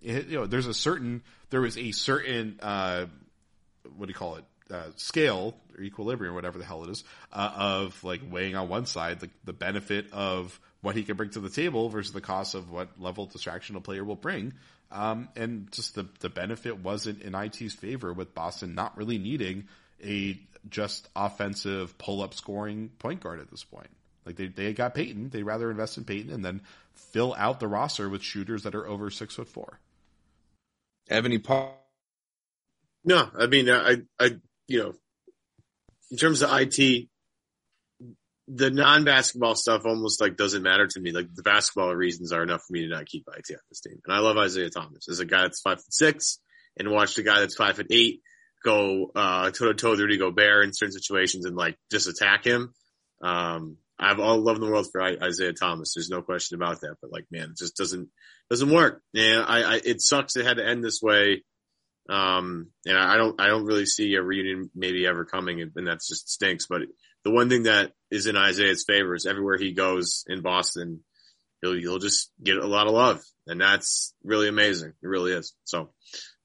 it, 0.01 0.27
you 0.27 0.39
know, 0.39 0.45
there's 0.45 0.67
a 0.67 0.73
certain, 0.73 1.23
there 1.49 1.61
was 1.61 1.77
a 1.77 1.91
certain, 1.91 2.59
uh, 2.61 3.05
what 3.95 4.07
do 4.07 4.11
you 4.11 4.17
call 4.17 4.35
it? 4.35 4.45
Uh, 4.69 4.89
scale 4.97 5.55
or 5.77 5.81
equilibrium, 5.81 6.33
or 6.33 6.35
whatever 6.35 6.57
the 6.57 6.65
hell 6.65 6.83
it 6.83 6.89
is, 6.89 7.05
uh, 7.31 7.51
of 7.55 8.03
like 8.03 8.19
weighing 8.29 8.57
on 8.57 8.67
one 8.67 8.85
side 8.85 9.21
the, 9.21 9.29
the 9.45 9.53
benefit 9.53 10.11
of 10.11 10.59
what 10.81 10.95
he 10.95 11.03
can 11.03 11.17
bring 11.17 11.29
to 11.29 11.39
the 11.39 11.49
table 11.49 11.89
versus 11.89 12.13
the 12.13 12.21
cost 12.21 12.55
of 12.55 12.69
what 12.69 12.89
level 12.99 13.25
distraction 13.25 13.75
a 13.75 13.81
player 13.81 14.03
will 14.03 14.15
bring. 14.15 14.53
Um, 14.91 15.27
and 15.35 15.71
just 15.71 15.95
the, 15.95 16.07
the 16.19 16.29
benefit 16.29 16.79
wasn't 16.79 17.21
in 17.21 17.35
IT's 17.35 17.73
favor 17.73 18.13
with 18.13 18.33
Boston 18.33 18.73
not 18.73 18.97
really 18.97 19.17
needing 19.17 19.67
a 20.03 20.39
just 20.69 21.09
offensive 21.15 21.97
pull 21.97 22.21
up 22.21 22.33
scoring 22.33 22.89
point 22.99 23.21
guard 23.21 23.39
at 23.39 23.49
this 23.51 23.63
point. 23.63 23.89
Like 24.25 24.35
they, 24.35 24.47
they 24.47 24.73
got 24.73 24.95
Payton. 24.95 25.29
They'd 25.29 25.43
rather 25.43 25.69
invest 25.71 25.97
in 25.97 26.03
Payton 26.05 26.31
and 26.31 26.43
then 26.43 26.61
fill 26.93 27.33
out 27.37 27.59
the 27.59 27.67
roster 27.67 28.09
with 28.09 28.21
shooters 28.21 28.63
that 28.63 28.75
are 28.75 28.87
over 28.87 29.09
six 29.09 29.35
foot 29.35 29.47
four. 29.47 29.79
Have 31.09 31.25
any 31.25 31.37
part? 31.37 31.71
No, 33.05 33.29
I 33.37 33.47
mean, 33.47 33.69
I, 33.69 34.01
I, 34.19 34.37
you 34.67 34.79
know, 34.79 34.93
in 36.11 36.17
terms 36.17 36.41
of 36.41 36.49
IT, 36.51 37.07
the 38.47 38.69
non-basketball 38.71 39.55
stuff 39.55 39.85
almost 39.85 40.21
like 40.21 40.37
doesn't 40.37 40.63
matter 40.63 40.87
to 40.87 40.99
me. 40.99 41.11
Like 41.11 41.33
the 41.33 41.43
basketball 41.43 41.93
reasons 41.93 42.31
are 42.31 42.43
enough 42.43 42.61
for 42.65 42.73
me 42.73 42.83
to 42.83 42.87
not 42.87 43.05
keep 43.05 43.27
IT 43.27 43.51
on 43.51 43.57
this 43.69 43.81
team. 43.81 43.99
And 44.05 44.15
I 44.15 44.19
love 44.19 44.37
Isaiah 44.37 44.69
Thomas 44.69 45.09
as 45.09 45.19
a 45.19 45.25
guy 45.25 45.41
that's 45.41 45.61
five 45.61 45.77
foot 45.77 45.93
six 45.93 46.39
and 46.77 46.91
watched 46.91 47.17
a 47.17 47.23
guy 47.23 47.41
that's 47.41 47.55
five 47.55 47.75
foot 47.75 47.87
eight 47.89 48.21
go, 48.63 49.11
uh, 49.13 49.51
toe 49.51 49.67
to 49.67 49.73
toe 49.73 49.91
with 49.91 49.99
Rudy 49.99 50.17
Gobert 50.17 50.65
in 50.65 50.73
certain 50.73 50.93
situations 50.93 51.45
and 51.45 51.57
like 51.57 51.77
just 51.91 52.07
attack 52.07 52.45
him. 52.45 52.73
Um, 53.21 53.77
I 53.99 54.09
have 54.09 54.19
all 54.19 54.39
love 54.39 54.55
in 54.55 54.61
the 54.61 54.71
world 54.71 54.87
for 54.91 55.01
Isaiah 55.01 55.53
Thomas. 55.53 55.93
There's 55.93 56.09
no 56.09 56.21
question 56.21 56.55
about 56.55 56.81
that. 56.81 56.95
But 57.01 57.11
like, 57.11 57.25
man, 57.31 57.49
it 57.51 57.57
just 57.57 57.75
doesn't, 57.75 58.09
doesn't 58.49 58.69
work. 58.71 59.01
And 59.13 59.41
I, 59.41 59.73
I 59.75 59.81
it 59.83 60.01
sucks 60.01 60.35
it 60.37 60.45
had 60.45 60.57
to 60.57 60.67
end 60.67 60.83
this 60.83 61.01
way. 61.01 61.43
Um, 62.09 62.67
and 62.85 62.97
I 62.97 63.17
don't, 63.17 63.41
I 63.41 63.47
don't 63.47 63.65
really 63.65 63.85
see 63.85 64.13
a 64.13 64.21
reunion 64.21 64.69
maybe 64.73 65.05
ever 65.05 65.25
coming 65.25 65.61
and, 65.61 65.71
and 65.75 65.87
that 65.87 65.99
just 66.07 66.29
stinks. 66.29 66.67
But 66.67 66.83
the 67.27 67.33
one 67.33 67.49
thing 67.49 67.63
that 67.63 67.91
is 68.09 68.25
in 68.25 68.37
Isaiah's 68.37 68.85
favor 68.87 69.13
is 69.13 69.25
everywhere 69.25 69.57
he 69.57 69.73
goes 69.73 70.23
in 70.27 70.41
Boston, 70.41 71.01
he'll, 71.61 71.73
he'll 71.73 71.99
just 71.99 72.31
get 72.41 72.55
a 72.55 72.65
lot 72.65 72.87
of 72.87 72.93
love. 72.93 73.21
And 73.47 73.59
that's 73.59 74.13
really 74.23 74.47
amazing. 74.47 74.93
It 75.03 75.07
really 75.07 75.33
is. 75.33 75.53
So, 75.65 75.89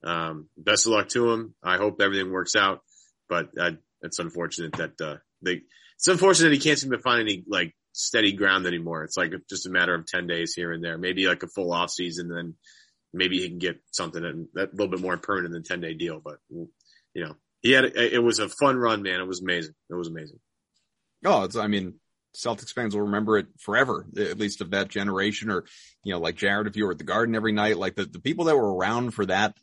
um, 0.03 0.49
best 0.57 0.85
of 0.85 0.91
luck 0.91 1.07
to 1.09 1.31
him. 1.31 1.55
I 1.63 1.77
hope 1.77 2.01
everything 2.01 2.33
works 2.33 2.57
out, 2.57 2.81
but 3.29 3.47
uh, 3.57 3.71
it's 4.01 4.19
unfortunate 4.19 4.73
that, 4.73 4.99
uh, 4.99 5.15
they, 5.41 5.61
it's 5.95 6.07
unfortunate 6.09 6.51
he 6.51 6.59
can't 6.59 6.77
seem 6.77 6.91
to 6.91 6.99
find 6.99 7.21
any 7.21 7.45
like 7.47 7.73
steady 7.93 8.33
ground 8.33 8.65
anymore. 8.65 9.05
It's 9.05 9.15
like 9.15 9.31
just 9.49 9.65
a 9.65 9.69
matter 9.69 9.95
of 9.95 10.05
10 10.05 10.27
days 10.27 10.53
here 10.53 10.73
and 10.73 10.83
there, 10.83 10.97
maybe 10.97 11.27
like 11.27 11.43
a 11.43 11.47
full 11.47 11.71
off 11.71 11.91
season. 11.91 12.27
Then 12.27 12.55
maybe 13.13 13.39
he 13.39 13.47
can 13.47 13.59
get 13.59 13.77
something 13.91 14.49
that, 14.53 14.69
a 14.69 14.75
little 14.75 14.89
bit 14.89 14.99
more 14.99 15.15
permanent 15.15 15.53
than 15.53 15.63
10 15.63 15.79
day 15.79 15.93
deal, 15.93 16.19
but 16.21 16.39
you 16.49 17.23
know, 17.23 17.35
he 17.61 17.71
had, 17.71 17.85
it 17.85 18.21
was 18.21 18.39
a 18.39 18.49
fun 18.49 18.75
run, 18.75 19.03
man. 19.03 19.21
It 19.21 19.27
was 19.27 19.41
amazing. 19.41 19.73
It 19.89 19.93
was 19.93 20.09
amazing. 20.09 20.39
Oh, 21.25 21.43
it's, 21.43 21.55
I 21.55 21.67
mean, 21.67 21.95
Celtics 22.35 22.73
fans 22.73 22.95
will 22.95 23.03
remember 23.03 23.37
it 23.37 23.47
forever, 23.59 24.05
at 24.17 24.39
least 24.39 24.61
of 24.61 24.71
that 24.71 24.89
generation 24.89 25.51
or, 25.51 25.65
you 26.03 26.13
know, 26.13 26.19
like 26.19 26.35
Jared, 26.35 26.67
if 26.67 26.75
you 26.75 26.85
were 26.85 26.91
at 26.91 26.97
the 26.97 27.03
garden 27.03 27.35
every 27.35 27.51
night, 27.51 27.77
like 27.77 27.95
the, 27.95 28.05
the 28.05 28.19
people 28.19 28.45
that 28.45 28.57
were 28.57 28.75
around 28.75 29.11
for 29.11 29.25
that, 29.27 29.55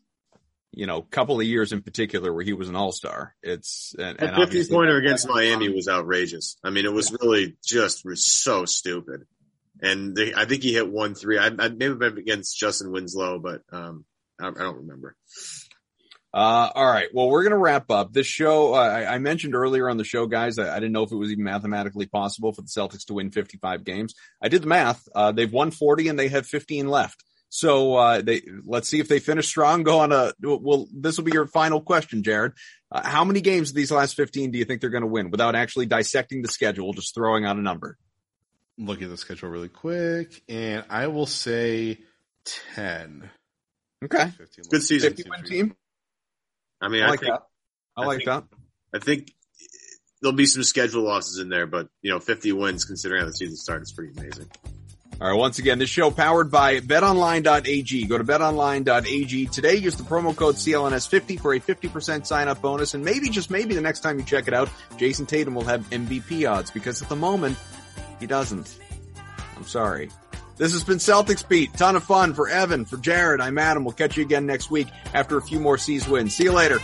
you 0.73 0.87
know, 0.87 1.03
couple 1.03 1.41
of 1.41 1.47
years 1.47 1.73
in 1.73 1.83
particular 1.83 2.33
where 2.33 2.45
he 2.45 2.53
was 2.53 2.69
an 2.69 2.77
all-star. 2.77 3.35
It's, 3.43 3.95
and, 3.99 4.23
and 4.23 4.37
50 4.37 4.73
pointer 4.73 4.97
against 4.97 5.29
Miami 5.29 5.69
was 5.69 5.89
outrageous. 5.89 6.57
I 6.63 6.71
mean, 6.71 6.85
it 6.85 6.93
was 6.93 7.15
really 7.21 7.57
just 7.65 8.05
was 8.05 8.25
so 8.25 8.65
stupid. 8.67 9.27
And 9.83 10.15
they, 10.15 10.33
I 10.35 10.45
think 10.45 10.63
he 10.63 10.75
hit 10.75 10.91
one 10.91 11.15
three. 11.15 11.39
I, 11.39 11.47
I 11.47 11.69
maybe 11.69 11.95
been 11.95 12.19
against 12.19 12.57
Justise 12.59 12.87
Winslow, 12.87 13.41
but, 13.41 13.63
um, 13.73 14.05
I, 14.41 14.49
I 14.49 14.53
don't 14.53 14.77
remember. 14.77 15.17
Uh, 16.33 16.71
all 16.75 16.87
right. 16.87 17.09
Well, 17.13 17.29
we're 17.29 17.43
going 17.43 17.53
to 17.53 17.59
wrap 17.59 17.91
up 17.91 18.13
this 18.13 18.27
show. 18.27 18.75
Uh, 18.75 18.79
I, 18.79 19.15
I, 19.15 19.19
mentioned 19.19 19.57
earlier 19.57 19.91
on 19.91 19.97
the 19.97 20.05
show, 20.05 20.27
guys, 20.27 20.61
I, 20.61 20.71
I, 20.71 20.79
didn't 20.79 20.93
know 20.93 21.03
if 21.03 21.11
it 21.11 21.17
was 21.17 21.33
even 21.33 21.43
mathematically 21.43 22.07
possible 22.07 22.53
for 22.53 22.63
the 22.63 22.69
Celtics 22.69 23.07
to 23.07 23.15
win 23.15 23.33
55 23.33 23.83
games. 23.83 24.15
I 24.41 24.49
did 24.49 24.63
the 24.63 24.69
math. 24.69 25.09
Uh, 25.13 25.33
they've 25.33 25.53
won 25.53 25.73
40 25.73 26.07
and 26.07 26.17
they 26.19 26.29
have 26.29 26.47
15 26.47 26.89
left. 26.89 27.25
So, 27.49 27.97
uh, 27.97 28.23
they, 28.23 28.43
let's 28.65 28.89
see 28.89 29.01
if 29.01 29.09
they 29.09 29.19
finish 29.19 29.49
strong. 29.49 29.83
Go 29.83 29.99
on 29.99 30.13
a, 30.13 30.33
well, 30.41 30.87
this 30.93 31.17
will 31.17 31.25
be 31.25 31.33
your 31.33 31.49
final 31.49 31.81
question, 31.81 32.23
Jared. 32.23 32.53
Uh, 32.93 33.03
how 33.05 33.25
many 33.25 33.41
games 33.41 33.71
of 33.71 33.75
these 33.75 33.91
last 33.91 34.15
15 34.15 34.53
do 34.53 34.59
you 34.59 34.65
think 34.65 34.81
they're 34.81 34.91
going 34.91 35.03
to 35.03 35.09
win 35.09 35.33
without 35.33 35.57
actually 35.57 35.87
dissecting 35.87 36.43
the 36.43 36.49
schedule, 36.49 36.93
just 36.93 37.13
throwing 37.13 37.45
out 37.45 37.57
a 37.57 37.61
number? 37.61 37.99
Looking 38.79 39.05
at 39.05 39.11
the 39.11 39.17
schedule 39.17 39.49
really 39.49 39.69
quick 39.69 40.43
and 40.49 40.85
I 40.89 41.09
will 41.09 41.27
say 41.27 41.99
10. 42.77 43.29
Okay. 44.05 44.31
Good 44.71 44.85
season. 44.85 45.11
50 45.15 45.29
win 45.29 45.45
team. 45.45 45.75
I 46.81 46.89
mean, 46.89 47.03
I 47.03 47.09
like 47.09 47.21
I 47.21 47.23
think, 47.23 47.33
that. 47.33 47.43
I, 47.97 48.03
I 48.03 48.07
like 48.07 48.17
think, 48.19 48.27
that. 48.27 48.45
I 48.95 48.99
think 48.99 49.33
there'll 50.21 50.37
be 50.37 50.47
some 50.47 50.63
schedule 50.63 51.03
losses 51.03 51.39
in 51.39 51.49
there, 51.49 51.67
but 51.67 51.89
you 52.03 52.11
know, 52.11 52.21
50 52.21 52.53
wins 52.53 52.85
considering 52.85 53.21
how 53.21 53.27
the 53.27 53.33
season 53.33 53.57
started 53.57 53.83
is 53.83 53.93
pretty 53.93 54.19
amazing. 54.19 54.51
All 55.21 55.29
right. 55.29 55.37
Once 55.37 55.59
again, 55.59 55.79
this 55.79 55.91
show 55.91 56.11
powered 56.11 56.51
by 56.51 56.81
betonline.ag. 56.81 58.07
Go 58.07 58.17
to 58.17 58.25
betonline.ag 58.25 59.47
today. 59.47 59.75
Use 59.77 59.97
the 59.97 60.03
promo 60.03 60.35
code 60.35 60.55
CLNS50 60.55 61.39
for 61.41 61.53
a 61.53 61.61
50% 61.61 62.25
sign 62.25 62.49
up 62.49 62.63
bonus. 62.63 62.95
And 62.95 63.05
maybe, 63.05 63.29
just 63.29 63.51
maybe 63.51 63.75
the 63.75 63.83
next 63.83 64.01
time 64.01 64.19
you 64.19 64.25
check 64.25 64.49
it 64.49 64.55
out, 64.55 64.71
Jayson 64.97 65.27
Tatum 65.27 65.55
will 65.55 65.65
have 65.65 65.83
MVP 65.91 66.51
odds 66.51 66.71
because 66.71 67.03
at 67.03 67.11
the 67.11 67.17
moment 67.17 67.59
he 68.19 68.27
doesn't. 68.27 68.79
I'm 69.59 69.67
sorry. 69.67 70.09
This 70.61 70.75
has 70.75 70.85
been 70.85 70.99
Celtics 70.99 71.49
Beat. 71.49 71.73
Ton 71.73 71.97
of 71.97 72.05
fun 72.05 72.35
for 72.35 72.47
Evan, 72.47 72.85
for 72.85 72.99
Jared. 72.99 73.41
I'm 73.41 73.57
Adam. 73.57 73.83
We'll 73.83 73.95
catch 73.95 74.19
you 74.19 74.23
again 74.23 74.45
next 74.45 74.71
week 74.71 74.89
after 75.15 75.39
a 75.39 75.43
few 75.43 75.59
more 75.59 75.79
C's 75.79 76.07
wins. 76.07 76.35
See 76.35 76.45
you 76.45 76.53
later. 76.53 76.79